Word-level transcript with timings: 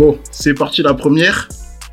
Bon, 0.00 0.18
c'est 0.30 0.54
parti 0.54 0.80
la 0.80 0.94
première. 0.94 1.46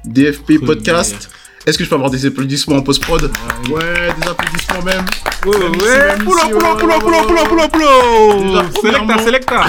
DFP 0.05 0.65
podcast. 0.65 1.29
Est-ce 1.65 1.77
que 1.77 1.83
je 1.83 1.89
peux 1.89 1.95
avoir 1.95 2.09
des 2.09 2.25
applaudissements 2.25 2.77
en 2.77 2.81
post-prod 2.81 3.29
Ouais, 3.69 3.81
des 4.21 4.27
applaudissements 4.29 4.81
même. 4.85 5.05
Ouais, 5.45 5.57
ouais, 5.57 6.17
poula, 6.23 6.43
poula, 6.49 6.75
poula, 6.77 6.99
poula, 6.99 7.21
poula, 7.23 7.67
poula, 7.67 7.67
poula. 7.67 8.65
Selecta, 8.81 9.17
selecta. 9.25 9.65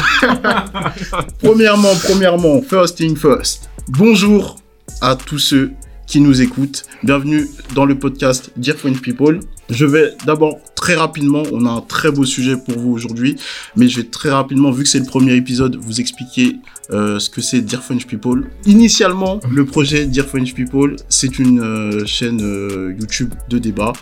Premièrement, 1.43 1.93
premièrement, 2.05 2.63
first 2.63 2.99
thing 2.99 3.17
first. 3.17 3.69
Bonjour 3.89 4.61
à 5.01 5.17
tous 5.17 5.41
ceux 5.41 5.73
qui 6.07 6.21
nous 6.21 6.41
écoutent. 6.41 6.85
Bienvenue 7.03 7.45
dans 7.75 7.87
le 7.87 7.99
podcast 7.99 8.53
Dear 8.57 8.77
French 8.77 9.01
People. 9.01 9.41
Je 9.69 9.85
vais 9.85 10.13
d'abord 10.25 10.59
très 10.89 10.97
rapidement, 10.97 11.43
on 11.53 11.67
a 11.67 11.69
un 11.69 11.83
très 11.83 12.11
beau 12.11 12.25
sujet 12.25 12.57
pour 12.57 12.79
vous 12.79 12.91
aujourd'hui, 12.91 13.37
mais 13.77 13.89
je 13.89 14.01
vais 14.01 14.07
très 14.07 14.31
rapidement, 14.31 14.71
vu 14.71 14.85
que 14.85 14.89
c'est 14.89 14.99
le 14.99 15.05
premier 15.05 15.35
épisode, 15.35 15.77
vous 15.77 16.01
expliquer 16.01 16.57
euh, 16.93 17.19
ce 17.19 17.29
que 17.29 17.43
c'est 17.43 17.61
Dear 17.61 17.85
French 17.85 18.07
People. 18.07 18.49
Initialement, 18.65 19.39
le 19.51 19.67
projet 19.67 20.07
Dear 20.07 20.25
French 20.25 20.55
People, 20.55 20.97
c'est 21.11 21.39
une 21.39 21.61
euh, 21.61 22.07
chaîne 22.07 22.41
euh, 22.41 22.95
YouTube 22.99 23.35
de 23.51 23.59
débat 23.59 23.93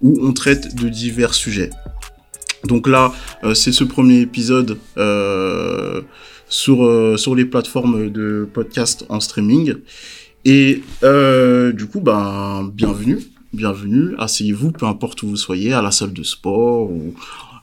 où 0.00 0.20
on 0.22 0.32
traite 0.32 0.76
de 0.76 0.88
divers 0.88 1.34
sujets. 1.34 1.70
Donc 2.62 2.86
là, 2.86 3.12
c'est 3.54 3.72
ce 3.72 3.82
premier 3.82 4.20
épisode 4.20 4.78
sur, 6.48 7.18
sur 7.18 7.34
les 7.34 7.44
plateformes 7.44 8.08
de 8.10 8.48
podcast 8.52 9.04
en 9.08 9.18
streaming. 9.18 9.74
Et 10.44 10.82
du 11.02 11.86
coup, 11.86 12.00
ben, 12.00 12.70
bienvenue, 12.72 13.18
bienvenue, 13.56 14.14
asseyez-vous, 14.18 14.70
peu 14.70 14.86
importe 14.86 15.22
où 15.22 15.28
vous 15.28 15.36
soyez, 15.36 15.72
à 15.72 15.82
la 15.82 15.90
salle 15.90 16.12
de 16.12 16.22
sport 16.22 16.90
ou 16.90 17.14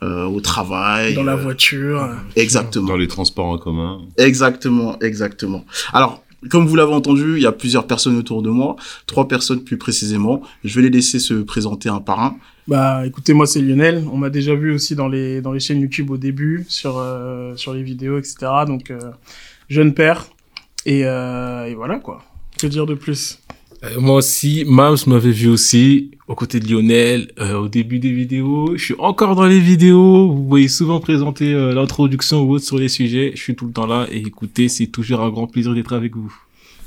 euh, 0.02 0.25
au 0.25 0.41
travail. 0.41 1.13
Dans 1.13 1.23
la 1.23 1.33
euh, 1.33 1.38
voiture. 1.38 2.09
Exactement. 2.35 2.88
Dans 2.88 2.97
les 2.97 3.08
transports 3.08 3.45
en 3.45 3.58
commun. 3.58 4.02
Exactement, 4.17 5.00
exactement. 5.00 5.63
Alors, 5.94 6.23
comme 6.50 6.66
vous 6.66 6.75
l'avez 6.75 6.94
entendu, 6.94 7.35
il 7.38 7.44
y 7.44 7.45
a 7.45 7.52
plusieurs 7.52 7.88
personnes 7.88 8.17
autour 8.17 8.41
de 8.41 8.50
moi, 8.50 8.75
trois 9.08 9.27
personnes 9.27 9.63
plus 9.63 9.77
précisément. 9.77 10.41
Je 10.63 10.75
vais 10.75 10.83
les 10.83 10.89
laisser 10.89 11.19
se 11.19 11.35
présenter 11.35 11.89
un 11.89 12.00
par 12.00 12.19
un. 12.19 12.35
Bah, 12.67 13.05
écoutez, 13.05 13.33
moi 13.33 13.45
c'est 13.45 13.61
Lionel. 13.61 14.03
On 14.11 14.17
m'a 14.17 14.30
déjà 14.30 14.55
vu 14.55 14.73
aussi 14.73 14.95
dans 14.95 15.07
les 15.07 15.41
dans 15.41 15.52
les 15.52 15.59
chaînes 15.59 15.81
YouTube 15.81 16.09
au 16.09 16.17
début, 16.17 16.66
sur 16.67 16.97
euh, 16.97 17.55
sur 17.55 17.73
les 17.73 17.83
vidéos, 17.83 18.17
etc. 18.17 18.35
Donc 18.67 18.89
euh, 18.89 19.00
jeune 19.69 19.94
père 19.94 20.28
et, 20.85 21.05
euh, 21.05 21.66
et 21.66 21.75
voilà 21.75 22.00
quoi. 22.00 22.23
Que 22.57 22.67
dire 22.67 22.85
de 22.85 22.94
plus? 22.94 23.39
Euh, 23.83 23.99
moi 23.99 24.15
aussi, 24.17 24.63
Mams 24.65 24.97
m'avait 25.07 25.31
vu 25.31 25.49
aussi, 25.49 26.11
aux 26.27 26.35
côtés 26.35 26.59
de 26.59 26.71
Lionel, 26.71 27.31
euh, 27.39 27.55
au 27.55 27.67
début 27.67 27.99
des 27.99 28.11
vidéos. 28.11 28.75
Je 28.75 28.83
suis 28.83 28.95
encore 28.99 29.35
dans 29.35 29.45
les 29.45 29.59
vidéos. 29.59 30.31
Vous 30.31 30.47
voyez 30.47 30.67
souvent 30.67 30.99
présenter 30.99 31.53
euh, 31.53 31.73
l'introduction 31.73 32.41
ou 32.43 32.51
autre 32.53 32.65
sur 32.65 32.77
les 32.77 32.89
sujets. 32.89 33.31
Je 33.35 33.41
suis 33.41 33.55
tout 33.55 33.65
le 33.65 33.73
temps 33.73 33.87
là. 33.87 34.07
Et 34.11 34.19
écoutez, 34.19 34.69
c'est 34.69 34.87
toujours 34.87 35.21
un 35.21 35.29
grand 35.29 35.47
plaisir 35.47 35.73
d'être 35.73 35.93
avec 35.93 36.15
vous. 36.15 36.33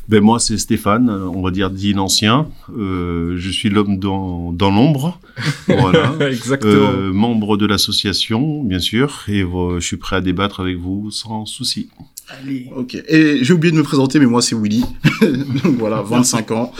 Ben 0.08 0.22
moi 0.22 0.38
c'est 0.38 0.56
Stéphane, 0.56 1.10
on 1.10 1.42
va 1.42 1.50
dire 1.50 1.68
dit 1.70 1.92
l'ancien. 1.92 2.46
Euh, 2.78 3.34
je 3.36 3.50
suis 3.50 3.68
l'homme 3.68 3.98
dans, 3.98 4.52
dans 4.52 4.70
l'ombre, 4.70 5.18
voilà. 5.66 6.14
Exactement. 6.20 6.72
Euh, 6.74 7.12
membre 7.12 7.56
de 7.56 7.66
l'association, 7.66 8.62
bien 8.62 8.78
sûr, 8.78 9.24
et 9.26 9.42
euh, 9.42 9.80
je 9.80 9.86
suis 9.86 9.96
prêt 9.96 10.16
à 10.16 10.20
débattre 10.20 10.60
avec 10.60 10.76
vous 10.76 11.10
sans 11.10 11.44
souci. 11.44 11.88
Allez. 12.28 12.70
Ok. 12.74 12.94
Et 13.08 13.44
j'ai 13.44 13.52
oublié 13.52 13.72
de 13.72 13.78
me 13.78 13.82
présenter, 13.82 14.18
mais 14.18 14.26
moi 14.26 14.42
c'est 14.42 14.56
Willy. 14.56 14.84
Voilà, 15.78 16.02
25 16.02 16.50
ans. 16.50 16.72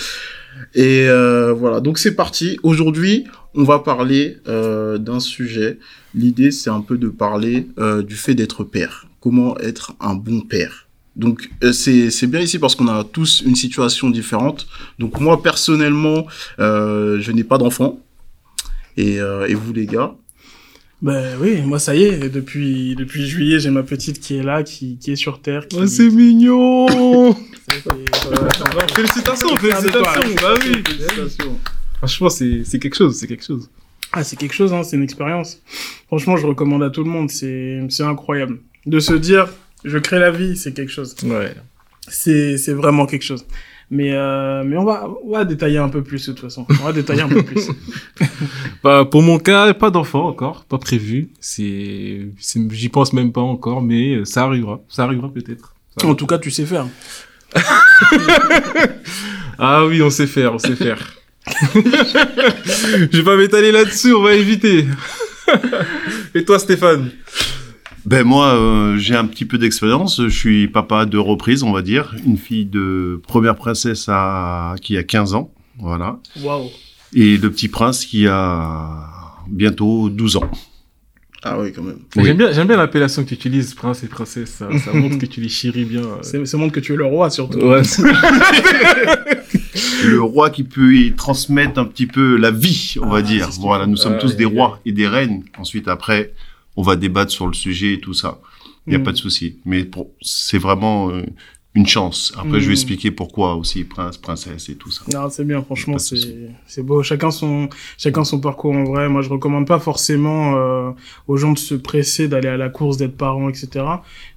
Et 0.75 1.09
euh, 1.09 1.53
voilà, 1.53 1.81
donc 1.81 1.99
c'est 1.99 2.15
parti. 2.15 2.59
Aujourd'hui, 2.63 3.25
on 3.55 3.65
va 3.65 3.79
parler 3.79 4.39
euh, 4.49 4.99
d'un 4.99 5.21
sujet. 5.21 5.79
L'idée, 6.15 6.51
c'est 6.51 6.71
un 6.71 6.81
peu 6.81 6.99
de 6.99 7.09
parler 7.09 7.69
euh, 7.79 8.03
du 8.03 8.15
fait 8.15 8.35
d'être 8.35 8.65
père. 8.65 9.07
Comment 9.21 9.59
être 9.59 9.95
un 10.01 10.15
bon 10.15 10.41
père. 10.41 10.87
Donc 11.15 11.51
c'est 11.73 12.27
bien 12.27 12.41
ici 12.41 12.59
parce 12.59 12.75
qu'on 12.75 12.89
a 12.89 13.03
tous 13.03 13.41
une 13.41 13.57
situation 13.57 14.11
différente. 14.11 14.67
Donc 14.99 15.19
moi 15.19 15.43
personnellement, 15.43 16.27
je 16.59 17.33
n'ai 17.33 17.43
pas 17.43 17.57
d'enfant. 17.57 17.99
Et, 18.99 19.15
et 19.15 19.55
vous 19.55 19.73
les 19.73 19.87
gars? 19.87 20.15
Bah 21.03 21.37
oui, 21.41 21.61
moi 21.61 21.79
ça 21.79 21.95
y 21.95 22.05
est. 22.05 22.29
Depuis 22.31 22.95
depuis 22.97 23.27
juillet, 23.27 23.61
j'ai 23.61 23.71
ma 23.71 23.83
petite 23.83 24.19
qui 24.19 24.37
est 24.37 24.43
là, 24.43 24.63
qui 24.63 24.97
qui 24.99 25.13
est 25.13 25.17
sur 25.17 25.41
terre. 25.41 25.69
Qui... 25.69 25.77
Oh, 25.79 25.87
c'est 25.87 26.09
mignon 26.09 27.35
Félicitations, 28.95 29.57
félicitations, 29.57 30.35
bah 30.41 30.55
oui. 30.65 30.83
Franchement, 31.99 32.29
c'est 32.31 32.63
c'est 32.65 32.79
quelque 32.79 32.97
chose, 32.97 33.17
c'est 33.19 33.27
quelque 33.27 33.45
chose. 33.45 33.69
Ah, 34.13 34.25
c'est 34.25 34.37
quelque 34.37 34.55
chose, 34.55 34.73
hein, 34.73 34.83
c'est 34.83 34.97
une 34.97 35.03
expérience. 35.03 35.61
Franchement, 36.07 36.37
je 36.37 36.47
recommande 36.47 36.83
à 36.83 36.91
tout 36.91 37.05
le 37.05 37.11
monde, 37.11 37.31
c'est 37.31 37.81
c'est 37.91 38.05
incroyable. 38.05 38.59
De 38.87 38.99
se 39.01 39.13
dire, 39.13 39.49
je 39.85 39.99
crée 39.99 40.19
la 40.19 40.31
vie, 40.31 40.57
c'est 40.57 40.73
quelque 40.73 40.93
chose. 40.93 41.15
Ouais. 41.25 41.55
C'est 42.09 42.57
c'est 42.57 42.73
vraiment 42.73 43.05
quelque 43.05 43.25
chose. 43.25 43.45
Mais 43.91 44.13
euh, 44.13 44.65
mais 44.65 44.77
on 44.77 44.85
va 44.85 45.09
on 45.25 45.31
va 45.33 45.45
détailler 45.45 45.79
un 45.79 45.89
peu 45.89 46.03
plus 46.03 46.27
de 46.27 46.33
toute 46.33 46.41
façon. 46.41 46.67
On 46.69 46.85
va 46.85 46.93
détailler 46.93 47.23
un 47.23 47.29
peu 47.29 47.43
plus. 47.43 47.69
Bah, 48.83 49.05
pour 49.05 49.23
mon 49.23 49.39
cas, 49.39 49.73
pas 49.75 49.91
d'enfant 49.91 50.29
encore, 50.29 50.65
pas 50.65 50.79
prévu. 50.79 51.31
C'est, 51.41 52.29
j'y 52.71 52.89
pense 52.89 53.13
même 53.13 53.33
pas 53.33 53.41
encore, 53.41 53.83
mais 53.83 54.17
euh, 54.17 54.25
ça 54.25 54.45
arrivera. 54.45 54.81
Ça 54.89 55.05
arrivera 55.05 55.29
peut-être. 55.33 55.75
En 56.05 56.15
tout 56.15 56.27
cas, 56.27 56.39
tu 56.39 56.51
sais 56.51 56.67
faire. 56.67 56.87
Ah 59.59 59.87
oui, 59.87 60.03
on 60.03 60.11
sait 60.11 60.27
faire, 60.27 60.53
on 60.53 60.59
sait 60.59 60.77
faire. 60.77 60.99
Je 61.75 63.17
vais 63.17 63.23
pas 63.23 63.37
m'étaler 63.37 63.73
là-dessus, 63.73 64.13
on 64.13 64.23
va 64.23 64.35
éviter. 64.35 64.85
Et 66.35 66.45
toi, 66.45 66.59
Stéphane? 66.59 67.11
Ben 68.07 68.23
moi 68.25 68.55
euh, 68.55 68.97
j'ai 68.97 69.17
un 69.17 69.27
petit 69.27 69.45
peu 69.45 69.59
d'expérience, 69.59 70.23
je 70.23 70.29
suis 70.29 70.69
papa 70.69 71.07
de 71.07 71.19
reprise, 71.19 71.65
on 71.65 71.73
va 71.73 71.83
dire, 71.83 72.15
une 72.25 72.39
fille 72.39 72.65
de 72.65 73.21
première 73.27 73.57
princesse 73.57 74.07
à, 74.09 74.77
qui 74.81 74.97
a 74.97 75.03
15 75.03 75.35
ans, 75.35 75.51
voilà, 75.81 76.21
Waouh. 76.41 76.69
et 77.15 77.37
le 77.37 77.51
petit 77.51 77.67
prince 77.69 78.05
qui 78.05 78.29
a 78.29 78.89
bientôt 79.49 80.09
12 80.09 80.37
ans. 80.37 80.51
Ah 81.43 81.61
oui, 81.61 81.73
quand 81.73 81.83
même. 81.83 81.99
Oui. 82.17 82.25
J'aime 82.25 82.67
bien, 82.67 82.77
l'appellation 82.77 83.23
que 83.23 83.29
tu 83.29 83.35
utilises, 83.35 83.73
prince 83.75 84.03
et 84.03 84.09
princesse. 84.09 84.51
Ça, 84.51 84.69
ça 84.85 84.93
montre 84.93 85.19
que 85.19 85.27
tu 85.27 85.41
les 85.41 85.49
chéris 85.49 85.85
bien. 85.85 86.01
euh. 86.01 86.17
C'est 86.23 86.45
ça 86.45 86.57
montre 86.57 86.73
que 86.73 86.81
tu 86.81 86.95
es 86.95 86.97
le 86.97 87.05
roi 87.05 87.31
surtout. 87.31 87.61
Ouais. 87.61 87.83
le 90.05 90.21
roi 90.23 90.51
qui 90.51 90.65
peut 90.65 90.93
y 90.97 91.13
transmettre 91.13 91.79
un 91.79 91.85
petit 91.85 92.07
peu 92.07 92.37
la 92.37 92.51
vie, 92.51 92.97
on 93.01 93.11
va 93.11 93.19
Ah, 93.19 93.23
dire. 93.23 93.49
Voilà, 93.61 93.87
nous 93.87 93.97
sommes 93.97 94.15
Ouais, 94.15 94.19
tous 94.19 94.35
des 94.35 94.45
rois 94.45 94.81
et 94.87 94.93
des 94.93 95.07
reines. 95.07 95.45
Ensuite, 95.59 95.87
après, 95.87 96.33
on 96.77 96.83
va 96.83 96.97
débattre 96.97 97.31
sur 97.33 97.47
le 97.47 97.55
sujet 97.55 97.95
et 97.95 98.01
tout 98.01 98.15
ça. 98.15 98.41
Il 98.87 98.91
n'y 98.91 98.97
a 98.97 98.99
Mm. 98.99 99.03
pas 99.05 99.13
de 99.13 99.17
souci. 99.17 99.59
Mais 99.65 99.85
pour- 99.85 100.11
c'est 100.21 100.59
vraiment 100.59 101.11
euh, 101.11 101.23
une 101.75 101.87
chance. 101.87 102.33
Après, 102.37 102.59
je 102.61 102.65
Mm. 102.65 102.69
vais 102.69 102.73
expliquer 102.73 103.11
pourquoi 103.11 103.55
aussi, 103.57 103.85
prince, 103.85 104.17
princesse 104.17 104.69
et 104.71 104.77
tout 104.77 104.91
ça. 104.91 105.03
Non, 105.13 105.29
c'est 105.29 105.45
bien, 105.45 105.61
franchement, 105.63 105.99
c'est 105.99 106.17
c'est 106.67 106.83
beau. 106.83 107.03
Chacun 107.03 107.31
son 107.31 107.69
chacun 107.99 108.25
son 108.25 108.41
parcours 108.41 108.73
en 108.75 108.85
vrai. 108.85 109.09
Moi, 109.09 109.21
je 109.23 109.29
recommande 109.29 109.67
pas 109.67 109.79
forcément 109.79 110.57
euh, 110.57 110.91
aux 111.29 111.37
gens 111.37 111.53
de 111.53 111.59
se 111.59 111.75
presser 111.75 112.29
d'aller 112.29 112.49
à 112.49 112.57
la 112.57 112.69
course, 112.71 112.97
d'être 112.97 113.17
parent, 113.17 113.49
etc. 113.51 113.85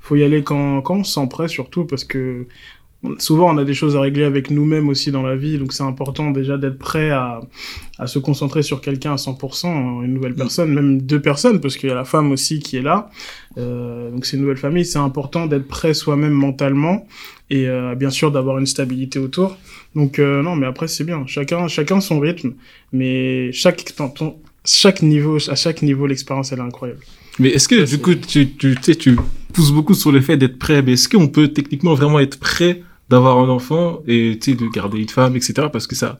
Faut 0.01 0.15
y 0.17 0.23
aller 0.23 0.43
quand 0.43 0.81
quand 0.81 0.95
on 0.97 1.03
se 1.03 1.13
sent 1.13 1.27
prêt, 1.29 1.47
surtout 1.47 1.85
parce 1.85 2.03
que 2.03 2.47
souvent 3.17 3.53
on 3.53 3.57
a 3.57 3.63
des 3.63 3.73
choses 3.73 3.95
à 3.95 4.01
régler 4.01 4.23
avec 4.25 4.51
nous-mêmes 4.51 4.89
aussi 4.89 5.11
dans 5.11 5.21
la 5.23 5.35
vie, 5.35 5.57
donc 5.57 5.71
c'est 5.73 5.83
important 5.83 6.31
déjà 6.31 6.57
d'être 6.57 6.77
prêt 6.77 7.09
à 7.11 7.39
à 7.97 8.07
se 8.07 8.17
concentrer 8.19 8.61
sur 8.63 8.79
quelqu'un 8.79 9.11
à 9.11 9.15
100%, 9.17 10.03
une 10.05 10.13
nouvelle 10.13 10.33
personne, 10.35 10.73
même 10.73 11.01
deux 11.01 11.21
personnes, 11.21 11.59
parce 11.59 11.75
qu'il 11.75 11.89
y 11.89 11.91
a 11.91 11.95
la 11.95 12.05
femme 12.05 12.31
aussi 12.31 12.59
qui 12.59 12.77
est 12.77 12.81
là. 12.81 13.09
Euh, 13.57 14.09
donc 14.11 14.25
c'est 14.25 14.37
une 14.37 14.43
nouvelle 14.43 14.55
famille. 14.57 14.85
C'est 14.85 14.99
important 14.99 15.47
d'être 15.47 15.67
prêt 15.67 15.93
soi-même 15.93 16.31
mentalement 16.31 17.05
et 17.49 17.67
euh, 17.67 17.95
bien 17.95 18.09
sûr 18.09 18.31
d'avoir 18.31 18.57
une 18.57 18.65
stabilité 18.67 19.19
autour. 19.19 19.57
Donc 19.95 20.17
euh, 20.17 20.41
non, 20.41 20.55
mais 20.55 20.65
après 20.65 20.87
c'est 20.87 21.03
bien. 21.03 21.23
Chacun, 21.27 21.67
chacun 21.67 21.99
son 21.99 22.19
rythme, 22.21 22.53
mais 22.93 23.51
chaque 23.51 23.83
ton- 23.95 24.09
ton- 24.09 24.37
chaque 24.63 25.01
niveau, 25.01 25.37
à 25.49 25.55
chaque 25.55 25.81
niveau, 25.81 26.07
l'expérience 26.07 26.51
elle 26.53 26.59
est 26.59 26.61
incroyable. 26.61 27.01
Mais 27.37 27.49
est-ce 27.49 27.67
que, 27.67 27.85
Ça, 27.85 27.95
du 27.97 28.01
coup, 28.01 28.15
tu, 28.15 28.51
tu, 28.51 28.75
tu 28.75 28.77
sais, 28.81 28.95
tu 28.95 29.17
pousses 29.53 29.71
beaucoup 29.71 29.93
sur 29.93 30.11
le 30.11 30.21
fait 30.21 30.37
d'être 30.37 30.57
prêt, 30.59 30.81
mais 30.81 30.93
est-ce 30.93 31.07
qu'on 31.09 31.27
peut 31.27 31.49
techniquement 31.49 31.93
vraiment 31.95 32.19
être 32.19 32.39
prêt 32.39 32.81
d'avoir 33.09 33.37
un 33.39 33.49
enfant 33.49 34.01
et, 34.07 34.37
tu 34.41 34.51
sais, 34.51 34.57
de 34.57 34.67
garder 34.67 34.99
une 34.99 35.09
femme, 35.09 35.35
etc. 35.35 35.67
Parce 35.71 35.87
que 35.87 35.95
ça, 35.95 36.19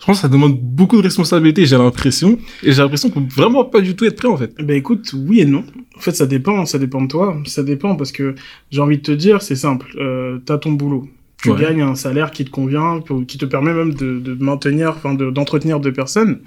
je 0.00 0.06
pense 0.06 0.16
que 0.18 0.22
ça 0.22 0.28
demande 0.28 0.58
beaucoup 0.60 0.96
de 0.96 1.02
responsabilités, 1.02 1.66
j'ai 1.66 1.76
l'impression. 1.78 2.38
Et 2.62 2.72
j'ai 2.72 2.82
l'impression 2.82 3.10
qu'on 3.10 3.22
peut 3.22 3.34
vraiment 3.34 3.64
pas 3.64 3.80
du 3.80 3.96
tout 3.96 4.04
être 4.04 4.16
prêt, 4.16 4.28
en 4.28 4.36
fait. 4.36 4.54
Ben 4.62 4.76
écoute, 4.76 5.12
oui 5.14 5.40
et 5.40 5.46
non. 5.46 5.64
En 5.96 6.00
fait, 6.00 6.12
ça 6.12 6.26
dépend, 6.26 6.64
ça 6.66 6.78
dépend 6.78 7.02
de 7.02 7.08
toi. 7.08 7.36
Ça 7.46 7.62
dépend 7.62 7.96
parce 7.96 8.12
que 8.12 8.34
j'ai 8.70 8.80
envie 8.80 8.98
de 8.98 9.02
te 9.02 9.12
dire, 9.12 9.42
c'est 9.42 9.56
simple. 9.56 9.88
Euh, 9.98 10.38
T'as 10.44 10.58
ton 10.58 10.72
boulot. 10.72 11.08
Tu 11.42 11.50
Ouais. 11.50 11.60
gagnes 11.60 11.82
un 11.82 11.94
salaire 11.94 12.32
qui 12.32 12.44
te 12.44 12.50
convient, 12.50 13.00
qui 13.28 13.38
te 13.38 13.44
permet 13.44 13.72
même 13.72 13.94
de, 13.94 14.18
de 14.18 14.34
maintenir, 14.42 14.88
enfin 14.96 15.14
de- 15.14 15.30
d'entretenir 15.30 15.78
deux 15.78 15.92
personnes. 15.92 16.40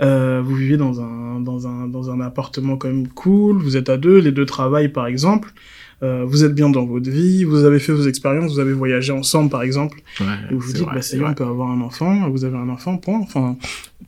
Euh, 0.00 0.40
vous 0.44 0.54
vivez 0.54 0.76
dans 0.76 1.00
un, 1.00 1.40
dans, 1.40 1.66
un, 1.66 1.88
dans 1.88 2.10
un 2.12 2.20
appartement 2.20 2.76
quand 2.76 2.86
même 2.86 3.08
cool, 3.08 3.56
vous 3.58 3.76
êtes 3.76 3.88
à 3.88 3.96
deux, 3.96 4.18
les 4.18 4.30
deux 4.30 4.46
travaillent 4.46 4.90
par 4.92 5.08
exemple, 5.08 5.52
euh, 6.02 6.24
vous 6.26 6.44
êtes 6.44 6.54
bien 6.54 6.68
dans 6.70 6.84
votre 6.86 7.10
vie, 7.10 7.44
vous 7.44 7.64
avez 7.64 7.78
fait 7.80 7.92
vos 7.92 8.06
expériences, 8.06 8.52
vous 8.52 8.60
avez 8.60 8.72
voyagé 8.72 9.12
ensemble 9.12 9.50
par 9.50 9.62
exemple, 9.62 10.00
et 10.20 10.54
vous 10.54 10.60
vous 10.60 10.72
dites, 10.72 10.84
bah, 10.86 11.02
ça 11.02 11.16
y 11.16 11.20
est, 11.20 11.24
on 11.24 11.34
peut 11.34 11.44
avoir 11.44 11.70
un 11.70 11.80
enfant, 11.80 12.28
vous 12.30 12.44
avez 12.44 12.56
un 12.56 12.68
enfant, 12.68 12.96
point. 12.98 13.18
Enfin, 13.20 13.56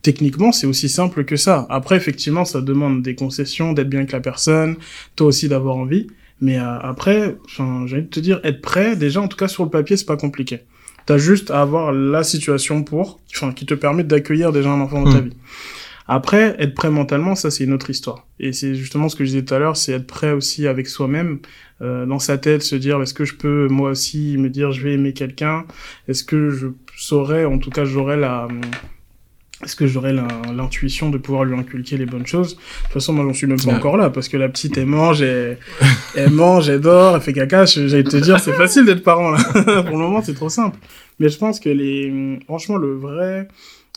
techniquement, 0.02 0.52
c'est 0.52 0.66
aussi 0.66 0.88
simple 0.88 1.24
que 1.24 1.36
ça. 1.36 1.66
Après, 1.68 1.96
effectivement, 1.96 2.44
ça 2.44 2.60
demande 2.60 3.02
des 3.02 3.14
concessions, 3.14 3.72
d'être 3.72 3.88
bien 3.88 4.00
avec 4.00 4.12
la 4.12 4.20
personne, 4.20 4.76
toi 5.16 5.26
aussi 5.28 5.48
d'avoir 5.48 5.76
envie. 5.76 6.06
Mais 6.40 6.58
euh, 6.58 6.78
après, 6.80 7.36
enfin, 7.44 7.84
j'ai 7.86 7.96
envie 7.96 8.04
de 8.04 8.10
te 8.10 8.20
dire, 8.20 8.40
être 8.44 8.62
prêt, 8.62 8.96
déjà, 8.96 9.20
en 9.20 9.28
tout 9.28 9.36
cas 9.36 9.48
sur 9.48 9.64
le 9.64 9.70
papier, 9.70 9.96
c'est 9.96 10.06
pas 10.06 10.16
compliqué. 10.16 10.60
T'as 11.06 11.18
juste 11.18 11.50
à 11.50 11.60
avoir 11.60 11.92
la 11.92 12.22
situation 12.22 12.82
pour, 12.84 13.20
enfin, 13.34 13.52
qui 13.52 13.66
te 13.66 13.74
permet 13.74 14.04
d'accueillir 14.04 14.52
déjà 14.52 14.70
un 14.70 14.80
enfant 14.80 15.02
dans 15.02 15.12
ta 15.12 15.20
Hmm. 15.20 15.24
vie. 15.28 15.36
Après, 16.06 16.56
être 16.58 16.74
prêt 16.74 16.90
mentalement, 16.90 17.34
ça 17.36 17.50
c'est 17.50 17.64
une 17.64 17.72
autre 17.72 17.88
histoire. 17.90 18.26
Et 18.40 18.52
c'est 18.52 18.74
justement 18.74 19.08
ce 19.08 19.14
que 19.16 19.24
je 19.24 19.30
disais 19.30 19.44
tout 19.44 19.54
à 19.54 19.58
l'heure, 19.58 19.76
c'est 19.76 19.92
être 19.92 20.06
prêt 20.06 20.32
aussi 20.32 20.66
avec 20.66 20.88
soi-même, 20.88 21.38
euh, 21.82 22.04
dans 22.06 22.18
sa 22.18 22.38
tête, 22.38 22.62
se 22.62 22.76
dire 22.76 23.00
est-ce 23.02 23.14
que 23.14 23.24
je 23.24 23.34
peux 23.34 23.68
moi 23.68 23.90
aussi 23.90 24.36
me 24.38 24.48
dire 24.50 24.72
je 24.72 24.82
vais 24.82 24.94
aimer 24.94 25.12
quelqu'un? 25.12 25.64
Est-ce 26.08 26.24
que 26.24 26.50
je 26.50 26.68
saurais, 26.96 27.44
en 27.44 27.58
tout 27.58 27.70
cas 27.70 27.84
j'aurais 27.84 28.16
la, 28.16 28.48
est-ce 29.64 29.76
que 29.76 29.86
j'aurais 29.86 30.14
l'intuition 30.14 31.10
de 31.10 31.18
pouvoir 31.18 31.44
lui 31.44 31.54
inculquer 31.58 31.96
les 31.98 32.06
bonnes 32.06 32.26
choses? 32.26 32.56
De 32.56 32.60
toute 32.84 32.92
façon, 32.94 33.12
moi 33.12 33.24
j'en 33.26 33.34
suis 33.34 33.46
même 33.46 33.58
pas 33.60 33.68
Ouais. 33.68 33.74
encore 33.74 33.96
là 33.98 34.08
parce 34.08 34.28
que 34.28 34.36
la 34.38 34.48
petite 34.48 34.78
elle 34.78 34.86
mange, 34.86 35.20
elle, 35.22 35.58
elle 36.16 36.30
mange, 36.30 36.68
elle 36.70 36.80
dort, 36.80 37.16
elle 37.16 37.20
fait 37.22 37.32
caca. 37.34 37.66
J'allais 37.66 38.04
te 38.04 38.16
dire 38.16 38.40
c'est 38.40 38.54
facile 38.54 38.86
d'être 38.86 39.02
parent 39.02 39.30
là. 39.30 39.38
Pour 39.82 39.96
le 39.96 40.02
moment 40.02 40.22
c'est 40.22 40.34
trop 40.34 40.48
simple. 40.48 40.78
Mais 41.18 41.28
je 41.28 41.36
pense 41.36 41.60
que 41.60 41.68
les, 41.68 42.38
franchement 42.46 42.76
le 42.78 42.94
vrai 42.94 43.48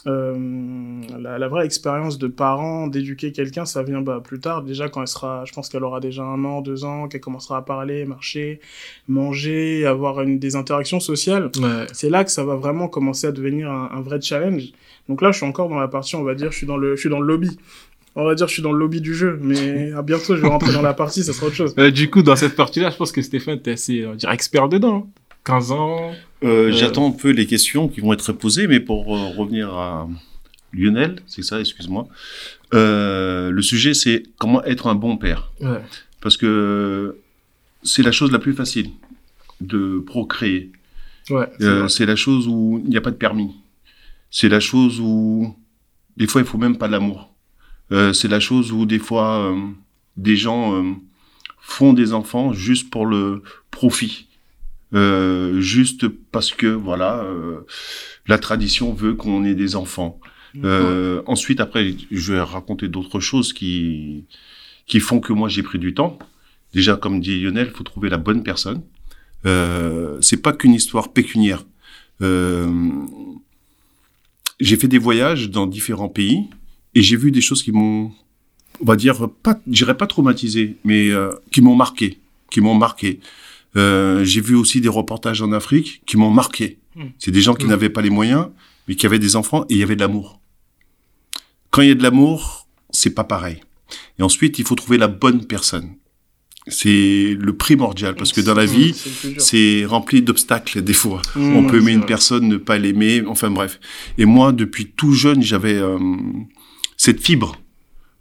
euh, 0.05 1.01
la, 1.19 1.37
la 1.37 1.47
vraie 1.47 1.65
expérience 1.65 2.17
de 2.17 2.27
parent, 2.27 2.87
d'éduquer 2.87 3.31
quelqu'un, 3.31 3.65
ça 3.65 3.83
vient 3.83 4.01
bah, 4.01 4.21
plus 4.23 4.39
tard. 4.39 4.63
Déjà, 4.63 4.89
quand 4.89 5.01
elle 5.01 5.07
sera, 5.07 5.45
je 5.45 5.53
pense 5.53 5.69
qu'elle 5.69 5.83
aura 5.83 5.99
déjà 5.99 6.23
un 6.23 6.43
an, 6.43 6.61
deux 6.61 6.83
ans, 6.83 7.07
qu'elle 7.07 7.21
commencera 7.21 7.57
à 7.57 7.61
parler, 7.61 8.05
marcher, 8.05 8.59
manger, 9.07 9.85
avoir 9.85 10.21
une, 10.21 10.39
des 10.39 10.55
interactions 10.55 10.99
sociales. 10.99 11.49
Ouais. 11.57 11.85
C'est 11.93 12.09
là 12.09 12.23
que 12.23 12.31
ça 12.31 12.43
va 12.43 12.55
vraiment 12.55 12.87
commencer 12.87 13.27
à 13.27 13.31
devenir 13.31 13.71
un, 13.71 13.89
un 13.93 14.01
vrai 14.01 14.19
challenge. 14.21 14.71
Donc 15.09 15.21
là, 15.21 15.31
je 15.31 15.37
suis 15.37 15.45
encore 15.45 15.69
dans 15.69 15.79
la 15.79 15.87
partie, 15.87 16.15
on 16.15 16.23
va 16.23 16.35
dire, 16.35 16.51
je 16.51 16.57
suis 16.57 16.67
dans 16.67 16.77
le, 16.77 16.95
je 16.95 16.99
suis 17.01 17.09
dans 17.09 17.19
le 17.19 17.27
lobby. 17.27 17.57
On 18.15 18.25
va 18.25 18.35
dire, 18.35 18.47
je 18.47 18.53
suis 18.53 18.61
dans 18.61 18.71
le 18.71 18.77
lobby 18.77 19.01
du 19.01 19.15
jeu, 19.15 19.39
mais 19.41 19.91
à 19.93 20.03
bientôt, 20.03 20.35
je 20.35 20.41
vais 20.41 20.47
rentrer 20.47 20.71
dans 20.71 20.83
la 20.83 20.93
partie, 20.93 21.23
ça 21.23 21.33
sera 21.33 21.47
autre 21.47 21.55
chose. 21.55 21.73
Euh, 21.79 21.89
du 21.89 22.11
coup, 22.11 22.21
dans 22.21 22.35
cette 22.35 22.55
partie-là, 22.55 22.91
je 22.91 22.95
pense 22.95 23.11
que 23.11 23.23
Stéphane, 23.23 23.59
t'es 23.59 23.71
assez, 23.71 24.05
on 24.05 24.15
expert 24.29 24.69
dedans. 24.69 25.09
15 25.45 25.71
ans. 25.71 26.11
Euh, 26.43 26.69
Euh, 26.69 26.71
J'attends 26.71 27.07
un 27.07 27.11
peu 27.11 27.29
les 27.31 27.45
questions 27.45 27.87
qui 27.87 28.01
vont 28.01 28.13
être 28.13 28.31
posées, 28.33 28.67
mais 28.67 28.79
pour 28.79 29.15
euh, 29.15 29.29
revenir 29.37 29.73
à 29.73 30.07
Lionel, 30.73 31.21
c'est 31.27 31.43
ça, 31.43 31.59
excuse-moi. 31.59 32.07
Euh, 32.73 33.49
le 33.51 33.61
sujet, 33.61 33.93
c'est 33.93 34.23
comment 34.37 34.63
être 34.63 34.87
un 34.87 34.95
bon 34.95 35.17
père. 35.17 35.51
Ouais. 35.61 35.81
Parce 36.21 36.37
que 36.37 37.17
c'est 37.83 38.01
la 38.03 38.11
chose 38.11 38.31
la 38.31 38.39
plus 38.39 38.53
facile 38.53 38.89
de 39.61 39.99
procréer. 40.05 40.71
Ouais. 41.29 41.47
c'est 41.59 41.65
Euh, 41.65 41.87
c'est 41.87 42.05
la 42.05 42.15
chose 42.15 42.47
où 42.47 42.81
il 42.83 42.89
n'y 42.89 42.97
a 42.97 43.01
pas 43.01 43.11
de 43.11 43.15
permis. 43.15 43.51
C'est 44.31 44.49
la 44.49 44.59
chose 44.59 44.99
où 44.99 45.55
des 46.17 46.27
fois 46.27 46.41
il 46.41 46.47
faut 46.47 46.57
même 46.57 46.77
pas 46.77 46.87
l'amour. 46.87 47.29
Euh, 47.91 48.13
c'est 48.13 48.27
la 48.27 48.39
chose 48.39 48.71
où 48.71 48.85
des 48.85 48.99
fois 48.99 49.53
des 50.17 50.35
gens 50.35 50.83
font 51.61 51.93
des 51.93 52.13
enfants 52.13 52.51
juste 52.53 52.89
pour 52.89 53.05
le 53.05 53.43
profit. 53.71 54.27
Euh, 54.93 55.59
juste 55.59 56.07
parce 56.07 56.51
que 56.51 56.67
voilà 56.67 57.23
euh, 57.23 57.61
la 58.27 58.37
tradition 58.37 58.93
veut 58.93 59.15
qu'on 59.15 59.43
ait 59.43 59.55
des 59.55 59.75
enfants. 59.75 60.19
Euh, 60.63 61.23
Ensuite, 61.25 61.59
après, 61.59 61.95
je 62.11 62.33
vais 62.33 62.41
raconter 62.41 62.87
d'autres 62.87 63.19
choses 63.19 63.53
qui 63.53 64.25
qui 64.85 64.99
font 64.99 65.19
que 65.19 65.33
moi 65.33 65.49
j'ai 65.49 65.63
pris 65.63 65.79
du 65.79 65.95
temps. 65.95 66.19
Déjà, 66.73 66.95
comme 66.95 67.21
dit 67.21 67.39
Lionel, 67.41 67.69
il 67.71 67.75
faut 67.75 67.83
trouver 67.83 68.09
la 68.09 68.17
bonne 68.17 68.43
personne. 68.43 68.83
Euh, 69.45 70.17
c'est 70.21 70.41
pas 70.41 70.53
qu'une 70.53 70.73
histoire 70.73 71.11
pécuniaire. 71.11 71.65
J'ai 74.59 74.77
fait 74.77 74.87
des 74.87 74.99
voyages 74.99 75.49
dans 75.49 75.65
différents 75.65 76.07
pays 76.09 76.45
et 76.93 77.01
j'ai 77.01 77.17
vu 77.17 77.31
des 77.31 77.41
choses 77.41 77.63
qui 77.63 77.71
m'ont, 77.71 78.11
on 78.79 78.85
va 78.85 78.95
dire, 78.95 79.27
pas, 79.41 79.59
j'irais 79.69 79.97
pas 79.97 80.07
traumatisé, 80.07 80.77
mais 80.85 81.09
qui 81.51 81.61
m'ont 81.61 81.75
marqué, 81.75 82.19
qui 82.51 82.61
m'ont 82.61 82.75
marqué. 82.75 83.19
Euh, 83.75 84.23
j'ai 84.23 84.41
vu 84.41 84.55
aussi 84.55 84.81
des 84.81 84.89
reportages 84.89 85.41
en 85.41 85.51
Afrique 85.51 86.01
qui 86.05 86.17
m'ont 86.17 86.29
marqué. 86.29 86.79
Mm. 86.95 87.03
C'est 87.19 87.31
des 87.31 87.41
gens 87.41 87.55
qui 87.55 87.65
Mm. 87.65 87.69
n'avaient 87.69 87.89
pas 87.89 88.01
les 88.01 88.09
moyens, 88.11 88.47
mais 88.87 88.95
qui 88.95 89.05
avaient 89.05 89.19
des 89.19 89.35
enfants 89.35 89.63
et 89.69 89.73
il 89.73 89.77
y 89.79 89.83
avait 89.83 89.95
de 89.95 90.01
l'amour. 90.01 90.39
Quand 91.71 91.81
il 91.81 91.87
y 91.87 91.91
a 91.91 91.95
de 91.95 92.03
l'amour, 92.03 92.67
c'est 92.91 93.09
pas 93.15 93.23
pareil. 93.23 93.61
Et 94.19 94.23
ensuite, 94.23 94.59
il 94.59 94.65
faut 94.65 94.75
trouver 94.75 94.97
la 94.97 95.07
bonne 95.07 95.45
personne. 95.45 95.95
C'est 96.67 97.35
le 97.37 97.53
primordial 97.57 98.15
parce 98.15 98.31
que 98.31 98.39
dans 98.39 98.53
la 98.53 98.63
Mmh, 98.65 98.69
vie, 98.69 98.95
c'est 99.37 99.83
rempli 99.85 100.21
d'obstacles 100.21 100.81
des 100.81 100.93
fois. 100.93 101.21
Mmh, 101.35 101.55
On 101.57 101.65
peut 101.67 101.79
aimer 101.79 101.91
une 101.91 101.97
vrai. 101.99 102.07
personne, 102.07 102.47
ne 102.47 102.55
pas 102.57 102.77
l'aimer, 102.77 103.23
enfin 103.27 103.49
bref. 103.51 103.79
Et 104.17 104.23
moi, 104.25 104.53
depuis 104.53 104.91
tout 104.91 105.11
jeune, 105.13 105.41
j'avais 105.41 105.73
euh, 105.75 105.97
cette 106.95 107.19
fibre 107.21 107.57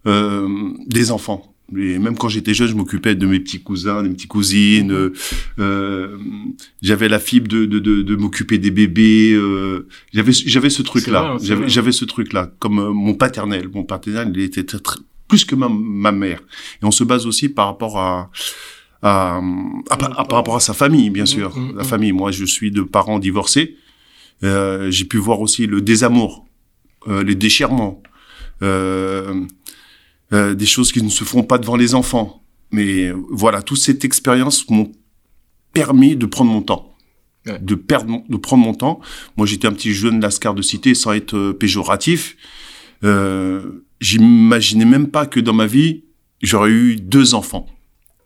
euh, 0.07 0.49
des 0.87 1.13
enfants. 1.13 1.52
Et 1.77 1.99
même 1.99 2.17
quand 2.17 2.29
j'étais 2.29 2.55
jeune, 2.55 2.69
je 2.69 2.75
m'occupais 2.75 3.15
de 3.15 3.27
mes 3.27 3.41
petits 3.41 3.63
cousins, 3.63 4.03
de 4.03 4.09
mes 4.09 4.15
petites 4.15 4.29
cousines. 4.31 4.89
Mmh. 4.93 4.95
euh, 4.95 5.13
euh, 5.59 6.19
j'avais 6.83 7.09
la 7.09 7.19
fibre 7.19 7.49
de, 7.49 7.65
de, 7.67 7.79
de, 7.79 8.03
de 8.03 8.17
m'occuper 8.17 8.59
des 8.59 8.71
bébés. 8.71 9.33
euh, 9.35 9.87
j'avais 10.13 10.33
j'avais 10.33 10.71
ce 10.71 10.83
truc-là. 10.83 11.23
vrai, 11.23 11.39
c'est 11.41 11.47
J'avais 11.47 11.69
j'avais 11.69 11.93
ce 11.93 12.05
truc-là, 12.05 12.51
comme 12.59 12.79
euh, 12.79 12.91
mon 12.93 13.15
paternel. 13.15 13.69
Mon 13.73 13.85
paternel, 13.85 14.33
il 14.35 14.43
était 14.43 14.65
très, 14.65 14.79
très- 14.79 15.01
plus 15.29 15.45
que 15.45 15.55
ma, 15.55 15.69
ma 15.71 16.13
mère. 16.13 16.41
Et 16.83 16.85
on 16.85 16.91
se 16.91 17.05
base 17.05 17.27
aussi 17.27 17.49
par 17.49 17.67
rapport 17.67 17.99
à 17.99 18.31
à, 19.05 19.41
à- 19.91 19.95
à- 20.21 20.25
par 20.25 20.37
rapport 20.39 20.57
à 20.57 20.61
sa 20.61 20.75
famille, 20.75 21.11
bien 21.11 21.27
sûr. 21.27 21.57
mmh, 21.59 21.77
La 21.79 21.85
famille. 21.85 22.13
Moi, 22.13 22.31
je 22.31 22.45
suis 22.45 22.71
de 22.71 22.83
parents 22.83 23.19
divorcés. 23.19 23.77
J'ai 24.43 25.05
pu 25.05 25.19
voir 25.19 25.41
aussi 25.41 25.67
le 25.67 25.81
désamour, 25.81 26.47
les 27.09 27.35
déchirements, 27.37 28.03
euh, 28.63 29.35
euh, 30.33 30.55
des 30.55 30.67
choses 30.67 30.93
qui 30.93 31.03
ne 31.03 31.09
se 31.09 31.25
font 31.25 31.43
pas 31.43 31.59
devant 31.59 31.77
les 31.77 31.95
enfants. 31.95 32.43
Mais 32.71 33.13
voilà, 33.31 33.63
toute 33.63 33.79
cette 33.79 34.05
expérience 34.05 34.69
m'ont 34.71 34.91
permis 35.73 36.17
de 36.17 36.27
prendre 36.27 36.51
mon 36.51 36.63
temps. 36.63 36.95
Ouais. 37.47 37.59
De, 37.59 37.75
perdre, 37.75 38.23
de 38.29 38.37
prendre 38.37 38.65
mon 38.65 38.75
temps. 38.75 39.01
Moi, 39.37 39.47
j'étais 39.47 39.67
un 39.67 39.73
petit 39.73 39.93
jeune 39.93 40.21
lascar 40.21 40.55
de 40.55 40.63
cité 40.63 40.95
sans 40.95 41.13
être 41.13 41.37
euh, 41.37 41.53
péjoratif. 41.53 42.37
Euh, 43.05 43.85
J'imaginais 44.03 44.85
même 44.85 45.09
pas 45.09 45.27
que 45.27 45.39
dans 45.39 45.53
ma 45.53 45.67
vie, 45.67 46.03
j'aurais 46.43 46.71
eu 46.71 46.97
deux 46.97 47.35
enfants. 47.35 47.67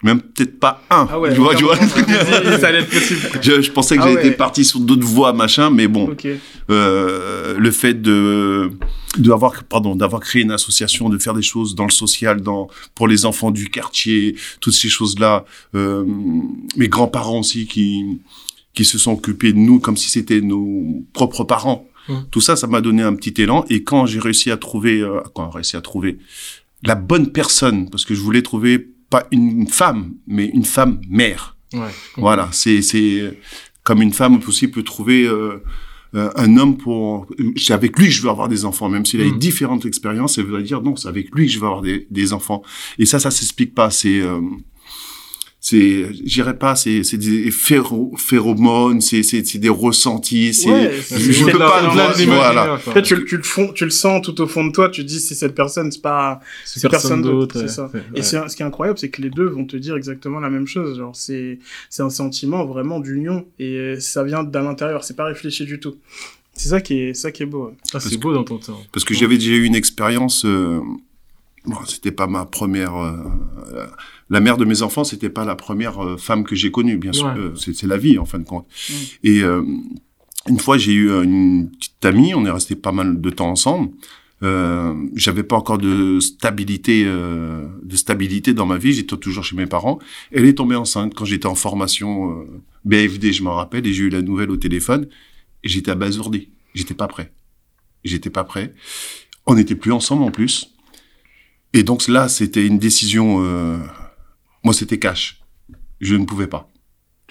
Même 0.06 0.20
peut-être 0.20 0.58
pas 0.60 0.82
un. 0.90 1.06
Ah 1.10 1.18
ouais, 1.20 1.34
tu 1.34 1.40
vois, 1.40 1.54
tu 1.54 1.64
vois 1.64 1.76
ça 2.60 2.68
allait 2.68 2.80
être 2.80 2.90
possible. 2.90 3.20
je, 3.42 3.60
je 3.60 3.70
pensais 3.72 3.96
que 3.96 4.02
Ah 4.04 4.08
j'étais 4.08 4.28
ouais. 4.28 4.30
parti 4.46 4.64
sur 4.64 4.78
d'autres 4.80 5.04
voies, 5.06 5.32
machin, 5.32 5.68
mais 5.70 5.88
bon, 5.88 6.04
Ok. 6.10 6.26
euh, 6.70 7.56
le 7.58 7.70
fait 7.70 7.94
de 8.00 8.70
d'avoir 9.18 9.64
pardon 9.64 9.96
d'avoir 9.96 10.20
créé 10.20 10.42
une 10.42 10.50
association, 10.52 11.08
de 11.08 11.18
faire 11.18 11.34
des 11.34 11.42
choses 11.42 11.74
dans 11.74 11.84
le 11.86 11.90
social, 11.90 12.40
dans 12.40 12.68
pour 12.94 13.08
les 13.08 13.24
enfants 13.26 13.50
du 13.50 13.68
quartier, 13.68 14.36
toutes 14.60 14.74
ces 14.74 14.88
choses 14.88 15.18
là. 15.18 15.44
Euh, 15.74 16.04
mes 16.76 16.88
grands-parents 16.88 17.40
aussi 17.40 17.66
qui 17.66 18.20
qui 18.74 18.84
se 18.84 18.98
sont 18.98 19.12
occupés 19.12 19.52
de 19.52 19.58
nous 19.58 19.80
comme 19.80 19.96
si 19.96 20.08
c'était 20.08 20.40
nos 20.40 21.04
propres 21.14 21.44
parents. 21.44 21.88
Hum. 22.08 22.24
Tout 22.30 22.40
ça, 22.40 22.54
ça 22.56 22.66
m'a 22.68 22.80
donné 22.80 23.02
un 23.02 23.14
petit 23.16 23.34
élan. 23.42 23.64
Et 23.70 23.82
quand 23.82 24.06
j'ai 24.06 24.20
réussi 24.20 24.50
à 24.52 24.56
trouver, 24.56 25.00
euh, 25.00 25.20
quand 25.34 25.50
j'ai 25.50 25.56
réussi 25.56 25.76
à 25.76 25.80
trouver 25.80 26.18
la 26.84 26.94
bonne 26.94 27.32
personne, 27.32 27.88
parce 27.90 28.04
que 28.04 28.14
je 28.14 28.20
voulais 28.20 28.42
trouver 28.42 28.90
pas 29.10 29.26
une 29.30 29.66
femme, 29.68 30.14
mais 30.26 30.46
une 30.46 30.64
femme 30.64 31.00
mère. 31.08 31.56
Ouais. 31.72 31.90
Voilà, 32.16 32.48
c'est 32.52 32.82
c'est 32.82 33.38
comme 33.82 34.02
une 34.02 34.12
femme 34.12 34.40
aussi 34.46 34.68
peut 34.68 34.82
trouver 34.82 35.24
euh, 35.24 35.62
euh, 36.14 36.30
un 36.36 36.56
homme 36.56 36.76
pour. 36.76 37.26
C'est 37.56 37.72
avec 37.72 37.98
lui 37.98 38.06
que 38.06 38.12
je 38.12 38.22
veux 38.22 38.30
avoir 38.30 38.48
des 38.48 38.64
enfants, 38.64 38.88
même 38.88 39.04
s'il 39.04 39.20
a 39.20 39.24
eu 39.24 39.32
Mm. 39.32 39.38
différentes 39.38 39.86
expériences, 39.86 40.38
elle 40.38 40.46
va 40.46 40.62
dire 40.62 40.82
non, 40.82 40.96
c'est 40.96 41.08
avec 41.08 41.34
lui 41.34 41.46
que 41.46 41.52
je 41.52 41.58
veux 41.58 41.66
avoir 41.66 41.82
des, 41.82 42.06
des 42.10 42.32
enfants. 42.32 42.62
Et 42.98 43.06
ça, 43.06 43.18
ça 43.18 43.30
s'explique 43.30 43.74
pas. 43.74 43.90
C'est 43.90 44.20
euh, 44.20 44.40
c'est, 45.58 46.06
j'irais 46.24 46.56
pas, 46.56 46.76
c'est 46.76 47.02
c'est 47.02 47.16
des 47.16 47.50
phéro- 47.50 48.14
phéromones, 48.16 49.00
c'est 49.00 49.24
c'est 49.24 49.44
c'est 49.44 49.58
des 49.58 49.68
ressentis, 49.68 50.54
c'est. 50.54 50.70
Ouais, 50.70 50.92
je, 51.10 51.44
peux 51.50 51.58
pas 51.58 51.82
de 51.82 52.24
Voilà. 52.26 52.74
En 52.74 52.78
fait, 52.78 53.02
tu, 53.02 53.16
le- 53.16 53.24
tu 53.24 53.36
le 53.36 53.42
fond, 53.42 53.72
tu 53.72 53.84
le 53.84 53.90
sens 53.90 54.22
tout 54.22 54.40
au 54.40 54.46
fond 54.46 54.64
de 54.64 54.70
toi, 54.70 54.88
tu 54.90 55.02
te 55.02 55.08
dis 55.08 55.18
c'est 55.18 55.34
cette 55.34 55.54
personne, 55.56 55.90
c'est 55.90 56.02
pas, 56.02 56.40
C'est 56.64 56.88
personne 56.88 57.22
d'autre, 57.22 57.58
c'est 57.58 57.68
ça. 57.68 57.90
Ouais. 57.92 58.02
Et 58.14 58.22
ce 58.22 58.54
qui 58.54 58.62
est 58.62 58.66
incroyable, 58.66 58.98
c'est 58.98 59.08
que 59.08 59.20
les 59.22 59.30
deux 59.30 59.46
vont 59.46 59.64
te 59.64 59.76
dire 59.76 59.96
exactement 59.96 60.38
la 60.38 60.50
même 60.50 60.66
chose. 60.68 60.98
Genre, 60.98 61.16
c'est, 61.16 61.58
c'est 61.90 62.02
un 62.02 62.10
sentiment 62.10 62.64
vraiment 62.64 63.00
d'union 63.00 63.44
et 63.58 63.76
euh, 63.76 64.00
ça 64.00 64.22
vient 64.22 64.44
d'à 64.44 64.62
l'intérieur. 64.62 65.02
C'est 65.02 65.16
pas 65.16 65.24
réfléchi 65.24 65.64
du 65.64 65.80
tout. 65.80 65.96
C'est 66.52 66.68
ça 66.68 66.80
qui 66.80 67.00
est, 67.00 67.14
ça 67.14 67.32
qui 67.32 67.42
est 67.42 67.46
beau. 67.46 67.66
ouais. 67.66 67.72
Ah, 67.92 67.98
c'est 68.00 68.18
beau 68.18 68.32
d'entendre 68.32 68.62
ça. 68.64 68.72
Parce 68.92 69.04
que 69.04 69.14
j'avais 69.14 69.36
déjà 69.36 69.52
eu 69.52 69.64
une 69.64 69.74
expérience. 69.74 70.44
Euh, 70.44 70.78
bon, 71.66 71.76
c'était 71.86 72.12
pas 72.12 72.26
ma 72.28 72.46
première. 72.46 72.94
euh, 72.96 73.12
euh, 73.74 73.86
la 74.28 74.40
mère 74.40 74.56
de 74.56 74.64
mes 74.64 74.82
enfants, 74.82 75.04
c'était 75.04 75.30
pas 75.30 75.44
la 75.44 75.54
première 75.54 76.02
euh, 76.02 76.16
femme 76.16 76.44
que 76.44 76.54
j'ai 76.54 76.70
connue, 76.70 76.96
bien 76.96 77.12
sûr. 77.12 77.26
Ouais. 77.26 77.38
Euh, 77.38 77.54
c'est 77.54 77.74
c'est 77.74 77.86
la 77.86 77.96
vie 77.96 78.18
en 78.18 78.24
fin 78.24 78.38
de 78.38 78.44
compte. 78.44 78.66
Mm. 78.66 78.92
Et 79.24 79.42
euh, 79.42 79.62
une 80.48 80.58
fois, 80.58 80.78
j'ai 80.78 80.92
eu 80.92 81.10
euh, 81.10 81.22
une 81.22 81.70
petite 81.70 82.04
amie. 82.04 82.34
On 82.34 82.44
est 82.44 82.50
resté 82.50 82.74
pas 82.74 82.92
mal 82.92 83.20
de 83.20 83.30
temps 83.30 83.50
ensemble. 83.50 83.90
Euh, 84.42 84.94
j'avais 85.14 85.42
pas 85.42 85.56
encore 85.56 85.78
de 85.78 86.20
stabilité, 86.20 87.04
euh, 87.06 87.66
de 87.82 87.96
stabilité 87.96 88.52
dans 88.52 88.66
ma 88.66 88.76
vie. 88.76 88.92
J'étais 88.92 89.16
toujours 89.16 89.44
chez 89.44 89.56
mes 89.56 89.66
parents. 89.66 89.98
Elle 90.30 90.44
est 90.44 90.54
tombée 90.54 90.76
enceinte 90.76 91.14
quand 91.14 91.24
j'étais 91.24 91.46
en 91.46 91.54
formation 91.54 92.40
euh, 92.40 92.44
BFD, 92.84 93.32
je 93.32 93.42
m'en 93.42 93.54
rappelle, 93.54 93.86
et 93.86 93.92
j'ai 93.92 94.04
eu 94.04 94.10
la 94.10 94.22
nouvelle 94.22 94.50
au 94.50 94.56
téléphone. 94.56 95.08
Et 95.62 95.68
j'étais 95.68 95.90
abasourdi. 95.90 96.50
J'étais 96.74 96.94
pas 96.94 97.08
prêt. 97.08 97.32
J'étais 98.04 98.30
pas 98.30 98.44
prêt. 98.44 98.74
On 99.46 99.54
n'était 99.54 99.74
plus 99.74 99.92
ensemble 99.92 100.22
en 100.22 100.30
plus. 100.30 100.74
Et 101.72 101.82
donc 101.82 102.06
là, 102.08 102.28
c'était 102.28 102.66
une 102.66 102.78
décision. 102.78 103.42
Moi, 104.66 104.74
c'était 104.74 104.98
cash. 104.98 105.40
je 106.00 106.14
ne 106.14 106.24
pouvais 106.26 106.46
pas. 106.48 106.62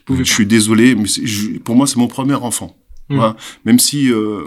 pouvais 0.06 0.24
je 0.24 0.30
pas. 0.32 0.36
suis 0.36 0.46
désolé, 0.48 0.96
mais 0.96 1.06
je- 1.06 1.60
pour 1.60 1.76
moi, 1.76 1.86
c'est 1.88 1.98
mon 1.98 2.08
premier 2.08 2.34
enfant. 2.50 2.76
Voilà. 3.10 3.36
Même 3.66 3.78
si 3.78 4.12
euh, 4.12 4.42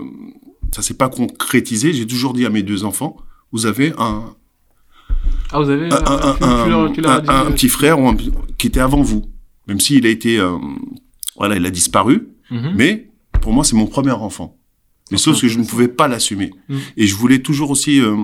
ça 0.75 0.83
s'est 0.83 0.95
pas 1.05 1.09
concrétisé, 1.09 1.93
j'ai 1.93 2.07
toujours 2.07 2.33
dit 2.35 2.45
à 2.47 2.51
mes 2.51 2.63
deux 2.65 2.83
enfants, 2.85 3.17
vous 3.53 3.67
avez 3.67 3.93
un, 3.99 4.35
Ah, 5.53 5.61
vous 5.61 5.71
avez 5.71 5.87
un, 5.87 5.97
un, 5.97 6.35
tu- 6.37 6.45
un- 6.45 6.65
tu 6.65 6.71
leur- 6.71 6.93
tu 6.93 7.01
leur 7.01 7.11
as 7.13 7.17
un- 7.17 7.21
dit, 7.21 7.31
un 7.31 7.53
petit 7.53 7.69
frère 7.69 7.99
ou 8.01 8.13
qui 8.59 8.67
était 8.67 8.81
avant 8.81 9.03
vous. 9.03 9.23
Même 9.69 9.81
s'il 9.81 10.05
a 10.07 10.11
été, 10.11 10.39
euh, 10.39 10.57
voilà, 11.37 11.57
il 11.57 11.65
a 11.67 11.71
disparu, 11.71 12.29
Mhm. 12.51 12.73
mais 12.77 13.11
pour 13.41 13.53
moi, 13.53 13.65
c'est 13.65 13.77
mon 13.77 13.87
premier 13.87 14.13
enfant. 14.13 14.57
Mais 15.11 15.17
sauf 15.19 15.37
c'est 15.37 15.43
que 15.43 15.49
je 15.49 15.59
ne 15.59 15.65
pouvais 15.65 15.89
pas 15.89 16.07
l'assumer. 16.09 16.51
Mhm. 16.69 16.79
Et 16.99 17.07
je 17.07 17.15
voulais 17.15 17.39
toujours 17.39 17.71
aussi 17.71 18.01
euh, 18.01 18.17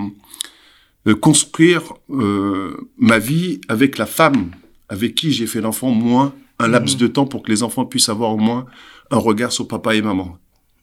construire 1.13 1.93
euh, 2.09 2.75
ma 2.97 3.19
vie 3.19 3.61
avec 3.67 3.97
la 3.97 4.05
femme 4.05 4.51
avec 4.89 5.15
qui 5.15 5.31
j'ai 5.31 5.47
fait 5.47 5.61
l'enfant, 5.61 5.91
moins 5.91 6.33
un 6.59 6.67
laps 6.67 6.95
Mhm. 6.95 6.99
de 7.01 7.07
temps 7.07 7.25
pour 7.25 7.43
que 7.43 7.51
les 7.51 7.63
enfants 7.63 7.85
puissent 7.85 8.09
avoir 8.09 8.31
au 8.31 8.37
moins 8.37 8.65
un 9.11 9.17
regard 9.17 9.51
sur 9.51 9.67
papa 9.67 9.95
et 9.95 10.01
maman. 10.01 10.37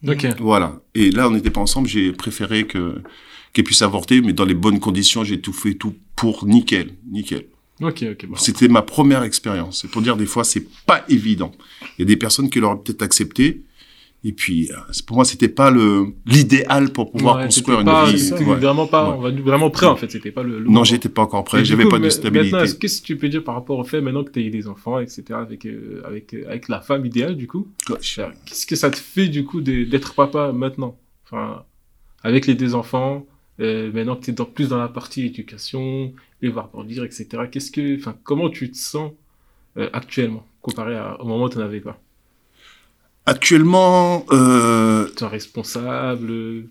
Ok. 0.07 0.27
Voilà. 0.39 0.81
Et 0.95 1.11
là, 1.11 1.27
on 1.27 1.31
n'était 1.31 1.49
pas 1.49 1.61
ensemble. 1.61 1.87
J'ai 1.87 2.11
préféré 2.11 2.65
que 2.67 3.01
qu'elle 3.53 3.63
puisse 3.65 3.81
avorter, 3.81 4.19
mais 4.21 4.33
dans 4.33 4.45
les 4.45 4.53
bonnes 4.55 4.79
conditions. 4.79 5.23
J'ai 5.23 5.39
tout 5.39 5.53
fait 5.53 5.75
tout 5.75 5.93
pour 6.15 6.45
nickel, 6.45 6.95
nickel. 7.09 7.45
Ok, 7.81 8.03
ok. 8.11 8.25
Bon. 8.27 8.35
C'était 8.35 8.67
ma 8.67 8.81
première 8.81 9.23
expérience. 9.23 9.81
C'est 9.81 9.89
pour 9.91 10.01
dire 10.01 10.17
des 10.17 10.25
fois, 10.25 10.43
c'est 10.43 10.65
pas 10.85 11.03
évident. 11.07 11.51
Il 11.97 12.01
y 12.01 12.03
a 12.03 12.05
des 12.05 12.17
personnes 12.17 12.49
qui 12.49 12.59
l'auraient 12.59 12.81
peut-être 12.83 13.01
accepté. 13.03 13.61
Et 14.25 14.31
puis, 14.31 14.71
euh, 14.71 14.75
pour 15.05 15.17
moi, 15.17 15.25
c'était 15.25 15.49
pas 15.49 15.69
le 15.69 16.13
l'idéal 16.25 16.91
pour 16.93 17.11
pouvoir 17.11 17.37
Ouais, 17.37 17.43
construire 17.43 17.79
une 17.81 17.85
pas- 17.85 18.05
vie. 18.09 18.17
C'était 18.17 18.45
Ouais. 18.45 18.55
vraiment 18.55 18.87
pas, 18.87 19.17
Ouais. 19.17 19.31
vraiment 19.33 19.69
prêt 19.69 19.85
en 19.85 19.97
fait. 19.97 20.09
C'était 20.09 20.31
pas 20.31 20.43
le. 20.43 20.59
le 20.59 20.69
Non, 20.69 20.85
j'étais 20.85 21.09
pas 21.09 21.23
encore 21.23 21.43
prêt. 21.43 21.65
J'avais 21.65 21.85
pas 21.89 21.99
de 21.99 22.09
stabilité. 22.09 22.51
Maintenant, 22.51 22.63
est-ce- 22.63 22.75
qu'est-ce 22.75 23.01
que 23.01 23.05
tu 23.07 23.17
peux 23.17 23.27
dire 23.27 23.43
par 23.43 23.55
rapport 23.55 23.77
au 23.79 23.83
fait 23.83 23.99
maintenant 23.99 24.23
que 24.23 24.31
tu 24.31 24.39
as 24.39 24.43
eu 24.43 24.49
des 24.49 24.67
enfants, 24.69 24.99
etc., 24.99 25.23
avec, 25.33 25.65
euh, 25.65 26.01
avec, 26.05 26.33
euh, 26.33 26.45
avec 26.47 26.69
la 26.69 26.79
femme 26.79 27.05
idéale, 27.05 27.35
du 27.35 27.47
coup. 27.47 27.67
Qu'est-ce 27.85 28.65
que 28.65 28.75
ça 28.77 28.89
te 28.89 28.97
fait, 28.97 29.27
du 29.27 29.43
coup, 29.43 29.59
d'être 29.59 30.13
papa 30.15 30.53
maintenant? 30.53 30.97
Enfin, 31.25 31.63
avec 32.23 32.47
les 32.47 32.55
deux 32.55 32.75
enfants, 32.75 33.25
euh, 33.59 33.91
maintenant 33.91 34.15
que 34.15 34.23
tu 34.23 34.31
es 34.31 34.33
dans, 34.33 34.45
plus 34.45 34.69
dans 34.69 34.77
la 34.79 34.87
partie 34.87 35.25
éducation, 35.25 36.13
les 36.41 36.47
voir 36.49 36.69
grandir, 36.71 37.03
etc., 37.03 37.27
qu'est-ce 37.51 37.71
que, 37.71 37.97
enfin, 37.99 38.15
comment 38.23 38.49
tu 38.49 38.71
te 38.71 38.77
sens 38.77 39.11
actuellement, 39.91 40.45
comparé 40.61 40.95
à- 40.95 41.19
au 41.19 41.25
moment 41.25 41.45
où 41.45 41.49
tu 41.49 41.57
n'en 41.57 41.65
avais 41.65 41.79
pas? 41.81 41.99
Actuellement, 43.25 44.25
euh, 44.33 45.07
es 45.21 45.25
responsable, 45.25 46.27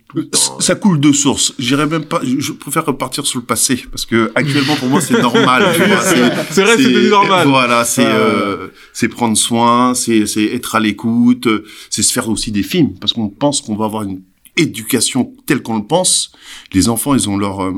tout 0.08 0.16
le 0.18 0.28
temps. 0.28 0.60
ça 0.60 0.74
coule 0.74 1.00
de 1.00 1.10
source. 1.10 1.54
J'irais 1.58 1.86
même 1.86 2.04
pas. 2.04 2.20
Je 2.22 2.52
préfère 2.52 2.84
repartir 2.84 3.26
sur 3.26 3.38
le 3.40 3.46
passé 3.46 3.82
parce 3.90 4.04
que 4.04 4.30
actuellement, 4.34 4.76
pour 4.76 4.88
moi, 4.88 5.00
c'est 5.00 5.18
normal. 5.18 5.72
tu 5.74 5.82
vois, 5.86 6.02
c'est- 6.02 6.62
vrai, 6.62 6.76
c'est 6.76 7.08
normal. 7.08 7.48
Voilà, 7.48 7.86
c'est 7.86 8.04
Ah, 8.04 8.16
euh, 8.16 8.68
c'est 8.92 9.08
prendre 9.08 9.34
soin, 9.36 9.94
c'est 9.94 10.26
c'est 10.26 10.44
être 10.44 10.74
à 10.74 10.80
l'écoute, 10.80 11.48
c'est 11.88 12.02
se 12.02 12.12
faire 12.12 12.28
aussi 12.28 12.52
des 12.52 12.62
films 12.62 12.98
parce 13.00 13.14
qu'on 13.14 13.30
pense 13.30 13.62
qu'on 13.62 13.74
va 13.76 13.86
avoir 13.86 14.02
une 14.02 14.20
éducation 14.58 15.32
telle 15.46 15.62
qu'on 15.62 15.78
le 15.78 15.86
pense. 15.86 16.32
Les 16.74 16.90
enfants, 16.90 17.14
ils 17.14 17.30
ont 17.30 17.38
leur 17.38 17.64
euh, 17.64 17.72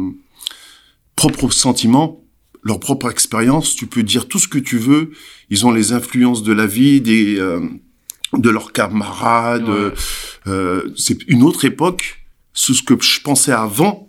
propre 1.14 1.48
sentiment, 1.52 2.24
leur 2.64 2.80
propre 2.80 3.08
expérience. 3.08 3.76
Tu 3.76 3.86
peux 3.86 4.02
dire 4.02 4.26
tout 4.26 4.40
ce 4.40 4.48
que 4.48 4.58
tu 4.58 4.78
veux. 4.78 5.12
Ils 5.50 5.64
ont 5.64 5.70
les 5.70 5.92
influences 5.92 6.42
de 6.42 6.52
la 6.52 6.66
vie, 6.66 7.00
des 7.00 7.38
euh, 7.38 7.60
de 8.32 8.50
leurs 8.50 8.72
camarades. 8.72 9.68
Ouais. 9.68 9.92
Euh, 10.46 10.92
c'est 10.96 11.22
une 11.28 11.42
autre 11.42 11.64
époque. 11.64 12.24
Ce 12.52 12.72
ce 12.72 12.82
que 12.82 13.00
je 13.00 13.20
pensais 13.20 13.52
avant, 13.52 14.08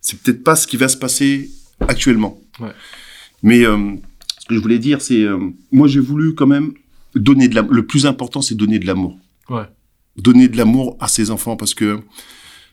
c'est 0.00 0.20
peut-être 0.20 0.42
pas 0.42 0.56
ce 0.56 0.66
qui 0.66 0.76
va 0.76 0.88
se 0.88 0.96
passer 0.96 1.50
actuellement. 1.80 2.40
Ouais. 2.60 2.72
Mais 3.42 3.64
euh, 3.64 3.94
ce 4.38 4.46
que 4.46 4.54
je 4.54 4.60
voulais 4.60 4.78
dire, 4.78 5.00
c'est 5.00 5.22
euh, 5.22 5.38
moi 5.70 5.88
j'ai 5.88 6.00
voulu 6.00 6.34
quand 6.34 6.46
même 6.46 6.72
donner 7.14 7.48
de 7.48 7.54
l'amour. 7.54 7.72
Le 7.72 7.86
plus 7.86 8.06
important, 8.06 8.42
c'est 8.42 8.54
donner 8.54 8.78
de 8.78 8.86
l'amour. 8.86 9.18
Ouais. 9.48 9.64
Donner 10.16 10.48
de 10.48 10.56
l'amour 10.56 10.96
à 11.00 11.08
ses 11.08 11.30
enfants 11.30 11.56
parce 11.56 11.74
que 11.74 12.00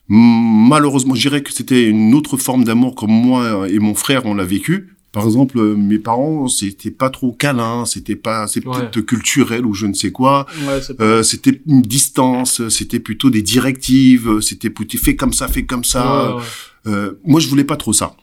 malheureusement, 0.07 1.15
je 1.15 1.21
dirais 1.21 1.41
que 1.41 1.53
c'était 1.53 1.87
une 1.87 2.13
autre 2.13 2.37
forme 2.37 2.63
d'amour 2.63 2.95
comme 2.95 3.11
moi 3.11 3.69
et 3.69 3.79
mon 3.79 3.95
frère 3.95 4.25
on 4.25 4.33
l'a 4.33 4.43
vécu. 4.43 4.95
Par 5.11 5.25
exemple, 5.25 5.59
euh, 5.59 5.75
mes 5.75 5.99
parents, 5.99 6.47
c'était 6.47 6.89
pas 6.91 7.09
trop 7.09 7.33
câlin, 7.33 7.85
c'était 7.85 8.15
pas, 8.15 8.47
c'est 8.47 8.65
Ouais. 8.65 8.79
peut-être 8.89 9.01
culturel 9.01 9.65
ou 9.65 9.73
je 9.73 9.85
ne 9.85 9.93
sais 9.93 10.11
quoi. 10.11 10.45
Ouais. 10.65 10.79
Euh, 11.01 11.21
c'était 11.21 11.61
une 11.67 11.81
distance, 11.81 12.67
c'était 12.69 12.99
plutôt 13.01 13.29
des 13.29 13.41
directives, 13.41 14.39
c'était 14.39 14.69
plutôt 14.69 14.97
fait 14.97 15.17
comme 15.17 15.33
ça, 15.33 15.47
fait 15.49 15.65
comme 15.65 15.83
ça. 15.83 16.35
Ouais. 16.37 16.43
Euh, 16.87 17.11
moi, 17.25 17.39
je 17.41 17.47
voulais 17.49 17.65
pas 17.65 17.75
trop 17.75 17.91
ça. 17.93 18.15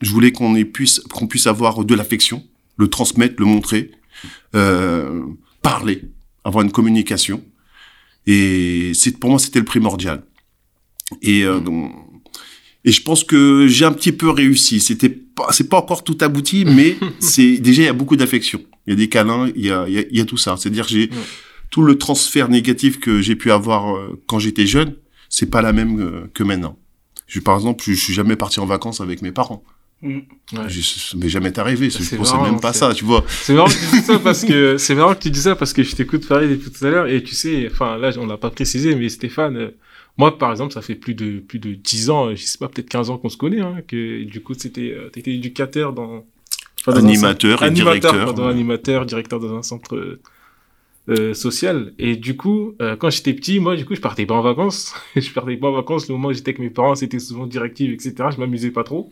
Je 0.00 0.12
voulais 0.12 0.30
qu'on 0.30 0.54
puisse 0.64 1.00
qu'on 1.10 1.26
puisse 1.26 1.48
avoir 1.48 1.84
de 1.84 1.94
l'affection, 1.96 2.44
le 2.76 2.86
transmettre, 2.88 3.34
le 3.38 3.46
montrer, 3.46 3.90
euh, 4.54 5.22
parler, 5.60 6.02
avoir 6.44 6.64
une 6.64 6.70
communication. 6.70 7.42
Et 8.28 8.92
c'est 8.94 9.18
pour 9.18 9.30
moi, 9.30 9.38
c'était 9.40 9.58
le 9.58 9.64
primordial. 9.64 10.22
Et 11.22 11.42
euh, 11.42 11.58
donc, 11.58 11.90
et 12.84 12.92
je 12.92 13.02
pense 13.02 13.24
que 13.24 13.66
j'ai 13.68 13.84
un 13.84 13.92
petit 13.92 14.12
peu 14.12 14.30
réussi. 14.30 14.80
C'était 14.80 15.08
pas, 15.08 15.48
c'est 15.50 15.68
pas 15.68 15.78
encore 15.78 16.04
tout 16.04 16.16
abouti, 16.20 16.64
mais 16.64 16.96
c'est 17.18 17.58
déjà 17.58 17.82
il 17.82 17.86
y 17.86 17.88
a 17.88 17.92
beaucoup 17.92 18.16
d'affection. 18.16 18.60
Il 18.86 18.90
y 18.90 18.92
a 18.94 18.96
des 18.96 19.08
câlins, 19.08 19.50
il 19.56 19.66
y 19.66 19.70
a, 19.70 19.84
il 19.88 19.94
y 19.94 19.98
a, 19.98 20.02
il 20.10 20.16
y 20.16 20.20
a 20.20 20.24
tout 20.24 20.36
ça. 20.36 20.56
C'est-à-dire 20.56 20.86
j'ai 20.88 21.08
Ouais. 21.10 21.16
tout 21.70 21.82
le 21.82 21.98
transfert 21.98 22.48
négatif 22.48 22.98
que 23.00 23.20
j'ai 23.20 23.36
pu 23.36 23.50
avoir 23.50 23.94
euh, 23.96 24.18
quand 24.26 24.38
j'étais 24.38 24.66
jeune, 24.66 24.94
c'est 25.28 25.50
pas 25.50 25.60
la 25.62 25.72
même 25.72 26.00
euh, 26.00 26.30
que 26.34 26.42
maintenant. 26.42 26.78
Je, 27.26 27.40
par 27.40 27.56
exemple, 27.56 27.84
je, 27.86 27.92
je 27.92 28.00
suis 28.02 28.14
jamais 28.14 28.36
parti 28.36 28.58
en 28.60 28.64
vacances 28.66 29.00
avec 29.02 29.20
mes 29.20 29.32
parents. 29.32 29.62
Mm. 30.00 30.14
Ouais. 30.54 30.68
Je- 30.68 31.28
jamais 31.28 31.58
arrivé. 31.58 31.90
Je 31.90 31.98
C'est 32.02 32.16
pensais 32.16 32.38
même 32.40 32.60
pas 32.60 32.72
c'est- 32.72 32.78
ça, 32.78 32.94
tu 32.94 33.04
vois. 33.04 33.24
C'est 33.28 33.52
marrant 33.52 33.66
que 33.68 33.74
tu 33.74 33.90
dis 34.00 34.02
ça 34.06 34.18
parce 34.20 34.44
que 34.44 34.78
c'est 34.78 34.94
marrant 34.94 35.14
que 35.14 35.20
tu 35.22 35.30
dis 35.30 35.40
ça 35.40 35.56
parce 35.56 35.72
que 35.74 35.82
je 35.82 35.94
t'écoute 35.94 36.26
parler 36.26 36.48
depuis 36.48 36.70
tout 36.70 36.86
à 36.86 36.88
l'heure 36.90 37.06
et 37.08 37.22
tu 37.22 37.34
sais, 37.34 37.68
enfin 37.70 37.98
là 37.98 38.12
on 38.16 38.26
l'a 38.26 38.38
pas 38.38 38.50
précisé, 38.50 38.94
mais 38.94 39.08
Stéphane, 39.10 39.56
euh, 39.56 39.70
moi 40.18 40.36
par 40.38 40.50
exemple, 40.50 40.72
ça 40.74 40.82
fait 40.82 40.94
plus 40.96 41.14
de 41.14 41.38
plus 41.40 41.58
de 41.60 41.74
10 41.74 42.10
ans, 42.10 42.30
je 42.34 42.42
sais 42.42 42.58
pas 42.58 42.68
peut-être 42.68 42.88
15 42.90 43.10
ans 43.10 43.18
qu'on 43.18 43.28
se 43.30 43.36
connaît, 43.38 43.60
hein, 43.60 43.76
que 43.86 44.24
du 44.24 44.40
coup 44.42 44.54
c'était, 44.54 44.92
euh, 44.92 45.08
t'étais 45.10 45.32
éducateur 45.34 45.92
dans 45.94 46.24
enfin, 46.80 46.92
dans 46.92 46.98
un 46.98 47.04
Animateur 47.08 47.58
centre- 47.60 47.62
et 47.64 47.66
animateur, 47.66 48.12
directeur. 48.12 48.24
pardon, 48.26 48.46
animateur, 48.48 49.06
directeur 49.06 49.40
dans 49.40 49.56
un 49.56 49.62
centre 49.62 49.96
euh, 49.96 50.20
euh, 51.08 51.32
social. 51.34 51.94
Et 51.98 52.16
du 52.16 52.36
coup, 52.36 52.74
euh, 52.82 52.96
quand 52.96 53.10
j'étais 53.10 53.32
petit, 53.32 53.60
moi 53.60 53.76
du 53.76 53.84
coup 53.86 53.94
je 53.94 54.00
partais 54.00 54.26
pas 54.26 54.34
en 54.34 54.42
vacances, 54.42 54.94
je 55.16 55.30
partais 55.32 55.56
pas 55.56 55.68
en 55.68 55.72
vacances. 55.72 56.08
Le 56.08 56.14
moment 56.14 56.28
où 56.28 56.32
j'étais 56.32 56.50
avec 56.50 56.58
mes 56.60 56.70
parents, 56.70 56.94
c'était 56.94 57.18
souvent 57.18 57.46
directive, 57.46 57.92
etc. 57.92 58.28
Je 58.34 58.38
m'amusais 58.40 58.70
pas 58.70 58.84
trop. 58.84 59.10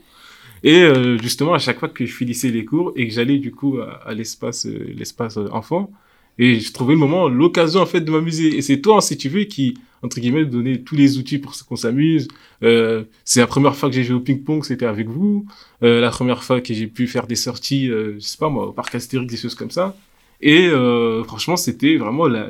Et 0.65 0.83
euh, 0.83 1.19
justement, 1.19 1.55
à 1.55 1.59
chaque 1.59 1.79
fois 1.79 1.89
que 1.89 2.05
je 2.07 2.13
finissais 2.15 2.51
les 2.51 2.65
cours 2.65 2.93
et 2.97 3.07
que 3.09 3.15
j'allais 3.15 3.39
du 3.39 3.53
coup 3.53 3.79
à, 3.81 4.01
à 4.09 4.15
l'espace, 4.15 4.67
l'espace 4.67 5.37
enfant, 5.53 5.91
et 6.39 6.61
je 6.61 6.73
trouvais 6.73 6.95
le 6.95 7.01
moment, 7.01 7.29
l'occasion 7.29 7.81
en 7.81 7.87
fait 7.87 8.01
de 8.01 8.11
m'amuser. 8.11 8.57
Et 8.57 8.63
c'est 8.63 8.81
toi, 8.81 9.01
si 9.01 9.17
tu 9.17 9.29
veux, 9.29 9.45
qui 9.45 9.75
entre 10.03 10.21
guillemets 10.21 10.45
donnait 10.45 10.79
tous 10.79 10.95
les 10.95 11.19
outils 11.19 11.39
pour 11.39 11.53
qu'on 11.67 11.77
s'amuse. 11.77 12.29
Euh, 12.63 13.05
c'est 13.25 13.41
la 13.41 13.47
première 13.47 13.75
fois 13.77 13.89
que 13.89 13.95
j'ai 13.95 14.05
joué 14.05 14.17
au 14.17 14.21
ping-pong, 14.21 14.65
c'était 14.65 14.87
avec 14.87 15.09
vous. 15.09 15.47
Euh, 15.83 16.01
la 16.01 16.11
première 16.11 16.43
fois 16.43 16.61
que 16.61 16.75
j'ai 16.75 16.87
pu 16.87 17.07
faire 17.07 17.27
des 17.27 17.37
sorties, 17.37 17.91
euh, 17.91 18.15
je 18.15 18.21
sais 18.21 18.39
pas 18.39 18.49
moi, 18.49 18.69
au 18.69 18.73
parc 18.73 18.95
Astérix, 18.95 19.31
des 19.31 19.39
choses 19.39 19.55
comme 19.55 19.71
ça. 19.71 19.97
Et 20.41 20.69
euh, 20.69 21.25
franchement, 21.25 21.57
c'était 21.57 21.97
vraiment 21.97 22.29
la, 22.29 22.49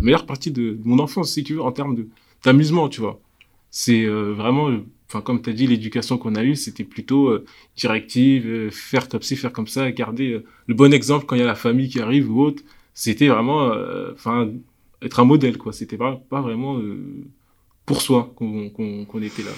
meilleure 0.00 0.26
partie 0.26 0.50
de, 0.50 0.76
mon 0.84 0.98
enfance, 0.98 1.32
si 1.32 1.44
tu 1.44 1.54
veux, 1.54 1.62
en 1.62 1.72
termes 1.72 1.96
d'amusement, 2.44 2.88
tu 2.88 3.00
vois. 3.00 3.20
C'est 3.70 4.04
vraiment, 4.04 4.70
comme 5.24 5.40
tu 5.40 5.50
as 5.50 5.52
dit, 5.54 5.66
l'éducation 5.66 6.18
qu'on 6.18 6.34
a 6.34 6.42
eue, 6.42 6.56
c'était 6.56 6.84
plutôt 6.84 7.32
directive, 7.74 8.70
faire 8.70 9.08
comme 9.08 9.22
ci, 9.22 9.36
faire 9.36 9.52
comme 9.52 9.66
ça, 9.66 9.90
garder 9.92 10.42
le 10.66 10.74
bon 10.74 10.92
exemple 10.92 11.24
quand 11.24 11.36
il 11.36 11.38
y 11.38 11.42
a 11.42 11.46
la 11.46 11.54
famille 11.54 11.88
qui 11.88 12.00
arrive 12.00 12.30
ou 12.30 12.42
autre. 12.42 12.62
C'était 12.94 13.28
vraiment, 13.28 13.62
euh, 13.62 14.12
enfin, 14.14 14.50
être 15.00 15.20
un 15.20 15.24
modèle, 15.24 15.58
quoi. 15.58 15.72
C'était 15.72 15.96
pas, 15.96 16.16
pas 16.28 16.40
vraiment 16.40 16.78
euh, 16.78 17.24
pour 17.86 18.02
soi 18.02 18.32
qu'on 18.36 19.22
était 19.22 19.42
là. 19.42 19.52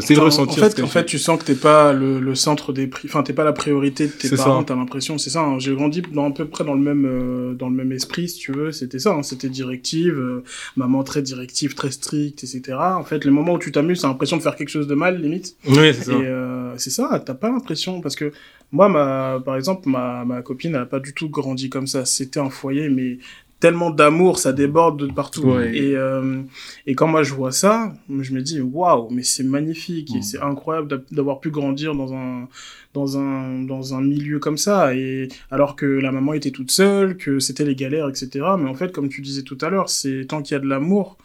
C'est 0.00 0.14
le 0.14 0.22
ressenti. 0.22 0.58
En 0.58 0.68
fait, 0.68 0.82
en 0.82 0.86
fait, 0.86 1.04
tu 1.04 1.18
sens 1.18 1.38
que 1.38 1.44
t'es 1.44 1.54
pas 1.54 1.92
le, 1.92 2.18
le 2.18 2.34
centre 2.34 2.72
des 2.72 2.86
prix, 2.86 3.08
enfin, 3.08 3.22
t'es 3.22 3.32
pas 3.32 3.44
la 3.44 3.52
priorité 3.52 4.06
de 4.06 4.12
tes 4.12 4.34
parents, 4.34 4.64
t'as 4.64 4.74
l'impression, 4.74 5.18
c'est 5.18 5.30
ça, 5.30 5.42
hein. 5.42 5.58
j'ai 5.58 5.74
grandi 5.74 6.02
dans 6.02 6.28
à 6.28 6.30
peu 6.30 6.46
près 6.46 6.64
dans 6.64 6.74
le 6.74 6.80
même, 6.80 7.04
euh, 7.04 7.54
dans 7.54 7.68
le 7.68 7.74
même 7.74 7.92
esprit, 7.92 8.28
si 8.28 8.38
tu 8.38 8.52
veux, 8.52 8.72
c'était 8.72 8.98
ça, 8.98 9.12
hein. 9.12 9.22
c'était 9.22 9.48
directive, 9.48 10.18
euh, 10.18 10.44
maman 10.76 11.02
très 11.02 11.20
directive, 11.22 11.74
très 11.74 11.90
stricte, 11.90 12.42
etc. 12.42 12.78
En 12.78 13.04
fait, 13.04 13.24
les 13.24 13.30
moments 13.30 13.54
où 13.54 13.58
tu 13.58 13.72
t'amuses, 13.72 14.00
t'as 14.00 14.08
l'impression 14.08 14.38
de 14.38 14.42
faire 14.42 14.56
quelque 14.56 14.70
chose 14.70 14.86
de 14.86 14.94
mal, 14.94 15.20
limite. 15.20 15.56
oui, 15.66 15.92
c'est 15.94 16.04
ça. 16.04 16.12
Et 16.12 16.26
euh, 16.26 16.76
c'est 16.78 16.90
ça, 16.90 17.22
t'as 17.24 17.34
pas 17.34 17.50
l'impression, 17.50 18.00
parce 18.00 18.16
que 18.16 18.32
moi, 18.72 18.88
ma, 18.88 19.38
par 19.44 19.56
exemple, 19.56 19.88
ma, 19.88 20.24
ma 20.24 20.40
copine, 20.40 20.74
elle 20.74 20.82
a 20.82 20.86
pas 20.86 20.98
du 20.98 21.12
tout 21.12 21.28
grandi 21.28 21.68
comme 21.68 21.86
ça. 21.86 22.06
C'était 22.06 22.40
un 22.40 22.48
foyer, 22.48 22.88
mais 22.88 23.18
tellement 23.62 23.90
d'amour, 23.90 24.38
ça 24.38 24.52
déborde 24.52 24.98
de 25.06 25.12
partout. 25.12 25.44
Ouais. 25.52 25.74
Et, 25.76 25.96
euh, 25.96 26.42
et 26.88 26.94
quand 26.96 27.06
moi 27.06 27.22
je 27.22 27.32
vois 27.32 27.52
ça, 27.52 27.94
je 28.26 28.32
me 28.34 28.42
dis, 28.42 28.60
waouh, 28.60 29.08
mais 29.10 29.22
c'est 29.22 29.44
magnifique, 29.44 30.10
et 30.14 30.18
Mm. 30.18 30.22
c'est 30.22 30.40
incroyable 30.40 30.88
d'a- 30.88 31.02
d'avoir 31.16 31.38
pu 31.40 31.50
grandir 31.50 31.94
dans 31.94 32.12
un, 32.12 32.48
dans 32.92 33.16
un, 33.18 33.62
dans 33.62 33.94
un 33.94 34.00
milieu 34.02 34.38
comme 34.40 34.58
ça. 34.58 34.94
Et 34.96 35.28
alors 35.50 35.76
que 35.76 35.86
la 35.86 36.10
maman 36.12 36.32
était 36.34 36.50
toute 36.50 36.70
seule, 36.72 37.16
que 37.16 37.38
c'était 37.38 37.64
les 37.64 37.76
galères, 37.76 38.08
etc. 38.08 38.28
Mais 38.58 38.68
en 38.68 38.74
fait, 38.74 38.90
comme 38.92 39.08
tu 39.08 39.20
disais 39.22 39.42
tout 39.42 39.58
à 39.60 39.70
l'heure, 39.70 39.88
c'est 39.88 40.26
tant 40.28 40.42
qu'il 40.42 40.54
y 40.54 40.56
a 40.56 40.60
de 40.60 40.66
l'amour, 40.68 41.16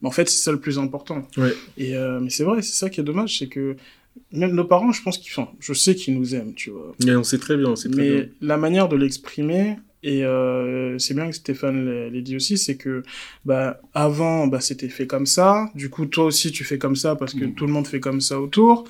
mais 0.00 0.08
en 0.08 0.12
fait, 0.12 0.28
c'est 0.30 0.42
ça 0.44 0.52
le 0.52 0.60
plus 0.60 0.78
important. 0.78 1.26
Ouais. 1.36 1.52
Et 1.76 1.96
euh, 1.96 2.20
mais 2.20 2.30
c'est 2.30 2.44
vrai, 2.44 2.62
c'est 2.62 2.74
ça 2.82 2.88
qui 2.88 3.00
est 3.00 3.04
dommage, 3.04 3.38
c'est 3.40 3.48
que 3.48 3.76
même 4.32 4.52
nos 4.54 4.64
parents, 4.64 4.92
je 4.92 5.02
pense 5.02 5.18
qu'ils, 5.18 5.32
je 5.58 5.72
sais 5.72 5.94
qu'ils 5.96 6.16
nous 6.18 6.34
aiment, 6.36 6.54
tu 6.54 6.70
vois. 6.70 6.94
Mais 7.04 7.16
on 7.16 7.24
sait 7.24 7.38
très 7.38 7.56
bien, 7.56 7.68
on 7.70 7.76
sait 7.76 7.90
très 7.90 8.02
bien. 8.08 8.16
Mais 8.20 8.30
la 8.40 8.56
manière 8.56 8.88
de 8.88 8.96
l'exprimer, 8.96 9.76
Et 10.02 10.24
euh, 10.24 10.98
c'est 10.98 11.12
bien 11.12 11.26
que 11.28 11.34
Stéphane 11.34 12.08
l'ait 12.08 12.22
dit 12.22 12.34
aussi, 12.34 12.56
c'est 12.56 12.76
que 12.76 13.02
bah 13.44 13.80
avant 13.92 14.46
bah 14.46 14.60
c'était 14.60 14.88
fait 14.88 15.06
comme 15.06 15.26
ça. 15.26 15.68
Du 15.74 15.90
coup 15.90 16.06
toi 16.06 16.24
aussi 16.24 16.50
tu 16.52 16.64
fais 16.64 16.78
comme 16.78 16.96
ça 16.96 17.16
parce 17.16 17.34
que 17.34 17.44
Mm. 17.44 17.54
tout 17.54 17.66
le 17.66 17.72
monde 17.72 17.86
fait 17.86 18.00
comme 18.00 18.20
ça 18.22 18.40
autour. 18.40 18.84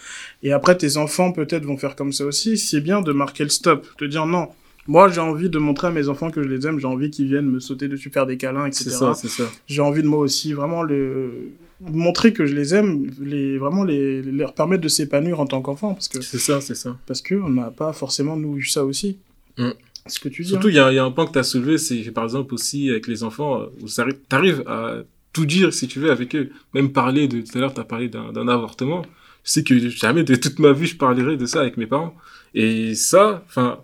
Et 0.44 0.52
après 0.52 0.76
tes 0.76 0.96
enfants 0.98 1.32
peut-être 1.32 1.64
vont 1.64 1.76
faire 1.76 1.96
comme 1.96 2.12
ça 2.12 2.24
aussi. 2.24 2.56
C'est 2.56 2.80
bien 2.80 3.00
de 3.02 3.12
marquer 3.12 3.42
le 3.42 3.50
stop, 3.50 3.86
de 3.98 4.06
dire 4.06 4.24
non. 4.26 4.50
Moi 4.86 5.08
j'ai 5.08 5.20
envie 5.20 5.50
de 5.50 5.58
montrer 5.58 5.88
à 5.88 5.90
mes 5.90 6.08
enfants 6.08 6.30
que 6.30 6.42
je 6.44 6.48
les 6.48 6.64
aime. 6.66 6.78
J'ai 6.78 6.86
envie 6.86 7.10
qu'ils 7.10 7.26
viennent 7.26 7.50
me 7.50 7.58
sauter 7.60 7.88
dessus, 7.88 8.10
faire 8.10 8.26
des 8.26 8.36
câlins, 8.36 8.66
etc. 8.66 8.84
C'est 8.84 8.90
ça, 8.90 9.14
c'est 9.14 9.28
ça. 9.28 9.44
J'ai 9.66 9.82
envie 9.82 10.02
de 10.02 10.08
moi 10.08 10.20
aussi 10.20 10.52
vraiment 10.52 10.82
le 10.84 11.50
montrer 11.80 12.32
que 12.32 12.46
je 12.46 12.54
les 12.54 12.74
aime, 12.74 13.10
les 13.20 13.58
vraiment 13.58 13.82
les 13.84 14.22
leur 14.22 14.54
permettre 14.54 14.82
de 14.82 14.88
s'épanouir 14.88 15.40
en 15.40 15.46
tant 15.46 15.60
qu'enfant 15.60 15.94
parce 15.94 16.08
que 16.08 16.20
C'est 16.20 16.38
ça, 16.38 16.60
c'est 16.60 16.74
ça. 16.76 16.96
parce 17.06 17.20
que 17.20 17.34
on 17.34 17.48
n'a 17.48 17.70
pas 17.72 17.92
forcément 17.92 18.36
nous 18.36 18.58
eu 18.58 18.64
ça 18.64 18.84
aussi. 18.84 19.18
Mm. 19.58 19.70
Ce 20.06 20.18
que 20.18 20.28
tu 20.28 20.42
dis. 20.42 20.48
Surtout, 20.48 20.68
hein. 20.68 20.70
il 20.70 20.76
y, 20.76 20.78
a- 20.78 20.92
il 20.92 20.96
y 20.96 20.98
a 20.98 21.04
un 21.04 21.10
point 21.10 21.26
que 21.26 21.32
tu 21.32 21.38
as 21.38 21.42
soulevé, 21.42 21.78
c'est 21.78 22.10
par 22.12 22.24
exemple 22.24 22.54
aussi 22.54 22.90
avec 22.90 23.06
les 23.06 23.22
enfants, 23.22 23.62
où 23.82 23.86
tu 23.86 24.00
arrives 24.30 24.62
à 24.66 24.96
tout 25.32 25.46
dire 25.46 25.72
si 25.72 25.86
tu 25.88 26.00
veux 26.00 26.10
avec 26.10 26.34
eux. 26.34 26.50
Même 26.74 26.92
parler 26.92 27.28
de, 27.28 27.40
tout 27.40 27.56
à 27.58 27.60
l'heure, 27.60 27.74
tu 27.74 27.80
as 27.80 27.84
parlé 27.84 28.08
d'un 28.08 28.48
avortement. 28.48 29.02
Je 29.44 29.50
sais 29.52 29.62
que 29.64 29.88
jamais 29.88 30.22
de 30.24 30.34
toute 30.34 30.58
ma 30.58 30.72
vie 30.72 30.86
je 30.86 30.96
parlerai 30.96 31.36
de 31.36 31.46
ça 31.46 31.60
avec 31.60 31.76
mes 31.76 31.86
parents. 31.86 32.14
Et 32.54 32.94
ça, 32.94 33.42
enfin, 33.46 33.78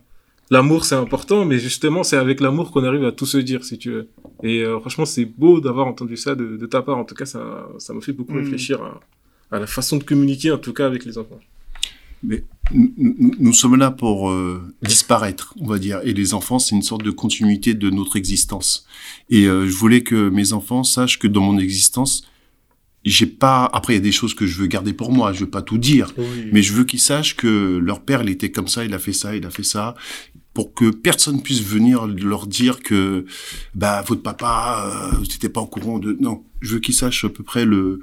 l'amour 0.51 0.85
c'est 0.85 0.97
important, 0.97 1.45
mais 1.45 1.59
justement, 1.59 2.03
c'est 2.03 2.17
avec 2.17 2.41
l'amour 2.41 2.73
qu'on 2.73 2.85
arrive 2.85 3.05
à 3.05 3.13
tout 3.13 3.27
se 3.27 3.39
dire 3.39 3.65
si 3.65 3.79
tu 3.79 3.91
veux. 3.91 4.09
Et 4.43 4.63
euh, 4.65 4.79
franchement, 4.81 5.05
c'est 5.07 5.25
beau 5.25 5.61
d'avoir 5.61 5.87
entendu 5.87 6.17
ça 6.17 6.35
de, 6.35 6.57
de 6.57 6.67
ta 6.67 6.83
part. 6.83 6.99
En 6.99 7.05
tout 7.05 7.15
cas, 7.15 7.27
ça 7.27 7.69
ça 7.79 7.95
m'a 7.95 8.01
fait 8.01 8.13
beaucoup 8.13 8.35
Mm. 8.35 8.39
réfléchir 8.45 8.83
à, 8.83 9.01
à 9.57 9.59
la 9.61 9.67
façon 9.67 9.97
de 9.99 10.05
communiquer, 10.05 10.51
en 10.51 10.59
tout 10.59 10.73
cas 10.73 10.87
avec 10.87 11.05
les 11.05 11.17
enfants. 11.19 11.41
Nous- 12.73 13.35
nous 13.39 13.53
sommes 13.53 13.77
là 13.77 13.91
pour 13.93 14.29
euh, 14.31 14.61
disparaître, 14.83 15.55
on 15.61 15.67
va 15.67 15.79
dire. 15.79 16.01
Et 16.05 16.13
les 16.13 16.35
enfants, 16.35 16.59
c'est 16.59 16.75
une 16.75 16.83
sorte 16.83 17.05
de 17.05 17.11
continuité 17.13 17.75
de 17.75 17.91
notre 17.91 18.17
existence. 18.17 18.87
Et 19.31 19.47
euh, 19.47 19.67
je 19.69 19.77
voulais 19.77 20.03
que 20.03 20.29
mes 20.31 20.53
enfants 20.53 20.83
sachent 20.83 21.19
que 21.19 21.29
dans 21.29 21.43
mon 21.43 21.59
existence, 21.59 22.25
j'ai 23.05 23.27
pas. 23.27 23.71
Après, 23.73 23.93
il 23.93 23.97
y 23.97 24.01
a 24.01 24.03
des 24.03 24.11
choses 24.11 24.35
que 24.35 24.47
je 24.47 24.59
veux 24.61 24.67
garder 24.67 24.93
pour 24.93 25.13
moi. 25.13 25.33
Je 25.33 25.41
veux 25.41 25.51
pas 25.51 25.63
tout 25.63 25.79
dire, 25.79 26.13
mais 26.53 26.63
je 26.63 26.73
veux 26.73 26.83
qu'ils 26.85 26.99
sachent 27.01 27.37
que 27.37 27.77
leur 27.79 28.01
père, 28.01 28.23
il 28.23 28.31
était 28.31 28.51
comme 28.51 28.67
ça, 28.67 28.85
il 28.85 28.93
a 28.95 28.99
fait 28.99 29.13
ça, 29.13 29.37
il 29.37 29.47
a 29.47 29.51
fait 29.51 29.63
ça, 29.63 29.95
pour 30.53 30.75
que 30.75 30.91
personne 30.91 31.43
puisse 31.43 31.63
venir 31.63 32.07
leur 32.09 32.49
dire 32.49 32.81
que 32.83 33.25
bah 33.77 34.03
votre 34.09 34.23
papa, 34.23 35.13
euh, 35.15 35.25
t'étais 35.25 35.49
pas 35.51 35.61
au 35.61 35.67
courant 35.69 36.01
de. 36.01 36.17
Non, 36.19 36.43
je 36.63 36.75
veux 36.75 36.81
qu'ils 36.81 36.95
sachent 36.95 37.25
à 37.25 37.29
peu 37.29 37.45
près 37.45 37.65
le. 37.65 38.01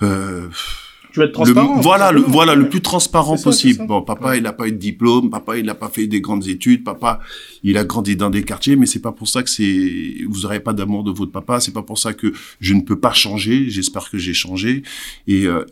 Euh, 0.00 0.48
Tu 1.18 1.22
veux 1.22 1.28
être 1.28 1.38
le- 1.44 1.52
transparent. 1.54 1.80
voilà, 1.80 2.12
le, 2.12 2.20
voilà, 2.20 2.54
le 2.54 2.68
plus 2.68 2.80
transparent 2.80 3.36
ça, 3.36 3.44
possible. 3.44 3.78
ça. 3.78 3.86
Bon, 3.86 4.02
papa, 4.02 4.36
il 4.36 4.42
n'a 4.42 4.52
pas 4.52 4.68
eu 4.68 4.72
de 4.72 4.76
diplôme, 4.76 5.30
papa, 5.30 5.58
il 5.58 5.64
n'a 5.66 5.74
pas 5.74 5.88
fait 5.88 6.06
des 6.06 6.20
grandes 6.20 6.46
études, 6.48 6.84
papa, 6.84 7.20
il 7.62 7.76
a 7.78 7.84
grandi 7.84 8.16
dans 8.16 8.30
des 8.30 8.42
quartiers, 8.44 8.76
mais 8.76 8.86
c'est 8.86 9.02
pas 9.02 9.12
pour 9.12 9.28
ça 9.28 9.42
que 9.42 9.50
c'est, 9.50 10.14
vous 10.28 10.40
n'aurez 10.42 10.60
pas 10.60 10.72
d'amour 10.72 11.04
de 11.04 11.10
votre 11.10 11.32
papa, 11.32 11.60
c'est 11.60 11.72
pas 11.72 11.82
pour 11.82 11.98
ça 11.98 12.12
que 12.12 12.32
je 12.60 12.74
ne 12.74 12.80
peux 12.82 12.98
pas 12.98 13.12
changer, 13.12 13.68
j'espère 13.70 14.10
que 14.10 14.18
j'ai 14.18 14.34
changé, 14.34 14.82
et 15.26 15.46
euh, 15.46 15.64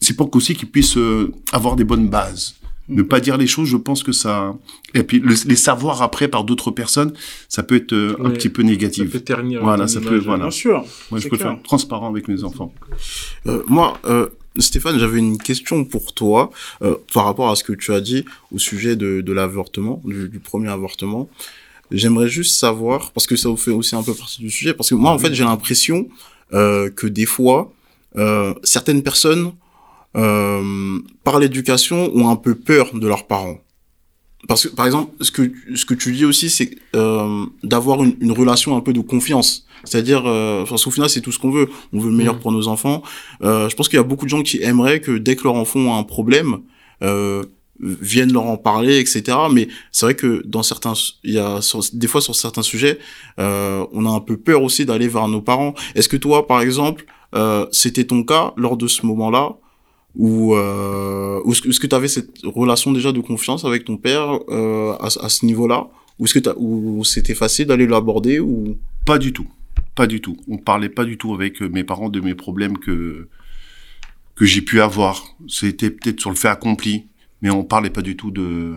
c'est 0.00 0.14
pour 0.16 0.30
qu'aussi 0.30 0.54
qu'ils 0.54 0.70
puissent 0.70 0.98
euh, 0.98 1.32
avoir 1.52 1.76
des 1.76 1.84
bonnes 1.84 2.08
bases. 2.08 2.54
Ne 2.88 3.02
Mm. 3.02 3.08
pas 3.08 3.18
dire 3.18 3.36
les 3.36 3.48
choses, 3.48 3.68
je 3.68 3.76
pense 3.76 4.04
que 4.04 4.12
ça, 4.12 4.54
et 4.94 5.02
puis 5.02 5.18
le- 5.18 5.34
les 5.48 5.56
savoir 5.56 6.02
après 6.02 6.28
par 6.28 6.44
d'autres 6.44 6.70
personnes, 6.70 7.12
ça 7.48 7.64
peut 7.64 7.74
être 7.74 7.92
euh, 7.92 8.14
un 8.24 8.30
petit 8.30 8.48
peu 8.48 8.62
Ça 8.62 8.68
négatif. 8.68 9.10
peut 9.10 9.18
ternir. 9.18 9.60
Voilà, 9.64 9.88
ça 9.88 10.00
peut- 10.00 10.18
voilà. 10.18 10.44
Bien 10.44 10.50
sûr. 10.52 10.84
Moi, 11.10 11.18
je 11.18 11.26
clair. 11.28 11.50
être 11.52 11.62
transparent 11.64 12.08
avec 12.08 12.28
mes 12.28 12.44
enfants. 12.44 12.72
Euh, 13.48 13.64
moi, 13.66 13.98
euh, 14.06 14.28
Stéphane, 14.58 14.98
j'avais 14.98 15.18
une 15.18 15.38
question 15.38 15.84
pour 15.84 16.12
toi 16.12 16.50
euh, 16.82 16.96
par 17.12 17.24
rapport 17.24 17.50
à 17.50 17.56
ce 17.56 17.64
que 17.64 17.72
tu 17.72 17.92
as 17.92 18.00
dit 18.00 18.24
au 18.52 18.58
sujet 18.58 18.96
de, 18.96 19.20
de 19.20 19.32
l'avortement, 19.32 20.00
du, 20.04 20.28
du 20.28 20.38
premier 20.38 20.68
avortement. 20.68 21.28
J'aimerais 21.90 22.28
juste 22.28 22.58
savoir, 22.58 23.12
parce 23.12 23.26
que 23.26 23.36
ça 23.36 23.48
vous 23.48 23.56
fait 23.56 23.70
aussi 23.70 23.94
un 23.94 24.02
peu 24.02 24.14
partie 24.14 24.40
du 24.40 24.50
sujet, 24.50 24.74
parce 24.74 24.90
que 24.90 24.94
moi, 24.94 25.12
en 25.12 25.18
fait, 25.18 25.34
j'ai 25.34 25.44
l'impression 25.44 26.08
euh, 26.52 26.90
que 26.90 27.06
des 27.06 27.26
fois, 27.26 27.72
euh, 28.16 28.54
certaines 28.62 29.02
personnes, 29.02 29.52
euh, 30.16 30.98
par 31.22 31.38
l'éducation, 31.38 32.10
ont 32.14 32.28
un 32.28 32.36
peu 32.36 32.54
peur 32.54 32.94
de 32.94 33.06
leurs 33.06 33.26
parents. 33.26 33.60
Parce 34.48 34.68
que, 34.68 34.74
par 34.74 34.86
exemple, 34.86 35.12
ce 35.20 35.30
que, 35.30 35.50
ce 35.74 35.84
que 35.84 35.94
tu 35.94 36.12
dis 36.12 36.24
aussi, 36.24 36.50
c'est 36.50 36.70
euh, 36.94 37.44
d'avoir 37.62 38.02
une, 38.04 38.16
une 38.20 38.32
relation 38.32 38.76
un 38.76 38.80
peu 38.80 38.92
de 38.92 39.00
confiance. 39.00 39.66
C'est-à-dire, 39.84 40.22
euh, 40.26 40.64
parce 40.68 40.84
qu'au 40.84 40.90
final, 40.90 41.08
c'est 41.10 41.20
tout 41.20 41.32
ce 41.32 41.38
qu'on 41.38 41.50
veut. 41.50 41.68
On 41.92 41.98
veut 42.00 42.10
le 42.10 42.16
meilleur 42.16 42.34
Mhm. 42.36 42.40
pour 42.40 42.52
nos 42.52 42.68
enfants. 42.68 43.02
Euh, 43.42 43.68
je 43.68 43.76
pense 43.76 43.88
qu'il 43.88 43.96
y 43.98 44.00
a 44.00 44.04
beaucoup 44.04 44.24
de 44.24 44.30
gens 44.30 44.42
qui 44.42 44.62
aimeraient 44.62 45.00
que 45.00 45.12
dès 45.18 45.36
que 45.36 45.44
leur 45.44 45.54
enfant 45.54 45.94
a 45.94 45.98
un 45.98 46.02
problème, 46.02 46.58
euh, 47.02 47.42
viennent 47.78 48.32
leur 48.32 48.46
en 48.46 48.56
parler, 48.56 48.98
etc. 48.98 49.36
Mais 49.52 49.68
c'est 49.92 50.06
vrai 50.06 50.14
que 50.14 50.42
dans 50.46 50.62
certains, 50.62 50.94
il 51.24 51.34
y 51.34 51.38
a 51.38 51.60
sur- 51.60 51.80
des 51.92 52.06
fois 52.06 52.20
sur 52.22 52.34
certains 52.34 52.62
sujets, 52.62 52.98
euh, 53.38 53.84
on 53.92 54.06
a 54.06 54.10
un 54.10 54.20
peu 54.20 54.36
peur 54.38 54.62
aussi 54.62 54.86
d'aller 54.86 55.08
vers 55.08 55.28
nos 55.28 55.42
parents. 55.42 55.74
Est-ce 55.94 56.08
que 56.08 56.16
toi, 56.16 56.46
par 56.46 56.62
exemple, 56.62 57.04
euh, 57.34 57.66
c'était 57.72 58.04
ton 58.04 58.22
cas 58.22 58.54
lors 58.56 58.76
de 58.78 58.86
ce 58.86 59.04
moment-là 59.04 59.56
ou 60.16 60.54
euh, 60.54 61.42
est-ce 61.44 61.78
que, 61.78 61.86
tu 61.86 61.94
avais 61.94 62.08
cette 62.08 62.40
relation 62.42 62.92
déjà 62.92 63.12
de 63.12 63.20
confiance 63.20 63.64
avec 63.64 63.84
ton 63.84 63.98
père 63.98 64.38
euh, 64.48 64.96
à, 64.98 65.28
ce 65.28 65.44
niveau-là? 65.44 65.88
Ou 66.18 66.24
est-ce 66.24 66.38
que 66.38 67.04
c'était 67.04 67.34
facile 67.34 67.66
d'aller 67.66 67.86
l'aborder 67.86 68.40
ou? 68.40 68.78
Pas 69.04 69.18
du 69.18 69.32
tout. 69.34 69.46
Pas 69.94 70.06
du 70.06 70.22
tout. 70.22 70.38
On 70.48 70.56
parlait 70.56 70.88
pas 70.88 71.04
du 71.04 71.18
tout 71.18 71.34
avec 71.34 71.60
euh, 71.60 71.68
mes 71.68 71.84
parents 71.84 72.08
de 72.08 72.20
mes 72.20 72.34
problèmes 72.34 72.78
que 72.78 73.28
que 74.34 74.44
j'ai 74.44 74.62
pu 74.62 74.80
avoir. 74.80 75.36
C'était 75.48 75.90
peut-être 75.90 76.20
sur 76.20 76.30
le 76.30 76.36
fait 76.36 76.48
accompli, 76.48 77.06
mais 77.42 77.50
on 77.50 77.64
parlait 77.64 77.90
pas 77.90 78.02
du 78.02 78.16
tout 78.16 78.30
de. 78.30 78.74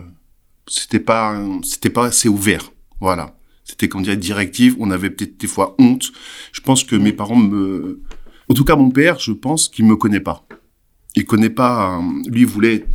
C'était 0.66 1.00
pas 1.00 1.42
c'était 1.62 1.90
pas 1.90 2.06
assez 2.06 2.28
ouvert. 2.28 2.70
Voilà. 3.00 3.34
C'était 3.64 3.88
comme 3.88 4.02
dire 4.02 4.16
directive. 4.16 4.76
On 4.78 4.90
avait 4.90 5.10
peut-être 5.10 5.38
des 5.38 5.46
fois 5.46 5.74
honte. 5.78 6.12
Je 6.52 6.60
pense 6.60 6.84
que 6.84 6.96
mes 6.96 7.12
parents 7.12 7.36
me. 7.36 8.02
En 8.48 8.54
tout 8.54 8.64
cas, 8.64 8.76
mon 8.76 8.90
père, 8.90 9.18
je 9.20 9.32
pense 9.32 9.68
qu'il 9.68 9.86
me 9.86 9.96
connaît 9.96 10.20
pas. 10.20 10.44
Il 11.16 11.24
connaît 11.24 11.50
pas. 11.50 11.98
euh, 11.98 12.30
Lui 12.30 12.44
voulait 12.44 12.86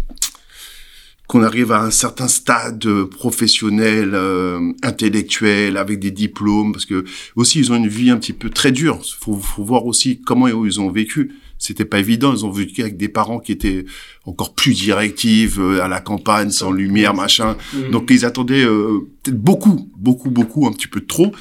qu'on 1.27 1.41
arrive 1.41 1.71
à 1.71 1.81
un 1.81 1.89
certain 1.89 2.27
stade 2.27 2.85
euh, 2.85 3.07
professionnel, 3.07 4.11
euh, 4.13 4.71
intellectuel, 4.83 5.75
avec 5.77 5.99
des 5.99 6.11
diplômes, 6.11 6.71
parce 6.71 6.85
que 6.85 7.03
aussi 7.35 7.59
ils 7.59 7.71
ont 7.71 7.75
une 7.75 7.87
vie 7.87 8.11
un 8.11 8.17
petit 8.17 8.33
peu 8.33 8.49
très 8.51 8.71
dure. 8.71 9.01
Faut, 9.19 9.37
faut 9.39 9.63
voir 9.63 9.85
aussi 9.87 10.21
comment 10.21 10.47
ils 10.47 10.79
ont 10.79 10.91
vécu. 10.91 11.31
C'était 11.57 11.85
pas 11.85 11.99
évident. 11.99 12.31
Ils 12.33 12.45
ont 12.45 12.51
vécu 12.51 12.81
avec 12.81 12.95
des 12.97 13.07
parents 13.09 13.39
qui 13.39 13.53
étaient 13.53 13.85
encore 14.25 14.53
plus 14.53 14.73
directifs, 14.73 15.57
euh, 15.57 15.81
à 15.81 15.87
la 15.87 15.99
campagne, 15.99 16.51
sans 16.51 16.71
lumière, 16.71 17.15
machin. 17.15 17.57
Mhm. 17.73 17.89
Donc 17.91 18.11
ils 18.11 18.23
attendaient 18.23 18.63
euh, 18.65 19.09
peut-être 19.23 19.39
beaucoup, 19.41 19.89
beaucoup, 19.97 20.29
beaucoup, 20.29 20.67
un 20.67 20.73
petit 20.73 20.87
peu 20.87 21.01
trop. 21.01 21.31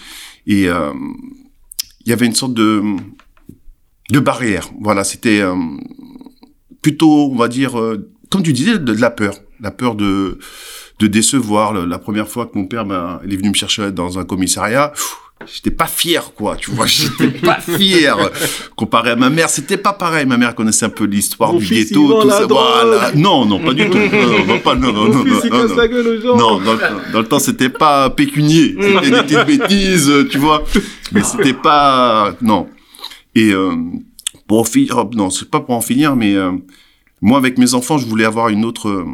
Et 0.47 0.69
euh, 0.69 0.93
il 2.07 2.09
y 2.09 2.13
avait 2.13 2.27
une 2.27 2.35
sorte 2.35 2.55
de 2.55 2.83
de 4.11 4.21
barrière. 4.21 4.71
Voilà, 4.81 5.03
c'était 5.05 5.41
euh, 5.41 5.57
plutôt, 6.85 7.31
on 7.33 7.37
va 7.37 7.49
dire, 7.49 7.79
euh, 7.81 8.07
comme 8.31 8.43
tu 8.43 8.53
disais, 8.53 8.73
de, 8.79 8.93
de 8.93 9.01
la 9.01 9.11
peur, 9.11 9.35
la 9.61 9.71
peur 9.71 9.95
de 9.95 10.39
de 11.01 11.07
décevoir. 11.09 11.73
La 11.73 11.99
première 11.99 12.29
fois 12.29 12.47
que 12.47 12.57
mon 12.57 12.67
père, 12.67 12.85
ben, 12.85 13.19
il 13.27 13.33
est 13.33 13.37
venu 13.37 13.49
me 13.49 13.55
chercher 13.55 13.91
dans 13.91 14.19
un 14.21 14.25
commissariat. 14.25 14.91
pff, 14.95 15.17
J'étais 15.53 15.73
pas 15.73 15.87
fier, 15.87 16.33
quoi, 16.37 16.57
tu 16.57 16.71
vois, 16.71 16.87
j'étais 16.97 17.27
pas 17.29 17.59
fier. 17.61 18.17
Comparé 18.77 19.11
à 19.11 19.17
ma 19.17 19.29
mère, 19.31 19.49
c'était 19.51 19.77
pas 19.77 19.93
pareil. 19.93 20.25
Ma 20.27 20.37
mère 20.37 20.55
connaissait 20.55 20.87
un 20.87 20.91
peu 20.91 21.05
l'histoire 21.05 21.53
Mon 21.53 21.59
du 21.59 21.67
ghetto, 21.67 22.23
tout 22.23 22.31
ça. 22.31 22.47
Voilà. 22.47 23.11
Non, 23.17 23.45
non, 23.45 23.59
pas 23.59 23.73
du 23.75 23.91
tout. 23.91 23.99
Non, 23.99 24.45
non, 24.47 24.59
pas, 24.61 24.75
non, 24.77 24.93
non, 24.93 25.09
non, 25.09 25.25
Mon 25.25 25.25
non, 25.35 25.41
casse 25.41 25.51
non. 25.71 25.75
la 25.77 25.89
gueule 25.89 26.07
aux 26.07 26.21
gens. 26.23 26.37
Non, 26.37 26.61
dans 26.61 26.75
le, 26.75 26.79
temps- 26.79 27.01
dans 27.13 27.19
le 27.21 27.27
temps, 27.27 27.39
c'était 27.41 27.69
pas 27.71 28.09
pécunier. 28.11 28.77
C'était 28.81 29.11
des 29.11 29.23
petites 29.23 29.47
bêtises, 29.59 30.13
tu 30.31 30.39
vois. 30.39 30.63
Mais 31.13 31.23
c'était 31.25 31.55
pas, 31.55 32.35
non. 32.41 32.69
Et, 33.35 33.51
euh, 33.53 33.73
pour 34.47 34.61
en 34.61 34.65
finir, 34.65 34.99
oh, 34.99 35.11
non, 35.15 35.31
c'est 35.31 35.51
pas 35.51 35.61
pour 35.61 35.75
en 35.75 35.81
finir, 35.81 36.17
mais, 36.17 36.35
euh, 36.35 36.53
moi, 37.21 37.39
avec 37.39 37.59
mes 37.59 37.75
enfants, 37.75 37.99
je 37.99 38.07
voulais 38.07 38.25
avoir 38.25 38.49
une 38.49 38.65
autre, 38.65 38.89
euh, 38.89 39.07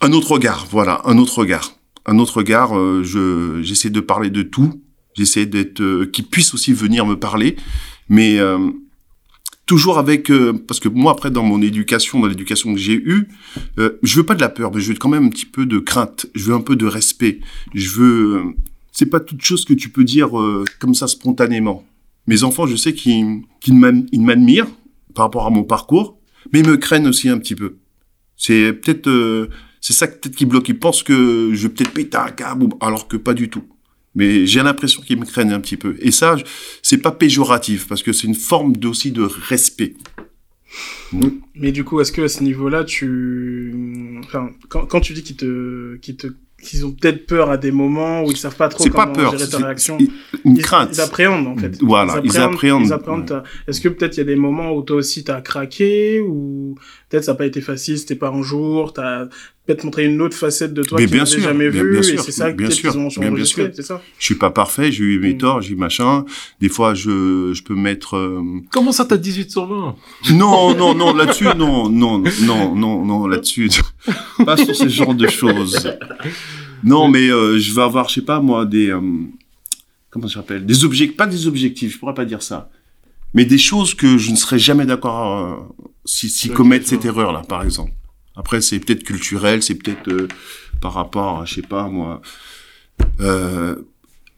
un 0.00 0.12
autre 0.12 0.32
regard, 0.32 0.66
voilà, 0.70 1.02
un 1.04 1.18
autre 1.18 1.38
regard. 1.38 1.72
Un 2.06 2.18
autre 2.18 2.38
regard, 2.38 2.76
euh, 2.76 3.02
je, 3.04 3.62
j'essaie 3.62 3.90
de 3.90 4.00
parler 4.00 4.30
de 4.30 4.42
tout. 4.42 4.80
J'essaie 5.14 5.46
d'être, 5.46 6.04
qu'ils 6.06 6.26
puissent 6.26 6.54
aussi 6.54 6.72
venir 6.72 7.04
me 7.06 7.16
parler. 7.16 7.56
Mais, 8.08 8.38
toujours 9.66 9.98
avec, 9.98 10.32
parce 10.66 10.80
que 10.80 10.88
moi, 10.88 11.12
après, 11.12 11.30
dans 11.30 11.42
mon 11.42 11.60
éducation, 11.60 12.18
dans 12.18 12.28
l'éducation 12.28 12.72
que 12.72 12.80
j'ai 12.80 12.94
eue, 12.94 13.28
je 13.76 14.16
veux 14.16 14.24
pas 14.24 14.34
de 14.34 14.40
la 14.40 14.48
peur, 14.48 14.72
mais 14.74 14.80
je 14.80 14.90
veux 14.90 14.98
quand 14.98 15.10
même 15.10 15.26
un 15.26 15.28
petit 15.28 15.44
peu 15.44 15.66
de 15.66 15.78
crainte. 15.78 16.26
Je 16.34 16.44
veux 16.44 16.54
un 16.54 16.62
peu 16.62 16.76
de 16.76 16.86
respect. 16.86 17.40
Je 17.74 17.90
veux. 17.90 18.42
c'est 18.90 19.06
pas 19.06 19.20
toute 19.20 19.42
chose 19.42 19.66
que 19.66 19.74
tu 19.74 19.90
peux 19.90 20.04
dire 20.04 20.30
comme 20.80 20.94
ça 20.94 21.06
spontanément. 21.06 21.84
Mes 22.26 22.44
enfants, 22.44 22.66
je 22.66 22.76
sais 22.76 22.94
qu'ils 22.94 23.42
qu'ils 23.60 23.74
ils 24.12 24.22
m'admirent 24.22 24.68
par 25.14 25.26
rapport 25.26 25.46
à 25.46 25.50
mon 25.50 25.64
parcours, 25.64 26.18
mais 26.52 26.60
ils 26.60 26.66
me 26.66 26.76
craignent 26.76 27.08
aussi 27.08 27.28
un 27.28 27.38
petit 27.38 27.54
peu. 27.54 27.78
C'est 28.36 28.72
peut-être 28.72 29.08
euh, 29.08 29.48
c'est 29.80 29.92
ça 29.92 30.06
peut-être 30.06 30.36
qui 30.36 30.46
bloque. 30.46 30.68
Ils 30.68 30.78
pensent 30.78 31.02
que 31.02 31.50
je 31.52 31.66
vais 31.66 31.74
peut-être 31.74 31.92
péter 31.92 32.16
un 32.16 32.30
câble, 32.30 32.68
alors 32.80 33.08
que 33.08 33.16
pas 33.16 33.34
du 33.34 33.48
tout. 33.50 33.64
Mais 34.14 34.46
j'ai 34.46 34.62
l'impression 34.62 35.02
qu'ils 35.02 35.18
me 35.18 35.24
craignent 35.24 35.52
un 35.52 35.60
petit 35.60 35.76
peu. 35.76 35.96
Et 36.00 36.10
ça, 36.10 36.36
c'est 36.82 36.98
pas 36.98 37.12
péjoratif 37.12 37.88
parce 37.88 38.02
que 38.02 38.12
c'est 38.12 38.26
une 38.26 38.34
forme 38.34 38.74
aussi 38.84 39.10
de 39.10 39.22
respect. 39.22 39.94
Mais 41.54 41.72
du 41.72 41.84
coup, 41.84 42.00
est-ce 42.00 42.12
que 42.12 42.22
à 42.22 42.28
ce 42.28 42.42
niveau-là, 42.42 42.84
tu, 42.84 44.20
quand, 44.68 45.00
tu 45.00 45.12
dis 45.12 45.22
qu'il 45.22 45.36
te, 45.36 45.96
qu'il 45.96 46.16
te 46.16 46.28
qu'ils 46.62 46.86
ont 46.86 46.92
peut-être 46.92 47.26
peur 47.26 47.50
à 47.50 47.56
des 47.56 47.72
moments 47.72 48.22
où 48.24 48.30
ils 48.30 48.36
savent 48.36 48.56
pas 48.56 48.68
trop 48.68 48.82
C'est 48.84 48.90
pas 48.90 49.02
comment 49.04 49.14
peur, 49.14 49.36
gérer 49.38 49.50
ta 49.50 49.58
réaction. 49.58 49.98
une 50.44 50.56
Ils- 50.56 50.62
crainte. 50.62 50.90
Ils 50.92 51.00
appréhendent, 51.00 51.46
en 51.48 51.56
fait. 51.56 51.76
Voilà, 51.82 52.20
ils 52.24 52.38
appréhendent. 52.38 52.86
ils 52.86 52.92
appréhendent 52.92 53.42
Est-ce 53.68 53.80
que 53.80 53.88
peut-être 53.88 54.16
il 54.16 54.18
y 54.18 54.22
a 54.22 54.24
des 54.26 54.36
moments 54.36 54.72
où 54.72 54.82
toi 54.82 54.96
aussi 54.96 55.24
t'as 55.24 55.40
craqué 55.40 56.20
ou 56.20 56.76
peut-être 57.10 57.24
ça 57.24 57.32
n'a 57.32 57.38
pas 57.38 57.46
été 57.46 57.60
facile, 57.60 57.98
c'était 57.98 58.14
pas 58.16 58.28
un 58.30 58.42
jour, 58.42 58.92
t'as 58.92 59.26
peut-être 59.66 59.84
montré 59.84 60.06
une 60.06 60.20
autre 60.20 60.36
facette 60.36 60.74
de 60.74 60.82
toi 60.82 60.98
Mais 60.98 61.06
qu'ils 61.06 61.14
bien 61.14 61.24
jamais 61.24 61.70
bien- 61.70 61.82
vu 61.84 61.90
bien 61.92 62.00
et 62.00 62.02
sûr, 62.02 62.20
c'est 62.20 62.32
ça 62.32 62.50
que 62.50 62.56
bien 62.56 62.70
sûr, 62.70 62.96
ont 62.96 63.08
bien- 63.08 63.30
bien 63.30 63.44
sûr. 63.44 63.70
c'est 63.72 63.82
ça? 63.82 64.02
Je 64.18 64.24
suis 64.24 64.34
pas 64.34 64.50
parfait, 64.50 64.90
j'ai 64.90 65.04
eu 65.04 65.18
mes 65.20 65.34
Mm. 65.34 65.38
torts, 65.38 65.60
j'ai 65.62 65.72
eu 65.72 65.76
machin. 65.76 66.24
Des 66.60 66.68
fois, 66.68 66.94
je, 66.94 67.52
je 67.54 67.62
peux 67.62 67.74
mettre. 67.76 68.16
euh, 68.16 68.42
Comment 68.72 68.90
ça, 68.92 69.04
t'as 69.04 69.16
18 69.16 69.50
sur 69.52 69.66
20 69.66 69.94
Non, 70.32 70.74
non, 70.76 70.94
non, 70.94 71.14
là-dessus, 71.14 71.44
non, 71.56 71.88
non, 71.88 72.22
non, 72.44 72.74
non, 72.74 73.04
non, 73.04 73.26
là-dessus, 73.28 73.70
pas 74.44 74.56
sur 74.56 74.74
ce 74.74 74.88
genre 74.88 75.14
de 75.14 75.28
choses. 75.28 75.88
Non, 76.82 77.08
mais 77.08 77.28
euh, 77.30 77.58
je 77.58 77.72
vais 77.72 77.82
avoir, 77.82 78.08
je 78.08 78.14
sais 78.14 78.22
pas 78.22 78.40
moi, 78.40 78.66
des 78.66 78.90
euh, 78.90 79.00
comment 80.10 80.26
ça 80.26 80.34
s'appelle, 80.34 80.66
des 80.66 80.84
objectifs, 80.84 81.16
pas 81.16 81.26
des 81.28 81.46
objectifs, 81.46 81.92
je 81.92 81.98
pourrais 81.98 82.14
pas 82.14 82.24
dire 82.24 82.42
ça, 82.42 82.68
mais 83.34 83.44
des 83.44 83.58
choses 83.58 83.94
que 83.94 84.18
je 84.18 84.32
ne 84.32 84.36
serais 84.36 84.58
jamais 84.58 84.86
d'accord 84.86 85.38
euh, 85.38 85.84
si, 86.04 86.28
si 86.28 86.48
commettre 86.50 86.88
cette 86.88 87.02
vois. 87.02 87.10
erreur-là, 87.22 87.42
par 87.48 87.62
exemple. 87.62 87.92
Après, 88.36 88.60
c'est 88.60 88.78
peut-être 88.80 89.04
culturel, 89.04 89.62
c'est 89.62 89.74
peut-être 89.74 90.08
euh, 90.08 90.28
par 90.80 90.94
rapport, 90.94 91.40
à, 91.40 91.44
je 91.44 91.54
sais 91.54 91.62
pas 91.62 91.88
moi. 91.88 92.22
Euh, 93.20 93.76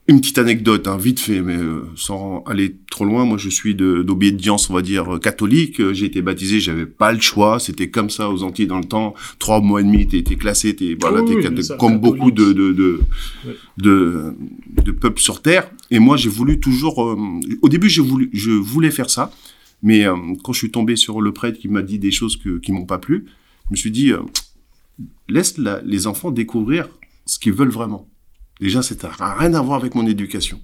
une 0.06 0.20
petite 0.20 0.36
anecdote, 0.36 0.86
hein, 0.86 0.98
vite 0.98 1.18
fait, 1.18 1.40
mais 1.40 1.56
euh, 1.56 1.80
sans 1.96 2.42
aller 2.44 2.76
trop 2.90 3.06
loin. 3.06 3.24
Moi, 3.24 3.38
je 3.38 3.48
suis 3.48 3.74
de- 3.74 4.02
d'obédience, 4.02 4.68
on 4.68 4.74
va 4.74 4.82
dire, 4.82 5.18
catholique. 5.22 5.80
J'ai 5.92 6.04
été 6.04 6.20
baptisé, 6.20 6.60
j'avais 6.60 6.84
pas 6.84 7.10
le 7.12 7.20
choix. 7.22 7.58
C'était 7.58 7.88
comme 7.88 8.10
ça 8.10 8.28
aux 8.30 8.42
Antilles 8.42 8.66
dans 8.66 8.76
le 8.78 8.84
temps. 8.84 9.14
Trois 9.38 9.62
mois 9.62 9.80
et 9.80 9.84
demi, 9.84 10.06
t'es 10.06 10.22
classé, 10.22 10.76
t'es 10.76 10.94
voilà, 11.00 11.22
oui, 11.22 11.36
mais 11.36 11.62
ça, 11.62 11.76
comme 11.78 11.94
catholique. 11.94 12.00
beaucoup 12.18 12.30
de 12.30 12.52
de 12.52 12.72
de, 12.72 13.00
Ouais. 13.46 13.54
de 13.78 14.34
de 14.84 14.90
peuples 14.92 15.20
sur 15.22 15.40
terre. 15.40 15.70
Et 15.90 16.00
moi, 16.00 16.18
j'ai 16.18 16.28
voulu 16.28 16.60
toujours. 16.60 16.98
au 17.62 17.68
début, 17.70 17.88
j'ai 17.88 18.02
voulu, 18.02 18.28
je 18.34 18.50
voulais 18.50 18.90
faire 18.90 19.08
ça, 19.08 19.30
mais 19.82 20.04
quand 20.42 20.52
je 20.52 20.58
suis 20.58 20.70
tombé 20.70 20.96
sur 20.96 21.22
le 21.22 21.32
prêtre 21.32 21.58
qui 21.58 21.68
m'a 21.68 21.80
dit 21.80 21.98
des 21.98 22.10
choses 22.10 22.36
que, 22.36 22.58
qui 22.58 22.72
m'ont 22.72 22.84
pas 22.84 22.98
plu, 22.98 23.24
je 23.66 23.70
me 23.72 23.76
suis 23.76 23.90
dit, 23.90 24.12
euh, 24.12 24.22
laisse 25.28 25.58
la- 25.58 25.80
les 25.82 26.06
enfants 26.06 26.30
découvrir 26.30 26.88
ce 27.26 27.38
qu'ils 27.38 27.52
veulent 27.52 27.70
vraiment. 27.70 28.08
Déjà, 28.60 28.80
n'a 28.80 29.34
rien 29.34 29.54
à 29.54 29.60
voir 29.62 29.80
avec 29.80 29.94
mon 29.94 30.06
éducation. 30.06 30.60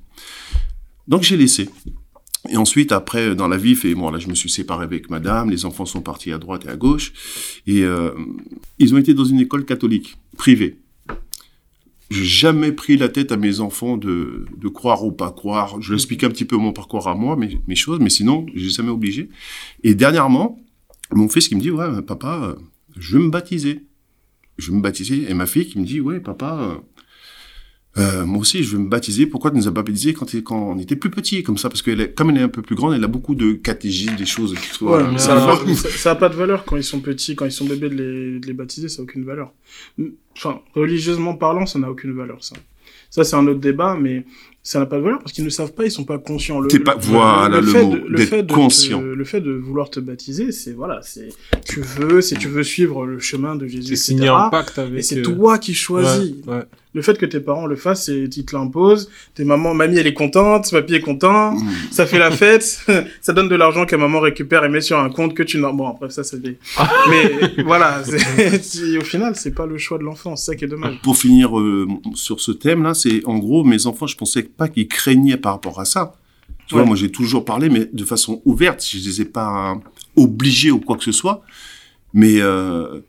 Donc, 1.09 1.23
j'ai 1.23 1.37
laissé. 1.37 1.69
Et 2.49 2.57
ensuite, 2.57 2.93
après, 2.93 3.35
dans 3.35 3.49
la 3.49 3.59
vie, 3.59 3.75
fait, 3.75 3.95
bon, 3.95 4.11
là, 4.11 4.19
je 4.19 4.29
me 4.29 4.35
suis 4.35 4.49
séparé 4.49 4.85
avec 4.85 5.11
madame, 5.11 5.51
les 5.51 5.65
enfants 5.67 5.85
sont 5.85 6.01
partis 6.01 6.33
à 6.33 6.39
droite 6.39 6.65
et 6.65 6.69
à 6.69 6.77
gauche, 6.77 7.13
et 7.67 7.83
euh, 7.83 8.13
ils 8.79 8.95
ont 8.95 8.99
été 8.99 9.13
dans 9.13 9.25
une 9.25 9.41
école 9.41 9.67
catholique, 9.67 10.17
privée. 10.39 10.79
J'ai 12.11 12.25
jamais 12.25 12.73
pris 12.73 12.97
la 12.97 13.09
tête 13.09 13.31
à 13.31 13.37
mes 13.37 13.61
enfants 13.61 13.97
de, 13.97 14.47
croire 14.73 15.05
ou 15.05 15.13
pas 15.13 15.31
croire. 15.31 15.81
Je 15.81 15.91
leur 15.91 15.99
explique 15.99 16.25
un 16.25 16.31
petit 16.31 16.45
peu 16.45 16.57
mon 16.57 16.73
parcours 16.73 17.07
à 17.09 17.15
moi, 17.15 17.37
mes, 17.37 17.77
choses, 17.77 18.01
mais 18.01 18.11
sinon, 18.11 18.47
j'ai 18.55 18.71
jamais 18.71 18.89
obligé. 18.89 19.29
Et 19.85 19.95
dernièrement, 19.95 20.59
mon 21.13 21.29
fils 21.29 21.47
qui 21.47 21.55
me 21.55 21.61
dit, 21.61 21.71
ouais, 21.71 22.03
papa, 22.03 22.41
euh, 22.43 22.55
je 22.99 23.17
veux 23.19 23.25
me 23.25 23.31
baptiser. 23.31 23.85
Je 24.59 24.71
veux 24.71 24.77
me 24.77 24.83
baptiser. 24.83 25.31
Et 25.31 25.35
ma 25.35 25.47
fille 25.47 25.67
qui 25.67 25.79
me 25.79 25.85
dit, 25.87 26.01
ouais, 26.01 26.21
papa, 26.21 26.59
euh, 26.61 26.75
euh, 27.99 28.25
moi 28.25 28.39
aussi, 28.41 28.63
je 28.63 28.77
veux 28.77 28.83
me 28.83 28.89
baptiser. 28.89 29.27
Pourquoi 29.27 29.51
tu 29.51 29.57
nous 29.57 29.67
as 29.67 29.73
pas 29.73 29.83
baptisés 29.83 30.13
quand, 30.15 30.33
quand 30.45 30.57
on 30.71 30.79
était 30.79 30.97
plus 30.97 31.11
petit, 31.11 31.43
comme 31.43 31.59
ça? 31.59 31.69
Parce 31.69 31.83
que 31.83 31.91
elle 31.91 32.01
est- 32.03 32.15
comme 32.15 32.31
elle 32.31 32.37
est 32.37 32.43
un 32.43 32.49
peu 32.49 32.63
plus 32.63 32.77
grande, 32.77 32.95
elle 32.95 33.03
a 33.03 33.09
beaucoup 33.09 33.35
de 33.35 33.53
catégismes, 33.55 34.15
des 34.17 34.27
choses. 34.27 34.53
Ouais, 34.53 34.59
Voilà. 34.81 35.11
mais 35.11 35.19
ça 35.19 35.35
n'a 35.35 36.15
pas, 36.15 36.29
de 36.29 36.35
valeur 36.35 36.65
quand 36.65 36.77
ils 36.77 36.85
sont 36.85 37.01
petits, 37.01 37.35
quand 37.35 37.47
ils 37.47 37.53
sont 37.53 37.65
bébés 37.67 37.89
de 37.89 37.95
les, 37.97 38.39
de 38.41 38.47
les 38.47 38.53
baptiser, 38.53 38.89
ça 38.89 38.99
n'a 38.99 39.05
aucune 39.05 39.25
valeur. 39.25 39.53
Enfin, 40.37 40.61
religieusement 40.75 41.35
parlant, 41.35 41.67
ça 41.67 41.79
n'a 41.81 41.91
aucune 41.91 42.13
valeur, 42.13 42.45
ça. 42.45 42.55
Ça, 43.09 43.25
c'est 43.25 43.35
un 43.35 43.47
autre 43.49 43.59
débat, 43.61 43.97
mais 44.01 44.25
ça 44.63 44.79
n'a 44.79 44.87
pas 44.87 44.97
de 44.99 45.03
valeur 45.03 45.19
parce 45.21 45.33
qu'ils 45.33 45.45
ne 45.45 45.49
savent 45.51 45.73
pas, 45.73 45.85
ils 45.87 45.91
sont 45.91 46.05
pas 46.05 46.19
conscients. 46.19 46.61
Le, 46.61 46.69
T'es 46.69 46.79
pas- 46.81 46.97
voilà 47.01 47.61
le 47.61 47.67
fait 47.67 47.83
mot, 47.85 47.93
de- 47.95 48.05
le 48.07 48.19
d'être 48.19 48.29
fait 48.29 48.43
de 48.43 48.49
te- 48.49 48.53
conscient. 48.53 49.01
le 49.01 49.25
fait 49.25 49.41
de 49.41 49.53
vouloir 49.53 49.89
te 49.91 50.01
baptiser, 50.01 50.53
c'est, 50.53 50.73
voilà, 50.73 51.01
c'est, 51.03 51.29
tu 51.67 51.81
veux, 51.81 52.21
c'est, 52.21 52.37
tu 52.37 52.49
veux 52.49 52.63
suivre 52.63 53.07
le 53.07 53.19
chemin 53.19 53.57
de 53.57 53.67
Jésus, 53.67 53.97
C'est 53.97 54.13
etc. 54.13 54.19
signé 54.19 54.29
un 54.29 54.51
pacte 54.51 54.79
avec... 54.79 54.99
Et 54.99 55.03
c'est 55.03 55.19
euh, 55.21 55.23
toi 55.23 55.59
qui 55.59 55.73
choisis. 55.75 56.33
Ouais, 56.47 56.57
ouais. 56.57 56.63
Le 56.93 57.03
fait 57.03 57.17
que 57.17 57.25
tes 57.25 57.39
parents 57.39 57.67
le 57.67 57.77
fassent, 57.77 58.07
c'est, 58.07 58.19
ils 58.25 58.45
te 58.45 58.57
l'imposent. 58.57 59.09
Tes 59.37 59.45
mamans, 59.45 59.75
mamie, 59.75 59.97
elle 59.99 60.09
est 60.09 60.13
contente, 60.13 60.69
papy 60.73 60.97
est 60.97 61.01
content. 61.01 61.53
Mmh. 61.53 61.69
Ça 61.93 62.05
fait 62.05 62.19
la 62.19 62.33
fête, 62.33 62.85
ça 63.21 63.33
donne 63.33 63.49
de 63.49 63.55
l'argent 63.55 63.87
que 63.87 63.95
maman 63.95 64.19
récupère 64.19 64.65
et 64.65 64.69
met 64.69 64.81
sur 64.81 64.99
un 64.99 65.09
compte 65.09 65.35
que 65.35 65.45
tu 65.45 65.59
n'as. 65.61 65.71
Bon, 65.71 65.87
après 65.89 66.11
ça, 66.11 66.25
c'est 66.25 66.43
des. 66.43 66.59
Mais 67.09 67.63
voilà, 67.63 68.03
c'est- 68.05 68.61
si- 68.65 68.99
au 68.99 69.05
final, 69.05 69.37
c'est 69.37 69.55
pas 69.55 69.67
le 69.67 69.79
choix 69.79 69.99
de 69.99 70.03
l'enfant, 70.03 70.35
c'est 70.35 70.47
ça 70.47 70.57
qui 70.57 70.65
est 70.65 70.69
dommage. 70.69 70.99
Pour 71.05 71.17
finir 71.17 71.57
euh, 71.61 71.87
sur 72.15 72.41
ce 72.41 72.51
thème-là, 72.51 72.93
c'est 72.95 73.25
en 73.25 73.39
gros, 73.39 73.63
mes 73.63 73.87
enfants, 73.87 74.09
je 74.09 74.17
pensais 74.17 74.50
pas 74.57 74.69
qu'ils 74.69 74.89
craignaient 74.89 75.37
par 75.37 75.53
rapport 75.53 75.81
à 75.81 75.85
ça. 75.85 76.15
Tu 76.67 76.75
vois, 76.77 76.85
moi, 76.85 76.95
j'ai 76.95 77.11
toujours 77.11 77.45
parlé, 77.45 77.69
mais 77.69 77.89
de 77.93 78.05
façon 78.05 78.43
ouverte. 78.45 78.85
Je 78.87 78.99
les 78.99 79.23
ai 79.23 79.25
pas 79.25 79.77
obligés 80.15 80.71
ou 80.71 80.79
quoi 80.79 80.97
que 80.97 81.03
ce 81.03 81.11
soit. 81.11 81.43
Mais 82.13 82.41
euh, 82.41 83.01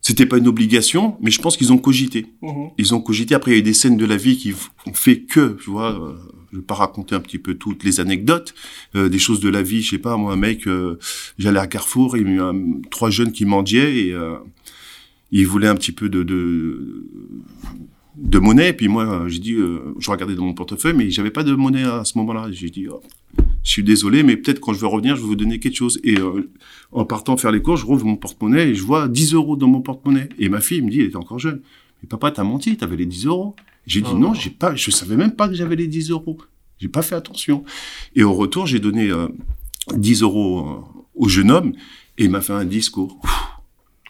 c'était 0.00 0.24
pas 0.24 0.38
une 0.38 0.48
obligation, 0.48 1.16
mais 1.20 1.30
je 1.30 1.40
pense 1.40 1.56
qu'ils 1.56 1.72
ont 1.72 1.78
cogité. 1.78 2.26
Mhm. 2.40 2.70
Ils 2.78 2.94
ont 2.94 3.00
cogité. 3.00 3.34
Après, 3.34 3.50
il 3.50 3.54
y 3.54 3.56
a 3.56 3.60
eu 3.60 3.62
des 3.62 3.74
scènes 3.74 3.96
de 3.96 4.06
la 4.06 4.16
vie 4.16 4.36
qui 4.38 4.54
ont 4.86 4.94
fait 4.94 5.20
que, 5.20 5.58
tu 5.62 5.68
vois, 5.70 5.92
euh, 5.92 6.14
je 6.52 6.58
vais 6.58 6.62
pas 6.62 6.74
raconter 6.74 7.14
un 7.14 7.20
petit 7.20 7.38
peu 7.38 7.54
toutes 7.54 7.84
les 7.84 8.00
anecdotes, 8.00 8.54
euh, 8.94 9.08
des 9.08 9.18
choses 9.18 9.40
de 9.40 9.48
la 9.48 9.62
vie. 9.62 9.82
Je 9.82 9.90
sais 9.90 9.98
pas, 9.98 10.16
moi, 10.16 10.32
un 10.32 10.36
mec, 10.36 10.66
euh, 10.66 10.98
j'allais 11.38 11.60
à 11.60 11.66
Carrefour, 11.66 12.16
il 12.16 12.22
y 12.22 12.38
a 12.38 12.52
eu 12.52 12.80
trois 12.90 13.10
jeunes 13.10 13.32
qui 13.32 13.44
mendiaient 13.44 14.06
et 14.06 14.12
euh, 14.12 14.36
ils 15.32 15.46
voulaient 15.46 15.68
un 15.68 15.74
petit 15.74 15.92
peu 15.92 16.08
de, 16.08 16.22
de, 16.22 17.04
de 18.16 18.38
monnaie. 18.38 18.72
Puis 18.72 18.88
moi, 18.88 19.04
euh, 19.04 19.28
j'ai 19.28 19.38
dit, 19.38 19.54
euh, 19.54 19.94
je 19.98 20.10
regardais 20.10 20.34
dans 20.34 20.44
mon 20.44 20.54
portefeuille, 20.54 20.94
mais 20.94 21.10
j'avais 21.10 21.30
pas 21.30 21.42
de 21.42 21.54
monnaie 21.54 21.84
à 21.84 22.04
ce 22.04 22.18
moment-là. 22.18 22.48
J'ai 22.50 22.70
dit, 22.70 22.88
oh, 22.88 23.00
je 23.62 23.70
suis 23.70 23.82
désolé, 23.82 24.22
mais 24.22 24.36
peut-être 24.36 24.60
quand 24.60 24.72
je 24.72 24.80
vais 24.80 24.86
revenir, 24.86 25.16
je 25.16 25.22
vais 25.22 25.26
vous 25.26 25.36
donner 25.36 25.58
quelque 25.58 25.76
chose. 25.76 26.00
Et 26.04 26.18
euh, 26.18 26.50
en 26.92 27.04
partant 27.04 27.36
faire 27.36 27.52
les 27.52 27.60
courses, 27.60 27.80
je 27.80 27.86
rouvre 27.86 28.06
mon 28.06 28.16
porte-monnaie 28.16 28.70
et 28.70 28.74
je 28.74 28.82
vois 28.82 29.08
10 29.08 29.34
euros 29.34 29.56
dans 29.56 29.68
mon 29.68 29.80
porte-monnaie. 29.80 30.28
Et 30.38 30.48
ma 30.48 30.60
fille 30.60 30.82
me 30.82 30.90
dit, 30.90 31.00
elle 31.00 31.06
était 31.06 31.16
encore 31.16 31.38
jeune. 31.38 31.60
Mais 32.02 32.08
papa, 32.08 32.30
t'as 32.30 32.44
menti, 32.44 32.76
t'avais 32.76 32.96
les 32.96 33.06
10 33.06 33.26
euros. 33.26 33.54
J'ai 33.86 34.00
dit 34.00 34.10
Oh. 34.12 34.18
non, 34.18 34.34
j'ai 34.34 34.50
pas, 34.50 34.74
je 34.74 34.90
savais 34.90 35.16
même 35.16 35.32
pas 35.32 35.48
que 35.48 35.54
j'avais 35.54 35.76
les 35.76 35.86
10 35.86 36.10
euros. 36.10 36.38
J'ai 36.78 36.88
pas 36.88 37.02
fait 37.02 37.14
attention. 37.14 37.64
Et 38.14 38.22
au 38.22 38.34
retour, 38.34 38.66
j'ai 38.66 38.80
donné 38.80 39.10
euh, 39.10 39.28
10 39.94 40.22
euros 40.22 40.60
euh, 40.60 41.00
au 41.14 41.28
jeune 41.28 41.50
homme 41.50 41.72
et 42.18 42.24
il 42.24 42.30
m'a 42.30 42.40
fait 42.40 42.52
un 42.52 42.64
discours. 42.64 43.20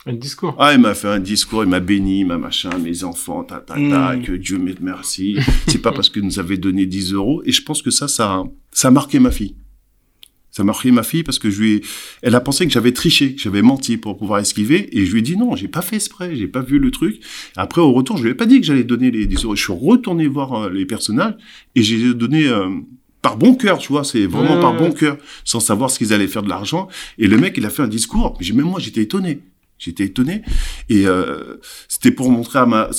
Un 0.09 0.15
discours. 0.15 0.55
Ah, 0.61 0.73
il 0.73 0.81
m'a 0.81 0.95
fait 0.95 1.09
un 1.09 1.19
discours, 1.19 1.65
il 1.65 1.69
m'a 1.69 1.81
béni, 1.81 2.25
ma 2.25 2.39
machin, 2.39 2.71
mes 2.79 3.03
enfants, 3.03 3.43
ta, 3.43 3.57
ta, 3.57 3.75
ta, 3.75 4.15
Mm. 4.17 4.23
que 4.23 4.33
Dieu 4.33 4.57
me 4.59 4.73
merci. 4.81 5.37
C'est 5.67 5.83
pas 5.83 5.91
parce 5.93 6.09
que 6.11 6.21
nous 6.21 6.39
avait 6.39 6.57
donné 6.59 6.87
10 6.87 7.13
euros. 7.13 7.43
Et 7.45 7.51
je 7.53 7.63
pense 7.63 7.83
que 7.83 7.91
ça, 7.91 8.07
ça, 8.07 8.33
a- 8.35 8.45
ça 8.71 8.89
a 8.89 8.91
marqué 8.93 9.19
ma 9.19 9.33
fille. 9.33 9.57
Ça 10.53 10.63
a 10.63 10.65
marqué 10.65 10.91
ma 10.93 11.03
fille 11.03 11.23
parce 11.25 11.39
que 11.41 11.51
je 11.51 11.61
lui 11.61 11.73
ai, 11.75 11.81
elle 12.23 12.35
a 12.37 12.41
pensé 12.41 12.65
que 12.67 12.73
j'avais 12.73 12.93
triché, 12.93 13.35
que 13.35 13.41
j'avais 13.43 13.61
menti 13.63 13.97
pour 13.99 14.17
pouvoir 14.17 14.39
esquiver. 14.39 14.97
Et 14.97 15.05
je 15.05 15.13
lui 15.13 15.19
ai 15.19 15.23
dit 15.23 15.37
non, 15.37 15.55
j'ai 15.57 15.69
pas 15.69 15.83
fait 15.83 15.97
exprès, 15.97 16.35
j'ai 16.37 16.47
pas 16.49 16.63
vu 16.63 16.79
le 16.79 16.91
truc. 16.93 17.21
Après, 17.57 17.81
au 17.83 17.93
retour, 17.93 18.17
je 18.17 18.23
lui 18.23 18.31
ai 18.31 18.35
pas 18.35 18.47
dit 18.47 18.61
que 18.61 18.67
j'allais 18.67 18.85
donner 18.85 19.11
les 19.11 19.27
10 19.27 19.45
euros. 19.45 19.57
Je 19.57 19.63
suis 19.65 19.73
retourné 19.73 20.29
voir 20.29 20.55
euh, 20.55 20.71
les 20.71 20.87
personnages 20.87 21.35
et 21.75 21.83
j'ai 21.83 22.15
donné, 22.15 22.47
euh, 22.47 22.69
par 23.23 23.37
bon 23.37 23.57
cœur, 23.57 23.79
tu 23.79 23.89
vois, 23.89 24.05
c'est 24.05 24.25
vraiment 24.27 24.55
Ouais, 24.55 24.61
par 24.63 24.73
ouais. 24.75 24.79
bon 24.89 24.93
cœur, 24.93 25.19
sans 25.45 25.59
savoir 25.61 25.91
ce 25.91 25.99
qu'ils 25.99 26.13
allaient 26.13 26.29
faire 26.29 26.45
de 26.45 26.49
l'argent. 26.49 26.87
Et 27.19 27.27
le 27.27 27.37
mec, 27.39 27.55
il 27.59 27.67
a 27.67 27.71
fait 27.71 27.83
un 27.83 27.89
discours. 27.89 28.39
Même 28.55 28.67
moi, 28.67 28.79
j'étais 28.79 29.03
étonné. 29.03 29.41
J'étais 29.79 30.05
étonné. 30.05 30.43
Et 30.89 31.07
euh, 31.07 31.61
c'était 31.89 32.11
pour 32.11 32.31
montrer 32.31 32.59
à 32.61 32.67
ma... 32.67 32.91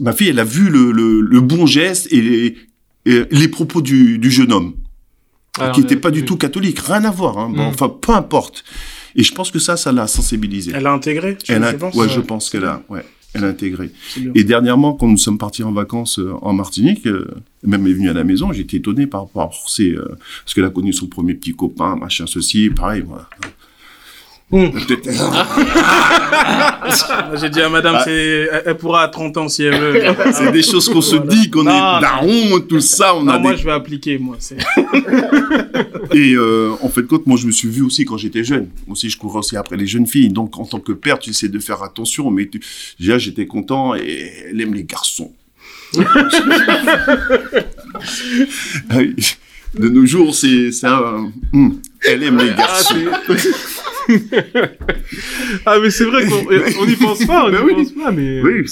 ma 0.00 0.12
fille, 0.12 0.28
elle 0.28 0.38
a 0.38 0.44
vu 0.44 0.70
le, 0.70 0.92
le, 0.92 1.20
le 1.20 1.40
bon 1.40 1.66
geste 1.66 2.06
et 2.12 2.20
les, 2.22 2.56
et 3.06 3.22
les 3.30 3.48
propos 3.48 3.82
du, 3.82 4.18
du 4.18 4.30
jeune 4.30 4.52
homme, 4.52 4.74
Alors, 5.58 5.72
qui 5.72 5.80
n'était 5.80 5.96
euh, 5.96 6.00
pas 6.00 6.10
du 6.10 6.24
tout 6.24 6.36
catholique. 6.36 6.78
Rien 6.80 7.04
à 7.04 7.10
voir. 7.10 7.38
Hein. 7.38 7.48
Bon, 7.50 7.64
Mm. 7.64 7.68
Enfin, 7.68 7.88
peu 7.88 8.12
importe. 8.12 8.62
Et 9.16 9.24
je 9.24 9.34
pense 9.34 9.50
que 9.50 9.58
ça, 9.58 9.76
ça 9.76 9.90
l'a 9.90 10.06
sensibilisé. 10.06 10.70
Elle 10.74 10.86
a 10.86 10.92
intégré, 10.92 11.36
tu 11.36 11.50
Elle 11.50 11.64
a, 11.64 11.72
je 11.72 11.76
pense. 11.78 11.94
ouais, 11.96 12.06
Ouais. 12.06 12.12
je 12.14 12.20
pense 12.20 12.48
qu'elle 12.48 12.64
a, 12.64 12.80
ouais, 12.88 13.04
elle 13.34 13.42
a 13.44 13.48
intégré. 13.48 13.90
Et 14.36 14.44
dernièrement, 14.44 14.92
quand 14.94 15.08
nous 15.08 15.16
sommes 15.18 15.36
partis 15.38 15.64
en 15.64 15.72
vacances 15.72 16.20
euh, 16.20 16.32
en 16.42 16.52
Martinique, 16.52 17.04
euh, 17.08 17.26
même 17.64 17.84
est 17.88 17.92
venue 17.92 18.08
à 18.08 18.12
la 18.12 18.22
maison, 18.22 18.52
j'étais 18.52 18.76
étonné 18.76 19.08
par 19.08 19.22
rapport 19.22 19.42
à 19.42 19.50
ses, 19.68 19.90
euh, 19.96 20.04
parce 20.44 20.54
qu'elle 20.54 20.64
a 20.64 20.70
connu 20.70 20.92
son 20.92 21.08
premier 21.08 21.34
petit 21.34 21.52
copain, 21.54 21.96
machin, 21.96 22.26
ceci, 22.28 22.70
pareil, 22.70 23.02
voilà. 23.04 23.28
Peut-être- 24.50 25.06
Moi, 27.28 27.36
J'ai 27.40 27.50
dit 27.50 27.60
à 27.60 27.68
madame, 27.68 27.96
Ah. 27.98 28.02
c'est, 28.04 28.48
elle, 28.66 28.76
pourra 28.76 29.02
à 29.04 29.08
30 29.08 29.36
ans 29.36 29.48
si 29.48 29.62
elle 29.62 29.78
veut. 29.80 30.02
C'est 30.32 30.50
des 30.50 30.62
choses 30.62 30.88
qu'on 30.88 31.00
se 31.00 31.14
Voilà. 31.16 31.30
dit, 31.30 31.48
qu'on 31.50 31.62
est 31.62 32.00
daron, 32.00 32.58
tout 32.68 32.80
ça, 32.80 33.14
on 33.14 33.22
Non, 33.22 33.32
a 33.34 33.38
moi, 33.38 33.52
des... 33.52 33.58
je 33.58 33.64
vais 33.64 33.70
appliquer, 33.72 34.18
moi. 34.18 34.36
C'est... 34.40 34.56
Et 36.12 36.34
euh, 36.34 36.72
en 36.82 36.88
fait, 36.88 37.06
compte, 37.06 37.26
moi, 37.28 37.38
je 37.38 37.46
me 37.46 37.52
suis 37.52 37.68
vu 37.68 37.82
aussi 37.82 38.04
quand 38.04 38.16
j'étais 38.16 38.42
jeune. 38.42 38.68
Moi 38.88 38.94
aussi, 38.94 39.08
je 39.08 39.16
courais 39.16 39.38
aussi 39.38 39.56
après 39.56 39.76
les 39.76 39.86
jeunes 39.86 40.06
filles. 40.08 40.30
Donc, 40.30 40.58
en 40.58 40.64
tant 40.66 40.80
que 40.80 40.90
père, 40.92 41.20
tu 41.20 41.30
essaies 41.30 41.48
de 41.48 41.58
faire 41.60 41.82
attention. 41.84 42.30
Mais 42.32 42.48
tu... 42.48 42.60
déjà, 42.98 43.18
j'étais 43.18 43.46
content 43.46 43.94
et 43.94 44.32
elle 44.50 44.60
aime 44.60 44.74
les 44.74 44.84
garçons. 44.84 45.32
Ah 48.90 48.98
de 49.78 49.88
nos 49.88 50.04
jours, 50.04 50.34
c'est 50.34 50.72
c'est 50.72 50.88
un... 50.88 51.30
hum, 51.52 51.80
elle 52.04 52.24
aime 52.24 52.38
les 52.38 52.52
garçons. 52.54 52.96
Ah, 53.12 53.20
mais 55.82 55.90
c'est 55.90 56.04
vrai 56.04 56.26
qu'on 56.26 56.46
on 56.82 56.86
y 56.88 56.96
pense 56.96 57.24
pas, 57.24 57.46
on 57.46 57.50
Bah 57.50 57.58
y 57.60 57.64
oui. 57.64 57.74
pense 57.74 57.92
pas, 57.92 58.10
mais... 58.10 58.40
Oui, 58.42 58.64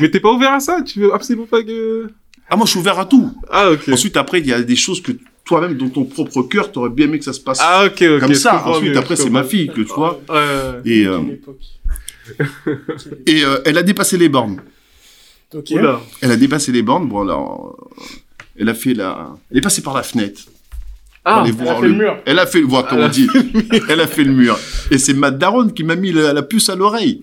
Mais 0.00 0.10
t'es 0.10 0.20
pas 0.20 0.32
ouvert 0.32 0.52
à 0.52 0.60
ça 0.60 0.82
Tu 0.82 1.00
veux 1.00 1.14
absolument 1.14 1.46
pas 1.46 1.62
que... 1.62 2.08
ah, 2.48 2.56
moi, 2.56 2.66
je 2.66 2.70
suis 2.70 2.80
ouvert 2.80 2.98
à 2.98 3.06
tout. 3.06 3.30
Ah, 3.50 3.70
ok. 3.70 3.88
Ensuite, 3.92 4.16
après, 4.16 4.40
il 4.40 4.46
y 4.46 4.52
a 4.52 4.62
des 4.62 4.76
choses 4.76 5.02
que 5.02 5.12
toi-même, 5.44 5.74
dans 5.76 5.88
ton 5.90 6.04
propre 6.04 6.42
cœur, 6.42 6.72
t'aurais 6.72 6.90
bien 6.90 7.06
aimé 7.06 7.18
que 7.18 7.24
ça 7.24 7.32
se 7.32 7.40
passe 7.40 7.58
Ah, 7.62 7.84
ok, 7.86 8.02
ok. 8.02 8.20
comme 8.20 8.34
ça. 8.34 8.66
Ensuite, 8.66 8.90
mieux, 8.92 8.98
après, 8.98 9.16
c'est 9.16 9.30
ma 9.30 9.44
fille 9.44 9.68
que 9.68 9.82
tu 9.82 9.92
vois. 9.94 10.20
Ouais, 10.28 10.34
ouais. 10.36 10.80
Et, 10.86 11.06
euh, 11.06 11.18
et 13.26 13.44
euh, 13.44 13.58
elle 13.64 13.78
a 13.78 13.82
dépassé 13.82 14.16
les 14.16 14.28
bornes. 14.28 14.60
Ok. 15.54 15.68
Oula. 15.72 16.00
Elle 16.22 16.30
a 16.30 16.36
dépassé 16.36 16.72
les 16.72 16.82
bornes. 16.82 17.08
Bon, 17.08 17.20
alors, 17.22 17.76
euh, 17.98 18.02
elle 18.58 18.68
a 18.68 18.74
fait 18.74 18.94
la, 18.94 19.36
elle 19.50 19.58
est 19.58 19.60
passée 19.60 19.82
par 19.82 19.94
la 19.94 20.02
fenêtre. 20.02 20.42
Ah, 21.24 21.42
elle 21.46 21.68
a 21.68 21.74
fait 21.76 21.86
le 21.88 21.92
mur. 21.94 22.16
Elle 22.26 22.38
a 22.38 22.46
fait 22.46 22.60
le 22.60 22.66
voir, 22.66 22.86
comme 22.86 22.98
on 23.00 23.08
dit. 23.08 23.28
Elle 23.88 24.00
a 24.00 24.06
fait 24.06 24.24
le 24.24 24.32
mur. 24.32 24.58
Et 24.90 24.98
c'est 24.98 25.14
ma 25.14 25.30
daronne 25.30 25.72
qui 25.72 25.82
m'a 25.82 25.96
mis 25.96 26.12
la, 26.12 26.32
la 26.34 26.42
puce 26.42 26.68
à 26.68 26.76
l'oreille. 26.76 27.22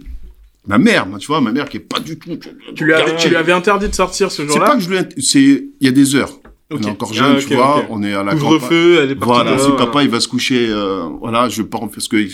Ma 0.67 0.77
mère, 0.77 1.07
tu 1.19 1.27
vois, 1.27 1.39
ma 1.41 1.51
mère 1.51 1.67
qui 1.69 1.77
est 1.77 1.81
pas 1.81 1.99
du 1.99 2.17
tout. 2.17 2.37
Tu 2.75 2.83
lui, 2.85 2.93
avais, 2.93 3.03
Regardez. 3.03 3.21
tu 3.23 3.29
lui 3.29 3.35
avais 3.35 3.51
interdit 3.51 3.87
de 3.89 3.93
sortir 3.95 4.31
ce 4.31 4.41
C'est 4.43 4.47
jour-là 4.47 4.65
pas 4.65 4.75
que 4.75 4.81
je 4.81 4.89
lui, 4.89 4.97
ai- 4.97 5.21
c'est, 5.21 5.39
il 5.41 5.69
y 5.81 5.87
a 5.87 5.91
des 5.91 6.15
heures. 6.15 6.31
On 6.71 6.79
est 6.81 6.85
encore 6.87 7.13
jeune, 7.13 7.35
Ah, 7.37 7.41
tu 7.45 7.53
vois, 7.55 7.85
on 7.89 8.01
est 8.01 8.13
à 8.13 8.23
la 8.23 8.31
campagne. 8.33 8.39
Couvre-feu, 8.39 8.99
elle 9.03 9.11
est 9.11 9.15
partie 9.15 9.33
Voilà, 9.33 9.57
si 9.59 9.69
papa 9.77 10.03
il 10.03 10.09
va 10.09 10.19
se 10.19 10.27
coucher, 10.27 10.67
euh, 10.69 11.03
voilà, 11.19 11.49
je 11.49 11.61
pars 11.63 11.89
parce 11.89 12.07
que 12.07 12.15
il 12.17 12.29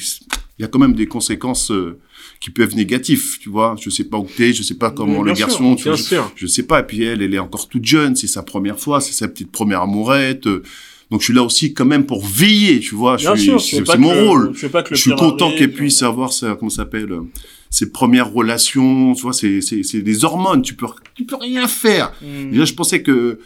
y 0.59 0.63
a 0.63 0.67
quand 0.67 0.79
même 0.79 0.93
des 0.93 1.07
conséquences 1.07 1.71
euh, 1.71 1.97
qui 2.39 2.49
peuvent 2.51 2.67
être 2.67 2.75
négatives, 2.75 3.39
tu 3.39 3.49
vois. 3.49 3.75
Je 3.79 3.89
sais 3.89 4.03
pas 4.03 4.17
où 4.17 4.25
t'es, 4.27 4.53
je 4.53 4.61
sais 4.63 4.75
pas 4.75 4.91
comment 4.91 5.23
Bien 5.23 5.31
le 5.33 5.35
sûr, 5.35 5.47
garçon, 5.47 5.75
tu 5.75 5.83
Bien 5.83 5.91
vois, 5.93 5.97
je, 5.97 6.03
sûr. 6.03 6.31
je 6.35 6.47
sais 6.47 6.63
pas. 6.63 6.81
Et 6.81 6.83
puis 6.83 7.03
elle, 7.03 7.21
elle 7.21 7.33
est 7.33 7.39
encore 7.39 7.67
toute 7.67 7.85
jeune, 7.85 8.15
c'est 8.15 8.27
sa 8.27 8.43
première 8.43 8.77
fois, 8.79 9.01
c'est 9.01 9.13
sa 9.13 9.27
petite 9.27 9.51
première 9.51 9.81
amourette. 9.81 10.45
euh, 10.47 10.61
donc 11.09 11.21
je 11.21 11.25
suis 11.25 11.33
là 11.33 11.43
aussi 11.43 11.73
quand 11.73 11.85
même 11.85 12.05
pour 12.05 12.25
veiller, 12.25 12.79
tu 12.79 12.95
vois. 12.95 13.15
Bien 13.17 13.35
je 13.35 13.39
suis, 13.41 13.49
sûr, 13.49 13.61
tu 13.61 13.85
c'est 13.85 13.93
que 13.93 13.97
mon 13.97 14.13
le- 14.13 14.27
rôle. 14.27 14.53
Tu 14.53 14.65
veux 14.65 14.71
pas 14.71 14.83
que 14.83 14.89
le 14.91 14.95
Je 14.95 15.01
suis 15.01 15.15
content 15.15 15.51
qu'elle 15.55 15.71
puisse 15.71 16.03
avoir 16.03 16.33
sa, 16.33 16.55
comment 16.55 16.69
ça 16.69 16.77
s'appelle, 16.83 17.11
euh, 17.11 17.21
ses 17.69 17.91
premières 17.91 18.31
relations, 18.31 19.13
tu 19.13 19.21
vois, 19.23 19.33
c'est, 19.33 19.61
c'est, 19.61 19.83
c'est 19.83 20.01
des 20.01 20.25
hormones, 20.25 20.61
tu 20.61 20.73
peux, 20.75 20.87
tu 21.15 21.25
peux 21.25 21.35
rien 21.37 21.67
faire. 21.67 22.11
Hmm. 22.21 22.51
Déjà, 22.51 22.65
je 22.65 22.73
pensais 22.73 23.01
que, 23.01 23.39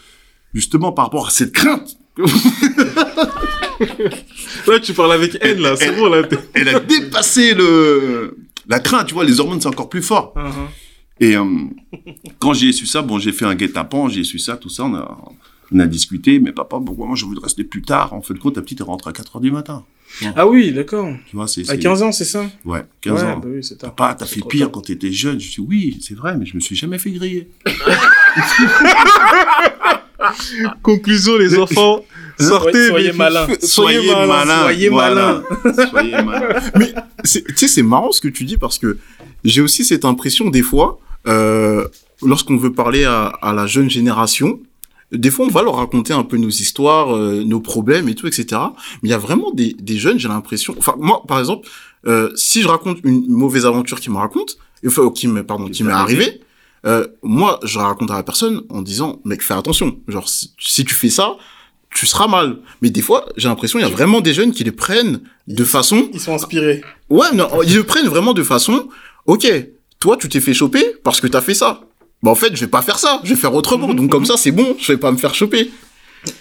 justement, 0.53 0.91
par 0.91 1.05
rapport 1.05 1.27
à 1.27 1.29
cette 1.29 1.51
crainte, 1.53 1.97
Ouais, 4.67 4.79
tu 4.81 4.93
parles 4.93 5.13
avec 5.13 5.37
elle, 5.41 5.59
là, 5.59 5.75
c'est 5.75 5.95
bon, 5.95 6.07
là. 6.07 6.21
elle 6.53 6.69
a 6.69 6.79
dépassé 6.79 7.53
le, 7.53 8.37
la 8.67 8.79
crainte, 8.79 9.07
tu 9.07 9.13
vois, 9.13 9.23
les 9.23 9.39
hormones, 9.39 9.59
c'est 9.59 9.67
encore 9.67 9.89
plus 9.89 10.01
fort. 10.03 10.33
Uh-huh. 10.35 10.67
Et, 11.19 11.35
euh, 11.35 11.45
quand 12.39 12.53
j'ai 12.53 12.71
su 12.73 12.85
ça, 12.85 13.01
bon, 13.01 13.17
j'ai 13.19 13.31
fait 13.31 13.45
un 13.45 13.55
guet-apens, 13.55 14.09
j'ai 14.09 14.23
su 14.23 14.39
ça, 14.39 14.57
tout 14.57 14.69
ça, 14.69 14.83
on 14.85 14.93
a, 14.95 15.17
on 15.73 15.79
a 15.79 15.85
discuté, 15.87 16.39
mais 16.39 16.51
papa, 16.51 16.77
bon, 16.79 16.93
moi, 17.05 17.15
je 17.15 17.25
voudrais 17.25 17.43
rester 17.45 17.63
plus 17.63 17.81
tard? 17.81 18.13
En 18.13 18.21
fin 18.21 18.33
de 18.33 18.39
compte, 18.39 18.55
ta 18.55 18.61
petite, 18.61 18.81
elle 18.81 18.87
rentre 18.87 19.07
à 19.07 19.13
4 19.13 19.35
heures 19.37 19.41
du 19.41 19.51
matin. 19.51 19.83
Ah 20.35 20.45
oui, 20.45 20.73
d'accord. 20.73 21.07
Tu 21.29 21.37
vois, 21.37 21.47
c'est, 21.47 21.61
À 21.61 21.65
c'est- 21.73 21.79
15 21.79 22.01
ans, 22.03 22.11
c'est 22.11 22.25
ça? 22.25 22.45
Ouais, 22.65 22.83
15 22.99 23.23
ouais, 23.23 23.29
ans. 23.29 23.37
Bah 23.37 23.47
oui, 23.49 23.63
c'est 23.63 23.77
tard. 23.77 23.95
Papa, 23.95 24.15
t'as 24.15 24.25
fait 24.25 24.41
pire 24.45 24.65
tard. 24.67 24.71
quand 24.73 24.81
t'étais 24.81 25.11
jeune. 25.11 25.39
Je 25.39 25.49
dis 25.49 25.61
oui, 25.65 25.99
c'est 26.01 26.15
vrai, 26.15 26.35
mais 26.37 26.45
je 26.45 26.55
me 26.55 26.59
suis 26.59 26.75
jamais 26.75 26.97
fait 26.97 27.11
griller. 27.11 27.49
Conclusion, 30.83 31.37
les 31.37 31.57
enfants. 31.57 32.03
Sortez, 32.39 32.87
Soyez- 32.89 33.13
malins. 33.13 33.47
Soyez 33.61 34.07
malins. 34.15 34.61
soyez 34.63 34.89
voilà. 34.89 35.41
soyez 35.89 36.11
malin. 36.23 36.59
Mais 36.77 36.93
c'est- 37.23 37.43
tu 37.47 37.55
sais, 37.55 37.67
c'est 37.67 37.83
marrant 37.83 38.11
ce 38.11 38.21
que 38.21 38.27
tu 38.27 38.43
dis 38.45 38.57
parce 38.57 38.77
que 38.77 38.97
j'ai 39.43 39.61
aussi 39.61 39.83
cette 39.85 40.05
impression 40.05 40.49
des 40.49 40.61
fois, 40.61 40.99
euh, 41.27 41.87
lorsqu'on 42.23 42.57
veut 42.57 42.71
parler 42.73 43.03
à, 43.05 43.25
à 43.27 43.53
la 43.53 43.65
jeune 43.67 43.89
génération, 43.89 44.59
des 45.11 45.29
fois 45.31 45.45
on 45.45 45.49
va 45.49 45.61
leur 45.61 45.75
raconter 45.75 46.13
un 46.13 46.23
peu 46.23 46.37
nos 46.37 46.49
histoires, 46.49 47.15
euh, 47.15 47.43
nos 47.43 47.59
problèmes 47.59 48.09
et 48.09 48.15
tout, 48.15 48.27
etc. 48.27 48.45
Mais 49.01 49.09
il 49.09 49.11
y 49.11 49.13
a 49.13 49.17
vraiment 49.17 49.51
des, 49.51 49.73
des 49.79 49.97
jeunes, 49.97 50.19
j'ai 50.19 50.27
l'impression. 50.27 50.75
Enfin, 50.77 50.95
moi, 50.97 51.23
par 51.27 51.39
exemple, 51.39 51.67
euh, 52.07 52.31
si 52.35 52.61
je 52.61 52.67
raconte 52.67 52.99
une 53.03 53.27
mauvaise 53.27 53.65
aventure 53.65 53.99
qui 53.99 54.09
me 54.09 54.17
raconte, 54.17 54.57
enfin, 54.85 55.09
qui 55.11 55.27
me, 55.27 55.43
pardon, 55.43 55.67
Qui 55.67 55.83
m'est 55.83 55.91
arrivé. 55.91 56.23
arrivée, 56.23 56.41
euh, 56.85 57.07
moi, 57.21 57.59
je 57.63 57.77
raconte 57.77 58.09
à 58.11 58.15
la 58.15 58.23
personne 58.23 58.61
en 58.69 58.81
disant, 58.81 59.19
mec, 59.23 59.43
fais 59.43 59.53
attention. 59.53 59.99
Genre, 60.07 60.27
si, 60.27 60.53
si 60.59 60.83
tu 60.83 60.95
fais 60.95 61.09
ça, 61.09 61.37
tu 61.93 62.07
seras 62.07 62.27
mal. 62.27 62.57
Mais 62.81 62.89
des 62.89 63.01
fois, 63.01 63.25
j'ai 63.37 63.49
l'impression, 63.49 63.77
il 63.77 63.83
y 63.83 63.85
a 63.85 63.89
vraiment 63.89 64.21
des 64.21 64.33
jeunes 64.33 64.51
qui 64.51 64.63
les 64.63 64.71
prennent 64.71 65.21
de 65.47 65.63
façon 65.63 66.09
Ils 66.13 66.19
sont 66.19 66.33
inspirés. 66.33 66.81
Ouais, 67.09 67.31
non, 67.33 67.49
ils 67.63 67.75
le 67.75 67.83
prennent 67.83 68.07
vraiment 68.07 68.33
de 68.33 68.43
façon, 68.43 68.87
ok, 69.25 69.45
toi, 69.99 70.17
tu 70.17 70.29
t'es 70.29 70.39
fait 70.39 70.53
choper 70.53 70.83
parce 71.03 71.21
que 71.21 71.27
t'as 71.27 71.41
fait 71.41 71.53
ça. 71.53 71.81
Bah, 72.23 72.31
en 72.31 72.35
fait, 72.35 72.55
je 72.55 72.61
vais 72.61 72.69
pas 72.71 72.81
faire 72.81 72.99
ça, 72.99 73.19
je 73.23 73.29
vais 73.29 73.35
faire 73.39 73.53
autrement. 73.53 73.87
Mhm, 73.89 73.95
Donc, 73.95 74.11
comme 74.11 74.25
ça, 74.25 74.37
c'est 74.37 74.51
bon, 74.51 74.75
je 74.79 74.91
vais 74.91 74.97
pas 74.97 75.11
me 75.11 75.17
faire 75.17 75.33
choper. 75.35 75.69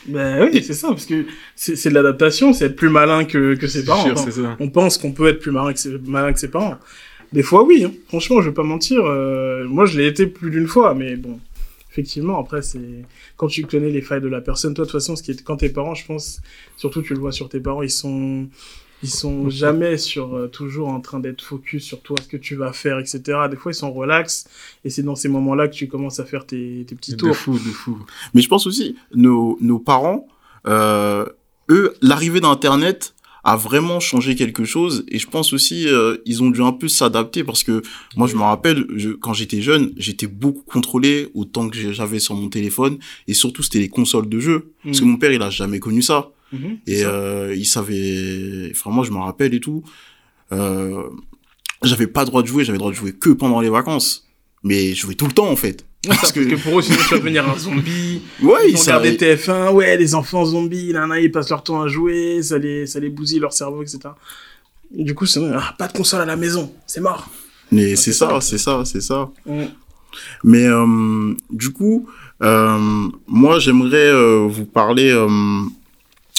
Ben 0.07 0.47
oui, 0.53 0.62
c'est 0.62 0.75
ça, 0.75 0.88
parce 0.88 1.07
que 1.07 1.25
c'est 1.57 1.75
c'est 1.75 1.88
de 1.88 1.95
l'adaptation, 1.95 2.53
c'est 2.53 2.66
être 2.66 2.77
plus 2.77 2.90
malin 2.90 3.25
que, 3.25 3.55
que 3.55 3.66
ses 3.66 3.83
parents. 3.85 4.05
Sûr, 4.05 4.12
Enfin, 4.12 4.31
c'est 4.31 4.43
ça. 4.43 4.57
on 4.61 4.69
pense 4.69 4.99
qu'on 4.99 5.12
peut 5.12 5.27
être 5.29 5.38
plus 5.40 5.53
malin 5.53 5.73
que 5.73 5.79
ses, 5.79 5.97
malin 6.05 6.33
que 6.35 6.38
ses 6.38 6.49
parents. 6.49 6.77
Des 7.33 7.43
fois, 7.43 7.64
oui. 7.64 7.85
hein. 7.85 7.93
Franchement, 8.09 8.43
je 8.43 8.49
vais 8.51 8.55
pas 8.55 8.62
mentir. 8.62 9.01
euh, 9.07 9.64
moi, 9.69 9.87
je 9.87 9.99
l'ai 9.99 10.07
été 10.07 10.27
plus 10.27 10.51
d'une 10.51 10.66
fois, 10.66 10.95
mais 10.95 11.16
bon. 11.16 11.40
Effectivement, 11.90 12.38
après, 12.38 12.61
c'est 12.62 12.79
quand 13.37 13.47
tu 13.49 13.64
connais 13.64 13.88
les 13.90 14.03
failles 14.03 14.21
de 14.21 14.29
la 14.29 14.40
personne. 14.43 14.75
Toi, 14.75 14.85
de 14.85 14.90
toute 14.90 15.01
façon, 15.01 15.16
ce 15.16 15.23
qui 15.23 15.31
est 15.31 15.43
quand 15.43 15.57
tes 15.57 15.71
parents, 15.71 15.95
je 15.95 16.05
pense, 16.05 16.40
surtout 16.77 17.01
tu 17.03 17.14
le 17.14 17.21
vois 17.21 17.33
sur 17.33 17.49
tes 17.49 17.59
parents, 17.61 17.83
ils 17.83 17.90
sont, 17.90 18.49
ils 19.02 19.08
sont 19.10 19.48
jamais 19.50 19.96
sur 19.96 20.34
euh, 20.36 20.46
toujours 20.48 20.88
en 20.88 21.00
train 21.00 21.20
d'être 21.20 21.42
focus 21.42 21.84
sur 21.84 22.00
toi, 22.02 22.16
ce 22.22 22.28
que 22.28 22.36
tu 22.36 22.54
vas 22.54 22.72
faire, 22.72 22.98
etc. 22.98 23.20
Des 23.50 23.56
fois, 23.56 23.72
ils 23.72 23.74
sont 23.74 23.92
relax, 23.92 24.46
et 24.84 24.90
c'est 24.90 25.02
dans 25.02 25.16
ces 25.16 25.28
moments-là 25.28 25.68
que 25.68 25.74
tu 25.74 25.88
commences 25.88 26.20
à 26.20 26.24
faire 26.24 26.44
tes, 26.46 26.84
tes 26.86 26.94
petits 26.94 27.12
De 27.12 27.16
tours. 27.16 27.36
fou, 27.36 27.54
de 27.54 27.58
fou. 27.58 27.98
Mais 28.34 28.42
je 28.42 28.48
pense 28.48 28.66
aussi, 28.66 28.96
nos, 29.14 29.56
nos 29.60 29.78
parents, 29.78 30.26
euh, 30.66 31.24
eux, 31.70 31.94
l'arrivée 32.02 32.40
d'Internet 32.40 33.14
a 33.42 33.56
vraiment 33.56 34.00
changé 34.00 34.34
quelque 34.34 34.64
chose. 34.64 35.04
Et 35.08 35.18
je 35.18 35.26
pense 35.26 35.54
aussi, 35.54 35.88
euh, 35.88 36.18
ils 36.26 36.42
ont 36.42 36.50
dû 36.50 36.60
un 36.60 36.72
peu 36.72 36.88
s'adapter 36.88 37.42
parce 37.42 37.64
que 37.64 37.80
moi, 38.14 38.26
je 38.26 38.36
me 38.36 38.42
rappelle, 38.42 38.84
je, 38.94 39.10
quand 39.10 39.32
j'étais 39.32 39.62
jeune, 39.62 39.94
j'étais 39.96 40.26
beaucoup 40.26 40.62
contrôlé 40.66 41.30
au 41.32 41.46
temps 41.46 41.70
que 41.70 41.92
j'avais 41.92 42.18
sur 42.18 42.34
mon 42.34 42.50
téléphone. 42.50 42.98
Et 43.28 43.32
surtout, 43.32 43.62
c'était 43.62 43.78
les 43.78 43.88
consoles 43.88 44.28
de 44.28 44.38
jeux. 44.40 44.72
Parce 44.84 45.00
que 45.00 45.04
Mhm. 45.06 45.10
mon 45.12 45.16
père, 45.16 45.32
il 45.32 45.40
a 45.40 45.48
jamais 45.48 45.78
connu 45.80 46.02
ça. 46.02 46.28
Mhm, 46.52 46.78
Et 46.86 47.04
euh, 47.04 47.54
il 47.54 47.66
savait... 47.66 48.70
Enfin, 48.72 48.90
moi, 48.90 49.04
je 49.04 49.10
me 49.10 49.18
rappelle 49.18 49.54
et 49.54 49.60
tout. 49.60 49.82
Euh, 50.52 51.04
j'avais 51.82 52.06
pas 52.06 52.22
le 52.22 52.26
droit 52.26 52.42
de 52.42 52.48
jouer, 52.48 52.64
j'avais 52.64 52.76
le 52.76 52.80
droit 52.80 52.90
de 52.90 52.96
jouer 52.96 53.12
que 53.12 53.30
pendant 53.30 53.60
les 53.60 53.70
vacances. 53.70 54.26
Mais 54.62 54.92
je 54.94 55.00
jouais 55.00 55.14
tout 55.14 55.26
le 55.26 55.32
temps, 55.32 55.48
en 55.50 55.56
fait. 55.56 55.86
Parce 56.06 56.32
que 56.32 56.56
pour 56.56 56.78
eux, 56.78 56.82
sinon 56.82 56.98
tu 56.98 57.14
vas 57.14 57.18
devenir 57.18 57.48
un 57.48 57.58
zombie. 57.58 58.22
Ouais, 58.42 58.70
Ils 58.70 58.78
savait... 58.78 59.10
regardé 59.10 59.36
TF1, 59.36 59.72
ouais, 59.72 59.96
les 59.98 60.14
enfants 60.14 60.44
zombies, 60.46 60.92
là, 60.92 61.06
là, 61.06 61.20
ils 61.20 61.30
passent 61.30 61.50
leur 61.50 61.62
temps 61.62 61.82
à 61.82 61.88
jouer, 61.88 62.42
ça 62.42 62.56
les, 62.56 62.86
ça 62.86 63.00
les 63.00 63.10
bousille 63.10 63.38
leur 63.38 63.52
cerveau, 63.52 63.82
etc. 63.82 63.98
Du 64.90 65.14
coup, 65.14 65.26
c'est 65.26 65.40
ah, 65.54 65.74
pas 65.78 65.88
de 65.88 65.92
console 65.92 66.22
à 66.22 66.24
la 66.24 66.36
maison, 66.36 66.72
c'est 66.86 67.00
mort. 67.00 67.28
Mais 67.70 67.96
c'est 67.96 68.12
ça, 68.12 68.40
c'est 68.40 68.58
ça, 68.58 68.82
c'est 68.84 69.02
ça. 69.02 69.30
Mm. 69.46 69.64
Mais 70.42 70.64
euh, 70.64 71.34
du 71.50 71.70
coup, 71.70 72.08
euh, 72.42 73.08
moi, 73.28 73.58
j'aimerais 73.58 74.10
euh, 74.10 74.46
vous 74.48 74.64
parler 74.64 75.12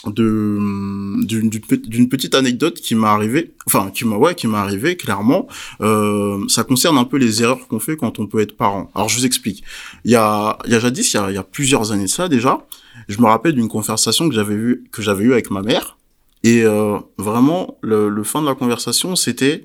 de 0.08 1.60
pe- 1.68 1.88
d'une 1.88 2.10
petite 2.10 2.34
anecdote 2.36 2.76
qui 2.82 2.96
m'est 2.96 3.08
arrivée, 3.08 3.54
enfin 3.68 3.92
qui 3.92 4.06
m'a 4.06 4.18
ouais 4.18 4.34
qui 4.36 4.48
m'est 4.48 4.58
arrivée 4.58 4.96
clairement. 4.98 5.48
Euh, 5.82 6.44
ça 6.48 6.64
concerne 6.64 6.98
un 6.98 7.04
peu 7.04 7.18
les 7.18 7.44
erreurs 7.44 7.68
qu'on 7.68 7.80
fait 7.80 7.96
quand 7.98 8.20
on 8.20 8.28
peut 8.28 8.40
être 8.40 8.56
parent. 8.58 8.90
Alors 8.96 9.10
je 9.10 9.18
vous 9.18 9.26
explique. 9.26 9.64
Il 10.06 10.12
y 10.12 10.16
a 10.16 10.58
il 10.66 10.72
y 10.72 10.76
a 10.76 10.80
jadis, 10.80 11.14
il 11.14 11.18
y 11.18 11.20
a, 11.20 11.30
il 11.32 11.36
y 11.36 11.38
a 11.38 11.44
plusieurs 11.44 11.92
années 11.92 12.04
de 12.06 12.10
ça 12.10 12.28
déjà. 12.28 12.66
Je 13.08 13.20
me 13.20 13.26
rappelle 13.26 13.54
d'une 13.54 13.68
conversation 13.70 14.28
que 14.30 14.36
j'avais 14.36 14.56
eu 14.56 14.84
que 14.92 15.02
j'avais 15.02 15.24
eu 15.26 15.34
avec 15.34 15.52
ma 15.52 15.62
mère. 15.62 15.98
Et 16.44 16.64
euh, 16.64 16.98
vraiment, 17.20 17.78
le, 17.82 18.10
le 18.10 18.24
fin 18.24 18.42
de 18.42 18.48
la 18.48 18.56
conversation, 18.56 19.16
c'était, 19.16 19.64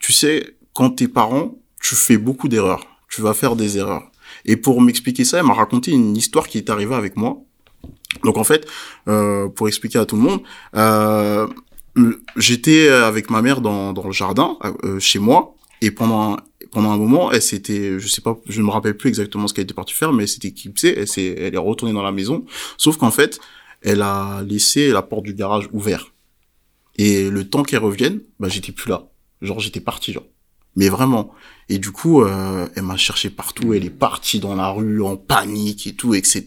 tu 0.00 0.12
sais, 0.12 0.56
quand 0.74 0.90
t'es 0.90 1.06
parent, 1.06 1.56
tu 1.80 1.94
fais 1.94 2.18
beaucoup 2.18 2.48
d'erreurs. 2.48 2.84
Tu 3.08 3.20
vas 3.22 3.32
faire 3.32 3.54
des 3.54 3.78
erreurs. 3.78 4.02
Et 4.44 4.56
pour 4.56 4.80
m'expliquer 4.82 5.24
ça, 5.24 5.38
elle 5.38 5.46
m'a 5.46 5.54
raconté 5.54 5.92
une 5.92 6.16
histoire 6.16 6.48
qui 6.48 6.58
est 6.58 6.68
arrivée 6.68 6.96
avec 6.96 7.16
moi. 7.16 7.38
Donc 8.22 8.36
en 8.36 8.44
fait, 8.44 8.66
euh, 9.08 9.48
pour 9.48 9.68
expliquer 9.68 9.98
à 9.98 10.06
tout 10.06 10.16
le 10.16 10.22
monde, 10.22 10.40
euh, 10.74 11.46
j'étais 12.36 12.88
avec 12.88 13.30
ma 13.30 13.42
mère 13.42 13.60
dans, 13.60 13.92
dans 13.92 14.06
le 14.06 14.12
jardin 14.12 14.56
euh, 14.84 14.98
chez 14.98 15.18
moi 15.18 15.54
et 15.80 15.90
pendant 15.90 16.34
un, 16.34 16.36
pendant 16.72 16.90
un 16.90 16.96
moment, 16.96 17.32
elle 17.32 17.42
s'était, 17.42 17.98
je 17.98 18.08
sais 18.08 18.20
pas, 18.20 18.38
je 18.48 18.60
ne 18.60 18.66
me 18.66 18.70
rappelle 18.70 18.96
plus 18.96 19.08
exactement 19.08 19.46
ce 19.48 19.54
qu'elle 19.54 19.64
était 19.64 19.74
partie 19.74 19.94
faire, 19.94 20.12
mais 20.12 20.24
elle 20.24 20.28
s'était 20.28 20.48
éclipsée, 20.48 20.94
elle 20.96 21.08
s'est, 21.08 21.34
elle 21.38 21.54
est 21.54 21.58
retournée 21.58 21.94
dans 21.94 22.02
la 22.02 22.12
maison. 22.12 22.44
Sauf 22.76 22.96
qu'en 22.96 23.10
fait, 23.10 23.40
elle 23.82 24.02
a 24.02 24.42
laissé 24.42 24.90
la 24.90 25.02
porte 25.02 25.24
du 25.24 25.34
garage 25.34 25.68
ouverte. 25.72 26.12
Et 26.96 27.30
le 27.30 27.48
temps 27.48 27.62
qu'elle 27.62 27.80
revienne, 27.80 28.20
bah 28.40 28.48
j'étais 28.48 28.72
plus 28.72 28.88
là. 28.90 29.08
Genre 29.42 29.60
j'étais 29.60 29.80
parti 29.80 30.12
genre. 30.12 30.24
Mais 30.76 30.88
vraiment. 30.88 31.32
Et 31.68 31.78
du 31.78 31.90
coup, 31.90 32.22
euh, 32.22 32.66
elle 32.76 32.82
m'a 32.84 32.96
cherché 32.96 33.28
partout. 33.30 33.72
Elle 33.74 33.84
est 33.84 33.90
partie 33.90 34.38
dans 34.38 34.54
la 34.54 34.68
rue 34.68 35.02
en 35.02 35.16
panique 35.16 35.86
et 35.88 35.92
tout, 35.94 36.14
etc. 36.14 36.44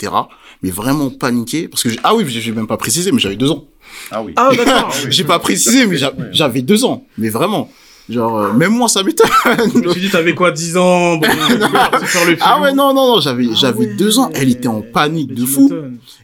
Mais 0.63 0.69
vraiment 0.71 1.09
paniquée 1.09 1.67
parce 1.67 1.83
que 1.83 1.89
j'ai- 1.89 1.99
ah 2.03 2.15
oui, 2.15 2.23
j'ai 2.27 2.51
même 2.53 2.67
pas 2.67 2.77
précisé, 2.77 3.11
mais 3.11 3.19
j'avais 3.19 3.35
deux 3.35 3.51
ans. 3.51 3.65
Ah 4.11 4.21
oui. 4.21 4.33
Ah, 4.35 4.51
d'accord. 4.55 4.93
J'ai 5.09 5.23
pas 5.23 5.39
précisé, 5.39 5.87
mais 5.87 5.97
j'avais 6.31 6.61
deux 6.61 6.85
ans. 6.85 7.03
Mais 7.17 7.29
vraiment. 7.29 7.69
Genre, 8.07 8.37
euh, 8.39 8.53
même 8.53 8.71
moi, 8.71 8.87
ça 8.87 9.03
m'étonne. 9.03 9.27
Je 9.73 9.79
me 9.79 9.91
suis 9.91 10.01
dit, 10.01 10.09
t'avais 10.09 10.33
quoi, 10.35 10.51
10 10.51 10.77
ans? 10.77 11.17
Bon, 11.17 11.27
on 11.51 11.57
va 11.67 11.99
faire 11.99 12.25
le 12.25 12.37
ah 12.41 12.59
ouais, 12.61 12.73
non, 12.73 12.93
non, 12.93 13.15
non, 13.15 13.19
j'avais, 13.19 13.45
Ah 13.51 13.55
j'avais 13.55 13.79
ouais. 13.87 13.95
deux 13.95 14.17
ans. 14.19 14.29
Elle 14.33 14.49
était 14.49 14.67
en 14.67 14.81
panique 14.81 15.29
Mais 15.29 15.35
de 15.35 15.45
fou. 15.45 15.71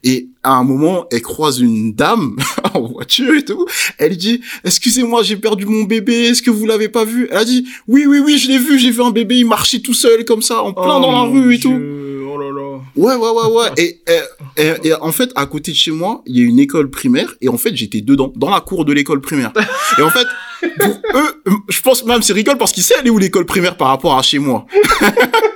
Et 0.04 0.28
à 0.46 0.54
un 0.54 0.64
moment, 0.64 1.06
elle 1.12 1.22
croise 1.22 1.60
une 1.60 1.94
dame 1.94 2.36
en 2.74 2.82
voiture 2.82 3.34
et 3.34 3.44
tout. 3.44 3.66
Elle 3.98 4.16
dit, 4.16 4.42
excusez-moi, 4.64 5.24
j'ai 5.24 5.36
perdu 5.38 5.66
mon 5.66 5.84
bébé. 5.84 6.14
Est-ce 6.28 6.42
que 6.42 6.52
vous 6.52 6.66
l'avez 6.66 6.88
pas 6.90 7.04
vu? 7.04 7.28
Elle 7.32 7.38
a 7.38 7.46
dit, 7.46 7.66
oui, 7.88 8.06
oui, 8.08 8.20
oui, 8.20 8.38
je 8.38 8.48
l'ai 8.48 8.58
vu. 8.60 8.78
J'ai 8.80 8.92
vu 8.92 9.02
un 9.02 9.12
bébé. 9.12 9.38
Il 9.38 9.48
marchait 9.48 9.80
tout 9.80 9.94
seul 9.94 10.24
comme 10.24 10.42
ça, 10.42 10.62
en 10.62 10.72
plein 10.74 10.98
Oh, 10.98 11.02
dans 11.02 11.12
la 11.12 11.26
mon 11.28 11.32
rue 11.32 11.56
et 11.56 11.60
tout. 11.60 11.74
Oh 11.74 12.38
là 12.38 12.50
là. 12.52 12.80
Ouais, 12.96 13.16
ouais, 13.16 13.30
ouais, 13.30 13.52
ouais. 13.58 13.70
Et, 13.78 14.00
et, 14.58 14.62
et- 14.64 14.88
et 14.90 14.94
en 14.94 15.12
fait, 15.12 15.32
à 15.36 15.46
côté 15.46 15.72
de 15.72 15.78
chez 15.78 15.92
moi, 15.92 16.22
il 16.26 16.38
y 16.38 16.42
a 16.42 16.46
une 16.46 16.60
école 16.60 16.90
primaire. 16.90 17.34
Et 17.42 17.50
en 17.50 17.58
fait, 17.58 17.76
j'étais 17.76 18.02
dedans, 18.02 18.32
dans 18.36 18.50
la 18.52 18.62
cour 18.62 18.86
de 18.86 18.94
l'école 18.94 19.22
primaire. 19.22 19.52
Et 19.98 20.02
en 20.02 20.10
fait, 20.10 20.28
pour 20.80 21.00
eux, 21.16 21.42
je 21.70 21.82
pense 21.82 22.04
même 22.06 22.22
c'est 22.22 22.34
rigole 22.34 22.58
parce 22.58 22.72
qu'ils 22.72 22.84
savent 22.84 23.00
aller 23.00 23.10
où 23.10 23.18
l'école 23.18 23.46
primaire 23.46 23.78
par 23.78 23.88
rapport 23.90 24.18
à 24.18 24.22
chez 24.22 24.40
moi. 24.40 24.66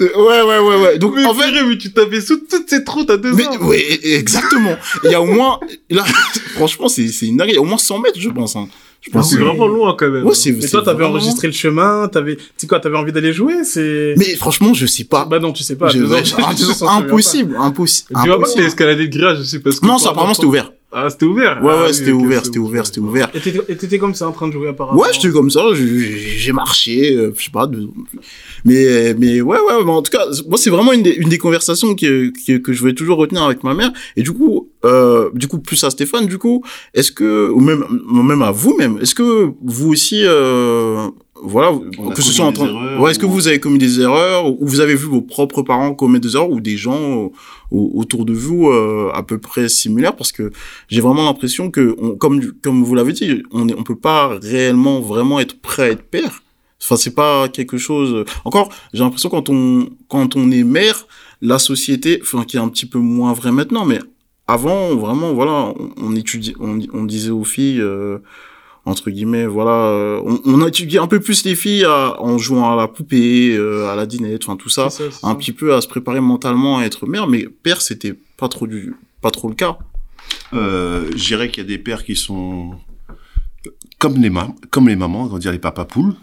Ouais, 0.00 0.42
ouais, 0.42 0.58
ouais, 0.58 0.82
ouais. 0.82 0.98
Donc, 0.98 1.14
Mais 1.16 1.24
en 1.24 1.34
fait, 1.34 1.50
purée, 1.50 1.64
mais 1.66 1.78
tu 1.78 1.92
t'avais 1.92 2.20
sous 2.20 2.36
toutes 2.38 2.68
ces 2.68 2.84
trous, 2.84 3.04
t'as 3.04 3.16
deux 3.16 3.32
mais, 3.32 3.46
ans. 3.46 3.58
ouais, 3.66 4.00
exactement. 4.04 4.76
Il 5.04 5.10
y 5.10 5.14
a 5.14 5.20
au 5.20 5.26
moins, 5.26 5.58
là, 5.90 6.04
franchement, 6.54 6.88
c'est, 6.88 7.08
c'est 7.08 7.26
une 7.26 7.36
dinguerie. 7.36 7.52
Il 7.52 7.56
y 7.56 7.58
a 7.58 7.62
au 7.62 7.66
moins 7.66 7.78
100 7.78 7.98
mètres, 8.00 8.18
je 8.20 8.28
pense, 8.28 8.56
hein. 8.56 8.68
Je 9.02 9.10
pense 9.10 9.30
C'est 9.30 9.36
que- 9.38 9.42
vraiment 9.42 9.66
loin 9.66 9.96
quand 9.98 10.10
même. 10.10 10.26
Ouais, 10.26 10.34
c'est, 10.34 10.52
Mais 10.52 10.60
c'est 10.60 10.68
toi, 10.72 10.82
t'avais 10.82 10.98
vraiment- 10.98 11.14
enregistré 11.16 11.46
le 11.46 11.54
chemin, 11.54 12.06
t'avais, 12.08 12.36
tu 12.36 12.42
sais 12.58 12.66
quoi, 12.66 12.80
t'avais 12.80 12.98
envie 12.98 13.12
d'aller 13.12 13.32
jouer, 13.32 13.64
c'est... 13.64 14.14
Mais 14.18 14.34
franchement, 14.36 14.74
je 14.74 14.84
sais 14.84 15.04
pas. 15.04 15.24
Bah 15.24 15.38
non, 15.38 15.52
tu 15.52 15.62
sais 15.62 15.76
pas. 15.76 15.88
Je- 15.88 16.02
ans, 16.04 16.20
tu 16.22 16.34
pas. 16.34 16.90
impossible, 16.92 17.56
impossible. 17.58 18.08
Tu 18.10 18.14
vas 18.14 18.34
pas 18.34 18.34
impossible. 18.42 18.60
t'as 18.62 18.66
escaladé 18.68 19.02
le 19.04 19.08
grillage, 19.08 19.38
je 19.38 19.42
sais 19.44 19.60
pas 19.60 19.72
ce 19.72 19.80
que 19.80 19.86
Non, 19.86 19.96
ça, 19.96 20.10
apparemment, 20.10 20.34
c'était 20.34 20.46
ouvert. 20.46 20.70
Ah, 20.92 21.08
c'était 21.08 21.24
ouvert. 21.24 21.62
Ouais, 21.62 21.70
Ah 21.72 21.82
ouais, 21.82 21.86
oui, 21.88 21.94
c'était 21.94 22.10
ouvert, 22.10 22.44
c'était 22.44 22.58
ouvert, 22.58 22.84
c'était 22.84 23.00
ouvert. 23.00 23.30
Et 23.32 23.40
t'étais- 23.40 23.62
et 23.72 23.76
t'étais 23.76 23.98
comme 23.98 24.14
ça, 24.14 24.28
en 24.28 24.32
train 24.32 24.48
de 24.48 24.52
jouer 24.52 24.68
apparemment. 24.68 25.00
Ouais, 25.00 25.08
j'étais 25.14 25.30
comme 25.30 25.48
ça, 25.50 25.62
j'ai 25.72 26.36
j'ai 26.36 26.52
marché, 26.52 27.14
euh, 27.16 27.32
je 27.38 27.44
sais 27.44 27.50
pas, 27.50 27.66
de- 27.68 27.88
mais 28.64 29.14
mais 29.14 29.40
ouais 29.40 29.58
ouais, 29.58 29.84
mais 29.84 29.90
en 29.90 30.02
tout 30.02 30.10
cas, 30.10 30.26
moi 30.48 30.58
c'est 30.58 30.70
vraiment 30.70 30.92
une 30.92 31.02
des, 31.02 31.10
une 31.12 31.28
des 31.28 31.38
conversations 31.38 31.94
que, 31.94 32.30
que 32.46 32.58
que 32.58 32.72
je 32.72 32.84
vais 32.84 32.92
toujours 32.94 33.18
retenir 33.18 33.42
avec 33.42 33.62
ma 33.64 33.74
mère. 33.74 33.92
Et 34.16 34.22
du 34.22 34.32
coup 34.32 34.68
euh, 34.84 35.30
du 35.34 35.46
coup 35.48 35.58
plus 35.58 35.82
à 35.84 35.90
Stéphane 35.90 36.26
du 36.26 36.38
coup, 36.38 36.62
est-ce 36.94 37.12
que 37.12 37.50
ou 37.50 37.60
même 37.60 37.84
même 38.12 38.42
à 38.42 38.50
vous 38.50 38.76
même, 38.78 38.98
est-ce 39.00 39.14
que 39.14 39.50
vous 39.62 39.90
aussi 39.90 40.22
euh, 40.24 41.08
voilà, 41.42 41.72
que 42.14 42.20
ce 42.20 42.32
soit 42.32 42.44
en 42.44 42.52
train, 42.52 42.98
ouais, 42.98 43.10
est-ce 43.12 43.18
que 43.18 43.24
ou- 43.24 43.30
vous 43.30 43.48
avez 43.48 43.60
commis 43.60 43.78
des 43.78 43.98
erreurs 44.00 44.46
ou 44.46 44.58
vous 44.66 44.80
avez 44.80 44.94
vu 44.94 45.06
vos 45.06 45.22
propres 45.22 45.62
parents 45.62 45.94
commettre 45.94 46.26
des 46.28 46.34
erreurs 46.36 46.50
ou 46.50 46.60
des 46.60 46.76
gens 46.76 47.00
euh, 47.24 47.28
au- 47.70 47.92
autour 47.94 48.26
de 48.26 48.34
vous 48.34 48.68
euh, 48.68 49.10
à 49.14 49.22
peu 49.22 49.38
près 49.38 49.70
similaires? 49.70 50.16
Parce 50.16 50.32
que 50.32 50.50
j'ai 50.88 51.00
vraiment 51.00 51.24
l'impression 51.24 51.70
que 51.70 51.96
on- 51.98 52.14
comme 52.14 52.42
comme 52.62 52.84
vous 52.84 52.94
l'avez 52.94 53.14
dit 53.14 53.42
on 53.52 53.68
est, 53.70 53.74
on 53.74 53.84
peut 53.84 53.96
pas 53.96 54.38
réellement 54.42 55.00
vraiment 55.00 55.40
être 55.40 55.58
prêt 55.58 55.82
à 55.84 55.90
être 55.92 56.02
père 56.02 56.42
enfin 56.82 56.96
c'est 56.96 57.14
pas 57.14 57.48
quelque 57.48 57.78
chose 57.78 58.24
encore 58.44 58.70
j'ai 58.92 59.02
l'impression 59.02 59.28
quand 59.28 59.48
on 59.48 59.88
quand 60.08 60.36
on 60.36 60.50
est 60.50 60.64
mère 60.64 61.06
la 61.42 61.58
société 61.58 62.18
enfin 62.22 62.44
qui 62.44 62.56
est 62.56 62.60
un 62.60 62.68
petit 62.68 62.86
peu 62.86 62.98
moins 62.98 63.32
vrai 63.32 63.52
maintenant 63.52 63.84
mais 63.84 63.98
avant 64.46 64.94
vraiment 64.96 65.32
voilà 65.32 65.52
on, 65.78 65.90
on 65.96 66.16
étudie 66.16 66.54
on, 66.60 66.78
on 66.92 67.04
disait 67.04 67.30
aux 67.30 67.44
filles 67.44 67.80
euh, 67.80 68.18
entre 68.86 69.10
guillemets 69.10 69.46
voilà 69.46 69.72
euh, 69.72 70.20
on, 70.24 70.40
on 70.44 70.66
étudiait 70.66 70.98
un 71.00 71.06
peu 71.06 71.20
plus 71.20 71.44
les 71.44 71.54
filles 71.54 71.84
à- 71.84 72.20
en 72.20 72.38
jouant 72.38 72.72
à 72.72 72.76
la 72.76 72.88
poupée 72.88 73.54
euh, 73.54 73.88
à 73.90 73.94
la 73.94 74.06
dinette 74.06 74.42
enfin 74.44 74.56
tout 74.56 74.70
ça 74.70 74.86
un 74.86 74.90
ça. 75.10 75.34
petit 75.34 75.52
peu 75.52 75.74
à 75.74 75.80
se 75.82 75.86
préparer 75.88 76.20
mentalement 76.20 76.78
à 76.78 76.84
être 76.84 77.06
mère, 77.06 77.26
mais 77.26 77.46
père, 77.62 77.82
c'était 77.82 78.14
pas 78.38 78.48
trop 78.48 78.66
du, 78.66 78.94
pas 79.20 79.30
trop 79.30 79.48
le 79.48 79.54
cas. 79.54 79.76
Euh, 80.54 81.10
je 81.14 81.24
dirais 81.26 81.50
qu'il 81.50 81.62
y 81.62 81.66
a 81.66 81.68
des 81.68 81.78
pères 81.78 82.04
qui 82.04 82.16
sont 82.16 82.70
comme 83.98 84.16
les 84.16 84.30
mam 84.30 84.54
comme 84.70 84.88
les 84.88 84.96
mamans, 84.96 85.24
on 85.24 85.26
va 85.26 85.38
dire 85.38 85.52
les 85.52 85.58
papas 85.58 85.84
poules. 85.84 86.14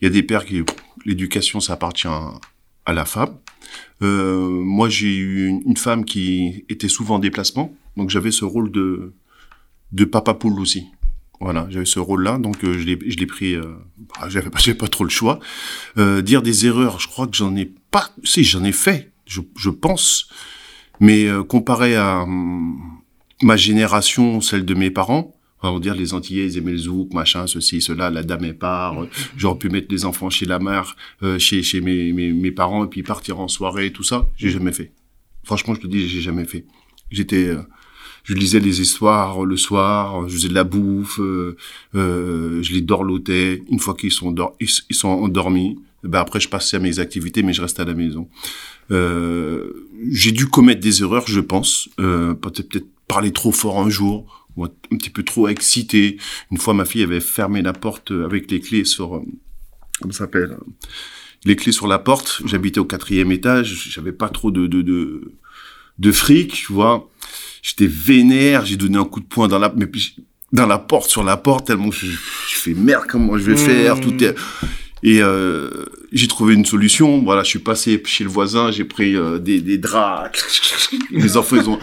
Il 0.00 0.04
y 0.04 0.08
a 0.08 0.10
des 0.10 0.22
pères 0.22 0.44
qui 0.44 0.62
l'éducation 1.04 1.60
ça 1.60 1.74
appartient 1.74 2.08
à 2.08 2.92
la 2.92 3.04
femme. 3.04 3.36
Euh, 4.02 4.48
moi 4.48 4.88
j'ai 4.88 5.16
eu 5.16 5.48
une, 5.48 5.76
femme 5.76 6.04
qui 6.04 6.64
était 6.68 6.88
souvent 6.88 7.16
en 7.16 7.18
déplacement, 7.18 7.74
donc 7.96 8.10
j'avais 8.10 8.30
ce 8.30 8.44
rôle 8.44 8.70
de 8.70 9.14
de 9.92 10.04
papa 10.04 10.34
poule 10.34 10.60
aussi. 10.60 10.86
Voilà, 11.40 11.66
j'avais 11.70 11.84
ce 11.84 11.98
rôle-là, 11.98 12.38
donc 12.38 12.64
euh, 12.64 12.78
je 12.78 12.84
l'ai 12.84 13.26
pris. 13.26 13.54
Euh, 13.54 13.74
bah, 13.98 14.28
j'avais 14.28 14.50
pas 14.50 14.58
pas 14.78 14.88
trop 14.88 15.04
le 15.04 15.10
choix. 15.10 15.38
Euh, 15.98 16.22
dire 16.22 16.42
des 16.42 16.66
erreurs, 16.66 16.98
je 16.98 17.08
crois 17.08 17.26
que 17.26 17.36
j'en 17.36 17.54
ai 17.56 17.66
pas. 17.90 18.10
Si 18.24 18.42
j'en 18.44 18.64
ai 18.64 18.72
fait, 18.72 19.12
je, 19.26 19.40
je 19.56 19.70
pense, 19.70 20.28
mais 21.00 21.26
euh, 21.26 21.44
comparé 21.44 21.96
à 21.96 22.22
hum, 22.22 22.80
ma 23.42 23.56
génération, 23.56 24.40
celle 24.40 24.64
de 24.64 24.74
mes 24.74 24.90
parents, 24.90 25.35
on 25.70 25.74
va 25.74 25.80
dire 25.80 25.94
les 25.94 26.14
Antillais, 26.14 26.46
ils 26.46 26.58
aimaient 26.58 26.72
le 26.72 26.78
zouk, 26.78 27.12
machin, 27.12 27.46
ceci, 27.46 27.80
cela, 27.80 28.10
la 28.10 28.22
dame 28.22 28.44
est 28.44 28.52
part, 28.52 29.02
euh, 29.02 29.08
j'aurais 29.36 29.58
pu 29.58 29.68
mettre 29.68 29.88
les 29.90 30.04
enfants 30.04 30.30
chez 30.30 30.46
la 30.46 30.58
mère, 30.58 30.96
euh, 31.22 31.38
chez, 31.38 31.80
mes, 31.80 32.50
parents, 32.50 32.84
et 32.84 32.88
puis 32.88 33.02
partir 33.02 33.40
en 33.40 33.48
soirée, 33.48 33.92
tout 33.92 34.02
ça, 34.02 34.26
j'ai 34.36 34.50
jamais 34.50 34.72
fait. 34.72 34.92
Franchement, 35.44 35.74
je 35.74 35.80
te 35.80 35.86
dis, 35.86 36.08
j'ai 36.08 36.20
jamais 36.20 36.44
fait. 36.44 36.64
J'étais, 37.10 37.48
euh, 37.48 37.62
je 38.24 38.34
lisais 38.34 38.60
les 38.60 38.80
histoires 38.80 39.44
le 39.44 39.56
soir, 39.56 40.28
je 40.28 40.34
faisais 40.34 40.48
de 40.48 40.54
la 40.54 40.64
bouffe, 40.64 41.18
je 41.18 42.72
les 42.72 42.80
dorlotais. 42.80 43.62
Une 43.70 43.78
fois 43.78 43.94
qu'ils 43.94 44.10
sont, 44.10 44.34
endormis, 45.04 45.78
ben 46.02 46.18
après 46.18 46.40
je 46.40 46.48
passais 46.48 46.76
à 46.76 46.80
mes 46.80 46.98
activités, 46.98 47.44
mais 47.44 47.52
je 47.52 47.62
restais 47.62 47.82
à 47.82 47.84
la 47.84 47.94
maison. 47.94 48.28
J'ai 48.90 50.32
dû 50.32 50.46
commettre 50.48 50.80
des 50.80 51.02
erreurs, 51.02 51.28
je 51.28 51.38
pense. 51.38 51.88
Peut-être 51.96 52.84
parler 53.06 53.32
trop 53.32 53.52
fort 53.52 53.78
un 53.78 53.90
jour, 53.90 54.45
ou 54.56 54.64
un 54.64 54.96
petit 54.96 55.10
peu 55.10 55.22
trop 55.22 55.48
excité. 55.48 56.18
Une 56.50 56.58
fois, 56.58 56.74
ma 56.74 56.84
fille 56.84 57.02
avait 57.02 57.20
fermé 57.20 57.62
la 57.62 57.72
porte 57.72 58.10
avec 58.10 58.50
les 58.50 58.60
clés 58.60 58.84
sur, 58.84 59.16
euh, 59.16 59.22
comment 60.00 60.12
s'appelle, 60.12 60.56
euh, 60.58 60.64
les 61.44 61.56
clés 61.56 61.72
sur 61.72 61.86
la 61.86 61.98
porte. 61.98 62.42
J'habitais 62.44 62.80
au 62.80 62.84
quatrième 62.84 63.32
étage, 63.32 63.90
j'avais 63.90 64.12
pas 64.12 64.28
trop 64.28 64.50
de, 64.50 64.66
de, 64.66 64.82
de, 64.82 65.32
de 65.98 66.12
fric, 66.12 66.52
tu 66.52 66.72
vois. 66.72 67.10
J'étais 67.62 67.86
vénère, 67.86 68.64
j'ai 68.64 68.76
donné 68.76 68.96
un 68.98 69.04
coup 69.04 69.20
de 69.20 69.26
poing 69.26 69.48
dans 69.48 69.58
la, 69.58 69.72
mais 69.76 69.90
dans 70.52 70.66
la 70.66 70.78
porte, 70.78 71.10
sur 71.10 71.24
la 71.24 71.36
porte, 71.36 71.66
tellement 71.66 71.90
je, 71.90 72.06
je 72.06 72.54
fais 72.56 72.74
merde, 72.74 73.04
comment 73.08 73.36
je 73.36 73.50
vais 73.50 73.56
faire, 73.56 73.96
Mmh. 73.96 74.00
tout 74.00 74.24
est, 74.24 74.34
et 75.02 75.20
euh, 75.20 75.84
j'ai 76.16 76.28
trouvé 76.28 76.54
une 76.54 76.64
solution. 76.64 77.22
Voilà, 77.22 77.42
je 77.42 77.48
suis 77.48 77.58
passé 77.58 78.02
chez 78.04 78.24
le 78.24 78.30
voisin, 78.30 78.70
j'ai 78.70 78.84
pris 78.84 79.14
euh, 79.16 79.38
des, 79.38 79.60
des 79.60 79.78
draps. 79.78 80.30
Les 81.10 81.36
enfants, 81.36 81.56
ils 81.56 81.68
ont, 81.68 81.78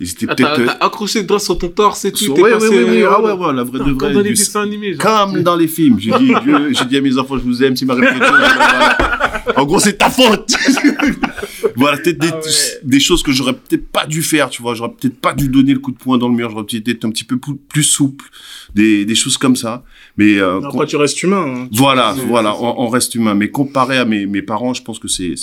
ils 0.00 0.10
étaient 0.10 0.26
Ah, 0.28 0.34
peut-être. 0.34 0.64
t'as 0.78 0.86
accroché 0.86 1.20
le 1.20 1.26
drap 1.26 1.38
sur 1.38 1.56
ton 1.58 1.68
torse 1.68 2.04
et 2.04 2.12
tout. 2.12 2.18
sur- 2.18 2.38
ouais, 2.38 2.50
passé, 2.52 2.68
ouais, 2.68 2.84
ouais, 2.84 3.04
ah 3.08 3.20
ouais, 3.22 3.32
ouais, 3.32 3.52
la 3.52 3.62
vraie 3.62 3.78
de 3.78 3.84
Comme 3.84 3.94
vraie. 3.98 4.12
dans 4.12 4.20
les 4.20 4.30
du- 4.30 4.34
dessins 4.36 4.62
animés. 4.62 4.94
genre. 4.94 5.02
Comme 5.32 5.42
dans 5.42 5.56
les 5.56 5.68
films. 5.68 5.98
J'ai 5.98 6.12
dit, 6.18 6.32
j'ai 6.72 6.84
dit 6.84 6.96
à 6.96 7.00
mes 7.00 7.16
enfants, 7.18 7.36
je 7.38 7.42
vous 7.44 7.62
aime, 7.64 7.76
si 7.76 7.84
ma 7.84 7.94
répétition, 7.94 8.24
voilà. 8.28 8.98
En 9.56 9.64
gros, 9.64 9.78
c'est 9.80 9.94
ta 9.98 10.10
faute. 10.10 10.54
voilà, 11.76 11.96
peut-être 11.98 12.18
des, 12.18 12.28
Ah 12.32 12.36
ouais. 12.36 12.50
des 12.82 13.00
choses 13.00 13.22
que 13.22 13.32
j'aurais 13.32 13.54
peut-être 13.54 13.88
pas 13.88 14.06
dû 14.06 14.22
faire, 14.22 14.50
tu 14.50 14.62
vois. 14.62 14.74
J'aurais 14.74 14.90
peut-être 14.92 15.18
pas 15.20 15.32
dû 15.32 15.48
donner 15.48 15.72
le 15.72 15.78
coup 15.78 15.92
de 15.92 15.96
poing 15.96 16.18
dans 16.18 16.28
le 16.28 16.34
mur. 16.34 16.50
J'aurais 16.50 16.64
peut-être 16.64 16.88
été 16.88 17.06
un 17.06 17.10
petit 17.10 17.24
peu 17.24 17.38
plus, 17.38 17.82
souple. 17.82 18.26
Des, 18.74 19.04
des 19.04 19.14
choses 19.14 19.38
comme 19.38 19.56
ça. 19.56 19.84
Mais, 20.18 20.38
euh, 20.38 20.60
Après, 20.62 20.86
tu 20.86 20.96
restes 20.96 21.22
humain. 21.22 21.44
hein. 21.64 21.68
voilà, 21.72 22.14
voilà, 22.28 22.54
on, 22.60 22.82
on 22.84 22.88
reste 22.88 23.14
humain. 23.14 23.34
Mais 23.34 23.50
comparé 23.50 23.96
à 23.98 24.04
mes, 24.04 24.26
mes 24.26 24.42
parents, 24.42 24.74
je 24.74 24.82
pense 24.82 24.98
que 24.98 25.08
c'est, 25.08 25.34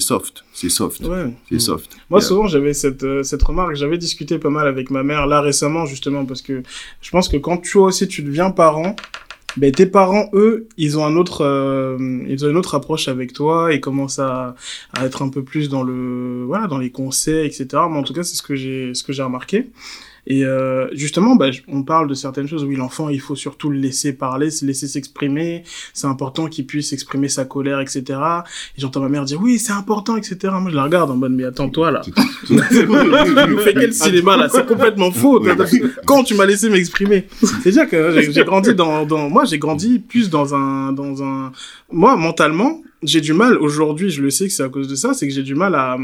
soft. 0.00 0.44
C'est 0.52 0.68
soft. 0.70 1.00
Ouais. 1.06 1.32
C'est 1.50 1.60
soft. 1.60 1.96
Moi, 2.10 2.20
souvent, 2.20 2.46
j'avais 2.48 2.72
cette, 2.74 3.04
euh, 3.04 3.22
cette 3.22 3.42
remarque. 3.42 3.76
J'avais 3.76 3.98
discuté 3.98 4.38
pas 4.38 4.50
mal 4.50 4.66
avec 4.66 4.90
ma 4.90 5.02
mère, 5.02 5.26
là, 5.26 5.40
récemment, 5.40 5.86
justement, 5.86 6.24
parce 6.24 6.42
que 6.42 6.62
je 7.00 7.10
pense 7.10 7.28
que 7.28 7.36
quand 7.36 7.58
toi 7.58 7.86
aussi, 7.86 8.08
tu 8.08 8.22
deviens 8.22 8.50
parent, 8.50 8.96
ben, 9.56 9.72
tes 9.72 9.86
parents, 9.86 10.28
eux, 10.32 10.68
ils 10.76 10.98
ont 10.98 11.04
un 11.04 11.16
autre, 11.16 11.44
euh, 11.44 11.96
ils 12.28 12.44
ont 12.44 12.50
une 12.50 12.56
autre 12.56 12.74
approche 12.74 13.08
avec 13.08 13.32
toi, 13.32 13.72
ils 13.72 13.80
commencent 13.80 14.18
à, 14.18 14.54
à 14.92 15.04
être 15.06 15.22
un 15.22 15.28
peu 15.28 15.42
plus 15.42 15.68
dans 15.68 15.82
le, 15.82 16.44
voilà, 16.46 16.66
dans 16.66 16.78
les 16.78 16.90
conseils, 16.90 17.46
etc. 17.46 17.66
Mais 17.90 17.98
en 17.98 18.02
tout 18.02 18.12
cas, 18.12 18.22
c'est 18.22 18.36
ce 18.36 18.42
que 18.42 18.54
j'ai, 18.54 18.94
ce 18.94 19.02
que 19.02 19.12
j'ai 19.12 19.22
remarqué. 19.22 19.70
Et 20.26 20.44
euh, 20.44 20.88
justement, 20.92 21.36
bah, 21.36 21.50
on 21.68 21.82
parle 21.82 22.08
de 22.08 22.14
certaines 22.14 22.46
choses. 22.46 22.64
Oui, 22.64 22.76
l'enfant, 22.76 23.08
il 23.08 23.20
faut 23.20 23.36
surtout 23.36 23.70
le 23.70 23.78
laisser 23.78 24.12
parler, 24.12 24.50
se 24.50 24.64
laisser 24.64 24.86
s'exprimer. 24.86 25.64
C'est 25.94 26.06
important 26.06 26.46
qu'il 26.46 26.66
puisse 26.66 26.92
exprimer 26.92 27.28
sa 27.28 27.44
colère, 27.44 27.80
etc. 27.80 28.02
Et 28.76 28.80
j'entends 28.80 29.00
ma 29.00 29.08
mère 29.08 29.24
dire 29.24 29.40
oui, 29.40 29.58
c'est 29.58 29.72
important, 29.72 30.16
etc. 30.16 30.52
Moi, 30.60 30.70
je 30.70 30.76
la 30.76 30.84
regarde 30.84 31.10
en 31.10 31.16
mode 31.16 31.32
mais 31.32 31.44
attends 31.44 31.68
toi 31.68 31.90
là, 31.90 32.02
tu 32.02 32.12
nous 32.50 33.58
fais 33.58 33.74
quel 33.74 33.92
cinéma 33.92 34.36
là? 34.36 34.48
C'est 34.48 34.66
complètement 34.66 35.10
faux. 35.10 35.42
Quand 36.06 36.24
tu 36.24 36.34
m'as 36.34 36.46
laissé 36.46 36.68
m'exprimer? 36.68 37.26
C'est 37.62 37.70
dire 37.70 37.88
que 37.88 38.20
j'ai 38.20 38.44
grandi 38.44 38.74
dans, 38.74 39.04
dans 39.06 39.28
moi, 39.28 39.44
j'ai 39.44 39.58
grandi 39.58 39.98
plus 39.98 40.30
dans 40.30 40.54
un 40.54 40.92
dans 40.92 41.22
un 41.22 41.52
moi 41.90 42.16
mentalement. 42.16 42.82
J'ai 43.02 43.20
du 43.20 43.32
mal 43.32 43.56
aujourd'hui, 43.58 44.10
je 44.10 44.20
le 44.22 44.30
sais 44.30 44.46
que 44.46 44.52
c'est 44.52 44.62
à 44.62 44.68
cause 44.68 44.86
de 44.88 44.94
ça, 44.94 45.14
c'est 45.14 45.26
que 45.26 45.32
j'ai 45.32 45.42
du 45.42 45.54
mal 45.54 45.74
à, 45.74 45.96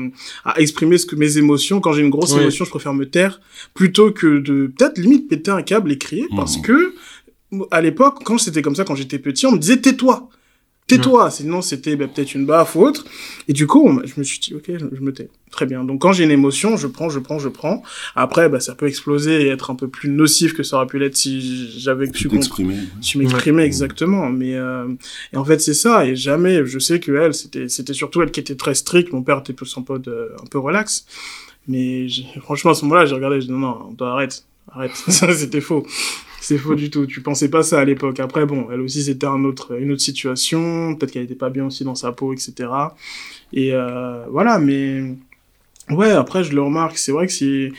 à 0.45 0.59
exprimer 0.61 0.97
ce 0.97 1.05
que 1.07 1.15
mes 1.17 1.37
émotions. 1.37 1.81
Quand 1.81 1.93
j'ai 1.93 2.03
une 2.03 2.11
grosse 2.11 2.33
émotion, 2.41 2.65
je 2.65 2.71
préfère 2.71 2.95
me 2.95 3.05
taire 3.09 3.41
plutôt 3.75 4.13
que 4.13 4.39
de 4.39 4.73
peut-être 4.77 4.97
limite 4.99 5.29
péter 5.29 5.51
un 5.51 5.63
câble 5.63 5.93
et 5.93 5.99
crier 5.99 6.27
parce 6.35 6.57
Mhm. 6.57 6.63
que 6.63 6.95
à 7.71 7.81
l'époque, 7.81 8.19
quand 8.25 8.39
c'était 8.39 8.63
comme 8.63 8.75
ça, 8.75 8.85
quand 8.85 8.95
j'étais 8.95 9.19
petit, 9.19 9.47
on 9.47 9.53
me 9.53 9.59
disait 9.59 9.77
tais-toi. 9.81 10.29
Tais-toi. 10.87 11.31
Sinon, 11.31 11.63
c'était 11.63 11.97
bah, 11.97 12.07
peut-être 12.09 12.35
une 12.35 12.47
baffe 12.47 12.77
ou 12.77 12.83
autre. 12.83 13.05
Et 13.49 13.53
du 13.53 13.67
coup, 13.67 13.87
on- 13.89 14.05
je 14.07 14.15
me 14.19 14.25
suis 14.25 14.39
dit, 14.39 14.55
ok, 14.55 14.65
je, 14.69 14.87
je 14.93 15.01
me 15.01 15.13
tais. 15.13 15.29
Très 15.51 15.65
bien. 15.67 15.85
Donc, 15.85 16.01
quand 16.03 16.13
j'ai 16.13 16.25
une 16.25 16.31
émotion, 16.31 16.77
je 16.77 16.87
prends, 16.87 17.09
je 17.09 17.19
prends, 17.19 17.39
je 17.39 17.49
prends. 17.49 17.83
Après, 18.15 18.49
bah, 18.49 18.61
ça 18.61 18.75
peut 18.75 18.87
exploser 18.87 19.43
et 19.43 19.49
être 19.49 19.71
un 19.71 19.75
peu 19.75 19.89
plus 19.89 20.09
nocif 20.11 20.53
que 20.55 20.63
ça 20.63 20.77
aurait 20.77 20.87
pu 20.87 20.99
l'être 20.99 21.17
si 21.17 21.71
j'avais 21.81 22.07
pu 22.07 22.25
comprendre 22.25 22.43
t'exprimer. 22.43 22.77
tu 23.01 23.19
m'exprimais 23.19 23.65
exactement 23.65 24.29
mais 24.29 24.55
euh, 24.55 24.87
et 25.33 25.37
en 25.37 25.45
fait 25.45 25.61
c'est 25.61 25.75
ça 25.75 26.05
et 26.07 26.15
jamais 26.17 26.65
je 26.67 26.79
sais 26.79 27.01
que 27.01 27.13
elle 27.13 27.33
c'était 27.35 27.69
c'était 27.69 27.95
surtout 27.95 28.23
elle 28.23 28.31
qui 28.31 28.41
était 28.41 28.55
très 28.57 28.75
stricte 28.75 29.13
mon 29.13 29.23
père 29.23 29.39
était 29.39 29.53
plus 29.53 29.73
un 29.79 29.83
peu 29.83 29.99
de, 29.99 30.33
un 30.43 30.47
peu 30.47 30.59
relax 30.59 31.07
mais 31.69 32.07
franchement 32.41 32.73
à 32.73 32.75
ce 32.75 32.85
moment-là 32.85 33.07
j'ai 33.07 33.15
regardé 33.15 33.41
j'ai 33.41 33.47
dit 33.47 33.53
non 33.53 33.59
non 33.59 33.95
toi, 33.97 34.11
arrête 34.13 34.45
arrête 34.73 34.95
ça 35.09 35.33
c'était 35.33 35.61
faux 35.61 35.87
c'est 36.41 36.59
faux 36.59 36.75
du 36.75 36.91
tout 36.91 37.07
tu 37.07 37.21
pensais 37.21 37.51
pas 37.51 37.63
ça 37.63 37.81
à 37.81 37.85
l'époque 37.85 38.21
après 38.21 38.47
bon 38.47 38.69
elle 38.71 38.81
aussi 38.81 39.03
c'était 39.03 39.27
un 39.27 39.45
autre 39.45 39.81
une 39.81 39.93
autre 39.93 40.03
situation 40.03 40.95
peut-être 40.95 41.13
qu'elle 41.13 41.25
était 41.25 41.35
pas 41.35 41.51
bien 41.51 41.67
aussi 41.67 41.85
dans 41.85 41.95
sa 41.95 42.13
peau 42.13 42.33
etc 42.33 42.69
et 43.53 43.73
euh, 43.75 44.25
voilà 44.31 44.59
mais 44.59 45.03
Ouais, 45.91 46.11
après, 46.11 46.43
je 46.43 46.53
le 46.53 46.63
remarque. 46.63 46.99
C'est 46.99 47.13
vrai 47.13 47.27
que 47.27 47.33
c'est, 47.33 47.71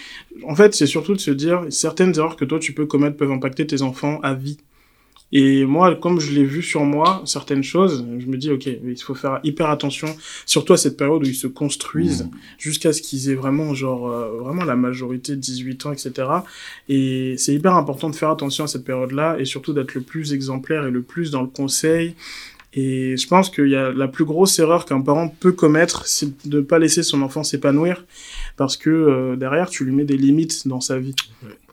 en 0.43 0.55
fait, 0.55 0.73
c'est 0.73 0.85
surtout 0.85 1.13
de 1.13 1.19
se 1.19 1.31
dire, 1.31 1.65
certaines 1.69 2.15
erreurs 2.17 2.37
que 2.37 2.45
toi 2.45 2.57
tu 2.59 2.73
peux 2.73 2.85
commettre 2.85 3.17
peuvent 3.17 3.31
impacter 3.31 3.67
tes 3.67 3.81
enfants 3.81 4.19
à 4.21 4.33
vie. 4.33 4.57
Et 5.33 5.65
moi, 5.65 5.95
comme 5.95 6.19
je 6.19 6.31
l'ai 6.31 6.45
vu 6.45 6.61
sur 6.61 6.83
moi, 6.85 7.21
certaines 7.25 7.63
choses, 7.63 8.05
je 8.17 8.25
me 8.27 8.37
dis, 8.37 8.49
ok, 8.49 8.65
il 8.65 9.01
faut 9.01 9.15
faire 9.15 9.39
hyper 9.43 9.69
attention, 9.69 10.07
surtout 10.45 10.73
à 10.73 10.77
cette 10.77 10.95
période 10.95 11.23
où 11.23 11.27
ils 11.27 11.35
se 11.35 11.47
construisent, 11.47 12.07
Mmh. 12.07 12.29
jusqu'à 12.57 12.93
ce 12.93 13.01
qu'ils 13.01 13.29
aient 13.29 13.35
vraiment, 13.35 13.73
genre, 13.73 14.09
euh, 14.09 14.39
vraiment 14.39 14.63
la 14.63 14.75
majorité 14.75 15.33
de 15.33 15.41
18 15.41 15.85
ans, 15.85 15.91
etc. 15.91 16.11
Et 16.89 17.35
c'est 17.37 17.53
hyper 17.53 17.75
important 17.75 18.09
de 18.09 18.15
faire 18.15 18.29
attention 18.29 18.63
à 18.63 18.67
cette 18.67 18.85
période-là, 18.85 19.37
et 19.39 19.45
surtout 19.45 19.73
d'être 19.73 19.93
le 19.93 20.01
plus 20.01 20.33
exemplaire 20.33 20.85
et 20.85 20.91
le 20.91 21.01
plus 21.01 21.31
dans 21.31 21.41
le 21.41 21.47
conseil. 21.47 22.15
Et 22.73 23.17
je 23.17 23.27
pense 23.27 23.49
qu'il 23.49 23.69
y 23.69 23.75
a 23.75 23.91
la 23.91 24.07
plus 24.07 24.25
grosse 24.25 24.59
erreur 24.59 24.85
qu'un 24.85 25.01
parent 25.01 25.29
peut 25.29 25.51
commettre, 25.51 26.05
c'est 26.05 26.47
de 26.47 26.57
ne 26.57 26.61
pas 26.61 26.79
laisser 26.79 27.03
son 27.03 27.21
enfant 27.21 27.43
s'épanouir, 27.43 28.05
parce 28.55 28.77
que 28.77 28.89
euh, 28.89 29.35
derrière, 29.35 29.69
tu 29.69 29.83
lui 29.83 29.93
mets 29.93 30.05
des 30.05 30.17
limites 30.17 30.67
dans 30.67 30.81
sa 30.81 30.99
vie. 30.99 31.15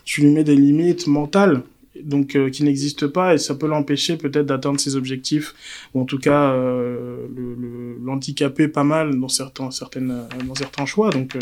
Tu 0.05 0.21
lui 0.21 0.31
mets 0.31 0.45
des 0.45 0.57
limites 0.57 1.07
mentales, 1.07 1.63
donc 2.03 2.35
euh, 2.37 2.51
qui 2.51 2.65
n'existent 2.65 3.09
pas, 3.09 3.35
et 3.35 3.39
ça 3.39 3.55
peut 3.55 3.67
l'empêcher 3.69 4.17
peut-être 4.17 4.47
d'atteindre 4.47 4.81
ses 4.81 4.97
objectifs, 4.97 5.55
ou 5.95 6.01
en 6.01 6.05
tout 6.05 6.19
cas 6.19 6.51
euh, 6.53 7.27
le- 7.35 7.55
le- 7.55 7.97
l'handicaper 8.05 8.69
pas 8.69 8.85
mal 8.85 9.19
dans 9.19 9.29
certains, 9.29 9.71
certaines, 9.71 10.11
euh, 10.11 10.45
dans 10.47 10.55
certains 10.55 10.87
choix. 10.87 11.11
Donc 11.11 11.37
euh, 11.37 11.41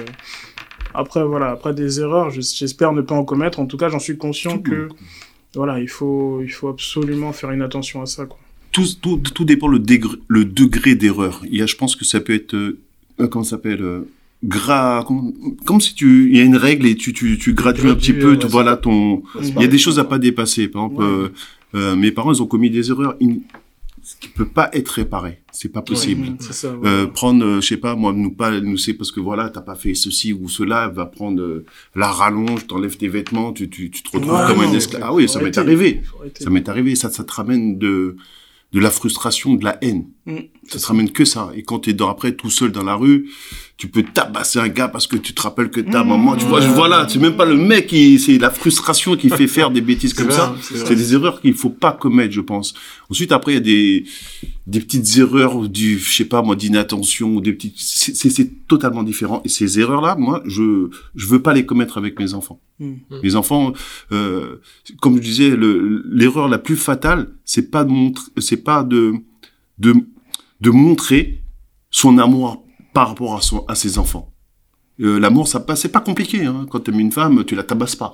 après, 0.94 1.24
voilà, 1.24 1.50
après 1.50 1.74
des 1.74 2.00
erreurs, 2.00 2.30
je- 2.30 2.40
j'espère 2.42 2.92
ne 2.92 3.00
pas 3.00 3.14
en 3.14 3.24
commettre. 3.24 3.61
En 3.61 3.66
tout 3.66 3.76
cas, 3.78 3.88
j'en 3.88 3.98
suis 3.98 4.16
conscient 4.18 4.59
que 4.59 4.88
voilà, 5.55 5.80
il 5.80 5.88
faut, 5.88 6.40
il 6.42 6.50
faut 6.50 6.68
absolument 6.68 7.32
faire 7.32 7.50
une 7.50 7.62
attention 7.62 8.03
à 8.03 8.07
ça. 8.07 8.26
Quoi. 8.26 8.38
tout, 8.72 8.86
tout, 9.00 9.18
tout 9.18 9.44
dépend 9.44 9.68
le 9.68 9.78
degré, 9.78 10.16
le 10.28 10.44
degré 10.44 10.94
d'erreur. 10.94 11.42
Il 11.50 11.57
y 11.59 11.62
a, 11.62 11.66
je 11.66 11.76
pense 11.76 11.96
que 11.96 12.05
ça 12.05 12.20
peut 12.20 12.34
être, 12.34 12.76
comment 13.30 13.44
ça 13.44 13.50
s'appelle, 13.53 13.82
gras, 14.45 15.05
comme, 15.05 15.32
comme 15.64 15.80
si 15.80 15.95
tu, 15.95 16.28
il 16.30 16.36
y 16.36 16.40
a 16.40 16.45
une 16.45 16.57
règle 16.57 16.86
et 16.86 16.97
tu, 16.97 17.12
tu, 17.12 17.38
tu 17.38 17.53
gradues 17.55 17.88
un 17.88 17.95
petit 17.95 18.12
peu, 18.12 18.32
ouais, 18.32 18.38
tu, 18.38 18.47
voilà 18.49 18.76
ton, 18.76 19.22
il 19.40 19.61
y 19.61 19.64
a 19.64 19.68
des 19.68 19.78
choses 19.78 19.99
à 19.99 20.05
pas 20.05 20.18
dépasser. 20.18 20.68
Par 20.68 20.84
exemple, 20.86 21.03
Ouais. 21.05 21.09
euh, 21.11 21.28
euh, 21.74 21.97
mes 21.97 22.11
parents, 22.11 22.32
ils 22.32 22.43
ont 22.43 22.47
commis 22.47 22.68
des 22.70 22.90
erreurs 22.90 23.14
in- 23.22 23.36
ce 24.05 24.16
qui 24.20 24.26
peut 24.28 24.49
pas 24.49 24.68
être 24.72 24.88
réparé. 24.88 25.38
C'est 25.53 25.68
pas 25.68 25.80
possible. 25.80 26.26
Ça. 26.40 26.74
Euh, 26.84 27.07
prendre, 27.07 27.45
euh, 27.45 27.61
je 27.61 27.68
sais 27.68 27.76
pas, 27.76 27.95
moi, 27.95 28.12
nous 28.12 28.32
pas, 28.32 28.61
nous 28.61 28.76
c'est 28.76 28.95
parce 28.95 29.12
que 29.12 29.20
voilà, 29.20 29.49
t'as 29.49 29.61
pas 29.61 29.76
fait 29.76 29.95
ceci 29.95 30.32
ou 30.32 30.49
cela, 30.49 30.88
va 30.88 31.07
prendre 31.07 31.40
euh, 31.40 31.64
la 31.95 32.09
rallonge, 32.09 32.66
t'enlèves 32.66 32.97
tes 32.97 33.07
vêtements, 33.07 33.53
tu, 33.53 33.70
tu, 33.70 33.90
tu 33.93 34.03
te 34.03 34.16
retrouves 34.16 34.45
comme 34.49 34.61
un 34.61 34.72
esclave. 34.72 35.03
Ah 35.05 35.14
oui, 35.14 35.28
ça 35.28 35.40
m'est 35.40 35.57
arrivé. 35.57 36.03
Ça 36.40 36.51
m'est 36.51 36.68
arrivé. 36.68 36.97
Ça, 36.97 37.11
ça 37.11 37.22
te 37.22 37.32
ramène 37.32 37.78
de, 37.78 38.16
de 38.72 38.80
la 38.80 38.90
frustration, 38.90 39.55
de 39.55 39.64
la 39.64 39.78
haine. 39.84 40.07
Mm, 40.25 40.37
Ça 40.68 40.79
te 40.79 40.87
ramène 40.87 41.11
que 41.11 41.25
ça. 41.25 41.51
Et 41.57 41.64
quand 41.64 41.81
t'es 41.81 41.95
dans, 41.95 42.09
après 42.09 42.33
tout 42.37 42.49
seul 42.51 42.70
dans 42.70 42.85
la 42.85 42.95
rue, 42.95 43.29
tu 43.77 43.89
peux 43.89 44.05
tabasser 44.05 44.61
un 44.61 44.68
gars 44.68 44.87
parce 44.87 45.09
que 45.09 45.16
tu 45.16 45.35
te 45.35 45.43
rappelles 45.43 45.68
que 45.70 45.81
ta 45.81 46.05
Mm. 46.05 46.09
maman, 46.09 46.37
tu 46.37 46.45
vois, 46.47 46.61
je- 46.61 46.68
voilà, 46.68 47.09
c'est 47.09 47.18
même 47.18 47.35
pas 47.37 47.45
le 47.45 47.57
mec 47.57 47.89
qui, 47.89 48.20
c'est 48.20 48.39
la 48.39 48.51
frustration 48.51 49.16
qui 49.16 49.29
fait 49.31 49.49
faire 49.49 49.73
des 49.73 49.81
bêtises 49.81 50.14
comme 50.14 50.27
vrai, 50.27 50.37
ça. 50.37 50.55
c'est 50.61 50.95
des 50.95 51.14
erreurs 51.14 51.41
qu'il 51.41 51.55
faut 51.55 51.70
pas 51.70 51.91
commettre, 51.91 52.33
je 52.33 52.41
pense. 52.41 52.73
Ensuite, 53.11 53.33
après, 53.33 53.53
il 53.53 53.55
y 53.57 53.59
a 53.59 53.61
des, 53.61 54.05
des 54.68 54.79
petites 54.79 55.18
erreurs 55.18 55.68
du, 55.68 55.99
je 55.99 56.12
sais 56.14 56.25
pas, 56.25 56.41
moi, 56.41 56.55
d'inattention 56.55 57.35
ou 57.35 57.41
des 57.41 57.53
petites, 57.53 57.75
c'est, 57.77 58.66
totalement 58.68 59.03
différent. 59.03 59.43
Et 59.45 59.49
ces 59.49 59.81
erreurs-là, 59.81 60.14
moi, 60.16 60.41
je, 60.47 60.89
je 61.16 61.27
veux 61.27 61.43
pas 61.43 61.53
les 61.53 61.66
commettre 61.66 61.99
avec 61.99 62.20
mes 62.20 62.33
enfants. 62.35 62.61
Mm. 62.79 62.93
Mes 63.25 63.35
enfants, 63.35 63.73
euh, 64.12 64.61
comme 65.01 65.16
je 65.16 65.23
disais, 65.23 65.51
le, 65.57 66.05
l'erreur 66.09 66.49
la 66.49 66.59
plus 66.59 66.77
fatale, 66.77 67.31
c'est 67.45 67.73
pas 67.73 67.83
de 67.83 67.91
montrer, 67.91 68.25
c'est 68.39 68.62
pas 68.62 68.85
de, 68.85 69.14
de, 69.79 69.95
de 70.63 70.71
montrer 70.71 71.43
son 71.91 72.19
amour 72.19 72.65
par 72.95 73.09
rapport 73.09 73.37
à 73.37 73.41
son, 73.41 73.65
à 73.67 73.75
ses 73.75 73.99
enfants. 73.99 74.33
Euh, 75.01 75.19
l'amour, 75.19 75.49
ça 75.49 75.61
passe, 75.61 75.83
c'est 75.83 75.89
pas 75.99 76.01
compliqué, 76.01 76.45
hein. 76.45 76.67
Quand 76.71 76.81
t'aimes 76.81 77.01
une 77.01 77.13
femme, 77.13 77.45
tu 77.45 77.55
la 77.55 77.65
tabasses 77.65 77.97
pas. 77.97 78.13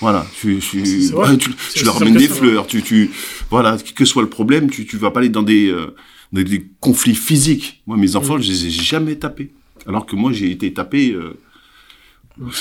Voilà, 0.00 0.24
tu, 0.40 0.58
tu, 0.58 0.78
ouais, 1.12 1.36
tu, 1.36 1.50
tu 1.74 1.84
leur 1.84 1.98
ramènes 1.98 2.16
des 2.16 2.28
fleurs, 2.28 2.66
tu, 2.66 2.82
tu, 2.82 3.10
voilà, 3.50 3.76
que 3.96 4.04
soit 4.04 4.22
le 4.22 4.28
problème, 4.28 4.70
tu, 4.70 4.86
tu 4.86 4.96
vas 4.96 5.10
pas 5.10 5.20
aller 5.20 5.28
dans 5.28 5.42
des, 5.42 5.68
euh, 5.68 5.94
dans 6.32 6.42
des 6.42 6.70
conflits 6.80 7.16
physiques. 7.16 7.82
Moi, 7.86 7.96
mes 7.96 8.16
enfants, 8.16 8.38
je 8.38 8.48
les 8.50 8.66
ai 8.66 8.70
jamais 8.70 9.16
tapés. 9.16 9.52
Alors 9.86 10.06
que 10.06 10.16
moi, 10.16 10.32
j'ai 10.32 10.50
été 10.50 10.72
tapé, 10.72 11.12
euh, 11.12 11.36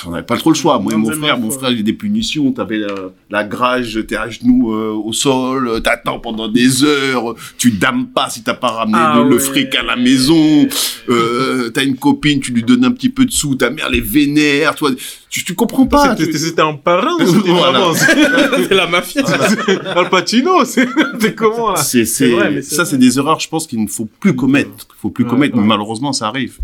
on 0.06 0.12
n'avait 0.12 0.24
pas 0.24 0.38
trop 0.38 0.52
le 0.52 0.56
choix. 0.56 0.80
Moi 0.80 0.94
et 0.94 0.96
mon 0.96 1.12
frère, 1.12 1.38
mon 1.38 1.52
frère, 1.52 1.70
il 1.72 1.78
y 1.78 1.80
a 1.82 1.84
des 1.84 1.94
punitions. 1.94 2.52
T'avais 2.54 2.78
la, 2.78 2.94
la 3.30 3.44
grage, 3.44 4.00
t'es 4.08 4.16
à 4.16 4.30
genoux 4.30 4.74
euh, 4.74 4.92
au 4.94 5.12
sol, 5.12 5.68
euh, 5.68 5.80
t'attends 5.82 6.20
pendant 6.20 6.48
des 6.48 6.84
heures, 6.84 7.36
tu 7.58 7.72
dames 7.72 8.08
pas 8.08 8.30
si 8.30 8.42
t'as 8.44 8.54
pas 8.54 8.70
ramené 8.70 8.98
Ah 8.98 9.24
le, 9.28 9.38
fric 9.38 9.76
à 9.76 9.84
la 9.84 9.96
maison. 9.98 10.68
Euh, 11.10 11.70
t'as 11.72 11.84
une 11.84 11.98
copine, 11.98 12.40
tu 12.40 12.52
lui 12.54 12.64
donnes 12.64 12.86
un 12.86 12.92
petit 12.92 13.10
peu 13.10 13.26
de 13.26 13.32
sous, 13.32 13.56
ta 13.56 13.70
mère 13.70 13.90
les 13.90 14.00
vénère, 14.02 14.76
toi, 14.76 14.92
tu, 15.30 15.44
tu 15.44 15.54
comprends 15.56 15.86
pas. 15.88 16.16
C'était 16.16 16.32
tu- 16.54 16.62
un 16.62 16.76
parrain 16.76 17.14
ou 17.20 17.28
c'était 17.28 17.50
Voilà. 17.52 17.92
la 18.72 18.88
mafia. 18.88 19.24
Al 19.96 20.10
Pacino 20.10 20.64
C'est 20.64 20.88
comment 21.36 21.72
là? 21.72 21.78
C'est, 21.78 22.06
ça, 22.06 22.86
c'est 22.86 22.98
des 22.98 23.18
erreurs, 23.18 23.40
je 23.42 23.50
pense 23.50 23.68
qu'il 23.68 23.82
ne 23.82 23.88
faut 23.88 24.08
plus 24.20 24.36
commettre. 24.36 24.70
Il 24.70 25.00
faut 25.02 25.10
plus 25.10 25.26
Ouais, 25.26 25.30
commettre, 25.30 25.56
ouais. 25.56 25.62
mais 25.62 25.68
malheureusement, 25.68 26.14
ça 26.14 26.28
arrive. 26.28 26.58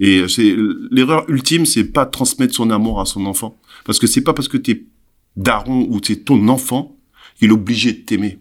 Et 0.00 0.26
c'est, 0.28 0.54
l'erreur 0.90 1.28
ultime, 1.28 1.66
c'est 1.66 1.84
pas 1.84 2.06
transmettre 2.06 2.54
son 2.54 2.70
amour 2.70 3.00
à 3.00 3.04
son 3.06 3.26
enfant. 3.26 3.58
Parce 3.84 3.98
que 3.98 4.06
c'est 4.06 4.20
pas 4.22 4.32
parce 4.32 4.48
que 4.48 4.56
t'es 4.56 4.84
daron 5.36 5.86
ou 5.90 6.00
c'est 6.02 6.24
ton 6.24 6.48
enfant 6.48 6.96
qu'il 7.38 7.48
est 7.48 7.52
obligé 7.52 7.92
de 7.92 7.98
t'aimer. 7.98 8.38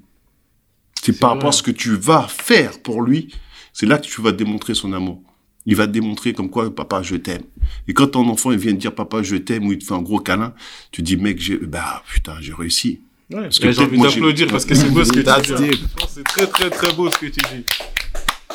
C'est 1.01 1.20
par 1.20 1.30
vrai. 1.32 1.38
rapport 1.38 1.49
à 1.49 1.53
ce 1.53 1.64
que 1.64 1.72
tu 1.72 1.95
vas 1.95 2.28
faire 2.28 2.80
pour 2.82 3.01
lui, 3.01 3.34
c'est 3.74 3.86
là 3.86 3.97
que 3.97 4.05
tu 4.08 4.22
vas 4.22 4.32
démontrer 4.32 4.74
son 4.76 4.93
amour. 4.93 5.22
Il 5.66 5.76
va 5.76 5.86
te 5.86 5.91
démontrer 5.91 6.34
comme 6.34 6.49
quoi, 6.49 6.74
papa, 6.74 7.01
je 7.01 7.16
t'aime. 7.16 7.41
Et 7.88 7.93
quand 7.93 8.08
ton 8.08 8.28
enfant, 8.30 8.51
il 8.51 8.58
vient 8.58 8.72
te 8.72 8.78
dire, 8.78 8.95
papa, 8.95 9.22
je 9.22 9.36
t'aime, 9.36 9.68
ou 9.68 9.74
il 9.74 9.80
te 9.80 9.84
fait 9.84 9.93
un 9.93 10.01
gros 10.01 10.20
câlin, 10.20 10.53
tu 10.91 11.01
dis, 11.01 11.18
mec, 11.18 11.39
j'ai, 11.41 11.58
bah, 11.58 12.03
putain, 12.12 12.36
j'ai 12.39 12.53
réussi. 12.53 13.01
Ouais. 13.30 13.41
Parce 13.43 13.60
J'ai 13.60 13.82
envie 13.84 13.99
d'applaudir 13.99 14.47
parce 14.47 14.64
que 14.64 14.74
c'est 14.74 14.89
beau 14.89 15.03
ce 15.03 15.12
que 15.12 15.20
tu 15.20 15.53
dis. 15.55 15.74
it. 15.74 15.82
C'est 16.08 16.24
très 16.24 16.47
très 16.47 16.70
très 16.70 16.93
beau 16.93 17.12
ce 17.12 17.18
que 17.18 17.26
tu 17.26 17.32
dis. 17.53 17.66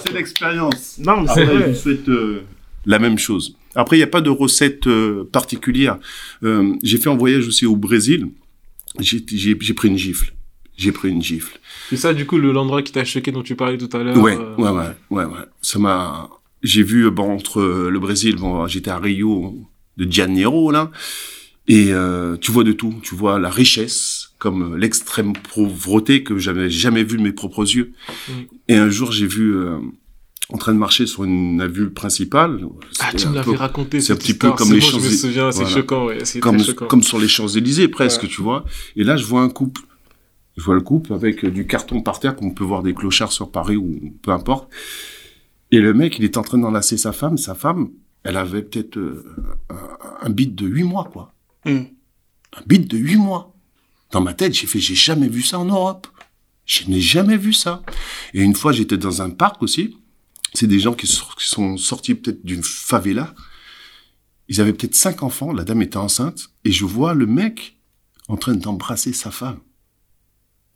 C'est 0.03 0.13
l'expérience. 0.13 0.97
Non, 0.99 1.21
mais 1.21 1.29
c'est 1.35 1.45
je 1.45 1.51
vrai. 1.51 1.69
vous 1.69 1.75
souhaite 1.75 2.09
euh, 2.09 2.45
la 2.85 2.99
même 2.99 3.19
chose. 3.19 3.57
Après, 3.75 3.97
il 3.97 4.01
n'y 4.01 4.05
a 4.05 4.09
pas 4.09 4.21
de 4.21 4.31
recette 4.31 4.87
euh, 4.87 5.25
particulière. 5.33 5.99
Euh, 6.43 6.75
j'ai 6.83 6.99
fait 6.99 7.09
un 7.11 7.17
voyage 7.17 7.47
aussi 7.49 7.65
au 7.67 7.77
Brésil. 7.77 8.29
J'ai 9.01 9.25
j'ai- 9.27 9.57
j'ai 9.61 9.75
pris 9.75 9.89
une 9.89 9.97
gifle. 9.99 10.35
J'ai 10.77 10.93
pris 10.93 11.09
une 11.11 11.23
gifle. 11.23 11.59
C'est 11.91 11.97
ça 11.97 12.13
du 12.15 12.27
coup 12.27 12.39
le- 12.39 12.53
l'endroit 12.53 12.83
qui 12.83 12.93
t'a 12.93 13.05
choqué 13.05 13.31
dont 13.33 13.43
tu 13.43 13.55
parlais 13.57 13.79
tout 13.79 13.89
à 13.97 14.03
l'heure. 14.03 14.17
Ouais, 14.19 14.37
euh, 14.37 14.57
ouais, 14.57 14.71
ouais, 14.71 14.87
ouais, 15.11 15.25
ouais. 15.25 15.45
Ça 15.63 15.79
m'a. 15.79 16.29
J'ai 16.63 16.83
vu 16.83 17.11
bon 17.11 17.31
entre 17.33 17.61
euh, 17.61 17.91
le 17.91 17.99
Brésil. 17.99 18.37
Bon, 18.37 18.67
j'étais 18.67 18.91
à 18.91 18.99
Rio 18.99 19.57
de 19.97 20.11
Janeiro 20.11 20.71
là, 20.71 20.91
et 21.69 21.91
tu 22.41 22.51
vois 22.53 22.65
de 22.65 22.73
tout. 22.73 22.95
Tu 23.03 23.15
vois 23.15 23.39
la 23.39 23.51
richesse, 23.51 24.31
comme 24.39 24.77
l'extrême 24.77 25.33
pauvreté 25.55 26.23
que 26.23 26.39
j'avais 26.39 26.69
jamais 26.71 27.05
vu 27.05 27.17
de 27.19 27.23
mes 27.23 27.33
propres 27.33 27.65
yeux. 27.75 27.93
Mm. 28.29 28.33
Et 28.69 28.77
un 28.77 28.91
jour, 28.91 29.13
j'ai 29.13 29.27
vu 29.27 29.55
en 30.53 30.59
train 30.59 30.73
de 30.75 30.79
marcher 30.79 31.07
sur 31.07 31.25
une 31.25 31.61
avenue 31.61 31.91
principale. 31.91 32.61
Ah, 33.01 33.13
tu 33.17 33.29
me 33.29 33.35
l'avais 33.35 33.57
raconté. 33.57 34.01
c'est 34.01 34.13
un 34.13 34.17
petit 34.17 34.35
peu 34.35 34.53
comme 34.53 34.73
les 34.73 34.81
bon, 34.81 34.87
Je 34.87 34.97
me 34.97 35.01
Champs-Élysées. 35.03 35.53
c'est 35.53 35.67
choquant, 35.67 36.07
ouais. 36.07 36.19
Comme, 36.41 36.57
très 36.59 36.67
choquant. 36.67 36.87
comme 36.87 37.03
sur 37.03 37.19
les 37.19 37.29
Champs-Élysées 37.29 37.89
presque, 37.89 38.23
Ouais. 38.23 38.29
tu 38.29 38.43
vois. 38.43 38.65
Et 38.97 39.05
là, 39.05 39.17
je 39.17 39.25
vois 39.25 39.43
un 39.43 39.49
couple. 39.49 39.83
Je 40.57 40.63
vois 40.63 40.75
le 40.75 40.83
couple 40.83 41.15
avec 41.15 41.45
euh, 41.45 41.51
du 41.51 41.67
carton 41.67 42.03
par 42.03 42.21
terre, 42.21 42.37
comme 42.37 42.49
on 42.49 42.55
peut 42.55 42.65
voir 42.65 42.83
des 42.83 42.93
clochards 42.93 43.33
sur 43.33 43.51
Paris 43.51 43.77
ou 43.77 44.15
peu 44.23 44.33
importe. 44.33 44.71
Et 45.71 45.81
le 45.81 45.95
mec, 45.95 46.19
il 46.19 46.25
est 46.25 46.37
en 46.37 46.43
train 46.43 46.59
d'enlacer 46.59 46.99
sa 46.99 47.13
femme. 47.13 47.39
Sa 47.39 47.55
femme, 47.55 47.91
elle 48.23 48.37
avait 48.37 48.63
peut-être 48.63 48.99
euh, 48.99 49.25
un, 50.21 50.29
bit 50.31 50.55
de 50.55 50.67
8 50.67 50.83
mois, 50.85 51.09
quoi. 51.11 51.33
Mm. 51.65 51.71
Un 51.71 52.63
bit 52.67 52.87
de 52.91 52.99
8 52.99 53.17
mois. 53.17 53.55
Dans 54.11 54.21
ma 54.21 54.35
tête, 54.35 54.53
j'ai 54.53 54.67
fait, 54.67 54.79
j'ai 54.79 54.95
jamais 54.95 55.29
vu 55.29 55.41
ça 55.41 55.59
en 55.59 55.65
Europe. 55.65 56.07
Je 56.67 56.85
n'ai 56.89 57.01
jamais 57.01 57.39
vu 57.39 57.55
ça. 57.55 57.83
Et 58.35 58.43
une 58.43 58.55
fois, 58.55 58.73
j'étais 58.73 58.99
dans 58.99 59.23
un 59.23 59.31
parc 59.31 59.63
aussi. 59.63 59.97
C'est 60.55 60.67
des 60.67 60.79
gens 60.79 60.95
qui, 60.95 61.07
sont 61.07 61.77
sortis 61.77 62.15
peut-être 62.15 62.45
d'une 62.45 62.63
favela. 62.63 63.35
Ils 64.49 64.61
avaient 64.61 64.73
peut-être 64.73 64.95
cinq 64.95 65.23
enfants. 65.23 65.53
La 65.53 65.65
dame 65.65 65.83
était 65.83 65.97
enceinte. 65.97 66.51
Et 66.65 66.73
je 66.73 66.85
vois 66.85 67.15
le 67.15 67.27
mec 67.27 67.79
en 68.29 68.37
train 68.37 68.55
d'embrasser 68.55 69.13
sa 69.13 69.31
femme. 69.31 69.59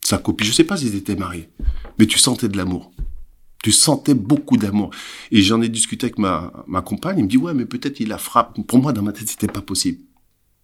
Sa 0.03 0.19
copine. 0.19 0.47
Je 0.47 0.53
sais 0.53 0.65
pas 0.65 0.77
s'ils 0.77 0.95
étaient 0.95 1.17
mariés. 1.17 1.51
Mais 1.99 2.07
tu 2.07 2.19
sentais 2.19 2.49
de 2.49 2.57
l'amour. 2.57 2.93
Tu 3.63 3.73
sentais 3.73 4.15
beaucoup 4.15 4.57
d'amour. 4.57 4.91
Et 5.31 5.43
j'en 5.43 5.61
ai 5.61 5.69
discuté 5.69 6.07
avec 6.07 6.19
ma, 6.19 6.53
ma 6.67 6.81
compagne. 6.81 7.19
Il 7.19 7.25
me 7.25 7.29
dit, 7.29 7.37
ouais, 7.37 7.53
mais 7.53 7.67
peut-être 7.67 8.01
il 8.01 8.09
la 8.09 8.19
frappe. 8.19 8.59
Pour 8.67 8.79
moi, 8.79 8.93
dans 8.93 9.03
ma 9.03 9.13
tête, 9.13 9.29
c'était 9.29 9.47
pas 9.47 9.63
possible. 9.63 10.03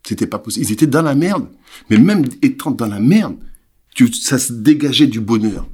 C'était 0.06 0.26
pas 0.26 0.38
possible. 0.38 0.66
Ils 0.66 0.72
étaient 0.72 0.86
dans 0.86 1.02
la 1.02 1.14
merde. 1.14 1.48
Mais 1.90 1.98
même 1.98 2.24
étant 2.40 2.70
dans 2.70 2.86
la 2.86 3.00
merde, 3.00 3.36
tu, 3.94 4.12
ça 4.12 4.38
se 4.38 4.52
dégageait 4.52 5.06
du 5.06 5.20
bonheur. 5.20 5.68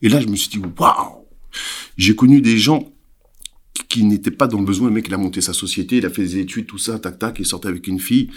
Et 0.00 0.08
là, 0.08 0.20
je 0.20 0.28
me 0.28 0.36
suis 0.36 0.48
dit, 0.48 0.62
waouh! 0.78 1.23
J'ai 1.96 2.14
connu 2.14 2.40
des 2.40 2.58
gens 2.58 2.92
qui 3.88 4.04
n'étaient 4.04 4.30
pas 4.30 4.46
dans 4.46 4.58
le 4.58 4.64
besoin. 4.64 4.88
Le 4.88 4.94
mec, 4.94 5.06
il 5.08 5.14
a 5.14 5.18
monté 5.18 5.40
sa 5.40 5.52
société, 5.52 5.98
il 5.98 6.06
a 6.06 6.10
fait 6.10 6.22
des 6.22 6.38
études, 6.38 6.66
tout 6.66 6.78
ça, 6.78 6.98
tac, 6.98 7.18
tac, 7.18 7.36
il 7.38 7.46
sortait 7.46 7.68
avec 7.68 7.86
une 7.86 8.00
fille 8.00 8.30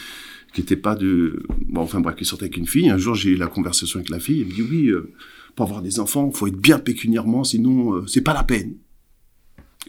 qui 0.53 0.61
était 0.61 0.75
pas 0.75 0.95
de... 0.95 1.43
Bon, 1.67 1.81
enfin 1.81 1.99
bref, 1.99 2.15
il 2.19 2.25
sortait 2.25 2.45
avec 2.45 2.57
une 2.57 2.67
fille. 2.67 2.89
Un 2.89 2.97
jour, 2.97 3.15
j'ai 3.15 3.31
eu 3.31 3.35
la 3.35 3.47
conversation 3.47 3.99
avec 3.99 4.09
la 4.09 4.19
fille. 4.19 4.41
Elle 4.41 4.47
me 4.47 4.53
dit, 4.53 4.61
oui, 4.61 4.87
euh, 4.87 5.13
pour 5.55 5.65
avoir 5.65 5.81
des 5.81 5.99
enfants, 5.99 6.31
faut 6.31 6.47
être 6.47 6.57
bien 6.57 6.79
pécuniairement, 6.79 7.43
sinon, 7.43 7.95
euh, 7.95 8.07
c'est 8.07 8.21
pas 8.21 8.33
la 8.33 8.43
peine. 8.43 8.75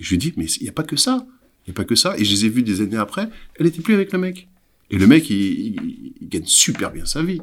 je 0.01 0.11
lui 0.11 0.18
dis, 0.18 0.33
mais 0.37 0.47
il 0.47 0.64
n'y 0.64 0.68
a 0.68 0.72
pas 0.72 0.83
que 0.83 0.97
ça. 0.97 1.26
Il 1.66 1.70
n'y 1.70 1.74
a 1.74 1.76
pas 1.76 1.85
que 1.85 1.95
ça. 1.95 2.18
Et 2.18 2.24
je 2.24 2.31
les 2.33 2.47
ai 2.47 2.49
vus 2.49 2.62
des 2.62 2.81
années 2.81 2.97
après, 2.97 3.29
elle 3.57 3.66
était 3.66 3.83
plus 3.83 3.95
avec 3.95 4.12
le 4.12 4.18
mec. 4.18 4.49
Et 4.91 4.99
le 4.99 5.07
mec, 5.07 5.29
il, 5.31 5.37
il, 5.37 6.12
il 6.20 6.29
gagne 6.29 6.47
super 6.47 6.91
bien 6.91 7.05
sa 7.05 7.22
vie. 7.22 7.41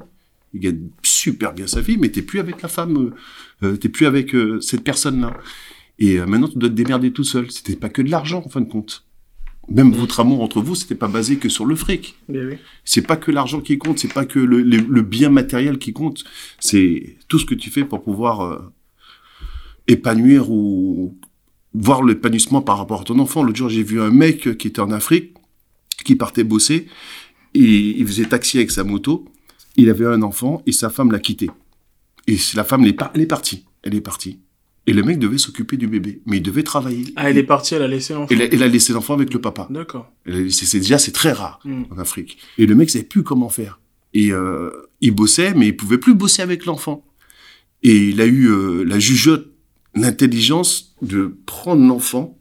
Il 0.53 0.61
gagne 0.61 0.89
super 1.03 1.53
bien 1.53 1.67
sa 1.67 1.81
vie, 1.81 1.97
mais 1.97 2.09
t'es 2.09 2.21
plus 2.21 2.39
avec 2.39 2.61
la 2.61 2.69
femme, 2.69 2.97
euh, 2.97 3.67
euh 3.67 3.77
t'es 3.77 3.89
plus 3.89 4.05
avec 4.05 4.33
euh, 4.33 4.59
cette 4.61 4.83
personne-là. 4.83 5.37
Et 5.99 6.19
euh, 6.19 6.25
maintenant, 6.25 6.47
tu 6.47 6.57
dois 6.57 6.69
te 6.69 6.73
démerder 6.73 7.11
tout 7.11 7.23
seul. 7.23 7.51
C'était 7.51 7.75
pas 7.75 7.89
que 7.89 8.01
de 8.01 8.09
l'argent, 8.09 8.43
en 8.45 8.49
fin 8.49 8.61
de 8.61 8.69
compte. 8.69 9.05
Même 9.67 9.91
votre 9.93 10.19
amour 10.19 10.41
entre 10.43 10.61
vous, 10.61 10.75
c'était 10.75 10.95
pas 10.95 11.07
basé 11.07 11.37
que 11.37 11.49
sur 11.49 11.65
le 11.65 11.75
fric. 11.75 12.15
Mais 12.29 12.45
oui. 12.45 12.55
C'est 12.83 13.01
pas 13.01 13.17
que 13.17 13.31
l'argent 13.31 13.61
qui 13.61 13.77
compte, 13.77 13.97
c'est 13.97 14.13
pas 14.13 14.25
que 14.25 14.39
le, 14.39 14.61
le, 14.61 14.77
le 14.77 15.01
bien 15.01 15.29
matériel 15.29 15.79
qui 15.79 15.91
compte. 15.91 16.23
C'est 16.59 17.17
tout 17.27 17.39
ce 17.39 17.45
que 17.45 17.55
tu 17.55 17.71
fais 17.71 17.83
pour 17.83 18.03
pouvoir 18.03 18.41
euh, 18.41 18.59
épanouir 19.87 20.51
ou 20.51 21.17
voir 21.73 22.03
l'épanouissement 22.03 22.61
par 22.61 22.77
rapport 22.77 23.01
à 23.01 23.03
ton 23.03 23.17
enfant. 23.19 23.43
L'autre 23.43 23.57
jour, 23.57 23.69
j'ai 23.69 23.83
vu 23.83 23.99
un 23.99 24.11
mec 24.11 24.57
qui 24.57 24.67
était 24.67 24.81
en 24.81 24.91
Afrique, 24.91 25.33
qui 26.05 26.15
partait 26.15 26.43
bosser, 26.43 26.87
et 27.53 27.99
il 27.99 28.05
faisait 28.05 28.25
taxi 28.25 28.57
avec 28.57 28.69
sa 28.69 28.83
moto. 28.83 29.25
Il 29.77 29.89
avait 29.89 30.05
un 30.05 30.21
enfant 30.21 30.61
et 30.65 30.71
sa 30.71 30.89
femme 30.89 31.11
l'a 31.11 31.19
quitté. 31.19 31.49
Et 32.27 32.37
la 32.55 32.63
femme, 32.63 32.83
elle 32.83 32.89
est, 32.89 33.01
elle 33.13 33.21
est 33.21 33.25
partie. 33.27 33.65
Elle 33.83 33.95
est 33.95 34.01
partie. 34.01 34.39
Et 34.87 34.93
le 34.93 35.01
mec 35.01 35.17
devait 35.17 35.39
s'occuper 35.39 35.77
du 35.77 35.87
bébé, 35.87 36.21
mais 36.27 36.37
il 36.37 36.43
devait 36.43 36.61
travailler. 36.63 37.05
Ah, 37.15 37.29
elle 37.29 37.37
est 37.39 37.43
partie, 37.43 37.73
elle 37.73 37.81
a 37.81 37.87
laissé 37.87 38.13
l'enfant. 38.13 38.27
Il 38.31 38.63
a, 38.63 38.67
laissé 38.67 38.93
l'enfant 38.93 39.15
avec 39.15 39.33
le 39.33 39.41
papa. 39.41 39.67
D'accord. 39.71 40.11
Elle 40.25 40.51
C'est 40.51 40.77
déjà 40.79 40.99
c'est 40.99 41.11
très 41.11 41.31
rare 41.31 41.59
Mm. 41.65 41.83
en 41.91 41.97
Afrique. 41.97 42.37
Et 42.59 42.65
le 42.67 42.75
mec 42.75 42.89
savait 42.91 43.03
plus 43.03 43.23
comment 43.23 43.49
faire. 43.49 43.79
Et 44.13 44.31
euh, 44.31 44.69
il 45.01 45.11
bossait, 45.11 45.53
mais 45.55 45.67
il 45.67 45.75
pouvait 45.75 45.97
plus 45.97 46.13
bosser 46.13 46.41
avec 46.43 46.65
l'enfant. 46.65 47.03
Et 47.81 48.09
il 48.09 48.21
a 48.21 48.25
eu 48.27 48.47
euh, 48.47 48.83
la 48.83 48.99
jugeote, 48.99 49.51
l'intelligence 49.95 50.95
de 51.01 51.35
prendre 51.45 51.85
l'enfant, 51.85 52.37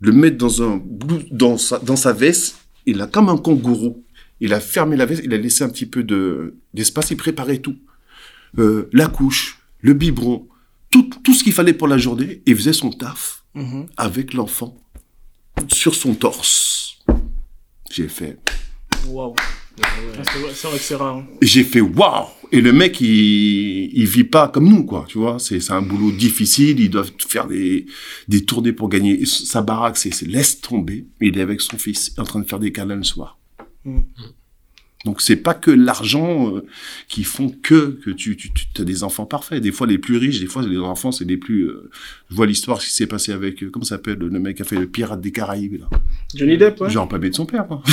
le 0.00 0.12
mettre 0.12 0.38
dans 0.38 0.62
un 0.62 0.82
dans 1.30 1.58
sa 1.58 1.78
dans 1.78 1.96
sa 1.96 2.12
veste. 2.12 2.56
Il 2.86 3.00
a 3.02 3.06
comme 3.06 3.28
un 3.28 3.36
kangourou. 3.36 4.04
Il 4.40 4.54
a 4.54 4.60
fermé 4.60 4.96
la 4.96 5.04
veste, 5.04 5.22
il 5.24 5.34
a 5.34 5.36
laissé 5.36 5.64
un 5.64 5.68
petit 5.68 5.86
peu 5.86 6.02
de 6.02 6.54
d'espace, 6.72 7.10
il 7.10 7.16
préparait 7.16 7.58
tout, 7.58 7.76
Euh, 8.58 8.88
la 8.92 9.08
couche, 9.08 9.58
le 9.82 9.92
biberon, 9.92 10.48
tout 11.02 11.20
tout 11.22 11.34
ce 11.34 11.42
qu'il 11.44 11.52
fallait 11.52 11.72
pour 11.74 11.88
la 11.88 11.98
journée. 11.98 12.42
Et 12.46 12.50
il 12.52 12.56
faisait 12.56 12.72
son 12.72 12.90
taf 12.90 13.44
Mhm. 13.54 13.86
avec 13.96 14.34
l'enfant 14.34 14.76
sur 15.72 15.94
son 15.94 16.14
torse. 16.14 16.98
J'ai 17.90 18.08
fait, 18.08 18.38
Waouh. 19.06 19.34
Ah, 19.80 19.86
c'est 20.24 20.38
vrai, 20.40 20.50
c'est 20.54 20.68
vrai 20.68 20.76
que 20.78 20.84
c'est 20.84 20.94
rare. 20.96 21.16
hein. 21.18 21.26
j'ai 21.40 21.64
fait 21.64 21.80
waouh. 21.80 22.26
Et 22.50 22.60
le 22.60 22.72
mec, 22.72 23.00
il, 23.00 23.90
il 23.92 24.06
vit 24.06 24.24
pas 24.24 24.48
comme 24.48 24.68
nous, 24.68 24.84
quoi. 24.84 25.04
Tu 25.08 25.18
vois, 25.18 25.38
c'est, 25.38 25.60
c'est 25.60 25.72
un 25.72 25.82
boulot 25.82 26.10
difficile. 26.12 26.80
Ils 26.80 26.90
doivent 26.90 27.12
faire 27.28 27.46
des, 27.46 27.86
des 28.26 28.44
tournées 28.44 28.72
pour 28.72 28.88
gagner. 28.88 29.24
Sa 29.26 29.62
baraque, 29.62 29.96
c'est, 29.96 30.12
c'est 30.12 30.26
laisse 30.26 30.60
tomber. 30.60 31.06
Il 31.20 31.38
est 31.38 31.42
avec 31.42 31.60
son 31.60 31.78
fils, 31.78 32.12
en 32.18 32.24
train 32.24 32.40
de 32.40 32.48
faire 32.48 32.58
des 32.58 32.72
câlins 32.72 32.96
le 32.96 33.04
soir. 33.04 33.38
Mm. 33.84 33.98
Donc 35.04 35.20
c'est 35.20 35.36
pas 35.36 35.54
que 35.54 35.70
l'argent 35.70 36.56
euh, 36.56 36.64
qui 37.06 37.22
font 37.22 37.50
que 37.62 37.98
que 38.04 38.10
tu 38.10 38.36
tu 38.36 38.50
tu 38.50 38.82
as 38.82 38.84
des 38.84 39.04
enfants 39.04 39.26
parfaits. 39.26 39.62
Des 39.62 39.70
fois 39.70 39.86
les 39.86 39.98
plus 39.98 40.16
riches, 40.16 40.40
des 40.40 40.46
fois 40.46 40.62
les 40.62 40.76
enfants 40.78 41.12
c'est 41.12 41.24
les 41.24 41.36
plus. 41.36 41.68
euh, 41.68 41.88
je 42.30 42.34
vois 42.36 42.46
l'histoire 42.46 42.80
ce 42.82 42.88
qui 42.88 42.94
s'est 42.94 43.06
passé 43.06 43.30
avec 43.32 43.62
euh, 43.62 43.70
comment 43.70 43.84
ça 43.84 43.96
s'appelle 43.96 44.18
le 44.18 44.30
mec 44.40 44.56
qui 44.56 44.62
a 44.62 44.64
fait 44.64 44.76
le 44.76 44.86
pirate 44.88 45.20
des 45.20 45.30
Caraïbes 45.30 45.80
là. 45.80 45.88
Johnny 46.34 46.58
Depp, 46.58 46.80
ouais. 46.80 46.90
Genre 46.90 47.08
pas 47.08 47.18
de 47.18 47.32
son 47.32 47.46
père, 47.46 47.66
moi. 47.68 47.82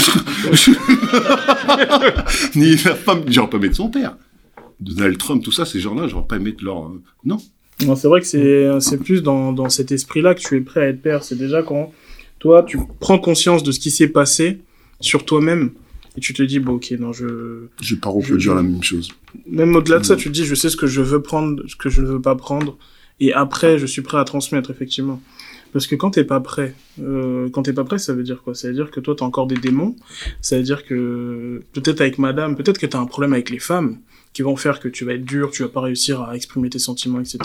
Ni 2.55 2.75
la 2.77 2.95
femme, 2.95 3.29
genre 3.31 3.49
pas 3.49 3.59
de 3.59 3.73
son 3.73 3.89
père. 3.89 4.17
Donald 4.79 5.17
Trump, 5.17 5.43
tout 5.43 5.51
ça, 5.51 5.65
ces 5.65 5.79
gens-là, 5.79 6.07
genre 6.07 6.27
pas 6.27 6.39
mettre 6.39 6.63
leur... 6.63 6.85
euh, 6.87 7.01
Non. 7.23 7.37
Non, 7.85 7.95
c'est 7.95 8.07
vrai 8.07 8.21
que 8.21 8.27
c'est, 8.27 8.69
c'est 8.79 8.97
plus 8.97 9.21
dans, 9.21 9.51
dans 9.51 9.69
cet 9.69 9.91
esprit-là 9.91 10.33
que 10.33 10.39
tu 10.39 10.55
es 10.57 10.61
prêt 10.61 10.81
à 10.81 10.87
être 10.89 11.01
père. 11.01 11.23
C'est 11.23 11.37
déjà 11.37 11.61
quand 11.61 11.93
toi, 12.39 12.63
tu 12.63 12.79
prends 12.99 13.19
conscience 13.19 13.63
de 13.63 13.71
ce 13.71 13.79
qui 13.79 13.91
s'est 13.91 14.07
passé 14.07 14.59
sur 15.01 15.25
toi-même 15.25 15.71
et 16.17 16.21
tu 16.21 16.33
te 16.33 16.43
dis, 16.43 16.59
bon, 16.59 16.73
ok, 16.73 16.91
non, 16.99 17.13
je. 17.13 17.67
Je 17.81 17.95
vais 17.95 17.99
pas 17.99 18.09
reproduire 18.09 18.55
la 18.55 18.63
même 18.63 18.83
chose. 18.83 19.09
Même 19.47 19.75
au-delà 19.75 19.99
de 19.99 20.05
ça, 20.05 20.15
tu 20.15 20.29
te 20.29 20.33
dis, 20.33 20.45
je 20.45 20.55
sais 20.55 20.69
ce 20.69 20.77
que 20.77 20.87
je 20.87 21.01
veux 21.01 21.21
prendre, 21.21 21.63
ce 21.67 21.75
que 21.75 21.89
je 21.89 22.01
ne 22.01 22.07
veux 22.07 22.21
pas 22.21 22.35
prendre. 22.35 22.77
Et 23.19 23.33
après, 23.33 23.77
je 23.77 23.85
suis 23.85 24.01
prêt 24.01 24.17
à 24.17 24.23
transmettre, 24.23 24.71
effectivement. 24.71 25.21
Parce 25.73 25.87
que 25.87 25.95
quand 25.95 26.11
t'es 26.11 26.23
pas 26.23 26.39
prêt, 26.39 26.73
euh, 27.01 27.49
quand 27.49 27.63
t'es 27.63 27.73
pas 27.73 27.83
prêt, 27.83 27.97
ça 27.97 28.13
veut 28.13 28.23
dire 28.23 28.41
quoi? 28.43 28.55
Ça 28.55 28.69
veut 28.69 28.73
dire 28.73 28.91
que 28.91 29.01
toi, 29.01 29.13
t'as 29.17 29.25
encore 29.25 29.45
des 29.45 29.57
démons. 29.57 29.95
Ça 30.39 30.57
veut 30.57 30.63
dire 30.63 30.85
que 30.85 31.61
peut-être 31.73 31.99
avec 31.99 32.17
madame, 32.17 32.55
peut-être 32.55 32.77
que 32.77 32.85
t'as 32.85 32.99
un 32.99 33.05
problème 33.05 33.33
avec 33.33 33.49
les 33.49 33.59
femmes 33.59 33.97
qui 34.31 34.41
vont 34.41 34.55
faire 34.55 34.79
que 34.79 34.87
tu 34.87 35.03
vas 35.03 35.13
être 35.13 35.25
dur, 35.25 35.51
tu 35.51 35.63
vas 35.63 35.69
pas 35.69 35.81
réussir 35.81 36.21
à 36.21 36.35
exprimer 36.35 36.69
tes 36.69 36.79
sentiments, 36.79 37.19
etc. 37.19 37.39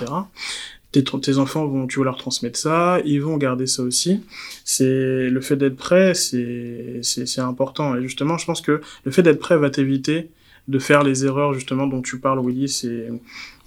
Tes, 0.93 1.05
tes 1.05 1.39
enfants 1.39 1.67
vont, 1.67 1.87
tu 1.87 2.01
vas 2.01 2.07
leur 2.07 2.17
transmettre 2.17 2.59
ça, 2.59 3.01
ils 3.05 3.23
vont 3.23 3.37
garder 3.37 3.67
ça 3.67 3.83
aussi. 3.83 4.21
C'est 4.65 5.29
le 5.31 5.41
fait 5.41 5.57
d'être 5.57 5.77
prêt, 5.77 6.15
c'est 6.15 7.01
c'est 7.03 7.41
important. 7.41 7.97
Et 7.97 8.03
justement, 8.03 8.39
je 8.39 8.47
pense 8.47 8.61
que 8.61 8.81
le 9.05 9.11
fait 9.13 9.23
d'être 9.23 9.39
prêt 9.39 9.57
va 9.57 9.71
t'éviter 9.71 10.31
de 10.69 10.79
faire 10.79 11.03
les 11.03 11.25
erreurs 11.25 11.55
justement 11.55 11.87
dont 11.87 12.03
tu 12.03 12.19
parles, 12.19 12.41
Willy, 12.45 12.69
c'est 12.69 13.09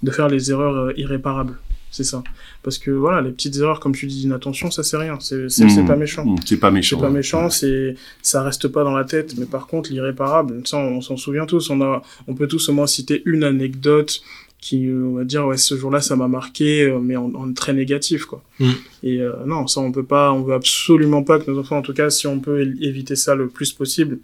de 0.02 0.10
faire 0.10 0.28
les 0.28 0.50
erreurs 0.50 0.76
euh, 0.76 0.92
irréparables. 0.96 1.58
C'est 1.90 2.02
ça. 2.04 2.24
Parce 2.64 2.78
que 2.78 2.90
voilà, 2.90 3.20
les 3.22 3.30
petites 3.30 3.56
erreurs, 3.56 3.78
comme 3.78 3.94
tu 3.94 4.06
dis, 4.06 4.22
d'inattention, 4.22 4.68
ça 4.72 4.82
c'est 4.82 4.96
rien. 4.96 5.16
C'est 5.20 5.46
Mmh. 5.46 5.86
pas 5.86 5.94
méchant. 5.94 6.24
Mmh, 6.24 6.36
C'est 6.44 6.56
pas 6.56 6.72
méchant. 6.72 6.96
C'est 6.96 7.02
pas 7.06 7.10
méchant, 7.10 7.50
c'est 7.50 7.94
ça 8.20 8.42
reste 8.42 8.66
pas 8.66 8.82
dans 8.82 8.96
la 8.96 9.04
tête, 9.04 9.34
mais 9.38 9.46
par 9.46 9.68
contre 9.68 9.92
l'irréparable, 9.92 10.60
ça 10.64 10.78
on, 10.78 11.00
s'en 11.00 11.16
souvient 11.16 11.46
tous, 11.46 11.70
on 11.70 11.80
a 11.82 12.02
on 12.26 12.34
peut 12.34 12.48
tous 12.48 12.68
au 12.68 12.72
moins 12.72 12.88
citer 12.88 13.22
une 13.26 13.44
anecdote 13.44 14.22
qui 14.64 14.86
euh, 14.86 15.04
on 15.10 15.14
va 15.16 15.24
dire 15.24 15.46
ouais 15.46 15.58
ce 15.58 15.76
jour-là 15.76 16.00
ça 16.00 16.16
m'a 16.16 16.26
marqué 16.26 16.84
euh, 16.84 16.98
mais 16.98 17.16
en, 17.16 17.30
en 17.34 17.52
très 17.52 17.74
négatif 17.74 18.24
quoi. 18.24 18.42
Mm. 18.60 18.70
Et 19.02 19.18
euh, 19.20 19.32
non, 19.46 19.66
ça 19.66 19.80
on 19.80 19.92
peut 19.92 20.02
pas 20.16 20.32
on 20.32 20.42
veut 20.42 20.54
absolument 20.54 21.22
pas 21.22 21.38
que 21.38 21.50
nos 21.50 21.58
enfants 21.58 21.78
en 21.78 21.82
tout 21.82 21.92
cas 21.92 22.08
si 22.08 22.26
on 22.26 22.40
peut 22.40 22.60
éviter 22.80 23.14
ça 23.14 23.34
le 23.34 23.48
plus 23.48 23.72
possible, 23.72 24.18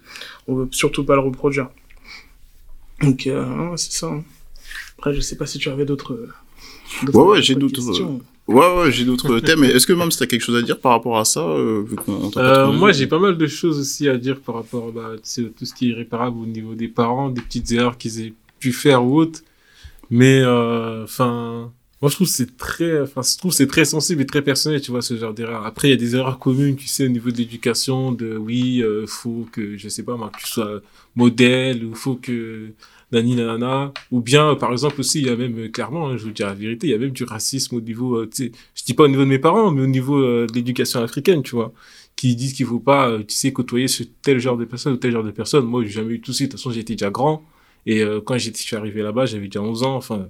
on 0.47 0.55
veut 0.55 0.67
surtout 0.71 1.03
pas 1.03 1.13
le 1.15 1.21
reproduire. 1.21 1.69
Donc 3.01 3.27
euh, 3.27 3.69
ouais, 3.69 3.77
c'est 3.77 3.91
ça. 3.93 4.07
hein. 4.07 4.23
Après 4.97 5.13
je 5.13 5.21
sais 5.21 5.35
pas 5.37 5.45
si 5.45 5.57
tu 5.59 5.69
avais 5.69 5.85
d'autres 5.85 6.17
Ouais, 7.13 7.23
ouais, 7.23 7.41
j'ai 7.41 7.55
d'autres, 7.55 7.75
questions. 7.85 8.19
Ouais, 8.47 8.75
ouais, 8.77 8.91
j'ai 8.91 9.05
d'autres 9.05 9.39
thèmes. 9.45 9.61
Mais 9.61 9.69
est-ce 9.69 9.87
que 9.87 9.93
même 9.93 10.11
si 10.11 10.19
t'as 10.19 10.25
quelque 10.25 10.41
chose 10.43 10.57
à 10.57 10.61
dire 10.61 10.77
par 10.79 10.91
rapport 10.91 11.17
à 11.17 11.23
ça, 11.25 11.39
euh, 11.39 11.85
Euh, 12.35 12.71
moi, 12.73 12.91
j'ai 12.91 13.07
pas 13.07 13.17
mal 13.19 13.37
de 13.37 13.47
choses 13.47 13.79
aussi 13.79 14.09
à 14.09 14.17
dire 14.17 14.39
par 14.41 14.55
rapport 14.55 14.91
bah, 14.91 15.11
tu 15.15 15.19
sais, 15.23 15.43
tout 15.57 15.65
ce 15.65 15.73
qui 15.73 15.87
est 15.87 15.91
irréparable 15.91 16.37
au 16.37 16.45
niveau 16.45 16.73
des 16.75 16.89
parents, 16.89 17.29
des 17.29 17.41
petites 17.41 17.71
erreurs 17.71 17.97
qu'ils 17.97 18.19
aient 18.21 18.33
pu 18.59 18.73
faire 18.73 19.05
ou 19.05 19.19
autre. 19.21 19.39
Mais, 20.11 20.41
euh, 20.41 21.03
enfin, 21.05 21.73
moi, 22.01 22.09
je 22.11 22.15
trouve 22.15 22.27
c'est 22.27 22.57
très, 22.57 23.01
enfin, 23.01 23.21
je 23.23 23.37
trouve 23.37 23.51
c'est 23.51 23.67
très 23.67 23.85
sensible 23.85 24.21
et 24.21 24.25
très 24.25 24.41
personnel, 24.43 24.81
tu 24.81 24.91
vois, 24.91 25.01
ce 25.01 25.17
genre 25.17 25.33
d'erreur. 25.33 25.65
Après, 25.65 25.87
il 25.87 25.91
y 25.91 25.93
a 25.93 25.97
des 25.97 26.15
erreurs 26.15 26.37
communes, 26.39 26.75
tu 26.75 26.87
sais, 26.87 27.05
au 27.05 27.09
niveau 27.09 27.31
de 27.31 27.37
l'éducation, 27.37 28.11
de 28.11 28.35
oui, 28.37 28.81
euh, 28.83 29.05
faut 29.07 29.47
que, 29.51 29.77
je 29.77 29.89
sais 29.89 30.03
pas, 30.03 30.17
que 30.33 30.39
tu 30.39 30.47
sois 30.47 30.81
modèle, 31.15 31.85
ou 31.85 31.95
faut 31.95 32.15
que, 32.15 32.73
nani 33.11 33.35
nanana. 33.35 33.93
Ou 34.11 34.21
bien, 34.21 34.55
par 34.55 34.71
exemple, 34.71 34.99
aussi, 34.99 35.19
il 35.21 35.27
y 35.27 35.29
a 35.29 35.35
même, 35.35 35.57
euh, 35.57 35.69
clairement, 35.69 36.09
hein, 36.09 36.17
je 36.17 36.25
vous 36.25 36.31
dis 36.31 36.41
la 36.43 36.53
vérité, 36.53 36.87
il 36.87 36.91
y 36.91 36.93
a 36.93 36.97
même 36.97 37.11
du 37.11 37.23
racisme 37.23 37.75
au 37.77 37.81
niveau, 37.81 38.17
euh, 38.17 38.29
tu 38.29 38.45
sais, 38.45 38.51
je 38.75 38.83
dis 38.83 38.93
pas 38.93 39.03
au 39.03 39.07
niveau 39.07 39.23
de 39.23 39.27
mes 39.29 39.39
parents, 39.39 39.71
mais 39.71 39.81
au 39.81 39.87
niveau 39.87 40.17
euh, 40.17 40.47
de 40.47 40.53
l'éducation 40.53 41.01
africaine, 41.01 41.43
tu 41.43 41.55
vois 41.55 41.73
qui 42.15 42.35
disent 42.35 42.53
qu'il 42.53 42.67
faut 42.67 42.79
pas, 42.79 43.09
euh, 43.09 43.23
tu 43.23 43.35
sais, 43.35 43.51
côtoyer 43.51 43.87
ce 43.87 44.03
tel 44.03 44.37
genre 44.39 44.57
de 44.57 44.65
personne 44.65 44.93
ou 44.93 44.97
tel 44.97 45.11
genre 45.11 45.23
de 45.23 45.31
personne. 45.31 45.65
Moi, 45.65 45.83
j'ai 45.83 45.89
jamais 45.89 46.13
eu 46.15 46.19
de 46.19 46.25
soucis. 46.25 46.43
De 46.43 46.51
toute 46.51 46.59
façon, 46.59 46.71
j'étais 46.71 46.93
déjà 46.93 47.09
grand. 47.09 47.43
Et 47.85 48.01
euh, 48.01 48.21
quand 48.21 48.37
je 48.37 48.51
suis 48.53 48.75
arrivé 48.75 49.01
là-bas, 49.01 49.25
j'avais 49.25 49.45
déjà 49.45 49.61
11 49.61 49.83
ans. 49.83 49.95
Enfin, 49.95 50.29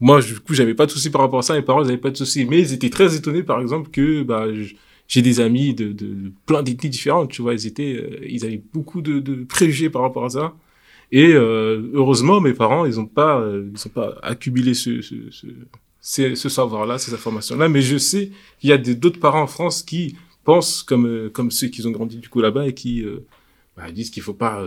moi, 0.00 0.20
du 0.20 0.38
coup, 0.40 0.54
j'avais 0.54 0.74
pas 0.74 0.86
de 0.86 0.90
soucis 0.90 1.10
par 1.10 1.20
rapport 1.20 1.40
à 1.40 1.42
ça. 1.42 1.54
Mes 1.54 1.62
parents, 1.62 1.82
ils 1.82 1.88
avaient 1.88 1.98
pas 1.98 2.10
de 2.10 2.16
soucis. 2.16 2.44
Mais 2.44 2.60
ils 2.60 2.72
étaient 2.72 2.90
très 2.90 3.14
étonnés, 3.16 3.42
par 3.42 3.60
exemple, 3.60 3.90
que 3.90 4.22
bah, 4.22 4.46
j'ai 5.08 5.22
des 5.22 5.40
amis 5.40 5.74
de, 5.74 5.94
plein 6.46 6.62
d'ethnies 6.62 6.90
différentes. 6.90 7.30
Tu 7.30 7.42
vois, 7.42 7.54
ils 7.54 7.66
étaient, 7.66 7.94
euh, 7.94 8.18
ils 8.28 8.44
avaient 8.44 8.62
beaucoup 8.72 9.02
de, 9.02 9.44
préjugés 9.44 9.90
par 9.90 10.02
rapport 10.02 10.24
à 10.24 10.30
ça. 10.30 10.54
Et 11.12 11.32
euh, 11.32 11.90
heureusement, 11.92 12.40
mes 12.40 12.52
parents, 12.52 12.86
ils 12.86 13.00
ont 13.00 13.06
pas, 13.06 13.44
ils 13.44 13.86
ont 13.86 13.90
pas 13.90 14.16
accumulé 14.22 14.74
ce, 14.74 15.00
ce, 15.02 15.14
ce, 16.00 16.34
ce, 16.34 16.48
savoir-là, 16.48 16.98
ces 16.98 17.14
informations-là. 17.14 17.68
Mais 17.68 17.82
je 17.82 17.98
sais 17.98 18.30
qu'il 18.60 18.70
y 18.70 18.72
a 18.72 18.78
d'autres 18.78 19.18
parents 19.18 19.42
en 19.42 19.48
France 19.48 19.82
qui 19.82 20.16
pensent 20.44 20.84
comme 20.84 21.28
comme 21.32 21.50
ceux 21.50 21.66
qui 21.66 21.84
ont 21.84 21.90
grandi 21.90 22.16
du 22.16 22.28
coup 22.28 22.40
là-bas 22.40 22.68
et 22.68 22.74
qui 22.74 23.04
bah, 23.76 23.90
disent 23.90 24.10
qu'il 24.10 24.22
faut 24.22 24.34
pas 24.34 24.64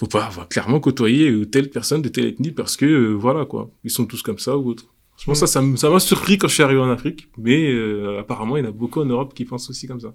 faut 0.00 0.06
pas 0.06 0.24
avoir 0.24 0.48
clairement 0.48 0.80
côtoyer 0.80 1.46
telle 1.50 1.70
personne 1.70 2.02
de 2.02 2.08
telle 2.08 2.24
ethnie 2.26 2.50
parce 2.50 2.76
que 2.76 2.86
euh, 2.86 3.08
voilà 3.14 3.44
quoi 3.44 3.70
ils 3.84 3.90
sont 3.90 4.06
tous 4.06 4.22
comme 4.22 4.38
ça 4.38 4.56
ou 4.56 4.70
autre 4.70 4.86
Franchement, 5.16 5.34
ça, 5.34 5.46
ça 5.46 5.60
m- 5.60 5.76
ça 5.76 5.90
m'a 5.90 6.00
surpris 6.00 6.38
quand 6.38 6.48
je 6.48 6.54
suis 6.54 6.62
arrivé 6.62 6.80
en 6.80 6.88
Afrique. 6.88 7.28
Mais 7.36 7.70
euh, 7.70 8.20
apparemment, 8.20 8.56
il 8.56 8.64
y 8.64 8.66
en 8.66 8.70
a 8.70 8.72
beaucoup 8.72 9.02
en 9.02 9.04
Europe 9.04 9.34
qui 9.34 9.44
pensent 9.44 9.68
aussi 9.68 9.86
comme 9.86 10.00
ça. 10.00 10.14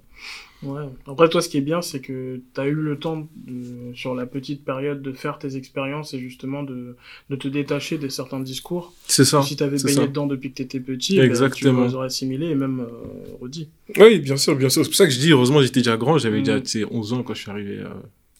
Ouais. 0.63 0.81
Après, 1.05 1.29
toi, 1.29 1.43
ce 1.43 1.49
qui 1.49 1.57
est 1.59 1.61
bien, 1.61 1.83
c'est 1.83 1.99
que 1.99 2.41
tu 2.55 2.59
as 2.59 2.65
eu 2.65 2.73
le 2.73 2.97
temps, 2.97 3.27
de, 3.35 3.93
sur 3.93 4.15
la 4.15 4.25
petite 4.25 4.65
période, 4.65 5.03
de 5.03 5.11
faire 5.13 5.37
tes 5.37 5.57
expériences 5.57 6.15
et 6.15 6.19
justement 6.19 6.63
de, 6.63 6.95
de 7.29 7.35
te 7.35 7.47
détacher 7.47 7.99
de 7.99 8.07
certains 8.07 8.39
discours. 8.39 8.93
C'est 9.05 9.25
ça. 9.25 9.43
si 9.43 9.55
tu 9.55 9.61
avais 9.63 9.77
c'est 9.77 9.89
baigné 9.89 10.01
ça. 10.01 10.07
dedans 10.07 10.25
depuis 10.25 10.49
que 10.49 10.55
tu 10.55 10.63
étais 10.63 10.79
petit, 10.79 11.17
ben, 11.17 11.25
Exactement. 11.25 11.81
tu 11.83 11.87
les 11.89 11.93
aurais 11.93 12.07
assimilés 12.07 12.47
et 12.47 12.55
même 12.55 12.79
euh, 12.79 13.35
redit. 13.39 13.69
Oui, 13.99 14.17
bien 14.17 14.37
sûr, 14.37 14.55
bien 14.55 14.69
sûr. 14.69 14.83
C'est 14.83 14.89
pour 14.89 14.97
ça 14.97 15.05
que 15.05 15.11
je 15.13 15.19
dis, 15.19 15.29
heureusement, 15.31 15.61
j'étais 15.61 15.81
déjà 15.81 15.97
grand. 15.97 16.17
J'avais 16.17 16.39
Mm. 16.39 16.43
déjà, 16.43 16.61
tu 16.61 16.67
sais, 16.79 16.85
11 16.89 17.13
ans 17.13 17.21
quand 17.21 17.35
je 17.35 17.41
suis 17.41 17.51
arrivé, 17.51 17.77
euh, 17.77 17.89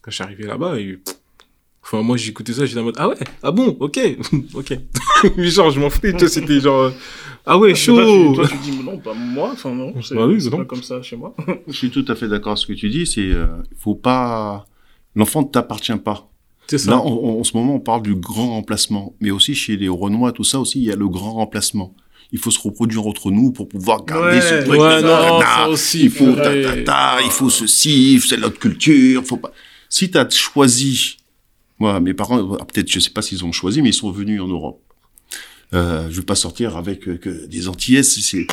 quand 0.01 0.09
je 0.09 0.15
suis 0.15 0.23
arrivé 0.23 0.45
là-bas. 0.45 0.79
Et, 0.79 0.93
pff, 0.93 1.15
enfin, 1.85 2.01
moi, 2.01 2.17
j'écoutais 2.17 2.53
ça, 2.53 2.65
j'étais 2.65 2.79
en 2.79 2.83
mode, 2.83 2.95
ah 2.97 3.07
ouais, 3.07 3.15
ah 3.43 3.51
bon, 3.51 3.77
ok, 3.79 3.99
ok. 4.55 4.77
Mais 5.37 5.47
genre, 5.49 5.69
je 5.71 5.79
m'en 5.79 5.89
foutais, 5.89 6.11
tu 6.11 6.19
vois, 6.19 6.27
c'était 6.29 6.59
genre, 6.59 6.81
euh, 6.81 6.91
ah 7.45 7.57
ouais, 7.57 7.69
Mais 7.69 7.75
chaud. 7.75 7.95
Toi, 7.95 8.45
tu, 8.47 8.49
toi, 8.49 8.59
tu 8.63 8.71
dis, 8.71 8.83
non, 8.83 8.97
pas 8.97 9.13
moi, 9.13 9.51
enfin 9.53 9.71
non, 9.73 9.93
c'est 10.01 10.15
Bah 10.15 10.25
oui, 10.25 10.37
pas 10.49 10.65
comme 10.65 10.81
ça 10.83 11.01
chez 11.01 11.15
moi. 11.15 11.35
Je 11.67 11.73
suis 11.73 11.91
tout 11.91 12.05
à 12.07 12.15
fait 12.15 12.27
d'accord 12.27 12.53
avec 12.53 12.61
ce 12.61 12.65
que 12.67 12.73
tu 12.73 12.89
dis. 12.89 13.05
C'est, 13.05 13.21
euh, 13.31 13.45
faut 13.77 13.95
pas, 13.95 14.65
l'enfant 15.15 15.41
ne 15.43 15.47
t'appartient 15.47 15.95
pas. 15.97 16.27
C'est 16.67 16.79
ça. 16.79 16.91
Là, 16.91 16.97
en, 16.97 17.43
ce 17.43 17.55
moment, 17.55 17.75
on 17.75 17.79
parle 17.79 18.01
du 18.01 18.15
grand 18.15 18.49
remplacement. 18.49 19.13
Mais 19.21 19.29
aussi, 19.29 19.53
chez 19.53 19.77
les 19.77 19.87
Renois, 19.87 20.31
tout 20.31 20.43
ça 20.43 20.59
aussi, 20.59 20.79
il 20.79 20.85
y 20.85 20.91
a 20.91 20.95
le 20.95 21.07
grand 21.07 21.33
remplacement. 21.33 21.93
Il 22.31 22.39
faut 22.39 22.49
se 22.49 22.59
reproduire 22.59 23.05
entre 23.05 23.29
nous 23.29 23.51
pour 23.51 23.69
pouvoir 23.69 24.03
garder 24.03 24.37
Ouais. 24.37 24.41
ce 24.41 24.65
truc. 24.65 24.81
ouais, 24.81 25.01
non, 25.03 25.39
na, 25.39 25.45
ça 25.45 25.69
aussi. 25.69 26.05
il 26.05 26.09
faut 26.09 26.33
ta, 26.33 26.49
purée. 26.49 26.83
ta, 26.83 27.17
ta, 27.17 27.21
il 27.23 27.29
faut 27.29 27.51
ceci, 27.51 28.19
c'est 28.27 28.37
notre 28.37 28.57
culture, 28.57 29.23
faut 29.23 29.37
pas. 29.37 29.51
Si 29.89 30.09
tu 30.09 30.17
as 30.17 30.27
choisi, 30.31 31.17
moi, 31.79 31.99
mes 31.99 32.13
parents, 32.13 32.57
ah, 32.59 32.65
peut-être, 32.65 32.89
je 32.91 32.99
sais 32.99 33.09
pas 33.09 33.21
s'ils 33.21 33.43
ont 33.45 33.51
choisi, 33.51 33.81
mais 33.81 33.89
ils 33.89 33.93
sont 33.93 34.11
venus 34.11 34.41
en 34.41 34.47
Europe. 34.47 34.81
Euh, 35.73 36.07
je 36.09 36.17
veux 36.17 36.25
pas 36.25 36.35
sortir 36.35 36.77
avec 36.77 37.07
euh, 37.07 37.17
que 37.17 37.45
des 37.47 37.67
Antillais, 37.67 38.03
c'est, 38.03 38.45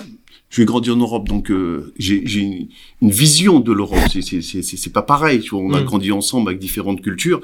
je 0.50 0.60
vais 0.60 0.64
grandir 0.64 0.94
en 0.94 0.98
Europe, 0.98 1.28
donc 1.28 1.50
euh, 1.50 1.92
j'ai, 1.98 2.22
j'ai 2.26 2.40
une, 2.40 2.68
une 3.00 3.10
vision 3.10 3.60
de 3.60 3.72
l'Europe. 3.72 4.00
C'est, 4.10 4.22
c'est, 4.22 4.42
c'est, 4.42 4.62
c'est- 4.62 4.76
c'est 4.76 4.90
pas 4.92 5.02
pareil, 5.02 5.40
tu 5.40 5.50
vois. 5.50 5.60
On 5.60 5.72
a 5.74 5.80
Mm. 5.82 5.84
grandi 5.84 6.12
ensemble 6.12 6.48
avec 6.50 6.58
différentes 6.60 7.00
cultures. 7.02 7.40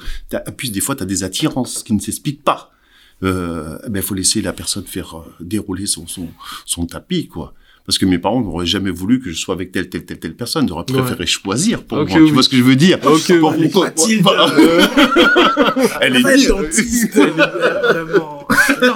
Plus, 0.56 0.72
des 0.72 0.80
fois, 0.80 0.96
tu 0.96 1.02
as 1.02 1.06
des 1.06 1.22
attirances 1.22 1.82
qui 1.82 1.92
ne 1.92 2.00
s'expliquent 2.00 2.42
pas. 2.42 2.72
Euh, 3.22 3.78
ben, 3.88 4.02
faut 4.02 4.14
laisser 4.14 4.40
la 4.42 4.52
personne 4.52 4.84
faire 4.86 5.16
euh, 5.18 5.24
dérouler 5.40 5.86
son, 5.86 6.06
son, 6.06 6.28
son 6.66 6.86
tapis, 6.86 7.26
quoi. 7.28 7.52
Parce 7.88 7.96
que 7.96 8.04
mes 8.04 8.18
parents 8.18 8.42
n'auraient 8.42 8.66
jamais 8.66 8.90
voulu 8.90 9.18
que 9.18 9.30
je 9.30 9.36
sois 9.38 9.54
avec 9.54 9.72
telle, 9.72 9.88
telle, 9.88 10.04
telle, 10.04 10.18
telle 10.18 10.34
personne. 10.36 10.66
Ils 10.66 10.72
auraient 10.72 10.84
préféré 10.84 11.24
choisir 11.24 11.82
pour 11.82 11.96
moi. 11.96 12.06
oui. 12.06 12.26
Tu 12.26 12.32
vois 12.34 12.42
ce 12.42 12.50
que 12.50 12.58
je 12.58 12.62
veux 12.62 12.76
dire? 12.76 12.98
Ok, 13.02 13.40
Pour- 13.40 13.54
oui. 13.58 13.70
Mathilde, 13.74 14.20
voilà. 14.22 14.46
Elle 16.02 16.16
est 16.16 16.48
dentiste, 16.48 17.14
vraiment. 17.16 18.46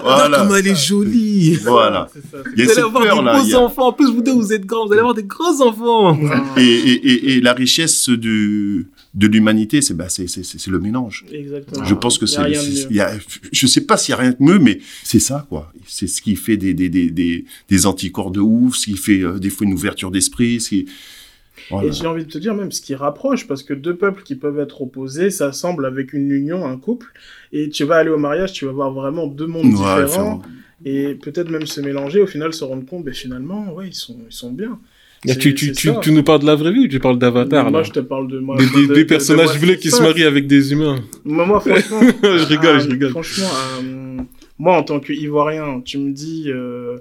Voilà. 0.03 0.39
Comment 0.41 0.57
elle 0.57 0.67
est 0.69 0.75
jolie. 0.87 1.55
Voilà. 1.63 2.09
Il 2.57 2.61
y 2.61 2.63
a 2.63 2.67
Vous 2.67 2.71
allez 2.73 2.81
avoir 2.83 3.03
peur 3.03 3.19
des 3.19 3.25
là. 3.25 3.39
gros 3.41 3.55
a- 3.55 3.59
enfants. 3.59 3.89
En 3.89 3.93
plus, 3.93 4.07
vous 4.13 4.23
deux, 4.23 4.33
vous 4.33 4.53
êtes 4.53 4.65
grands. 4.67 4.87
Vous 4.87 4.93
allez 4.93 5.01
avoir 5.01 5.15
des 5.15 5.25
gros 5.25 5.63
enfants. 5.63 6.19
Et, 6.57 6.63
et, 6.63 6.93
et, 6.93 7.33
et 7.37 7.41
la 7.41 7.53
richesse 7.53 8.09
du, 8.09 8.87
de 9.15 9.27
l'humanité, 9.27 9.83
c'est 9.83 9.95
bah, 9.95 10.09
c'est 10.09 10.67
le 10.69 10.79
mélange. 10.79 11.27
Exactement. 11.33 11.85
Je 11.85 11.95
pense 11.95 12.19
que 12.19 12.27
c'est, 12.27 12.41
je 13.53 13.67
sais 13.67 13.83
pas 13.83 13.97
s'il 13.97 14.13
y 14.13 14.15
a 14.15 14.19
rien 14.19 14.31
de 14.31 14.37
mieux, 14.41 14.59
mais 14.59 14.79
c'est 15.03 15.19
ça 15.19 15.47
quoi. 15.49 15.73
C'est 15.87 16.07
ce 16.07 16.23
qui 16.23 16.37
fait 16.37 16.57
des 16.57 16.73
des 16.73 16.89
des 16.89 17.11
des, 17.11 17.45
des 17.69 17.87
anticorps 17.87 18.31
de 18.31 18.41
ouf, 18.41 18.77
ce 18.77 18.87
qui 18.87 18.97
fait 18.97 19.21
euh, 19.21 19.39
des 19.39 19.51
fois 19.51 19.67
une 19.67 19.75
ouverture 19.75 20.11
d'esprit, 20.11 20.61
ce 20.61 20.71
qui 20.71 20.87
voilà. 21.71 21.89
Et 21.89 21.93
j'ai 21.93 22.07
envie 22.07 22.25
de 22.25 22.31
te 22.31 22.39
dire 22.39 22.55
même 22.55 22.73
ce 22.73 22.81
qui 22.81 22.95
rapproche, 22.95 23.47
parce 23.47 23.63
que 23.63 23.75
deux 23.75 23.95
peuples 23.95 24.23
qui 24.23 24.35
peuvent 24.35 24.59
être 24.59 24.83
opposés 24.83 25.31
s'assemblent 25.31 25.87
avec 25.87 26.13
une 26.13 26.31
union, 26.31 26.67
un 26.67 26.77
couple, 26.79 27.13
et 27.53 27.69
tu 27.69 27.85
vas 27.85 27.97
aller 27.97 28.11
au 28.11 28.19
mariage, 28.19 28.53
tu 28.53 28.65
vas 28.65 28.73
voir 28.73 28.93
vraiment 28.93 29.27
deux 29.27 29.47
mondes 29.47 29.67
Ouais, 29.67 29.73
différents, 30.05 30.43
et 30.85 31.15
peut-être 31.15 31.51
même 31.51 31.67
se 31.67 31.81
mélanger, 31.81 32.21
au 32.21 32.27
final 32.27 32.53
se 32.53 32.65
rendre 32.65 32.85
compte, 32.87 33.05
ben 33.05 33.15
finalement, 33.15 33.73
ouais, 33.75 33.89
ils 33.89 33.95
sont, 33.95 34.17
ils 34.29 34.35
sont 34.35 34.51
bien. 34.51 34.81
Tu, 35.25 35.55
tu, 35.55 35.67
c'est 35.69 35.73
tu, 35.73 35.89
ça. 35.89 35.95
tu 36.03 36.11
nous 36.11 36.25
parles 36.25 36.41
de 36.41 36.47
la 36.47 36.57
vraie 36.57 36.73
vie 36.73 36.81
ou 36.81 36.89
tu 36.89 36.99
parles 36.99 37.17
d'Avatar 37.19 37.71
Moi, 37.71 37.81
là 37.81 37.85
je 37.87 37.93
te 37.93 38.01
parle 38.01 38.27
de 38.27 38.41
moi. 38.41 38.57
Des, 38.57 38.67
de- 38.67 38.71
des, 38.73 38.87
de- 38.89 38.95
des 38.95 39.05
de 39.05 39.09
personnages 39.09 39.51
moi, 39.51 39.59
bleus 39.67 39.75
qui 39.77 39.91
se 39.93 40.03
marient 40.03 40.25
avec 40.25 40.49
des 40.49 40.73
humains. 40.73 40.97
Moi, 41.25 41.47
moi, 41.47 41.61
franchement, 41.65 42.01
je 42.23 42.45
rigole, 42.47 42.81
je 42.81 42.87
euh, 42.87 42.91
rigole. 42.91 43.11
Franchement, 43.11 43.47
euh, 43.85 44.17
moi, 44.59 44.77
en 44.77 44.83
tant 44.83 44.99
qu'Ivoirien, 44.99 45.81
tu 45.85 45.99
me 45.99 46.11
dis, 46.11 46.47
euh, 46.49 46.97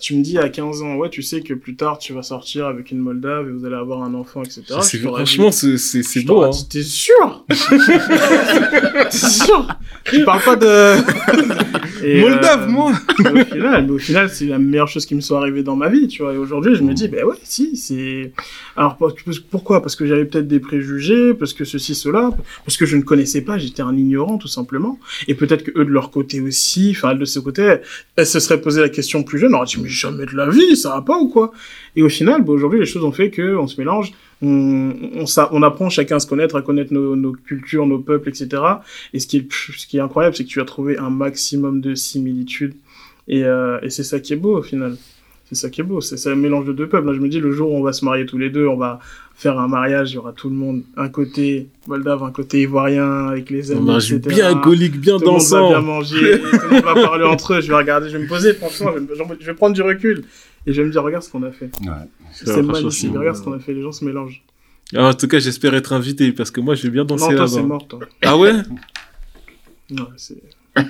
tu 0.00 0.14
me 0.16 0.22
dis 0.22 0.36
à 0.36 0.50
15 0.50 0.82
ans, 0.82 0.96
ouais, 0.96 1.08
tu 1.08 1.22
sais 1.22 1.40
que 1.40 1.54
plus 1.54 1.76
tard, 1.76 1.96
tu 1.98 2.12
vas 2.12 2.22
sortir 2.22 2.66
avec 2.66 2.90
une 2.90 2.98
Moldave 2.98 3.48
et 3.48 3.52
vous 3.52 3.64
allez 3.64 3.74
avoir 3.76 4.02
un 4.02 4.12
enfant, 4.12 4.42
etc. 4.42 4.62
Franchement, 5.02 5.50
c'est 5.50 5.78
c'est- 5.78 6.26
beau. 6.26 6.42
Hein. 6.42 6.50
T'es 6.68 6.82
sûr? 6.82 7.46
T'es 7.48 9.16
sûr? 9.16 9.66
Tu 10.04 10.24
parles 10.24 10.42
pas 10.42 10.56
de... 10.56 10.66
Et, 12.08 12.20
Moldave, 12.20 12.68
euh, 12.68 12.70
moi 12.70 12.92
mais 13.32 13.42
au 13.42 13.44
final, 13.44 13.84
mais 13.86 13.90
au 13.92 13.98
final, 13.98 14.30
c'est 14.30 14.46
la 14.46 14.58
meilleure 14.58 14.86
chose 14.86 15.04
qui 15.06 15.14
me 15.16 15.20
soit 15.20 15.38
arrivée 15.38 15.64
dans 15.64 15.74
ma 15.74 15.88
vie, 15.88 16.06
tu 16.06 16.22
vois. 16.22 16.32
Et 16.32 16.36
aujourd'hui, 16.36 16.76
je 16.76 16.82
me 16.82 16.94
dis, 16.94 17.08
ben 17.08 17.24
ouais, 17.24 17.34
si, 17.42 17.76
c'est. 17.76 18.32
Alors 18.76 18.96
pour- 18.96 19.12
pourquoi? 19.50 19.82
Parce 19.82 19.96
que 19.96 20.06
j'avais 20.06 20.24
peut-être 20.24 20.46
des 20.46 20.60
préjugés, 20.60 21.34
parce 21.34 21.52
que 21.52 21.64
ceci, 21.64 21.94
cela, 21.96 22.30
parce 22.64 22.76
que 22.76 22.86
je 22.86 22.96
ne 22.96 23.02
connaissais 23.02 23.40
pas, 23.40 23.58
j'étais 23.58 23.82
un 23.82 23.96
ignorant, 23.96 24.38
tout 24.38 24.46
simplement. 24.48 24.98
Et 25.26 25.34
peut-être 25.34 25.64
que 25.64 25.72
eux 25.80 25.84
de 25.84 25.90
leur 25.90 26.10
côté 26.12 26.40
aussi, 26.40 26.92
enfin, 26.96 27.14
de 27.14 27.24
ce 27.24 27.40
côté, 27.40 27.76
elles 28.14 28.26
se 28.26 28.38
seraient 28.38 28.60
posé 28.60 28.80
la 28.80 28.88
question 28.88 29.24
plus 29.24 29.38
jeune, 29.38 29.54
on 29.54 29.58
aurait 29.58 29.66
dit, 29.66 29.78
mais 29.82 29.88
jamais 29.88 30.26
de 30.26 30.36
la 30.36 30.48
vie, 30.48 30.76
ça 30.76 30.90
va 30.90 31.02
pas 31.02 31.18
ou 31.18 31.28
quoi? 31.28 31.52
Et 31.96 32.02
au 32.02 32.08
final, 32.08 32.42
ben, 32.42 32.52
aujourd'hui, 32.52 32.78
les 32.78 32.86
choses 32.86 33.02
ont 33.04 33.12
fait 33.12 33.30
que 33.30 33.56
on 33.56 33.66
se 33.66 33.80
mélange, 33.80 34.12
on, 34.42 34.92
on, 35.52 35.62
apprend 35.62 35.88
chacun 35.88 36.16
à 36.16 36.20
se 36.20 36.26
connaître, 36.26 36.56
à 36.56 36.62
connaître 36.62 36.92
nos, 36.92 37.16
nos 37.16 37.32
cultures, 37.32 37.86
nos 37.86 37.98
peuples, 37.98 38.28
etc. 38.28 38.62
Et 39.14 39.18
ce 39.20 39.26
qui 39.26 39.38
est, 39.38 39.46
ce 39.52 39.86
qui 39.86 39.96
est 39.96 40.00
incroyable, 40.00 40.36
c'est 40.36 40.44
que 40.44 40.48
tu 40.48 40.60
as 40.60 40.64
trouvé 40.66 40.98
un 40.98 41.10
maximum 41.10 41.80
de 41.80 41.94
similitudes. 41.94 42.74
Et, 43.28 43.44
euh, 43.44 43.78
et 43.82 43.90
c'est 43.90 44.04
ça 44.04 44.20
qui 44.20 44.32
est 44.34 44.36
beau 44.36 44.58
au 44.58 44.62
final. 44.62 44.96
C'est 45.48 45.54
ça 45.54 45.70
qui 45.70 45.80
est 45.80 45.84
beau. 45.84 46.00
C'est 46.00 46.16
ça 46.16 46.30
le 46.30 46.36
mélange 46.36 46.66
de 46.66 46.72
deux 46.72 46.88
peuples. 46.88 47.06
Là, 47.06 47.14
je 47.14 47.20
me 47.20 47.28
dis, 47.28 47.38
le 47.40 47.52
jour 47.52 47.70
où 47.70 47.76
on 47.76 47.82
va 47.82 47.92
se 47.92 48.04
marier 48.04 48.26
tous 48.26 48.36
les 48.36 48.50
deux, 48.50 48.66
on 48.66 48.76
va 48.76 48.98
faire 49.36 49.58
un 49.60 49.68
mariage, 49.68 50.10
il 50.10 50.14
y 50.16 50.18
aura 50.18 50.32
tout 50.32 50.48
le 50.48 50.56
monde. 50.56 50.82
Un 50.96 51.08
côté 51.08 51.68
Moldave, 51.86 52.22
un 52.24 52.32
côté 52.32 52.62
ivoirien, 52.62 53.28
avec 53.28 53.50
les 53.50 53.70
amis, 53.70 53.94
etc. 53.94 54.18
bien 54.26 54.46
alcoolique, 54.48 54.98
bien 55.00 55.18
Tout 55.18 55.24
le 55.26 55.30
monde 55.32 55.42
va 55.42 55.60
bien 55.60 55.68
dansant. 55.70 55.82
manger, 55.82 56.40
tout 56.40 56.46
le 56.62 56.70
monde 56.74 56.84
va 56.84 56.94
parler 56.94 57.24
entre 57.28 57.54
eux. 57.54 57.60
Je 57.60 57.68
vais 57.68 57.76
regarder, 57.76 58.08
je 58.10 58.16
vais 58.16 58.24
me 58.24 58.28
poser, 58.28 58.54
franchement, 58.54 58.90
je 58.94 58.98
vais, 59.14 59.24
me- 59.24 59.36
je 59.40 59.46
vais 59.46 59.54
prendre 59.54 59.74
du 59.74 59.82
recul. 59.82 60.24
Et 60.66 60.72
je 60.72 60.80
vais 60.82 60.86
me 60.86 60.92
dire, 60.92 61.02
regarde 61.02 61.22
ce 61.24 61.30
qu'on 61.30 61.42
a 61.44 61.52
fait. 61.52 61.70
Ouais. 61.82 61.92
C'est 62.32 62.62
magnifique. 62.62 62.92
c'est- 63.12 63.16
Regarde 63.18 63.36
ce 63.36 63.42
qu'on 63.42 63.52
a 63.52 63.58
fait. 63.58 63.72
Les 63.72 63.82
gens 63.82 63.92
se 63.92 64.04
mélangent. 64.04 64.42
Alors, 64.94 65.10
en 65.10 65.14
tout 65.14 65.28
cas, 65.28 65.38
j'espère 65.38 65.74
être 65.74 65.92
invité 65.92 66.32
parce 66.32 66.50
que 66.50 66.60
moi, 66.60 66.74
je 66.74 66.82
vais 66.84 66.90
bien 66.90 67.04
danser 67.04 67.30
Non, 67.30 67.36
toi, 67.36 67.48
c'est 67.48 67.56
là-bas. 67.56 67.68
mort, 67.68 67.86
toi. 67.88 68.00
Ah 68.22 68.36
ouais 68.36 68.52
Non, 69.90 70.08
c'est 70.16 70.36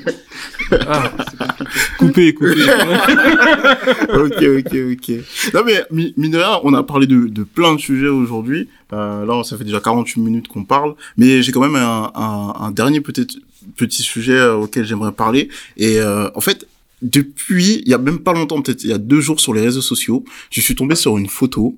Ah, 0.89 1.13
c'est 1.31 1.97
compliqué. 1.99 2.35
coupé, 2.35 2.35
coupé. 2.35 2.63
ok, 4.15 4.43
ok, 4.59 4.77
ok. 4.93 5.55
Non 5.55 5.63
mais 5.65 5.85
mi- 5.93 6.13
mine 6.17 6.33
de 6.33 6.39
rien, 6.39 6.59
on 6.65 6.75
a 6.75 6.83
parlé 6.83 7.07
de, 7.07 7.29
de 7.29 7.45
plein 7.45 7.75
de 7.75 7.81
sujets 7.81 8.09
aujourd'hui. 8.09 8.69
Euh, 8.93 9.25
là, 9.25 9.45
ça 9.45 9.57
fait 9.57 9.63
déjà 9.65 9.79
48 9.81 10.21
minutes 10.21 10.49
qu'on 10.49 10.65
parle, 10.65 10.95
mais 11.17 11.41
j'ai 11.43 11.53
quand 11.53 11.61
même 11.61 11.77
un, 11.77 12.11
un, 12.15 12.55
un 12.59 12.71
dernier 12.73 13.01
peut-être 13.01 13.37
petit 13.77 14.03
sujet 14.03 14.33
euh, 14.37 14.55
auquel 14.57 14.85
j'aimerais 14.85 15.13
parler. 15.13 15.49
Et 15.77 16.01
euh, 16.01 16.29
en 16.35 16.41
fait, 16.41 16.67
depuis, 17.03 17.83
il 17.85 17.89
y 17.89 17.95
a 17.95 17.99
même 17.99 18.21
pas 18.21 18.33
longtemps, 18.33 18.61
peut-être 18.63 18.83
il 18.85 18.91
y 18.91 18.93
a 18.93 18.99
deux 18.99 19.21
jours 19.21 19.41
sur 19.41 19.53
les 19.55 19.61
réseaux 19.61 19.83
sociaux, 19.83 20.25
je 20.51 20.61
suis 20.61 20.75
tombé 20.75 20.95
sur 20.95 21.19
une 21.19 21.29
photo. 21.29 21.77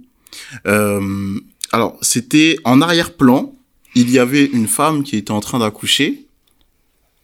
Euh, 0.66 1.38
alors, 1.72 1.96
c'était 2.02 2.56
en 2.64 2.80
arrière-plan, 2.80 3.54
il 3.94 4.10
y 4.10 4.18
avait 4.18 4.44
une 4.44 4.68
femme 4.68 5.02
qui 5.02 5.16
était 5.16 5.30
en 5.32 5.40
train 5.40 5.58
d'accoucher, 5.58 6.26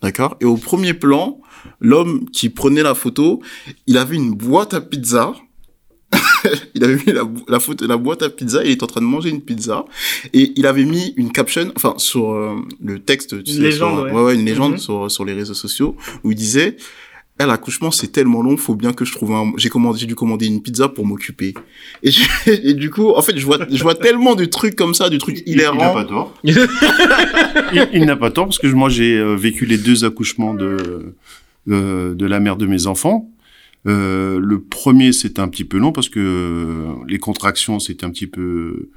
d'accord? 0.03 0.37
Et 0.41 0.45
au 0.45 0.57
premier 0.57 0.95
plan, 0.95 1.41
l'homme 1.81 2.29
qui 2.31 2.51
prenait 2.51 2.83
la 2.83 2.95
photo, 2.95 3.41
il 3.87 3.97
avait 3.97 4.17
une 4.17 4.33
boîte 4.35 4.75
à 4.75 4.81
pizza. 4.81 5.35
il 6.75 6.85
avait 6.85 6.97
mis 6.97 7.13
la, 7.13 7.23
la 7.49 7.59
photo, 7.61 7.87
la 7.87 7.97
boîte 7.97 8.23
à 8.23 8.31
pizza, 8.31 8.63
il 8.65 8.71
était 8.73 8.85
en 8.85 8.87
train 8.89 9.01
de 9.01 9.07
manger 9.07 9.31
une 9.31 9.41
pizza, 9.41 9.85
et 10.33 10.53
il 10.57 10.67
avait 10.67 10.85
mis 10.85 11.13
une 11.17 11.33
caption, 11.33 11.73
enfin 11.77 11.95
sur 11.97 12.33
euh, 12.33 12.55
le 12.81 13.01
texte, 13.01 13.43
tu 13.43 13.51
Une 13.51 13.57
sais, 13.57 13.63
légende, 13.63 14.09
sur, 14.09 14.15
ouais. 14.23 14.35
une 14.35 14.45
légende 14.45 14.73
Mhm. 14.73 14.79
sur 14.79 15.11
sur 15.11 15.25
les 15.25 15.33
réseaux 15.33 15.55
sociaux 15.55 15.97
où 16.23 16.31
il 16.33 16.37
disait, 16.37 16.77
eh, 17.41 17.47
l'accouchement 17.47 17.91
c'est 17.91 18.09
tellement 18.13 18.43
long, 18.43 18.57
faut 18.57 18.75
bien 18.77 18.93
que 18.93 19.05
je 19.05 19.13
trouve 19.13 19.33
un, 19.33 19.53
j'ai 19.57 19.69
commandé, 19.69 19.99
j'ai 19.99 20.07
dû 20.07 20.15
commander 20.15 20.47
une 20.47 20.63
pizza 20.63 20.89
pour 20.89 21.05
m'occuper. 21.07 21.55
Et, 22.03 22.11
je- 22.11 22.23
et 22.51 22.75
du 22.75 22.91
coup, 22.91 23.11
en 23.11 23.23
fait, 23.23 23.37
je 23.37 23.45
vois, 23.45 23.59
je 23.71 23.83
vois 23.83 23.95
tellement 23.97 24.35
de 24.37 24.45
trucs 24.45 24.77
comme 24.77 24.95
ça, 24.95 25.11
de 25.11 25.19
trucs 25.19 25.43
Il, 25.47 25.55
il 25.55 25.57
n'a 25.59 25.73
pas 25.93 26.05
tort. 26.05 26.35
il 26.45 26.57
il 27.93 28.05
n'a 28.07 28.17
pas 28.17 28.31
tort 28.31 28.47
parce 28.47 28.59
que 28.59 28.67
moi 28.69 28.89
j'ai 28.89 29.17
euh, 29.19 29.35
vécu 29.37 29.67
les 29.67 29.79
deux 29.79 30.05
accouchements 30.05 30.55
de 30.55 31.15
euh, 31.69 32.15
de 32.15 32.27
la 32.27 32.41
mère 32.41 32.57
de 32.57 32.67
mes 32.67 32.87
enfants. 32.87 33.31
Euh, 33.87 34.39
le 34.41 34.61
premier 34.63 35.13
c'était 35.13 35.41
un 35.41 35.49
petit 35.49 35.65
peu 35.65 35.79
long 35.79 35.93
parce 35.93 36.09
que 36.09 36.19
euh, 36.21 36.95
les 37.07 37.19
contractions 37.19 37.79
c'était 37.81 38.05
un 38.07 38.11
petit 38.11 38.27
peu 38.27 38.89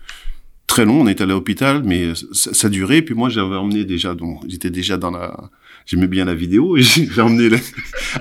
très 0.67 0.85
long. 0.85 1.01
On 1.01 1.07
était 1.07 1.23
à 1.23 1.25
l'hôpital, 1.25 1.81
mais 1.83 2.13
ça, 2.33 2.53
ça 2.53 2.69
durait. 2.69 3.01
Puis 3.01 3.15
moi 3.15 3.29
j'avais 3.29 3.55
emmené 3.55 3.83
déjà, 3.83 4.13
donc 4.15 4.41
j'étais 4.47 4.69
déjà 4.69 4.97
dans 4.97 5.11
la, 5.11 5.49
j'aimais 5.87 6.07
bien 6.07 6.25
la 6.25 6.35
vidéo 6.35 6.77
et 6.77 6.83
j'ai 6.83 7.21
emmené 7.21 7.57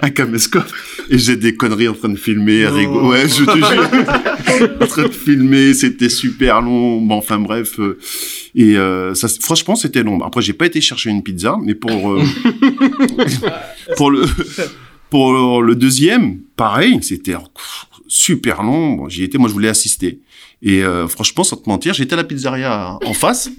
un 0.01 0.11
caméscope 0.11 0.73
et 1.11 1.19
j'ai 1.19 1.37
des 1.37 1.55
conneries 1.55 1.89
en 1.89 1.95
train 1.95 2.09
de 2.09 2.17
filmer, 2.17 2.65
à. 2.65 2.73
Ouais, 2.73 3.29
je 3.29 3.45
te 3.45 3.57
jure, 3.57 4.71
en 4.81 4.87
train 4.87 5.03
de 5.03 5.13
filmer, 5.13 5.75
c'était 5.75 6.09
super 6.09 6.63
long. 6.63 7.01
Bon, 7.03 7.17
enfin 7.17 7.39
bref. 7.39 7.79
euh, 7.79 7.99
et 8.55 8.77
euh, 8.79 9.15
ça, 9.15 9.29
franchement, 9.41 9.77
c'était 9.77 10.03
long. 10.03 10.23
Après, 10.23 10.41
j'ai 10.41 10.55
pas 10.55 10.67
été 10.67 10.81
chercher 10.81 11.11
une 11.11 11.23
pizza, 11.23 11.57
mais 11.63 11.75
pour 11.75 12.13
euh, 12.13 12.23
pour 13.97 14.11
le 14.11 14.25
pour 15.11 15.63
le 15.63 15.75
deuxième, 15.75 16.41
pareil, 16.57 16.99
c'était 17.03 17.35
super 18.09 18.63
long. 18.63 18.93
Bon, 18.93 19.09
j'y 19.09 19.25
étais, 19.25 19.39
moi 19.39 19.49
je 19.49 19.53
voulais 19.53 19.69
assister. 19.69 20.21
Et 20.63 20.83
euh, 20.83 21.07
franchement, 21.07 21.45
sans 21.45 21.57
te 21.57 21.69
mentir, 21.69 21.95
j'étais 21.95 22.15
à 22.15 22.17
la 22.17 22.25
pizzeria 22.25 22.99
en 23.05 23.15
face. 23.15 23.51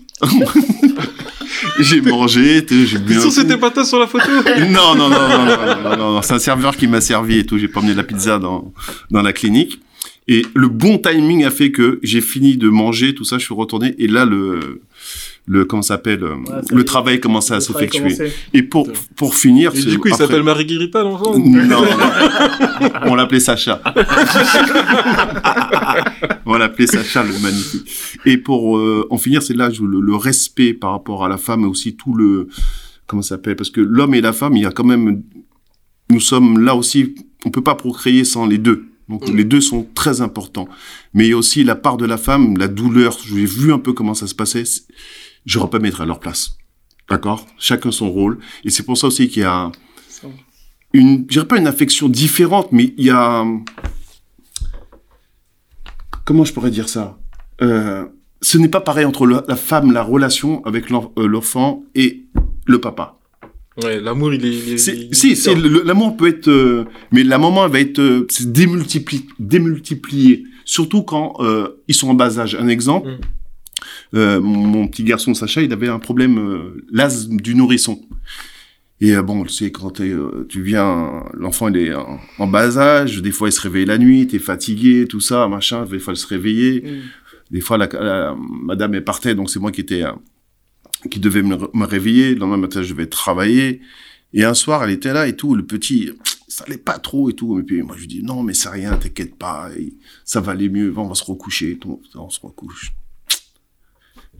J'ai 1.80 2.02
mangé, 2.02 2.66
j'ai 2.70 2.98
un 2.98 3.20
sûr 3.20 3.32
c'était 3.32 3.58
pas 3.58 3.72
toi 3.72 3.86
sur 3.86 4.00
la 4.00 4.08
photo 4.08 4.26
Non, 4.70 4.96
non, 4.96 5.10
non, 5.10 5.10
non, 5.10 5.46
non, 5.46 5.46
non, 5.46 5.98
non, 5.98 6.14
non, 6.14 6.22
c'est 6.22 6.34
un 6.34 6.40
serveur 6.40 6.76
qui 6.76 6.88
m'a 6.88 7.02
servi 7.02 7.40
et 7.40 7.46
tout. 7.46 7.58
J'ai 7.58 7.68
pas 7.68 7.80
emmené 7.80 7.94
de 7.94 7.98
la 7.98 8.04
pizza 8.04 8.40
dans, 8.40 8.74
dans 9.12 9.22
la 9.22 9.34
clinique. 9.34 9.80
Et 10.28 10.46
le 10.54 10.68
bon 10.68 10.98
timing 10.98 11.46
a 11.46 11.52
fait 11.52 11.72
que 11.72 12.00
j'ai 12.04 12.22
fini 12.22 12.58
de 12.58 12.68
manger, 12.68 13.16
tout 13.16 13.24
ça, 13.24 13.38
je 13.38 13.46
suis 13.46 13.54
retourné. 13.54 13.96
Et 13.98 14.08
là, 14.08 14.26
le, 14.26 14.82
le, 15.50 15.64
comment 15.64 15.82
s'appelle, 15.82 16.24
euh, 16.24 16.36
le 16.70 16.84
travail 16.84 17.22
commençait 17.22 17.54
à 17.54 17.62
s'effectuer. 17.62 18.16
Et 18.54 18.64
pour, 18.64 18.90
pour 19.16 19.34
finir, 19.34 19.72
Et 19.74 19.82
du 19.82 19.98
coup, 19.98 20.10
il 20.10 20.14
après- 20.14 20.26
s'appelle 20.28 20.44
Marguerita, 20.44 21.02
l'enfant 21.04 21.38
non, 21.40 21.64
non. 21.66 21.84
on 23.06 23.16
l'appelait 23.16 23.40
Sacha. 23.40 23.82
on 26.46 26.56
l'appelait 26.58 26.88
Sacha 26.88 27.24
le 27.24 27.32
magnifique. 27.40 27.88
Et 28.26 28.38
pour 28.38 28.78
euh, 28.78 29.08
en 29.10 29.18
finir, 29.18 29.42
c'est 29.42 29.54
là 29.56 29.70
où 29.80 29.86
le, 29.88 30.00
le 30.02 30.16
respect 30.16 30.74
par 30.74 30.92
rapport 30.92 31.26
à 31.26 31.30
la 31.30 31.38
femme 31.38 31.64
et 31.64 31.68
aussi 31.68 31.96
tout 31.96 32.14
le 32.14 32.48
comment 33.06 33.22
ça 33.22 33.30
s'appelle 33.36 33.56
parce 33.56 33.70
que 33.70 33.80
l'homme 33.82 34.14
et 34.16 34.22
la 34.22 34.34
femme, 34.34 34.56
il 34.58 34.64
y 34.64 34.66
a 34.66 34.72
quand 34.72 34.84
même 34.84 35.24
nous 36.10 36.20
sommes 36.20 36.60
là 36.60 36.76
aussi, 36.76 37.16
on 37.46 37.52
peut 37.52 37.64
pas 37.64 37.76
procréer 37.76 38.24
sans 38.24 38.46
les 38.46 38.58
deux. 38.58 38.86
Donc 39.10 39.28
les 39.30 39.46
deux 39.46 39.62
sont 39.62 39.88
très 39.96 40.20
importants. 40.20 40.68
Mais 41.14 41.28
il 41.28 41.30
y 41.30 41.34
a 41.34 41.38
aussi 41.38 41.64
la 41.64 41.76
part 41.76 41.96
de 41.96 42.06
la 42.06 42.18
femme, 42.18 42.58
la 42.58 42.68
douleur. 42.68 43.18
J'ai 43.26 43.46
vu 43.46 43.72
un 43.72 43.80
peu 43.80 43.94
comment 43.94 44.14
ça 44.14 44.28
se 44.28 44.36
passait. 44.36 44.64
J'aurais 45.48 45.70
pas 45.72 45.80
mettre 45.80 46.02
à 46.02 46.06
leur 46.06 46.20
place. 46.20 46.58
D'accord? 47.10 47.48
Chacun 47.58 47.90
son 47.92 48.12
rôle. 48.12 48.38
Et 48.66 48.70
c'est 48.70 48.84
pour 48.84 48.98
ça 48.98 49.08
aussi 49.08 49.28
qu'il 49.30 49.42
y 49.42 49.46
a 49.46 49.72
une, 50.94 51.20
je 51.30 51.34
dirais 51.36 51.48
pas 51.48 51.58
une 51.58 51.68
affection 51.68 52.08
différente, 52.10 52.72
mais 52.72 52.94
il 52.98 53.06
y 53.06 53.10
a, 53.10 53.46
comment 56.26 56.44
je 56.46 56.54
pourrais 56.54 56.72
dire 56.72 56.90
ça? 56.90 57.18
Euh, 57.62 58.06
Ce 58.42 58.60
n'est 58.60 58.68
pas 58.70 58.82
pareil 58.82 59.04
entre 59.06 59.26
le- 59.26 59.42
la 59.48 59.56
femme, 59.56 59.92
la 59.92 60.04
relation 60.04 60.64
avec 60.64 60.92
euh, 60.92 61.28
l'enfant 61.28 61.84
et 61.96 62.26
le 62.68 62.80
papa. 62.80 63.18
Ouais, 63.84 64.00
l'amour, 64.00 64.32
il 64.32 64.46
est. 64.46 64.50
il 64.56 64.74
est- 64.74 64.78
C'est- 64.78 64.96
il 64.96 65.10
est 65.12 65.36
Si, 65.36 65.56
le- 65.56 65.82
l'amour 65.84 66.16
peut 66.18 66.28
être, 66.28 66.48
euh, 66.48 66.86
mais 67.12 67.24
la 67.24 67.40
maman 67.40 67.66
elle 67.66 67.72
va 67.72 67.80
être 67.80 67.98
euh, 68.00 68.28
c'est 68.30 68.52
démultipli, 68.52 69.26
démultiplié, 69.40 70.44
surtout 70.66 71.02
quand 71.02 71.34
euh, 71.40 71.82
ils 71.88 71.96
sont 71.96 72.10
en 72.10 72.14
bas 72.14 72.38
âge. 72.40 72.54
Un 72.54 72.68
exemple, 72.68 73.10
Mm. 73.10 73.20
Euh, 74.14 74.40
mon, 74.40 74.88
petit 74.88 75.04
garçon 75.04 75.34
Sacha, 75.34 75.62
il 75.62 75.72
avait 75.74 75.90
un 75.90 76.00
problème, 76.00 76.38
euh, 76.40 76.86
l'asthme 76.92 77.38
du 77.38 77.56
nourrisson. 77.56 78.02
Et 79.00 79.16
euh, 79.16 79.22
bon, 79.22 79.44
tu 79.44 79.54
sais, 79.54 79.72
quand 79.72 79.92
tu 79.92 80.62
viens, 80.62 81.24
l'enfant 81.34 81.68
il 81.70 81.78
est 81.78 81.94
en, 81.94 82.20
en 82.40 82.48
bas 82.48 82.78
âge, 82.78 83.22
des 83.22 83.32
fois 83.32 83.50
il 83.50 83.52
se 83.52 83.62
réveille 83.62 83.86
la 83.86 83.98
nuit, 83.98 84.28
t'es 84.28 84.40
fatigué, 84.40 85.06
tout 85.08 85.20
ça, 85.20 85.48
machin, 85.48 85.86
des 85.86 86.00
fois 86.00 86.14
il 86.14 86.18
se 86.18 86.28
réveiller. 86.28 86.82
Mm. 86.82 87.02
Des 87.52 87.62
fois, 87.62 87.78
la, 87.78 87.88
la- 87.88 88.36
madame 88.64 88.96
elle 88.96 89.04
partait, 89.04 89.36
donc 89.36 89.50
c'est 89.50 89.60
moi 89.60 89.72
qui 89.72 89.82
étais, 89.82 90.04
euh, 90.04 90.12
qui 91.10 91.20
devais 91.20 91.44
me, 91.44 91.58
me 91.74 91.86
réveiller. 91.86 92.34
Le 92.34 92.40
lendemain 92.40 92.58
matin, 92.58 92.82
je 92.82 92.92
devais 92.94 93.08
travailler. 93.08 93.82
Et 94.34 94.44
un 94.44 94.54
soir, 94.54 94.84
elle 94.84 94.92
était 94.92 95.14
là 95.14 95.28
et 95.28 95.36
tout. 95.36 95.56
Le 95.56 95.66
petit, 95.66 96.12
ça 96.48 96.66
allait 96.66 96.78
pas 96.78 97.00
trop 97.00 97.30
et 97.30 97.34
tout. 97.34 97.60
Et 97.60 97.64
puis 97.64 97.82
moi, 97.82 97.96
je 97.96 98.02
lui 98.02 98.08
dis 98.08 98.24
non, 98.24 98.44
mais 98.44 98.54
c'est 98.54 98.70
rien, 98.70 98.98
t'inquiète 98.98 99.36
pas, 99.36 99.70
ça 100.26 100.42
va 100.42 100.52
aller 100.52 100.70
mieux. 100.70 100.94
On 100.98 101.08
va 101.08 101.16
se 101.16 101.24
recoucher. 101.24 101.80
On 102.16 102.30
se 102.30 102.40
recouche. 102.42 102.94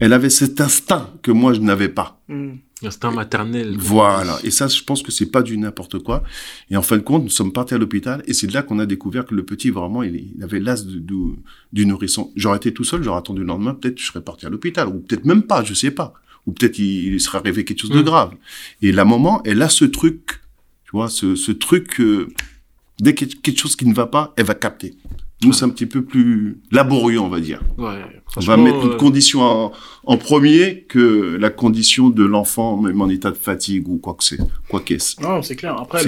Elle 0.00 0.12
avait 0.12 0.30
cet 0.30 0.60
instinct 0.60 1.10
que 1.22 1.30
moi 1.32 1.52
je 1.52 1.60
n'avais 1.60 1.88
pas. 1.88 2.20
Mm. 2.28 2.50
Instinct 2.84 3.10
maternel. 3.10 3.74
Voilà. 3.76 4.38
Et 4.44 4.52
ça, 4.52 4.68
je 4.68 4.82
pense 4.84 5.02
que 5.02 5.10
c'est 5.10 5.26
pas 5.26 5.42
du 5.42 5.58
n'importe 5.58 5.98
quoi. 5.98 6.22
Et 6.70 6.76
en 6.76 6.82
fin 6.82 6.96
de 6.96 7.02
compte, 7.02 7.24
nous 7.24 7.28
sommes 7.28 7.52
partis 7.52 7.74
à 7.74 7.78
l'hôpital 7.78 8.22
et 8.26 8.32
c'est 8.34 8.52
là 8.52 8.62
qu'on 8.62 8.78
a 8.78 8.86
découvert 8.86 9.26
que 9.26 9.34
le 9.34 9.44
petit, 9.44 9.70
vraiment, 9.70 10.04
il, 10.04 10.14
il 10.36 10.42
avait 10.44 10.60
l'as 10.60 10.84
de- 10.86 11.34
du 11.72 11.86
nourrisson. 11.86 12.30
J'aurais 12.36 12.58
été 12.58 12.72
tout 12.72 12.84
seul, 12.84 13.02
j'aurais 13.02 13.18
attendu 13.18 13.40
le 13.40 13.46
lendemain, 13.46 13.74
peut-être 13.74 13.98
je 13.98 14.06
serais 14.06 14.20
parti 14.22 14.46
à 14.46 14.48
l'hôpital. 14.50 14.86
Ou 14.86 15.00
peut-être 15.00 15.24
même 15.24 15.42
pas, 15.42 15.64
je 15.64 15.74
sais 15.74 15.90
pas. 15.90 16.14
Ou 16.46 16.52
peut-être 16.52 16.78
il, 16.78 17.14
il 17.14 17.20
serait 17.20 17.38
arrivé 17.38 17.64
quelque 17.64 17.80
chose 17.80 17.90
de 17.90 18.00
Mm. 18.00 18.04
grave. 18.04 18.34
Et 18.82 18.92
la 18.92 19.04
maman, 19.04 19.42
elle 19.44 19.60
a 19.62 19.68
ce 19.68 19.84
truc, 19.84 20.40
tu 20.84 20.90
vois, 20.92 21.08
ce, 21.08 21.34
ce 21.34 21.50
truc, 21.50 22.00
euh, 22.00 22.28
dès 23.00 23.12
qu'il 23.16 23.28
y 23.28 23.32
a 23.32 23.34
quelque 23.42 23.58
chose 23.58 23.74
qui 23.74 23.86
ne 23.86 23.94
va 23.94 24.06
pas, 24.06 24.34
elle 24.36 24.46
va 24.46 24.54
capter. 24.54 24.94
Nous, 25.44 25.52
c'est 25.52 25.64
un 25.64 25.68
petit 25.68 25.86
peu 25.86 26.02
plus 26.02 26.58
laborieux, 26.72 27.20
on 27.20 27.28
va 27.28 27.38
dire. 27.40 27.62
Ouais. 27.78 28.00
On 28.36 28.40
va 28.40 28.56
mettre 28.56 28.84
une 28.84 28.92
euh, 28.92 28.96
condition 28.96 29.40
en, 29.42 29.72
en 30.04 30.16
premier 30.16 30.84
que 30.88 31.36
la 31.40 31.48
condition 31.50 32.10
de 32.10 32.24
l'enfant, 32.24 32.76
même 32.76 33.00
en 33.00 33.08
état 33.08 33.30
de 33.30 33.36
fatigue 33.36 33.88
ou 33.88 33.98
quoi 33.98 34.14
que 34.14 34.24
c'est, 34.24 34.38
quoi 34.68 34.80
qu'est-ce. 34.84 35.22
Non, 35.22 35.40
c'est 35.42 35.54
clair. 35.56 35.76
Après, 35.80 36.02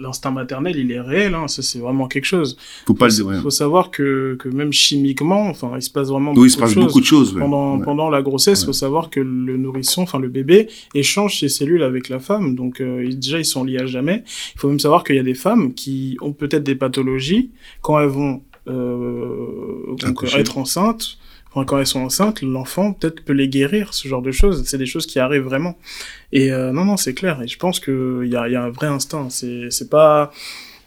l'instinct 0.00 0.30
maternel, 0.30 0.76
il 0.76 0.90
est 0.92 1.00
réel. 1.00 1.34
Hein. 1.34 1.48
Ça, 1.48 1.62
c'est 1.62 1.78
vraiment 1.78 2.06
quelque 2.06 2.24
chose. 2.26 2.56
Faut 2.86 2.94
pas 2.94 3.06
le 3.08 3.12
dire. 3.12 3.40
faut 3.42 3.50
savoir 3.50 3.90
que, 3.90 4.36
que 4.38 4.48
même 4.48 4.72
chimiquement, 4.72 5.48
enfin, 5.48 5.72
il 5.76 5.82
se 5.82 5.90
passe 5.90 6.08
vraiment 6.08 6.32
Oui, 6.34 6.48
il 6.48 6.50
se 6.50 6.56
beaucoup 6.56 6.60
passe 6.66 6.74
de 6.74 6.80
choses. 6.80 6.86
beaucoup 6.86 7.00
de 7.00 7.06
choses. 7.06 7.34
ouais. 7.34 7.40
Pendant, 7.40 7.78
Ouais. 7.78 7.84
pendant 7.84 8.10
la 8.10 8.22
grossesse, 8.22 8.62
il 8.62 8.66
faut 8.66 8.72
savoir 8.72 9.10
que 9.10 9.20
le 9.20 9.56
nourrisson, 9.56 10.02
enfin 10.02 10.18
le 10.18 10.28
bébé, 10.28 10.68
échange 10.94 11.40
ses 11.40 11.48
cellules 11.48 11.82
avec 11.82 12.08
la 12.08 12.18
femme. 12.18 12.54
Donc 12.54 12.80
euh, 12.80 13.08
déjà, 13.12 13.38
ils 13.38 13.44
sont 13.44 13.64
liés 13.64 13.78
à 13.78 13.86
jamais. 13.86 14.22
Il 14.54 14.60
faut 14.60 14.68
même 14.68 14.80
savoir 14.80 15.02
qu'il 15.02 15.16
y 15.16 15.20
a 15.20 15.22
des 15.24 15.34
femmes 15.34 15.74
qui 15.74 16.16
ont 16.20 16.32
peut-être 16.32 16.62
des 16.62 16.74
pathologies 16.76 17.50
quand 17.82 17.98
elles 18.00 18.08
vont 18.08 18.33
donc, 18.72 20.04
Accoucher. 20.04 20.40
être 20.40 20.58
enceintes. 20.58 21.18
Enfin, 21.50 21.64
quand 21.66 21.78
elles 21.78 21.86
sont 21.86 22.00
enceintes, 22.00 22.42
l'enfant 22.42 22.92
peut-être 22.92 23.24
peut 23.24 23.32
les 23.32 23.48
guérir, 23.48 23.94
ce 23.94 24.08
genre 24.08 24.22
de 24.22 24.32
choses. 24.32 24.64
C'est 24.66 24.78
des 24.78 24.86
choses 24.86 25.06
qui 25.06 25.20
arrivent 25.20 25.44
vraiment. 25.44 25.78
Et 26.32 26.52
euh, 26.52 26.72
non, 26.72 26.84
non, 26.84 26.96
c'est 26.96 27.14
clair. 27.14 27.40
Et 27.42 27.46
je 27.46 27.56
pense 27.58 27.78
que 27.78 28.22
il 28.24 28.32
y 28.32 28.36
a, 28.36 28.48
y 28.48 28.56
a 28.56 28.62
un 28.62 28.70
vrai 28.70 28.88
instinct. 28.88 29.30
C'est, 29.30 29.70
c'est 29.70 29.88
pas, 29.88 30.32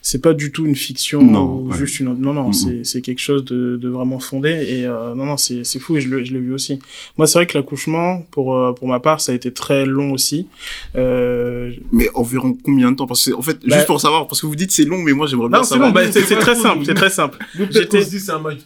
c'est 0.10 0.22
pas 0.22 0.34
du 0.34 0.54
tout 0.54 0.66
une 0.66 0.76
fiction 0.76 1.22
Non, 1.22 1.44
ou 1.64 1.70
ouais. 1.70 1.78
juste 1.78 2.00
une. 2.00 2.14
Non, 2.22 2.34
non, 2.34 2.48
Mhm. 2.48 2.54
c'est, 2.54 2.80
c'est 2.86 3.02
quelque 3.02 3.20
chose 3.20 3.44
de, 3.44 3.76
de 3.76 3.90
vraiment 3.90 4.20
fondé. 4.20 4.52
Et 4.70 4.86
euh, 4.86 5.14
non, 5.16 5.26
non, 5.26 5.36
c'est, 5.36 5.66
c'est 5.66 5.80
fou. 5.80 5.98
Et 5.98 6.02
je, 6.02 6.08
le- 6.08 6.24
je 6.24 6.32
l'ai 6.34 6.40
vu 6.40 6.54
aussi. 6.54 6.80
Moi, 7.18 7.28
c'est 7.28 7.38
vrai 7.40 7.46
que 7.46 7.58
l'accouchement, 7.58 8.22
pour 8.32 8.56
euh, 8.56 8.72
pour 8.72 8.88
ma 8.88 9.02
part, 9.02 9.20
ça 9.20 9.34
a 9.34 9.36
été 9.36 9.52
très 9.52 9.86
long 9.86 10.12
aussi. 10.14 10.48
Euh, 10.96 11.72
Mais 11.92 12.08
environ 12.14 12.58
combien 12.64 12.92
de 12.92 12.96
temps? 12.96 13.08
Parce 13.08 13.26
que, 13.30 13.34
en 13.34 13.42
fait, 13.42 13.58
Bah- 13.68 13.76
juste 13.76 13.88
pour 13.88 14.00
savoir, 14.00 14.28
parce 14.28 14.40
que 14.42 14.48
vous 14.48 14.56
dites 14.56 14.72
c'est 14.72 14.86
long, 14.86 15.00
mais 15.00 15.12
moi 15.14 15.28
j'aimerais 15.28 15.50
bien 15.50 15.58
non, 15.60 15.64
c'est 15.64 15.70
savoir. 15.72 15.90
bon. 15.92 15.96
Bah, 15.96 16.10
c'est, 16.12 16.22
très 16.38 16.56
simple. 16.56 16.84
C'est 16.86 16.94
très 16.94 17.10
simple. 17.10 17.38
J'étais- 17.72 18.02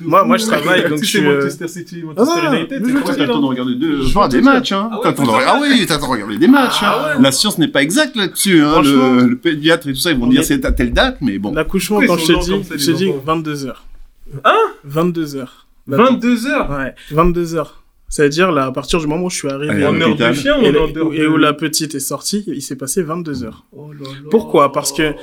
Moi- 0.02 0.24
moi, 0.26 0.38
je 0.38 0.46
travaille, 0.46 0.82
donc 0.90 1.00
je 1.04 1.06
c'est 1.06 1.06
suis, 1.06 1.22
Manchester 1.22 1.68
City, 1.68 2.04
Manchester 2.04 2.40
Ah, 2.44 2.56
United, 2.56 2.84
t'attends 3.18 3.42
de 3.42 3.46
regarder 3.46 3.76
deux, 3.76 4.04
Je 4.04 4.14
voir 4.14 4.30
veux 4.30 4.38
des 4.38 4.42
matchs, 4.44 4.72
hein. 4.72 4.90
Ah 4.92 5.00
T'attends 5.04 5.24
de 5.24 5.30
ah 5.32 5.60
oui, 5.62 5.86
t'attends 5.88 6.08
de 6.08 6.12
regarder 6.12 6.38
des 6.38 6.48
matchs, 6.48 6.84
hein. 6.84 6.92
Ah 6.94 7.16
ouais. 7.18 7.24
La 7.24 7.32
science 7.32 7.58
n'est 7.58 7.68
pas 7.68 7.82
exacte 7.82 8.16
là-dessus, 8.16 8.62
hein. 8.62 8.82
Le, 8.84 9.36
pédiatre 9.42 9.88
et 9.88 9.94
tout 9.94 10.00
ça, 10.00 10.12
ils 10.12 10.18
vont 10.18 10.26
On 10.26 10.30
dire 10.30 10.42
est- 10.42 10.44
c'est 10.44 10.66
à 10.66 10.72
telle 10.72 10.94
date, 10.94 11.18
mais 11.22 11.31
bon. 11.40 11.54
L'accouchement, 11.54 12.00
quand 12.06 12.18
je 12.18 12.34
comme 12.34 12.64
ça, 12.64 12.76
je 12.78 12.86
t'ai 12.86 12.92
les 12.92 12.98
dit 12.98 13.10
enfants 13.10 13.22
22 13.26 13.66
heures. 13.66 13.86
Hein? 14.44 14.58
22 14.84 15.36
heures. 15.36 15.68
22 15.88 16.48
heures? 16.48 16.70
Ouais, 16.70 16.96
22 17.12 17.56
heures. 17.56 17.78
C'est-à-dire, 18.10 18.52
là, 18.52 18.66
à 18.66 18.72
partir 18.74 19.00
du 19.00 19.08
moment 19.08 19.26
où 19.26 19.30
je 19.30 19.38
suis 19.38 19.50
arrivé 19.50 19.86
En 19.86 20.00
heure 20.02 20.16
de 20.16 20.34
chien 20.34 20.60
ou 20.60 20.64
et, 20.66 20.72
de... 20.74 21.14
et 21.16 21.28
où 21.28 21.38
la 21.38 21.54
petite 21.54 21.96
est 21.96 22.02
sortie, 22.02 22.44
il 22.48 22.62
s'est 22.62 22.76
passé 22.76 23.02
22 23.04 23.46
heures. 23.46 23.64
Oh 23.72 23.94
là 23.94 24.00
là. 24.02 24.16
Pourquoi? 24.30 24.74
Parce 24.74 24.92
que, 24.92 25.14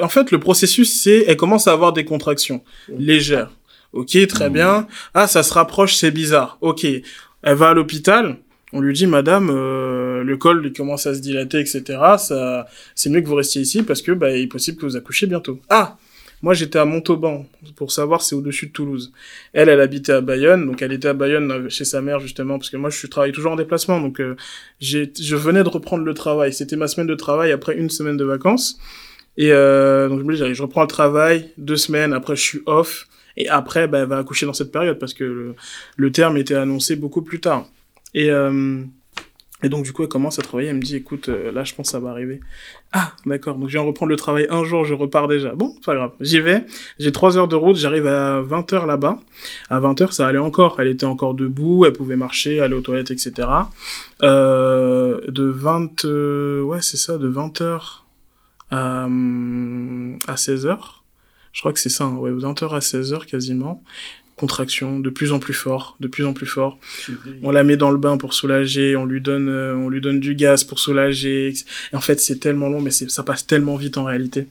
en 0.00 0.08
fait, 0.08 0.30
le 0.30 0.38
processus, 0.38 0.92
c'est, 1.02 1.24
elle 1.26 1.36
commence 1.36 1.66
à 1.66 1.72
avoir 1.72 1.92
des 1.92 2.04
contractions 2.04 2.62
légères. 2.96 3.50
Ok, 3.92 4.16
très 4.28 4.48
Mmh. 4.48 4.52
bien. 4.52 4.86
Ah, 5.12 5.26
ça 5.26 5.42
se 5.42 5.52
rapproche, 5.54 5.96
c'est 5.96 6.12
bizarre. 6.12 6.58
Ok, 6.60 6.84
elle 6.84 7.54
va 7.56 7.70
à 7.70 7.74
l'hôpital. 7.74 8.38
On 8.72 8.80
lui 8.80 8.92
dit, 8.92 9.06
Madame, 9.06 9.48
euh, 9.50 10.24
le 10.24 10.36
col 10.36 10.72
commence 10.72 11.06
à 11.06 11.14
se 11.14 11.20
dilater, 11.20 11.60
etc. 11.60 11.82
Ça, 12.18 12.66
c'est 12.94 13.10
mieux 13.10 13.20
que 13.20 13.28
vous 13.28 13.34
restiez 13.36 13.62
ici 13.62 13.82
parce 13.82 14.02
que, 14.02 14.12
bah, 14.12 14.36
il 14.36 14.42
est 14.42 14.46
possible 14.46 14.78
que 14.78 14.86
vous 14.86 14.96
accouchiez 14.96 15.26
bientôt. 15.26 15.60
Ah, 15.68 15.96
moi 16.42 16.54
j'étais 16.54 16.78
à 16.78 16.84
Montauban 16.84 17.46
pour 17.76 17.90
savoir 17.92 18.22
c'est 18.22 18.34
au-dessus 18.34 18.66
de 18.66 18.72
Toulouse. 18.72 19.12
Elle, 19.52 19.68
elle 19.68 19.80
habitait 19.80 20.12
à 20.12 20.20
Bayonne, 20.20 20.66
donc 20.66 20.82
elle 20.82 20.92
était 20.92 21.08
à 21.08 21.14
Bayonne 21.14 21.50
euh, 21.50 21.68
chez 21.68 21.84
sa 21.84 22.02
mère 22.02 22.20
justement 22.20 22.58
parce 22.58 22.70
que 22.70 22.76
moi 22.76 22.90
je 22.90 23.06
travaille 23.06 23.32
toujours 23.32 23.52
en 23.52 23.56
déplacement, 23.56 24.00
donc 24.00 24.20
euh, 24.20 24.36
j'ai, 24.80 25.10
je 25.18 25.36
venais 25.36 25.62
de 25.62 25.68
reprendre 25.68 26.04
le 26.04 26.14
travail. 26.14 26.52
C'était 26.52 26.76
ma 26.76 26.88
semaine 26.88 27.06
de 27.06 27.14
travail 27.14 27.52
après 27.52 27.76
une 27.76 27.90
semaine 27.90 28.16
de 28.16 28.24
vacances. 28.24 28.78
Et 29.38 29.52
euh, 29.52 30.08
donc 30.08 30.20
je 30.20 30.24
me 30.24 30.34
dis, 30.34 30.54
je 30.54 30.62
reprends 30.62 30.82
le 30.82 30.88
travail, 30.88 31.50
deux 31.58 31.76
semaines, 31.76 32.12
après 32.12 32.36
je 32.36 32.42
suis 32.42 32.62
off, 32.66 33.06
et 33.36 33.48
après, 33.48 33.86
bah, 33.86 33.98
elle 33.98 34.08
va 34.08 34.18
accoucher 34.18 34.46
dans 34.46 34.54
cette 34.54 34.72
période, 34.72 34.98
parce 34.98 35.12
que 35.12 35.24
le, 35.24 35.54
le 35.96 36.12
terme 36.12 36.38
était 36.38 36.54
annoncé 36.54 36.96
beaucoup 36.96 37.20
plus 37.20 37.38
tard. 37.38 37.68
Et, 38.14 38.30
euh, 38.30 38.84
et 39.62 39.70
donc 39.70 39.84
du 39.84 39.92
coup, 39.92 40.02
elle 40.02 40.08
commence 40.08 40.38
à 40.38 40.42
travailler, 40.42 40.68
elle 40.68 40.76
me 40.76 40.82
dit, 40.82 40.96
écoute, 40.96 41.30
euh, 41.30 41.50
là, 41.50 41.64
je 41.64 41.74
pense 41.74 41.86
que 41.86 41.92
ça 41.92 41.98
va 41.98 42.10
arriver. 42.10 42.40
Ah, 42.92 43.12
d'accord, 43.24 43.56
donc 43.56 43.68
je 43.68 43.72
viens 43.72 43.86
reprendre 43.86 44.10
le 44.10 44.16
travail 44.16 44.46
un 44.50 44.64
jour, 44.64 44.84
je 44.84 44.92
repars 44.92 45.28
déjà. 45.28 45.54
Bon, 45.54 45.74
pas 45.84 45.94
grave, 45.94 46.12
j'y 46.20 46.40
vais, 46.40 46.66
j'ai 46.98 47.10
trois 47.10 47.38
heures 47.38 47.48
de 47.48 47.56
route, 47.56 47.76
j'arrive 47.76 48.06
à 48.06 48.42
20 48.42 48.72
heures 48.74 48.86
là-bas. 48.86 49.18
À 49.70 49.80
20 49.80 50.00
heures, 50.02 50.12
ça 50.12 50.26
allait 50.26 50.38
encore, 50.38 50.78
elle 50.78 50.88
était 50.88 51.06
encore 51.06 51.32
debout, 51.32 51.86
elle 51.86 51.94
pouvait 51.94 52.16
marcher, 52.16 52.60
aller 52.60 52.74
aux 52.74 52.82
toilettes, 52.82 53.10
etc. 53.10 53.48
Euh, 54.22 55.22
de 55.26 55.44
20, 55.44 56.04
euh, 56.04 56.60
ouais, 56.60 56.82
c'est 56.82 56.98
ça, 56.98 57.16
de 57.16 57.26
20 57.26 57.62
heures 57.62 58.06
à, 58.70 59.06
hum, 59.06 60.18
à 60.28 60.36
16 60.36 60.66
heures. 60.66 61.02
Je 61.52 61.62
crois 61.62 61.72
que 61.72 61.80
c'est 61.80 61.88
ça, 61.88 62.04
hein, 62.04 62.16
ouais, 62.16 62.30
20 62.30 62.62
heures 62.62 62.74
à 62.74 62.82
16 62.82 63.14
heures 63.14 63.24
quasiment. 63.24 63.82
Contraction 64.36 65.00
de 65.00 65.08
plus 65.08 65.32
en 65.32 65.38
plus 65.38 65.54
fort, 65.54 65.96
de 66.00 66.08
plus 66.08 66.24
en 66.26 66.34
plus 66.34 66.44
fort. 66.46 66.78
On 67.42 67.50
la 67.50 67.64
met 67.64 67.78
dans 67.78 67.90
le 67.90 67.96
bain 67.96 68.18
pour 68.18 68.34
soulager, 68.34 68.94
on 68.94 69.06
lui 69.06 69.22
donne, 69.22 69.48
euh, 69.48 69.74
on 69.74 69.88
lui 69.88 70.02
donne 70.02 70.20
du 70.20 70.34
gaz 70.34 70.62
pour 70.62 70.78
soulager. 70.78 71.54
Et 71.92 71.96
en 71.96 72.00
fait, 72.02 72.20
c'est 72.20 72.36
tellement 72.38 72.68
long, 72.68 72.82
mais 72.82 72.90
c'est- 72.90 73.10
ça 73.10 73.22
passe 73.22 73.46
tellement 73.46 73.76
vite 73.76 73.96
en 73.96 74.04
réalité. 74.04 74.46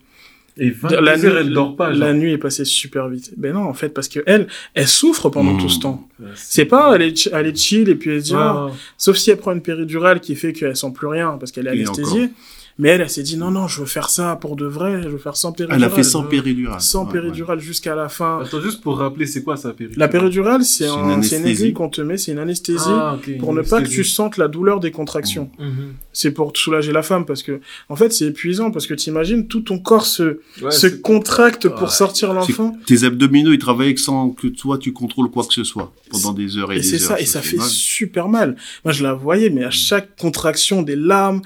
Et 0.57 0.69
20 0.71 1.01
la 1.01 1.17
nuit, 1.17 1.27
elle 1.37 1.51
dort 1.51 1.75
pas. 1.75 1.91
la 1.91 2.13
nuit 2.13 2.31
est 2.31 2.37
passée 2.39 2.65
super 2.65 3.09
vite. 3.09 3.33
Ben 3.37 3.53
non, 3.53 3.63
en 3.63 3.73
fait, 3.75 3.89
parce 3.89 4.07
que 4.07 4.21
elle, 4.25 4.47
elle 4.73 4.87
souffre 4.87 5.29
pendant 5.29 5.53
Mmh. 5.53 5.61
tout 5.61 5.69
ce 5.69 5.79
temps. 5.81 6.07
Ouais, 6.19 6.29
C'est 6.33 6.65
pas 6.65 6.95
elle 6.95 7.01
est, 7.03 7.29
elle 7.33 7.45
est 7.47 7.55
chill 7.57 7.87
et 7.89 7.95
puis 7.95 8.09
elle 8.11 8.21
se 8.21 8.27
dit, 8.29 8.35
ah, 8.35 8.67
sauf 8.97 9.17
si 9.17 9.29
elle 9.31 9.37
prend 9.37 9.51
une 9.51 9.61
péridurale 9.61 10.19
qui 10.21 10.33
fait 10.35 10.53
qu'elle 10.53 10.75
sent 10.75 10.93
plus 10.95 11.07
rien 11.07 11.37
parce 11.39 11.51
qu'elle 11.51 11.67
est 11.67 11.75
Et 11.77 11.83
anesthésiée. 11.85 12.29
Mais 12.77 12.89
elle, 12.89 12.99
elle 12.99 13.09
s'est 13.09 13.23
dit, 13.23 13.37
non, 13.37 13.51
non, 13.51 13.69
je 13.69 13.79
veux 13.79 13.85
faire 13.85 14.09
ça 14.09 14.35
pour 14.35 14.57
de 14.57 14.65
vrai, 14.65 15.01
je 15.01 15.07
veux 15.07 15.17
faire 15.17 15.37
sans 15.37 15.53
péridurale. 15.53 15.81
Elle 15.81 15.87
a 15.89 15.89
fait 15.89 16.03
sans 16.03 16.23
péridurale. 16.23 16.81
Sans 16.81 17.05
Ouais, 17.05 17.13
péridurale 17.13 17.61
jusqu'à 17.61 17.95
la 17.95 18.09
fin. 18.09 18.41
Attends, 18.43 18.59
juste 18.59 18.81
pour 18.81 18.97
rappeler, 18.97 19.25
c'est 19.27 19.43
quoi 19.43 19.55
ça, 19.55 19.71
péridurale? 19.71 19.99
La 19.99 20.07
péridurale, 20.09 20.65
c'est 20.65 20.83
C'est 20.83 20.89
une 20.89 20.89
un, 21.09 21.21
c'est 21.21 21.37
une 21.37 21.43
anesthésie. 21.43 21.63
aiguille 21.63 21.73
qu'on 21.73 21.87
te 21.87 22.01
met, 22.01 22.17
c'est 22.17 22.33
une 22.33 22.39
anesthésie 22.39 22.83
Ah, 22.89 23.17
pour 23.39 23.51
une 23.51 23.57
ne 23.59 23.61
pas 23.61 23.81
que 23.81 23.87
tu 23.87 24.03
sentes 24.03 24.35
la 24.35 24.49
douleur 24.49 24.81
des 24.81 24.91
contractions. 24.91 25.49
Mhm. 25.57 25.93
C'est 26.11 26.31
pour 26.31 26.51
soulager 26.55 26.91
la 26.91 27.01
femme 27.01 27.25
parce 27.25 27.43
que, 27.43 27.61
en 27.87 27.95
fait, 27.95 28.11
c'est 28.11 28.25
épuisant 28.25 28.71
parce 28.71 28.87
que 28.87 28.93
t'imagines 28.93 29.47
tout 29.47 29.61
ton 29.61 29.79
corps 29.79 30.05
se, 30.05 30.39
Ouais, 30.61 30.69
se 30.71 30.89
c'est- 30.89 31.01
contracte 31.01 31.69
pour 31.69 31.91
sortir 31.91 32.33
l'enfant. 32.33 32.75
Tes 32.85 33.05
abdominaux, 33.05 33.53
ils 33.53 33.57
travaillent 33.59 33.97
sans 33.97 34.31
que 34.31 34.47
toi, 34.47 34.77
tu 34.77 34.91
contrôles 34.91 35.29
quoi 35.31 35.45
que 35.45 35.53
ce 35.53 35.63
soit 35.63 35.93
pendant 36.11 36.33
des 36.33 36.57
heures 36.57 36.73
et, 36.73 36.75
Et 36.75 36.79
des 36.79 36.83
c'est 36.83 36.95
heures. 36.95 37.17
ça, 37.17 37.19
et 37.21 37.25
ça 37.25 37.41
fait 37.41 37.55
mal. 37.55 37.67
super 37.69 38.27
mal. 38.27 38.57
Moi, 38.83 38.91
je 38.91 39.01
la 39.03 39.13
voyais, 39.13 39.49
mais 39.49 39.63
à 39.63 39.71
chaque 39.71 40.17
contraction, 40.17 40.81
des 40.81 40.97
larmes, 40.97 41.41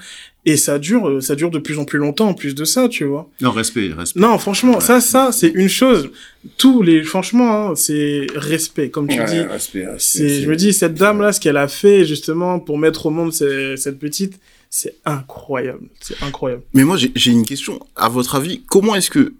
et 0.46 0.56
ça 0.56 0.78
dure, 0.78 1.08
euh, 1.08 1.20
ça 1.20 1.34
dure 1.34 1.50
de 1.50 1.58
plus 1.58 1.78
en 1.78 1.84
plus 1.84 1.98
longtemps 1.98 2.28
en 2.28 2.34
plus 2.34 2.54
de 2.54 2.64
ça, 2.64 2.88
tu 2.88 3.04
vois. 3.04 3.28
Non, 3.40 3.50
respect, 3.50 3.90
respect. 3.96 4.18
Non, 4.20 4.38
franchement, 4.38 4.74
Ouais. 4.76 4.80
ça, 4.80 5.00
ça, 5.00 5.32
c'est 5.32 5.48
une 5.54 5.68
chose. 5.68 6.10
Tous 6.56 6.82
les, 6.82 7.02
franchement, 7.02 7.70
hein, 7.70 7.74
c'est 7.74 8.26
respect, 8.34 8.88
comme 8.90 9.06
tu 9.08 9.16
dis. 9.16 9.20
respect, 9.40 9.86
respect, 9.86 9.86
C'est, 9.98 10.42
je 10.42 10.48
me 10.48 10.56
dis, 10.56 10.72
cette 10.72 10.94
dame-là, 10.94 11.32
ce 11.32 11.40
qu'elle 11.40 11.58
a 11.58 11.68
fait, 11.68 12.04
justement, 12.06 12.58
pour 12.58 12.78
mettre 12.78 13.06
au 13.06 13.10
monde 13.10 13.32
cette 13.32 13.98
petite, 13.98 14.38
c'est 14.70 14.94
incroyable. 15.04 15.88
C'est 16.00 16.22
incroyable. 16.22 16.62
Mais 16.74 16.84
moi, 16.84 16.96
j'ai 16.96 17.30
une 17.30 17.44
question. 17.44 17.78
À 17.96 18.08
votre 18.08 18.34
avis, 18.36 18.62
comment 18.68 18.94
est-ce 18.94 19.10
que 19.10 19.34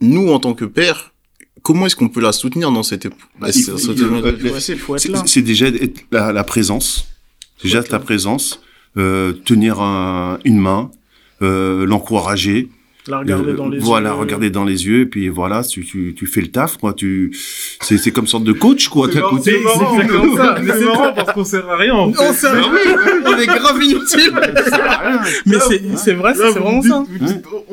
nous, 0.00 0.28
en 0.30 0.38
tant 0.38 0.54
que 0.54 0.64
pères, 0.66 1.12
comment 1.62 1.86
est-ce 1.86 1.96
qu'on 1.96 2.08
peut 2.10 2.20
la 2.20 2.32
soutenir 2.32 2.70
dans 2.70 2.82
cette 2.84 3.06
époque? 3.06 3.18
Bah, 3.40 3.48
Ouais, 3.48 3.52
c'est, 4.60 5.08
là. 5.08 5.24
Déjà 5.42 5.66
être 5.68 6.04
la, 6.12 6.32
la 6.32 6.44
présence. 6.44 7.08
Déjà 7.62 7.82
ta 7.82 7.92
là. 7.92 7.98
présence, 7.98 8.60
tenir 9.44 9.80
un- 9.80 10.38
une 10.44 10.58
main, 10.58 10.90
euh, 11.42 11.84
l'encourager. 11.86 12.68
La 13.08 13.18
regarder 13.20 13.52
Euh, 13.52 13.56
dans 13.56 13.68
les 13.68 13.78
voilà, 13.78 14.10
yeux. 14.10 14.14
regarder 14.16 14.50
dans 14.50 14.64
les 14.64 14.86
yeux, 14.86 15.00
et 15.02 15.06
puis 15.06 15.28
voilà, 15.28 15.62
tu, 15.62 15.84
tu, 15.84 16.14
tu 16.16 16.26
fais 16.26 16.40
le 16.40 16.48
taf, 16.48 16.76
quoi. 16.76 16.92
Tu, 16.92 17.30
c'est, 17.80 17.98
c'est 17.98 18.10
comme 18.10 18.26
sorte 18.26 18.44
de 18.44 18.52
coach, 18.52 18.88
quoi. 18.88 19.06
C'est 19.08 19.14
T'as 19.14 19.20
marrant, 19.20 19.36
côté. 19.36 19.52
c'est 19.52 19.60
marrant, 19.64 19.94
c'est 19.96 20.02
exactement 20.02 20.36
ça. 20.36 20.56
Mais 20.62 20.72
c'est 20.72 20.84
marrant 20.84 21.12
parce 21.12 21.32
qu'on 21.32 21.44
sert 21.44 21.68
à 21.70 21.76
rien, 21.76 21.94
en 21.94 22.12
fait. 22.12 22.18
On 22.28 22.32
sait 22.32 22.50
rien. 22.50 22.62
On 23.26 23.38
est 23.38 23.46
grave 23.46 23.82
inutile. 23.82 24.32
Mais 25.46 25.56
c'est, 25.60 25.82
c'est 25.96 26.12
vrai, 26.14 26.32
c'est 26.34 26.42
Là, 26.42 26.50
c'est 26.52 26.58
vous 26.58 26.64
vraiment 26.64 26.82
ça. 26.82 27.04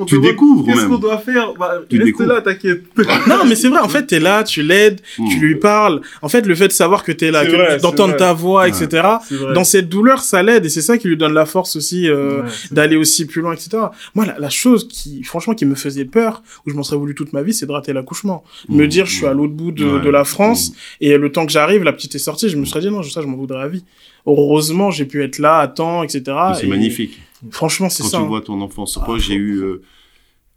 Tu 0.07 0.19
découvres 0.19 0.65
Qu'est-ce 0.65 0.81
même. 0.81 0.89
qu'on 0.89 0.97
doit 0.97 1.17
faire 1.17 1.53
Bah, 1.59 1.75
Tu 1.89 1.97
Reste 1.97 2.05
découvres. 2.05 2.29
là, 2.29 2.41
t'inquiète. 2.41 2.83
Non, 3.27 3.45
mais 3.47 3.55
c'est 3.55 3.69
vrai. 3.69 3.79
En 3.79 3.87
fait, 3.89 4.05
t'es 4.05 4.19
là, 4.19 4.43
tu 4.43 4.61
l'aides, 4.63 5.01
Mm. 5.17 5.29
tu 5.29 5.39
lui 5.39 5.55
parles. 5.55 6.01
En 6.21 6.29
fait, 6.29 6.45
le 6.45 6.55
fait 6.55 6.67
de 6.67 6.73
savoir 6.73 7.03
que 7.03 7.11
t'es 7.11 7.31
là, 7.31 7.77
d'entendre 7.79 8.15
ta 8.15 8.33
voix, 8.33 8.67
etc. 8.67 9.07
Dans 9.53 9.63
cette 9.63 9.89
douleur, 9.89 10.21
ça 10.21 10.41
l'aide 10.43 10.65
et 10.65 10.69
c'est 10.69 10.81
ça 10.81 10.97
qui 10.97 11.07
lui 11.07 11.17
donne 11.17 11.33
la 11.33 11.45
force 11.45 11.75
aussi 11.75 12.09
euh, 12.09 12.41
d'aller 12.71 12.95
aussi 12.95 13.25
plus 13.25 13.41
loin, 13.41 13.53
etc. 13.53 13.69
Moi, 14.15 14.25
la 14.37 14.49
chose 14.49 14.87
qui, 14.87 15.22
franchement, 15.23 15.53
qui 15.55 15.65
me 15.65 15.75
faisait 15.75 16.05
peur, 16.05 16.43
où 16.65 16.69
je 16.69 16.75
m'en 16.75 16.83
serais 16.83 16.97
voulu 16.97 17.15
toute 17.15 17.33
ma 17.33 17.41
vie, 17.43 17.53
c'est 17.53 17.65
de 17.65 17.71
rater 17.71 17.93
l'accouchement. 17.93 18.43
Me 18.69 18.85
Mm, 18.85 18.87
dire, 18.87 19.05
je 19.05 19.15
suis 19.15 19.25
à 19.25 19.33
l'autre 19.33 19.53
bout 19.53 19.71
de, 19.71 19.85
Ouais. 19.85 20.01
de 20.01 20.09
la 20.09 20.23
France 20.23 20.73
et 21.01 21.17
le 21.17 21.31
temps 21.31 21.45
que 21.45 21.51
j'arrive, 21.51 21.83
la 21.83 21.93
petite 21.93 22.15
est 22.15 22.19
sortie, 22.19 22.49
je 22.49 22.57
me 22.57 22.65
serais 22.65 22.81
dit 22.81 22.89
non, 22.89 23.03
ça, 23.03 23.21
je 23.21 23.27
m'en 23.27 23.37
voudrais 23.37 23.61
à 23.63 23.67
vie. 23.67 23.83
Heureusement, 24.25 24.89
j'ai 24.91 25.05
pu 25.05 25.23
être 25.23 25.39
là 25.39 25.59
à 25.59 25.67
temps, 25.67 26.03
etc. 26.03 26.23
C'est 26.55 26.65
Et 26.65 26.69
magnifique. 26.69 27.19
Franchement, 27.51 27.89
c'est 27.89 28.03
Quand 28.03 28.09
ça. 28.09 28.17
tu 28.19 28.23
hein. 28.23 28.27
vois 28.27 28.41
ton 28.41 28.61
enfant. 28.61 28.85
C'est 28.85 28.99
Ah, 29.01 29.05
quoi, 29.05 29.17
j'ai 29.19 29.35
eu 29.35 29.57
euh, 29.61 29.81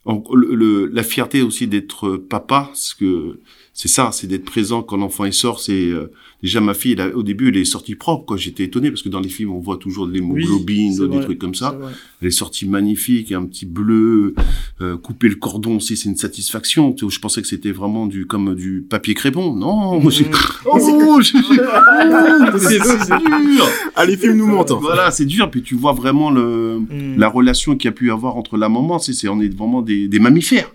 en- 0.04 0.22
le, 0.34 0.54
le- 0.54 0.86
la 0.86 1.02
fierté 1.02 1.42
aussi 1.42 1.66
d'être 1.66 2.16
papa, 2.16 2.66
parce 2.68 2.94
que 2.94 3.40
c'est 3.78 3.88
ça, 3.88 4.08
c'est 4.10 4.26
d'être 4.26 4.46
présent 4.46 4.82
quand 4.82 4.96
l'enfant 4.96 5.26
il 5.26 5.34
sort. 5.34 5.60
C'est 5.60 5.90
euh, 5.90 6.10
déjà 6.42 6.62
ma 6.62 6.72
fille, 6.72 6.92
elle 6.92 7.00
a- 7.02 7.14
au 7.14 7.22
début, 7.22 7.48
elle 7.50 7.58
est 7.58 7.66
sortie 7.66 7.94
propre. 7.94 8.24
Quoi, 8.24 8.38
j'étais 8.38 8.64
étonné 8.64 8.90
parce 8.90 9.02
que 9.02 9.10
dans 9.10 9.20
les 9.20 9.28
films, 9.28 9.50
on 9.52 9.58
voit 9.60 9.76
toujours 9.76 10.06
de 10.06 10.12
l'hémoglobine, 10.14 10.94
c'est 10.94 11.02
des 11.02 11.08
vrai, 11.16 11.20
trucs 11.24 11.38
comme 11.38 11.54
ça. 11.54 11.78
Elle 12.22 12.28
est 12.28 12.30
sortie 12.30 12.66
magnifique, 12.66 13.32
un 13.32 13.44
petit 13.44 13.66
bleu, 13.66 14.34
euh, 14.80 14.96
couper 14.96 15.28
le 15.28 15.34
cordon 15.34 15.76
aussi, 15.76 15.94
c'est 15.98 16.08
une 16.08 16.16
satisfaction. 16.16 16.94
Tu 16.94 17.04
sais, 17.04 17.14
Je 17.14 17.20
pensais 17.20 17.42
que 17.42 17.48
c'était 17.48 17.70
vraiment 17.70 18.06
du 18.06 18.24
comme 18.26 18.54
du 18.54 18.82
papier 18.88 19.12
crépon. 19.12 19.54
Non, 19.54 20.00
moi, 20.00 20.10
j'ai- 20.10 20.24
oh, 20.64 21.20
j'ai- 21.20 21.36
C'est- 22.58 22.78
dur. 22.78 23.66
Ah, 23.94 24.04
les 24.06 24.16
films 24.16 24.36
nous 24.38 24.46
mentent. 24.46 24.72
Voilà, 24.72 25.10
c'est 25.10 25.26
dur. 25.26 25.50
Puis 25.50 25.62
tu 25.62 25.74
vois 25.74 25.92
vraiment 25.92 26.30
le 26.30 26.78
Mm. 26.80 27.18
la 27.18 27.28
relation 27.28 27.76
qu'il 27.76 27.88
y 27.88 27.88
a 27.88 27.92
pu 27.92 28.10
avoir 28.10 28.36
entre 28.36 28.56
la 28.56 28.68
maman, 28.68 28.98
c'est, 28.98 29.12
c'est 29.12 29.28
on 29.28 29.40
est 29.40 29.54
vraiment 29.54 29.82
des, 29.82 30.08
des 30.08 30.18
mammifères. 30.18 30.70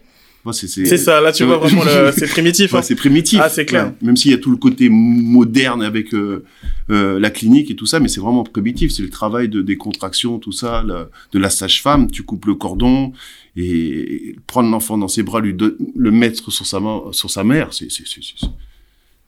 C'est, 0.54 0.98
ça, 0.98 1.22
là, 1.22 1.32
tu 1.32 1.44
vois 1.44 1.58
vraiment 1.60 1.84
le, 1.84 2.12
c'est 2.12 2.28
primitif. 2.28 2.74
Ouais, 2.74 2.80
hein. 2.80 2.82
c'est 2.82 2.96
primitif. 2.96 3.40
Ah, 3.42 3.50
c'est 3.50 3.66
clair. 3.66 3.88
Ouais. 3.88 3.94
Même 4.02 4.18
s'il 4.18 4.32
y 4.32 4.34
a 4.34 4.38
tout 4.40 4.50
le 4.50 4.58
côté 4.58 4.90
moderne 4.90 5.84
avec 5.84 6.14
euh, 6.14 6.44
euh, 6.90 7.20
la 7.20 7.30
clinique 7.30 7.70
et 7.70 7.76
tout 7.76 7.86
ça, 7.86 8.00
mais 8.00 8.08
c'est 8.08 8.20
vraiment 8.22 8.44
primitif. 8.44 8.92
C'est 8.92 9.04
le 9.04 9.10
travail 9.10 9.50
de 9.50 9.62
des 9.62 9.78
contractions, 9.78 10.40
tout 10.40 10.52
ça, 10.52 10.84
la- 10.84 11.10
de 11.32 11.40
la 11.40 11.50
sage-femme. 11.50 12.10
Tu 12.10 12.24
coupes 12.24 12.46
le 12.48 12.56
cordon 12.56 13.14
et 13.56 14.36
prendre 14.48 14.70
l'enfant 14.72 14.98
dans 14.98 15.08
ses 15.08 15.24
bras, 15.24 15.42
lui 15.42 15.56
le 15.96 16.12
mettre 16.12 16.52
sur 16.52 16.66
sa 16.66 16.80
main, 16.80 17.02
sur 17.12 17.30
sa 17.30 17.44
mère, 17.44 17.74
c'est, 17.74 17.90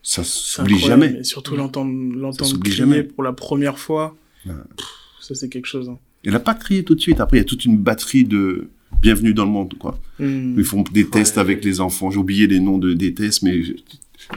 ça 0.01 0.23
s'oublie 0.23 0.79
jamais. 0.79 1.17
Et 1.19 1.23
surtout 1.23 1.55
l'entendre, 1.55 1.91
l'entendre 2.15 2.59
crier 2.59 2.75
jamais. 2.75 3.03
pour 3.03 3.23
la 3.23 3.33
première 3.33 3.77
fois. 3.79 4.15
Ouais. 4.45 4.53
Pff, 4.75 4.87
ça, 5.21 5.35
c'est 5.35 5.49
quelque 5.49 5.67
chose. 5.67 5.89
hein. 5.89 5.97
Elle 6.25 6.35
a 6.35 6.39
pas 6.39 6.53
crié 6.53 6.83
tout 6.83 6.95
de 6.95 7.01
suite. 7.01 7.19
Après, 7.19 7.37
il 7.37 7.39
y 7.39 7.43
a 7.43 7.45
toute 7.45 7.65
une 7.65 7.77
batterie 7.77 8.23
de 8.25 8.69
bienvenue 9.01 9.33
dans 9.33 9.45
le 9.45 9.51
monde, 9.51 9.73
quoi. 9.79 9.97
Mm. 10.19 10.55
Ils 10.57 10.63
font 10.63 10.83
des 10.91 11.07
tests 11.07 11.37
avec 11.37 11.63
les 11.63 11.81
enfants. 11.81 12.11
J'ai 12.11 12.17
oublié 12.19 12.47
les 12.47 12.59
noms 12.59 12.77
de, 12.77 12.93
des 12.93 13.13
tests, 13.13 13.43
mais 13.43 13.61
je- 13.63 13.73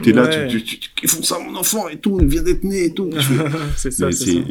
t'es 0.03 0.11
là, 0.11 0.23
Ouais. 0.25 0.47
tu, 0.47 0.63
tu, 0.63 0.79
tu- 0.79 0.89
ils 1.03 1.09
font 1.09 1.23
ça, 1.23 1.37
mon 1.39 1.55
enfant, 1.55 1.87
et 1.87 1.97
tout, 1.97 2.17
il 2.21 2.27
vient 2.27 2.43
d'être 2.43 2.63
né, 2.63 2.85
et 2.85 2.93
tout. 2.93 3.09
C'est 3.75 3.91
ça, 3.91 4.11
c'est. 4.11 4.43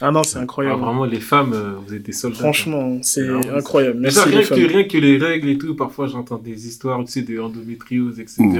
Ah 0.00 0.10
non, 0.10 0.24
c'est 0.24 0.38
Ah, 0.38 0.42
incroyable. 0.42 0.80
vraiment, 0.82 1.04
les 1.04 1.20
femmes, 1.20 1.52
euh, 1.54 1.74
vous 1.86 1.94
êtes 1.94 2.02
des 2.02 2.12
soldats. 2.12 2.38
Franchement, 2.40 2.98
c'est 3.00 3.26
incroyable. 3.28 4.00
Merci 4.00 4.18
ça, 4.18 4.26
les 4.26 4.32
rien, 4.32 4.40
que, 4.42 4.46
femmes. 4.48 4.58
rien 4.66 4.84
que 4.84 4.98
les 4.98 5.16
règles 5.18 5.48
et 5.50 5.56
tout, 5.56 5.76
parfois 5.76 6.08
j'entends 6.08 6.36
des 6.36 6.66
histoires, 6.66 7.02
tu 7.04 7.12
sais, 7.12 7.22
de 7.22 7.38
endométriose, 7.38 8.18
etc. 8.18 8.42
Mmh. 8.42 8.54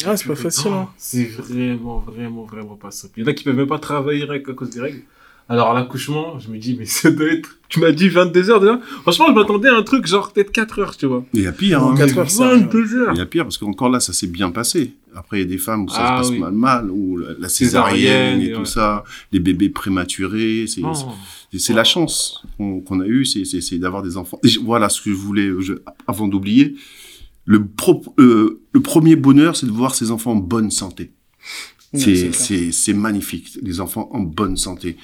Je 0.00 0.06
Ah, 0.06 0.16
c'est 0.16 0.26
pas 0.26 0.34
facile, 0.34 0.72
hein. 0.72 0.88
C'est 0.98 1.24
vraiment, 1.26 2.00
vraiment, 2.00 2.42
vraiment 2.44 2.74
pas 2.74 2.90
simple. 2.90 3.14
Il 3.18 3.22
y 3.22 3.24
en 3.24 3.30
a 3.30 3.34
qui 3.34 3.44
peuvent 3.44 3.56
même 3.56 3.68
pas 3.68 3.78
travailler 3.78 4.26
qu'à 4.26 4.52
cause 4.52 4.70
des 4.70 4.80
règles. 4.80 5.02
Alors, 5.50 5.72
à 5.72 5.74
l'accouchement, 5.74 6.38
je 6.38 6.48
me 6.48 6.58
dis, 6.58 6.76
mais 6.78 6.84
ça 6.86 7.10
doit 7.10 7.26
être. 7.26 7.58
Tu 7.68 7.80
m'as 7.80 7.90
dit 7.90 8.08
22 8.08 8.50
heures 8.50 8.60
déjà 8.60 8.80
Franchement, 9.02 9.26
je 9.28 9.32
m'attendais 9.32 9.68
à 9.68 9.74
un 9.76 9.82
truc 9.82 10.06
genre 10.06 10.32
peut-être 10.32 10.52
4 10.52 10.78
heures, 10.78 10.96
tu 10.96 11.06
vois. 11.06 11.24
Il 11.34 11.42
y 11.42 11.46
a 11.48 11.52
pire, 11.52 11.82
hein. 11.82 11.94
quatre 11.96 12.16
heures, 12.18 12.30
ça, 12.30 12.48
22 12.54 12.94
heures 12.96 13.10
Il 13.14 13.18
y 13.18 13.20
a 13.20 13.26
pire, 13.26 13.42
parce 13.44 13.58
qu'encore 13.58 13.88
là, 13.88 13.98
ça 13.98 14.12
s'est 14.12 14.28
bien 14.28 14.52
passé. 14.52 14.94
Après, 15.14 15.38
il 15.38 15.40
y 15.42 15.44
a 15.44 15.48
des 15.48 15.58
femmes 15.58 15.84
où 15.84 15.88
ça 15.88 15.96
Ah, 16.00 16.22
se 16.22 16.28
passe 16.28 16.30
oui. 16.30 16.38
mal, 16.38 16.52
mal, 16.52 16.90
ou 16.90 17.16
la, 17.16 17.30
la 17.38 17.48
Césarienne, 17.48 17.98
césarienne 18.00 18.40
et 18.42 18.50
et 18.50 18.52
tout 18.52 18.64
ça, 18.64 19.02
les 19.32 19.40
bébés 19.40 19.70
prématurés, 19.70 20.66
c'est, 20.68 20.82
Non. 20.82 20.92
c'est, 21.52 21.72
la 21.74 21.82
chance 21.84 22.44
qu'on, 22.56 23.00
a 23.00 23.06
eue, 23.06 23.24
c'est, 23.24 23.44
c'est, 23.44 23.60
c'est 23.60 23.78
d'avoir 23.78 24.02
des 24.04 24.16
enfants. 24.16 24.38
Et 24.44 24.50
voilà 24.64 24.88
ce 24.88 25.00
que 25.02 25.10
je 25.10 25.16
voulais, 25.16 25.50
je- 25.58 25.74
avant 26.06 26.28
d'oublier. 26.28 26.76
Le, 27.44 27.66
pro, 27.66 28.04
euh, 28.20 28.60
le 28.72 28.80
premier 28.80 29.16
bonheur, 29.16 29.56
c'est 29.56 29.66
de 29.66 29.72
voir 29.72 29.96
ses 29.96 30.12
enfants 30.12 30.30
en 30.32 30.36
bonne 30.36 30.70
santé. 30.70 31.10
C'est 31.94 32.94
magnifique. 32.94 33.58
Les 33.62 33.80
enfants 33.80 34.08
en 34.12 34.20
bonne 34.20 34.56
santé, 34.56 34.96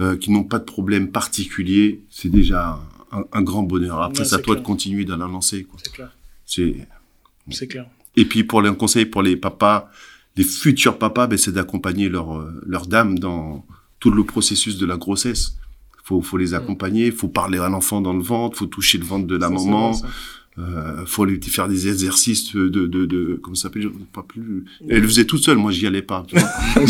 euh, 0.00 0.16
qui 0.16 0.30
n'ont 0.30 0.44
pas 0.44 0.58
de 0.58 0.64
problème 0.64 1.10
particulier, 1.10 2.02
c'est 2.10 2.30
déjà 2.30 2.80
un, 3.12 3.24
un 3.32 3.42
grand 3.42 3.62
bonheur. 3.62 4.00
Après, 4.02 4.24
c'est 4.24 4.34
à 4.34 4.38
toi 4.38 4.54
clair. 4.54 4.62
de 4.62 4.66
continuer 4.66 5.04
dans 5.04 5.16
la 5.16 5.26
lancée. 5.26 5.64
Quoi. 5.64 5.78
C'est 5.82 5.92
clair. 5.92 6.10
C'est... 6.46 6.88
Clair. 7.68 7.86
Et 8.16 8.24
puis, 8.24 8.44
pour 8.44 8.62
les 8.62 8.68
un 8.68 8.74
conseil 8.74 9.06
pour 9.06 9.22
les 9.22 9.36
papas, 9.36 9.90
les 10.36 10.44
futurs 10.44 10.98
papas, 10.98 11.26
ben, 11.26 11.38
c'est 11.38 11.52
d'accompagner 11.52 12.08
leur, 12.08 12.38
euh, 12.38 12.62
leur 12.66 12.86
dame 12.86 13.18
dans 13.18 13.66
tout 14.00 14.10
le 14.10 14.24
processus 14.24 14.78
de 14.78 14.86
la 14.86 14.96
grossesse. 14.96 15.56
Faut, 16.04 16.20
faut 16.20 16.36
les 16.36 16.54
accompagner, 16.54 17.10
faut 17.10 17.28
parler 17.28 17.58
à 17.58 17.68
l'enfant 17.68 18.00
dans 18.00 18.12
le 18.12 18.22
ventre, 18.22 18.58
faut 18.58 18.66
toucher 18.66 18.98
le 18.98 19.04
ventre 19.04 19.26
de 19.26 19.36
la 19.36 19.48
Ça, 19.48 19.54
maman. 19.54 19.92
Euh, 20.58 21.06
faut 21.06 21.24
lui 21.24 21.40
faire 21.40 21.66
des 21.68 21.88
exercices 21.88 22.54
de, 22.54 22.68
de, 22.68 22.86
de, 22.86 23.06
de 23.06 23.38
comment 23.42 23.54
ça 23.54 23.62
s'appelle, 23.64 23.82
je- 23.82 23.88
pas 24.12 24.22
plus. 24.22 24.64
Elle 24.88 25.00
le 25.02 25.08
faisait 25.08 25.24
toute 25.24 25.42
seule, 25.42 25.56
moi 25.56 25.72
j'y 25.72 25.86
allais 25.86 26.02
pas. 26.02 26.24
tu 26.28 26.36
vois. 26.38 26.48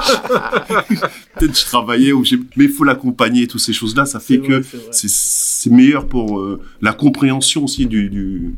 Peut-être 1.38 1.58
je 1.58 1.64
travaillais 1.64 2.12
ou 2.12 2.24
mais 2.56 2.64
il 2.64 2.70
faut 2.70 2.84
l'accompagner, 2.84 3.46
toutes 3.46 3.60
ces 3.60 3.72
choses-là, 3.72 4.04
ça 4.06 4.20
C'est 4.20 4.36
fait 4.36 4.40
que 4.40 4.52
vrai, 4.60 4.62
c'est 5.08 5.70
meilleur 5.70 6.06
pour 6.06 6.40
euh, 6.40 6.60
la 6.80 6.92
compréhension 6.92 7.64
aussi 7.64 7.86
du, 7.86 8.08
du, 8.08 8.54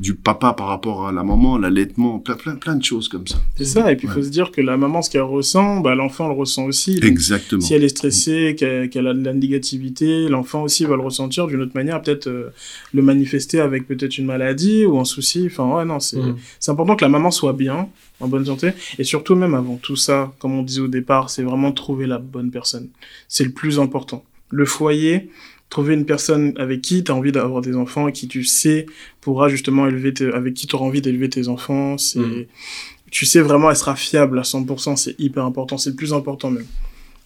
du 0.00 0.14
papa 0.14 0.54
par 0.54 0.68
rapport 0.68 1.06
à 1.06 1.12
la 1.12 1.22
maman, 1.22 1.58
l'allaitement, 1.58 2.18
plein, 2.18 2.34
plein, 2.34 2.56
plein 2.56 2.74
de 2.74 2.82
choses 2.82 3.08
comme 3.08 3.26
ça. 3.26 3.36
C'est 3.56 3.66
ça. 3.66 3.92
Et 3.92 3.96
puis, 3.96 4.08
il 4.08 4.10
faut 4.10 4.22
se 4.22 4.30
dire 4.30 4.50
que 4.50 4.62
la 4.62 4.78
maman, 4.78 5.02
ce 5.02 5.10
qu'elle 5.10 5.20
ressent, 5.22 5.80
bah, 5.80 5.94
l'enfant 5.94 6.26
le 6.28 6.34
ressent 6.34 6.64
aussi. 6.64 6.94
Donc, 6.94 7.04
Exactement. 7.04 7.60
Si 7.60 7.74
elle 7.74 7.84
est 7.84 7.90
stressée, 7.90 8.56
qu'elle 8.58 8.88
qu'elle 8.88 9.06
a 9.06 9.12
de 9.12 9.22
la 9.22 9.34
négativité, 9.34 10.28
l'enfant 10.28 10.62
aussi 10.62 10.86
va 10.86 10.96
le 10.96 11.02
ressentir 11.02 11.46
d'une 11.48 11.60
autre 11.60 11.74
manière, 11.74 12.00
peut-être 12.00 12.28
euh, 12.28 12.50
le 12.94 13.02
manifester 13.02 13.60
avec 13.60 13.86
peut-être 13.86 14.16
une 14.16 14.24
maladie 14.26 14.86
ou 14.86 14.98
un 14.98 15.04
souci. 15.04 15.44
Enfin, 15.46 15.66
ouais, 15.76 15.84
non, 15.84 16.00
c'est 16.00 16.20
Mmh. 16.20 16.36
c'est 16.58 16.70
important 16.70 16.96
que 16.96 17.04
la 17.04 17.08
maman 17.08 17.30
soit 17.30 17.52
bien, 17.52 17.88
en 18.20 18.28
bonne 18.28 18.46
santé. 18.46 18.72
Et 18.98 19.04
surtout, 19.04 19.34
même 19.34 19.54
avant 19.54 19.76
tout 19.76 19.96
ça, 19.96 20.32
comme 20.38 20.52
on 20.52 20.62
disait 20.62 20.80
au 20.80 20.88
départ, 20.88 21.30
c'est 21.30 21.42
vraiment 21.42 21.72
trouver 21.72 22.06
la 22.06 22.18
bonne 22.18 22.50
personne. 22.50 22.88
C'est 23.28 23.44
le 23.44 23.50
plus 23.50 23.78
important. 23.78 24.24
Le 24.50 24.64
foyer, 24.64 25.30
trouver 25.70 25.94
une 25.94 26.04
personne 26.04 26.52
avec 26.56 26.82
qui 26.82 27.02
tu 27.04 27.12
as 27.12 27.14
envie 27.14 27.32
d'avoir 27.32 27.62
des 27.62 27.76
enfants 27.76 28.08
et 28.08 28.12
qui 28.12 28.28
tu 28.28 28.44
sais 28.44 28.86
pourra 29.20 29.48
justement 29.48 29.86
élever 29.86 30.12
tes, 30.12 30.30
avec 30.32 30.54
qui 30.54 30.66
tu 30.66 30.74
auras 30.74 30.84
envie 30.84 31.00
d'élever 31.00 31.30
tes 31.30 31.48
enfants. 31.48 31.96
C'est, 31.96 32.18
Mm. 32.18 32.46
tu 33.10 33.24
sais 33.24 33.40
vraiment, 33.40 33.70
elle 33.70 33.76
sera 33.76 33.94
fiable 33.96 34.38
à 34.38 34.42
100%. 34.42 34.96
C'est 34.96 35.18
hyper 35.18 35.44
important. 35.44 35.78
C'est 35.78 35.90
le 35.90 35.96
plus 35.96 36.12
important 36.12 36.50
même. 36.50 36.66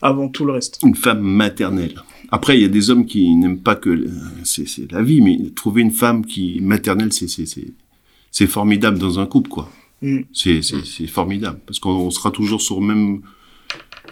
Avant 0.03 0.29
tout 0.29 0.45
le 0.45 0.53
reste. 0.53 0.81
Une 0.85 0.95
femme 0.95 1.23
maternelle. 1.23 2.03
Après, 2.31 2.59
il 2.59 2.63
y 2.63 2.67
a 2.67 2.69
des 2.69 2.91
hommes 2.91 3.07
qui 3.07 3.35
n'aiment 3.35 3.61
pas 3.61 3.75
que 3.75 3.89
euh, 3.89 4.11
c'est 4.43 4.69
c'est 4.69 4.91
la 4.93 5.03
vie, 5.03 5.23
mais 5.23 5.39
trouver 5.55 5.81
une 5.81 5.93
femme 5.93 6.27
qui 6.27 6.61
maternelle, 6.61 7.13
c'est 7.13 7.29
c'est 7.29 7.47
c'est 7.47 7.73
c'est 8.31 8.47
formidable 8.47 8.99
dans 8.99 9.19
un 9.19 9.25
couple, 9.25 9.49
quoi. 9.49 9.71
Mm. 10.03 10.21
C'est 10.35 10.61
c'est 10.61 10.85
c'est 10.85 11.07
formidable 11.07 11.59
parce 11.65 11.79
qu'on 11.79 11.93
on 11.93 12.11
sera 12.11 12.31
toujours 12.31 12.61
sur 12.61 12.81
le 12.81 12.87
même 12.87 13.21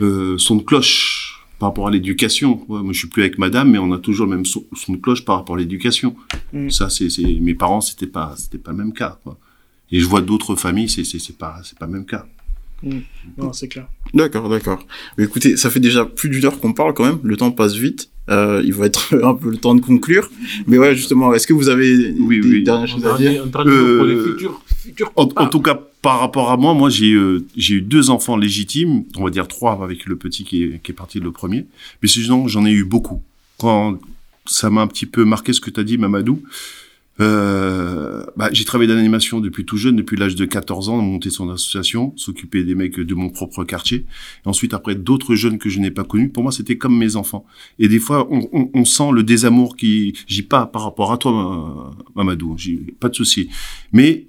euh, 0.00 0.38
son 0.38 0.56
de 0.56 0.62
cloche 0.62 1.31
par 1.62 1.68
rapport 1.68 1.86
à 1.86 1.92
l'éducation. 1.92 2.60
Ouais, 2.68 2.82
moi, 2.82 2.92
je 2.92 2.98
suis 2.98 3.08
plus 3.08 3.22
avec 3.22 3.38
madame, 3.38 3.70
mais 3.70 3.78
on 3.78 3.92
a 3.92 3.98
toujours 3.98 4.26
le 4.26 4.34
même 4.34 4.44
son, 4.44 4.64
son 4.74 4.94
de 4.94 4.96
cloche 4.96 5.24
par 5.24 5.36
rapport 5.36 5.54
à 5.54 5.60
l'éducation. 5.60 6.16
Mm. 6.52 6.70
Ça, 6.70 6.90
c'est 6.90 7.06
mes 7.40 7.54
parents, 7.54 7.80
c'était 7.80 8.08
pas 8.08 8.34
c'était 8.36 8.58
pas 8.58 8.72
le 8.72 8.78
même 8.78 8.92
cas, 8.92 9.16
quoi. 9.22 9.38
Et 9.92 10.00
je 10.00 10.06
vois 10.06 10.22
d'autres 10.22 10.56
familles, 10.56 10.88
c'est 10.88 11.04
c'est 11.04 11.20
c'est 11.20 11.38
pas 11.38 11.60
c'est 11.62 11.78
pas 11.78 11.86
le 11.86 11.92
même 11.92 12.04
cas. 12.04 12.26
Non, 13.38 13.52
c'est 13.52 13.68
clair. 13.68 13.86
D'accord, 14.14 14.48
d'accord. 14.48 14.84
Mais 15.16 15.24
écoutez, 15.24 15.56
ça 15.56 15.70
fait 15.70 15.80
déjà 15.80 16.04
plus 16.04 16.28
d'une 16.28 16.44
heure 16.44 16.58
qu'on 16.60 16.72
parle 16.72 16.94
quand 16.94 17.04
même. 17.04 17.18
Le 17.22 17.36
temps 17.36 17.50
passe 17.50 17.74
vite. 17.74 18.10
Euh, 18.28 18.62
il 18.64 18.72
va 18.72 18.86
être 18.86 19.14
un 19.24 19.34
peu 19.34 19.50
le 19.50 19.56
temps 19.56 19.74
de 19.74 19.80
conclure. 19.80 20.30
Mais 20.66 20.78
ouais, 20.78 20.94
justement, 20.94 21.32
est-ce 21.34 21.46
que 21.46 21.52
vous 21.52 21.68
avez 21.68 22.12
Oui, 22.18 22.40
des 22.40 22.48
oui. 22.48 22.62
dernières 22.62 22.88
choses 22.88 23.04
à 23.06 23.16
dire 23.16 23.44
mot 23.44 23.50
pour 23.50 23.64
les 23.64 23.70
Euh, 23.74 24.32
futurs, 24.32 24.62
futurs 24.76 25.12
En, 25.16 25.28
en 25.36 25.46
tout 25.48 25.60
cas, 25.60 25.80
par 26.02 26.20
rapport 26.20 26.50
à 26.50 26.56
moi, 26.56 26.74
moi 26.74 26.90
j'ai 26.90 27.12
euh, 27.12 27.44
j'ai 27.56 27.74
eu 27.76 27.82
deux 27.82 28.10
enfants 28.10 28.36
légitimes, 28.36 29.04
on 29.16 29.24
va 29.24 29.30
dire 29.30 29.46
trois 29.48 29.82
avec 29.82 30.06
le 30.06 30.16
petit 30.16 30.44
qui 30.44 30.64
est, 30.64 30.82
qui 30.82 30.92
est 30.92 30.94
parti 30.94 31.20
le 31.20 31.30
premier. 31.32 31.66
Mais 32.02 32.08
sinon, 32.08 32.48
j'en 32.48 32.64
ai 32.66 32.70
eu 32.72 32.84
beaucoup. 32.84 33.22
Quand 33.58 33.98
ça 34.46 34.70
m'a 34.70 34.80
un 34.82 34.88
petit 34.88 35.06
peu 35.06 35.24
marqué 35.24 35.52
ce 35.52 35.60
que 35.60 35.70
tu 35.70 35.78
as 35.80 35.84
dit, 35.84 35.98
Mamadou. 35.98 36.42
Euh, 37.20 38.24
bah, 38.36 38.48
j'ai 38.52 38.64
travaillé 38.64 38.88
dans 38.88 38.94
l'animation 38.96 39.40
depuis 39.40 39.64
tout 39.64 39.76
jeune, 39.76 39.96
depuis 39.96 40.16
l'âge 40.16 40.34
de 40.34 40.44
14 40.44 40.88
ans, 40.88 40.96
monter 40.96 41.30
son 41.30 41.50
association, 41.50 42.12
s'occuper 42.16 42.64
des 42.64 42.74
mecs 42.74 42.98
de 42.98 43.14
mon 43.14 43.28
propre 43.28 43.64
quartier. 43.64 44.06
Et 44.44 44.48
ensuite, 44.48 44.74
après, 44.74 44.94
d'autres 44.94 45.34
jeunes 45.34 45.58
que 45.58 45.68
je 45.68 45.78
n'ai 45.78 45.90
pas 45.90 46.04
connus. 46.04 46.30
Pour 46.30 46.42
moi, 46.42 46.52
c'était 46.52 46.78
comme 46.78 46.96
mes 46.96 47.16
enfants. 47.16 47.44
Et 47.78 47.88
des 47.88 47.98
fois, 47.98 48.26
on, 48.30 48.48
on, 48.52 48.70
on 48.72 48.84
sent 48.84 49.10
le 49.12 49.22
désamour 49.22 49.76
qui... 49.76 50.14
J'y 50.26 50.42
pas 50.42 50.66
par 50.66 50.84
rapport 50.84 51.12
à 51.12 51.18
toi, 51.18 51.32
Ma- 52.14 52.24
Mamadou. 52.24 52.54
J'ai 52.56 52.76
pas 52.98 53.08
de 53.08 53.14
souci. 53.14 53.50
Mais 53.92 54.26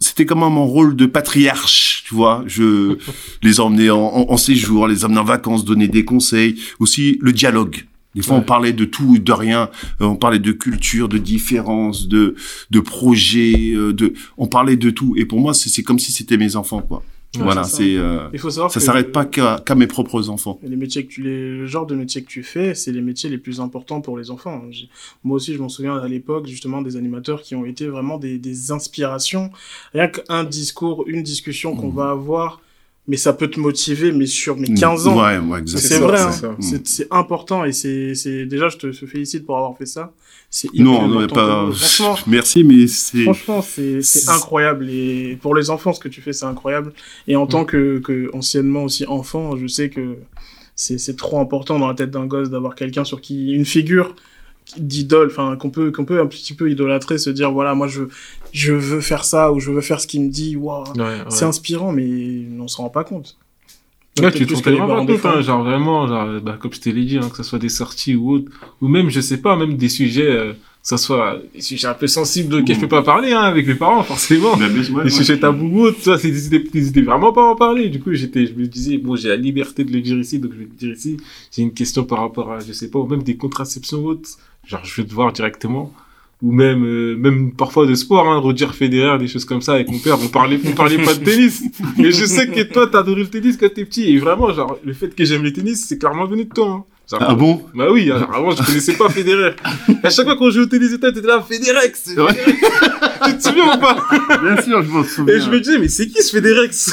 c'était 0.00 0.26
comme 0.26 0.40
mon 0.40 0.66
rôle 0.66 0.96
de 0.96 1.06
patriarche, 1.06 2.04
tu 2.08 2.14
vois. 2.14 2.42
Je 2.46 2.96
les 3.42 3.60
emmenais 3.60 3.90
en, 3.90 4.00
en, 4.00 4.30
en 4.32 4.36
séjour, 4.36 4.88
les 4.88 5.04
emmenais 5.04 5.20
en 5.20 5.24
vacances, 5.24 5.64
donner 5.64 5.88
des 5.88 6.04
conseils. 6.04 6.56
Aussi, 6.80 7.18
le 7.20 7.32
dialogue. 7.32 7.84
Des 8.14 8.22
fois, 8.22 8.36
on 8.36 8.42
parlait 8.42 8.72
de 8.72 8.84
tout 8.84 9.16
et 9.16 9.18
de 9.18 9.32
rien. 9.32 9.70
Euh, 10.00 10.06
on 10.06 10.16
parlait 10.16 10.38
de 10.38 10.52
culture, 10.52 11.08
de 11.08 11.18
différence, 11.18 12.08
de 12.08 12.34
de 12.70 12.80
projets, 12.80 13.72
euh, 13.74 13.92
de. 13.92 14.12
On 14.38 14.46
parlait 14.46 14.76
de 14.76 14.90
tout. 14.90 15.14
Et 15.16 15.24
pour 15.24 15.40
moi, 15.40 15.54
c'est 15.54 15.68
c'est 15.70 15.82
comme 15.82 15.98
si 15.98 16.12
c'était 16.12 16.36
mes 16.36 16.56
enfants, 16.56 16.82
quoi. 16.82 17.02
Ouais, 17.36 17.44
voilà, 17.44 17.64
c'est 17.64 17.96
euh, 17.96 18.28
Il 18.34 18.38
faut 18.38 18.50
savoir 18.50 18.70
ça 18.70 18.78
s'arrête 18.78 19.10
pas 19.10 19.24
qu'à 19.24 19.74
mes 19.74 19.86
propres 19.86 20.28
enfants. 20.28 20.60
les 20.62 20.76
métiers 20.76 21.06
que 21.06 21.12
tu, 21.14 21.22
les, 21.22 21.48
le 21.60 21.66
genre 21.66 21.86
de 21.86 21.94
métier 21.94 22.22
que 22.22 22.28
tu 22.28 22.42
fais, 22.42 22.74
c'est 22.74 22.92
les 22.92 23.00
métiers 23.00 23.30
les 23.30 23.38
plus 23.38 23.58
importants 23.58 24.02
pour 24.02 24.18
les 24.18 24.30
enfants. 24.30 24.62
Moi 25.24 25.36
aussi, 25.36 25.54
je 25.54 25.58
m'en 25.58 25.70
souviens 25.70 25.96
à 25.96 26.06
l'époque, 26.08 26.46
justement, 26.46 26.82
des 26.82 26.96
animateurs 26.96 27.40
qui 27.40 27.54
ont 27.54 27.64
été 27.64 27.86
vraiment 27.86 28.18
des, 28.18 28.36
des 28.36 28.70
inspirations. 28.70 29.50
Rien 29.94 30.08
qu'un 30.08 30.44
discours, 30.44 31.04
une 31.06 31.22
discussion 31.22 31.74
qu'on 31.74 31.88
Mhm. 31.88 31.96
va 31.96 32.10
avoir, 32.10 32.60
mais 33.08 33.16
ça 33.16 33.32
peut 33.32 33.48
te 33.48 33.58
motiver, 33.58 34.12
mais 34.12 34.26
sur 34.26 34.56
mes 34.56 34.72
15 34.72 35.08
ans. 35.08 35.20
Ouais. 35.20 35.62
C'est 35.66 35.98
vrai, 35.98 36.18
c'est 36.18 36.46
hein. 36.46 36.56
ça. 36.60 36.76
c'est 36.84 37.08
important 37.10 37.64
et 37.64 37.72
c'est 37.72 38.14
c'est- 38.14 38.46
déjà 38.46 38.68
je 38.68 38.76
te 38.76 38.92
félicite 38.92 39.44
pour 39.44 39.56
avoir 39.56 39.76
fait 39.76 39.86
ça. 39.86 40.12
Non, 40.74 41.08
non, 41.08 41.26
pas. 41.26 41.68
Franchement, 41.72 42.16
Merci, 42.26 42.62
mais 42.62 42.86
c'est. 42.86 43.24
Franchement, 43.24 43.62
c'est 43.62 44.02
c'est 44.02 44.18
c'est- 44.20 44.30
incroyable. 44.30 44.88
Et 44.90 45.38
pour 45.40 45.54
les 45.54 45.70
enfants, 45.70 45.92
ce 45.92 46.00
que 46.00 46.08
tu 46.08 46.20
fais, 46.20 46.32
c'est 46.32 46.44
incroyable. 46.44 46.92
Et 47.26 47.36
en 47.36 47.46
tant 47.46 47.64
que, 47.64 47.98
que 48.00 48.30
anciennement 48.34 48.84
aussi 48.84 49.06
enfant, 49.06 49.56
je 49.56 49.66
sais 49.66 49.88
que 49.88 50.16
c'est 50.76 50.98
c'est 50.98 51.16
trop 51.16 51.40
important 51.40 51.78
dans 51.78 51.88
la 51.88 51.94
tête 51.94 52.10
d'un 52.10 52.26
gosse 52.26 52.50
d'avoir 52.50 52.74
quelqu'un 52.74 53.04
sur 53.04 53.20
qui 53.20 53.52
une 53.52 53.64
figure 53.64 54.14
d'idole, 54.76 55.28
enfin 55.28 55.56
qu'on 55.56 55.70
peut 55.70 55.90
qu'on 55.90 56.04
peut 56.04 56.20
un 56.20 56.26
petit 56.26 56.54
peu 56.54 56.70
idolâtrer, 56.70 57.18
se 57.18 57.30
dire 57.30 57.52
voilà 57.52 57.74
moi 57.74 57.88
je 57.88 58.02
je 58.52 58.72
veux 58.72 59.00
faire 59.00 59.24
ça 59.24 59.52
ou 59.52 59.60
je 59.60 59.70
veux 59.70 59.80
faire 59.80 60.00
ce 60.00 60.06
qu'il 60.06 60.22
me 60.22 60.28
dit. 60.30 60.56
Ouais, 60.56 60.72
ouais. 60.96 61.18
c'est 61.28 61.44
inspirant, 61.44 61.92
mais 61.92 62.46
on 62.58 62.68
s'en 62.68 62.84
rend 62.84 62.90
pas 62.90 63.04
compte. 63.04 63.36
Ouais, 64.18 64.30
Peut-être 64.30 64.46
tu 64.46 64.46
te 64.46 64.52
rends 64.52 64.86
pas 64.88 65.04
des 65.06 65.18
compte, 65.18 65.24
hein, 65.24 65.40
genre 65.40 65.64
vraiment, 65.64 66.06
genre, 66.06 66.38
bah, 66.42 66.58
comme 66.60 66.72
je 66.74 66.80
te 66.80 66.90
l'ai 66.90 67.04
dit, 67.06 67.16
hein, 67.16 67.30
que 67.30 67.36
ce 67.38 67.42
soit 67.42 67.58
des 67.58 67.70
sorties 67.70 68.14
ou 68.14 68.32
autre, 68.32 68.52
ou 68.82 68.88
même, 68.88 69.08
je 69.08 69.22
sais 69.22 69.38
pas, 69.38 69.56
même 69.56 69.78
des 69.78 69.88
sujets, 69.88 70.30
euh, 70.30 70.52
que 70.52 70.58
ce 70.88 70.98
soit 70.98 71.40
des 71.54 71.62
sujets 71.62 71.86
un 71.88 71.94
peu 71.94 72.06
sensibles 72.06 72.56
auxquels 72.56 72.76
je 72.76 72.80
peux 72.82 72.88
pas 72.88 73.02
parler, 73.02 73.32
hein, 73.32 73.40
avec 73.40 73.66
mes 73.66 73.74
parents, 73.74 74.02
forcément. 74.02 74.54
Mais 74.58 74.66
ouais, 74.66 74.82
Les 74.82 74.90
ouais. 74.92 75.08
sujets 75.08 75.38
tabous 75.38 75.66
ou 75.66 75.80
autres, 75.84 76.02
ça, 76.02 76.18
c'est 76.18 76.30
des 76.30 76.46
idées, 76.46 76.58
des 76.58 77.00
vraiment 77.00 77.32
pas 77.32 77.40
à 77.40 77.52
en 77.52 77.56
parler. 77.56 77.88
Du 77.88 78.00
coup, 78.00 78.12
j'étais, 78.12 78.44
je 78.44 78.52
me 78.52 78.66
disais, 78.66 78.98
bon, 78.98 79.16
j'ai 79.16 79.28
la 79.30 79.36
liberté 79.36 79.82
de 79.82 79.90
le 79.90 80.02
dire 80.02 80.18
ici, 80.18 80.38
donc 80.38 80.52
je 80.52 80.58
vais 80.58 80.64
le 80.64 80.76
dire 80.76 80.92
ici. 80.94 81.16
J'ai 81.50 81.62
une 81.62 81.72
question 81.72 82.04
par 82.04 82.18
rapport 82.18 82.52
à, 82.52 82.58
je 82.60 82.74
sais 82.74 82.90
pas, 82.90 82.98
ou 82.98 83.06
même 83.06 83.22
des 83.22 83.38
contraceptions 83.38 84.00
ou 84.00 84.08
autres. 84.08 84.28
Genre, 84.66 84.84
je 84.84 85.00
vais 85.00 85.06
te 85.06 85.14
voir 85.14 85.32
directement. 85.32 85.92
Ou 86.42 86.50
même, 86.50 86.84
euh, 86.84 87.16
même 87.16 87.52
parfois 87.52 87.86
de 87.86 87.94
sport, 87.94 88.26
hein, 88.28 88.38
Roger 88.38 88.66
Federer, 88.72 89.16
des 89.18 89.28
choses 89.28 89.44
comme 89.44 89.62
ça, 89.62 89.74
avec 89.74 89.88
mon 89.88 89.98
père, 89.98 90.18
on 90.20 90.26
parlait, 90.26 90.58
on 90.66 90.72
parlait 90.72 90.98
pas 90.98 91.14
de 91.14 91.24
tennis. 91.24 91.62
Mais 91.98 92.10
je 92.10 92.24
sais 92.24 92.48
que 92.48 92.62
toi, 92.62 92.88
t'as 92.90 93.00
adoré 93.00 93.22
le 93.22 93.28
tennis 93.28 93.56
quand 93.56 93.72
t'es 93.72 93.84
petit. 93.84 94.12
Et 94.12 94.18
vraiment, 94.18 94.52
genre, 94.52 94.76
le 94.84 94.92
fait 94.92 95.14
que 95.14 95.24
j'aime 95.24 95.44
le 95.44 95.52
tennis, 95.52 95.86
c'est 95.86 95.98
clairement 95.98 96.26
venu 96.26 96.44
de 96.44 96.52
toi, 96.52 96.68
hein. 96.68 96.84
Ah 97.10 97.34
bon 97.34 97.62
Bah 97.74 97.88
oui, 97.90 98.10
avant, 98.10 98.52
je 98.52 98.62
connaissais 98.64 98.94
pas 98.94 99.08
Federer. 99.10 99.54
À 100.02 100.08
chaque 100.10 100.24
fois 100.24 100.36
qu'on 100.36 100.50
jouait 100.50 100.62
au 100.62 100.66
tennis, 100.66 100.92
et 100.92 100.98
t'étais 101.00 101.20
là, 101.20 101.42
Federex! 101.46 102.14
Ouais. 102.16 102.34
tu 103.26 103.36
te 103.36 103.42
souviens 103.42 103.76
ou 103.76 103.80
pas? 103.80 103.96
Bien 104.42 104.62
sûr, 104.62 104.82
je 104.82 104.88
m'en 104.88 105.04
souviens. 105.04 105.34
Et 105.34 105.40
je 105.40 105.50
me 105.50 105.60
disais, 105.60 105.78
mais 105.78 105.88
c'est 105.88 106.06
qui 106.08 106.22
ce 106.22 106.34
Federex 106.34 106.90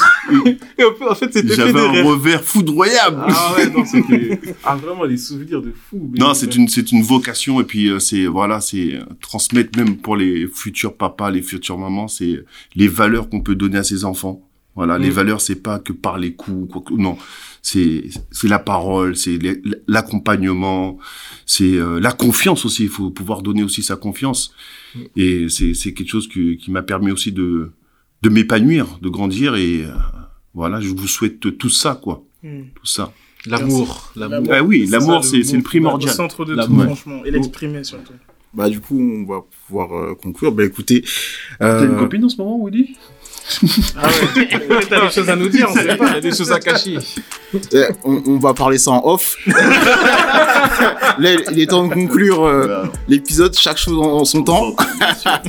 Et 0.78 0.84
en 1.08 1.14
fait, 1.14 1.32
c'était 1.32 1.54
J'avais 1.54 1.72
Federer. 1.72 2.00
un 2.00 2.04
revers 2.04 2.42
foudroyable. 2.44 3.22
Ah 3.28 3.54
ouais, 3.56 3.70
non, 3.70 3.84
c'était... 3.86 4.38
Ah, 4.64 4.76
vraiment, 4.76 5.06
des 5.06 5.16
souvenirs 5.16 5.62
de 5.62 5.72
fou. 5.88 6.12
Non, 6.18 6.34
c'est 6.34 6.54
une 6.54 6.68
c'est 6.68 6.92
une 6.92 7.02
vocation 7.02 7.60
et 7.60 7.64
puis 7.64 7.88
euh, 7.88 7.98
c'est 7.98 8.26
voilà, 8.26 8.60
c'est 8.60 8.94
euh, 8.94 9.00
transmettre 9.22 9.78
même 9.78 9.96
pour 9.96 10.16
les 10.16 10.46
futurs 10.52 10.94
papas, 10.96 11.30
les 11.30 11.42
futures 11.42 11.78
mamans, 11.78 12.08
c'est 12.08 12.44
les 12.74 12.88
valeurs 12.88 13.28
qu'on 13.30 13.40
peut 13.40 13.54
donner 13.54 13.78
à 13.78 13.84
ses 13.84 14.04
enfants. 14.04 14.42
Voilà, 14.76 14.98
les 14.98 15.08
Mm. 15.08 15.12
valeurs 15.12 15.40
c'est 15.40 15.56
pas 15.56 15.78
que 15.78 15.92
par 15.92 16.16
les 16.18 16.32
coups 16.34 16.72
quoi 16.72 16.82
que- 16.86 16.94
non, 16.94 17.18
c'est 17.62 18.04
c'est 18.30 18.48
la 18.48 18.58
parole, 18.58 19.16
c'est 19.16 19.38
l'accompagnement, 19.88 20.98
c'est 21.46 21.74
euh, 21.76 22.00
la 22.00 22.12
confiance 22.12 22.64
aussi, 22.64 22.84
il 22.84 22.88
faut 22.88 23.10
pouvoir 23.10 23.42
donner 23.42 23.62
aussi 23.62 23.82
sa 23.82 23.96
confiance. 23.96 24.52
Mm. 24.94 24.98
Et 25.16 25.48
c'est 25.48 25.74
c'est 25.74 25.92
quelque 25.94 26.08
chose 26.10 26.28
que, 26.28 26.54
qui 26.54 26.70
m'a 26.70 26.82
permis 26.82 27.10
aussi 27.10 27.32
de 27.32 27.70
de 28.22 28.28
m'épanouir, 28.28 28.98
de 29.00 29.08
grandir 29.08 29.54
et 29.56 29.84
euh, 29.84 29.90
voilà, 30.54 30.80
je 30.80 30.88
vous 30.88 31.06
souhaite 31.08 31.56
tout 31.58 31.70
ça 31.70 31.98
quoi, 32.02 32.24
Hmm. 32.42 32.62
tout 32.74 32.86
ça. 32.86 33.12
L'amour, 33.46 34.12
l'amour. 34.16 34.48
Ah 34.50 34.62
oui, 34.62 34.86
C'est 34.86 34.92
l'amour 34.98 35.24
c'est 35.24 35.42
c'est 35.42 35.56
le 35.56 35.60
Au 35.60 35.62
primordial. 35.62 36.14
centre 36.14 36.44
de 36.46 36.54
tout, 36.54 36.80
franchement. 36.80 37.22
Et 37.26 37.30
l'exprimer 37.30 37.84
surtout. 37.84 38.14
Bah 38.52 38.68
du 38.68 38.80
coup, 38.80 38.98
on 38.98 39.24
va 39.26 39.42
pouvoir 39.66 39.92
euh, 39.94 40.14
conclure. 40.14 40.50
Bah 40.52 40.64
écoutez, 40.64 41.04
T'as 41.58 41.84
une 41.84 41.92
euh, 41.92 41.98
copine 41.98 42.24
en 42.24 42.28
ce 42.28 42.36
moment, 42.38 42.64
Willy? 42.64 42.96
Ah 43.96 44.06
ouais, 44.08 44.80
t'as 44.88 45.00
des 45.06 45.10
choses 45.12 45.28
à 45.28 45.36
nous 45.36 45.48
dire, 45.48 45.66
on 45.70 45.74
sait 45.74 45.86
Il 45.88 45.94
y 45.94 45.96
pas. 45.96 46.10
a 46.10 46.20
des 46.20 46.30
choses 46.34 46.52
à 46.52 46.60
cacher. 46.60 46.98
eh, 47.72 47.84
on, 48.04 48.22
on 48.26 48.38
va 48.38 48.54
parler 48.54 48.78
ça 48.78 48.92
en 48.92 49.02
off. 49.04 49.36
Là, 51.18 51.30
il 51.52 51.60
est 51.60 51.66
temps 51.66 51.86
de 51.86 51.92
conclure 51.94 52.44
euh, 52.44 52.84
l'épisode, 53.08 53.54
chaque 53.56 53.78
chose 53.78 53.98
en, 53.98 54.20
en 54.20 54.24
son 54.24 54.42
temps. 54.42 54.74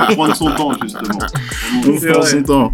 Prendre 0.09 0.35
son 0.35 0.51
temps, 0.51 0.71
justement. 0.81 1.19
On 1.87 1.99
prend 2.11 2.21
son 2.23 2.43
temps. 2.43 2.73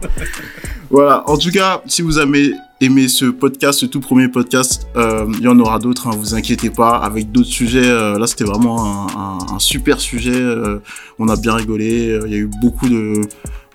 Voilà. 0.89 1.24
En 1.30 1.38
tout 1.38 1.51
cas, 1.51 1.82
si 1.86 2.01
vous 2.01 2.18
avez 2.18 2.53
aimé 2.80 3.07
ce 3.09 3.26
podcast, 3.26 3.80
ce 3.80 3.86
tout 3.86 3.99
premier 3.99 4.30
podcast, 4.30 4.88
euh, 4.95 5.26
il 5.38 5.41
y 5.41 5.47
en 5.47 5.59
aura 5.59 5.80
d'autres. 5.80 6.07
Hein, 6.07 6.11
vous 6.18 6.34
inquiétez 6.36 6.70
pas. 6.70 6.91
Avec 6.97 7.32
d'autres 7.32 7.49
sujets. 7.49 7.86
euh, 7.86 8.18
là, 8.18 8.26
c'était 8.28 8.45
vraiment 8.45 8.86
un, 8.86 9.07
un- 9.07 9.55
un 9.55 9.59
super 9.59 9.99
sujet. 9.99 10.32
euh, 10.34 10.80
on 11.20 11.28
a 11.28 11.36
bien 11.36 11.55
rigolé. 11.55 12.09
euh, 12.11 12.22
Il 12.26 12.32
y 12.32 12.36
a 12.36 12.39
eu 12.39 12.49
beaucoup 12.61 12.88
de 12.88 13.22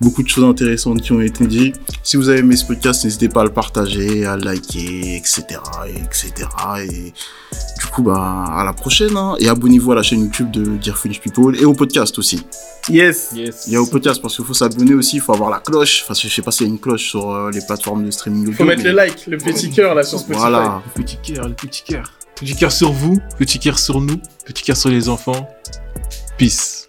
beaucoup 0.02 0.22
de 0.22 0.28
choses 0.28 0.44
intéressantes 0.44 1.00
qui 1.00 1.12
ont 1.12 1.20
été 1.20 1.46
dites. 1.46 1.76
Si 2.02 2.16
vous 2.16 2.28
avez 2.28 2.40
aimé 2.40 2.56
ce 2.56 2.64
podcast, 2.66 3.04
n'hésitez 3.04 3.28
pas 3.28 3.40
à 3.42 3.44
le 3.44 3.50
partager, 3.52 4.26
à 4.26 4.36
le 4.36 4.42
liker, 4.44 5.16
etc., 5.16 5.44
etc. 5.88 6.32
Et 6.82 7.12
du 7.80 7.86
coup, 7.92 8.02
bah, 8.02 8.44
à 8.54 8.64
la 8.64 8.72
prochaine. 8.72 9.16
hein. 9.16 9.36
et 9.38 9.48
abonnez-vous 9.48 9.92
à 9.92 9.94
la 9.94 10.02
chaîne 10.02 10.20
YouTube 10.20 10.50
de 10.50 10.64
Dear 10.76 10.96
French 10.98 11.20
People 11.20 11.56
et 11.60 11.64
au 11.64 11.72
podcast 11.74 12.18
aussi. 12.18 12.44
Yes. 12.88 13.30
Yes. 13.34 13.64
Il 13.68 13.72
y 13.74 13.76
a 13.76 13.80
au 13.82 13.86
podcast 13.86 14.20
parce 14.20 14.36
qu'il 14.36 14.44
faut 14.44 14.54
s'abonner 14.54 14.94
aussi, 14.94 15.16
il 15.16 15.22
faut 15.22 15.32
avoir 15.34 15.50
la 15.50 15.60
cloche. 15.60 16.02
Enfin, 16.04 16.14
je 16.14 16.28
sais 16.28 16.42
pas 16.42 16.50
s'il 16.50 16.66
y 16.66 16.70
a 16.70 16.72
une 16.72 16.80
cloche 16.80 17.08
sur 17.10 17.30
euh, 17.30 17.50
les 17.52 17.60
plateformes 17.64 18.04
de 18.04 18.10
streaming 18.10 18.42
audio. 18.44 18.54
Faut 18.54 18.64
mettre 18.64 18.82
mais- 18.82 18.90
le 18.90 18.96
like, 18.96 19.26
le 19.26 19.38
petit 19.38 19.70
cœur 19.70 19.94
là 19.94 20.02
sur 20.02 20.18
Spotify. 20.18 20.40
Voilà. 20.40 20.82
Le 20.96 21.02
petit 21.02 21.18
cœur, 21.22 21.48
le 21.48 21.54
petit 21.54 21.82
cœur. 21.84 22.10
Petit 22.34 22.56
cœur 22.56 22.72
sur 22.72 22.90
vous, 22.92 23.18
petit 23.38 23.58
cœur 23.60 23.78
sur 23.78 24.00
nous, 24.00 24.16
petit 24.44 24.64
cœur 24.64 24.76
sur 24.76 24.88
les 24.90 25.08
enfants. 25.08 25.48
Peace. 26.38 26.86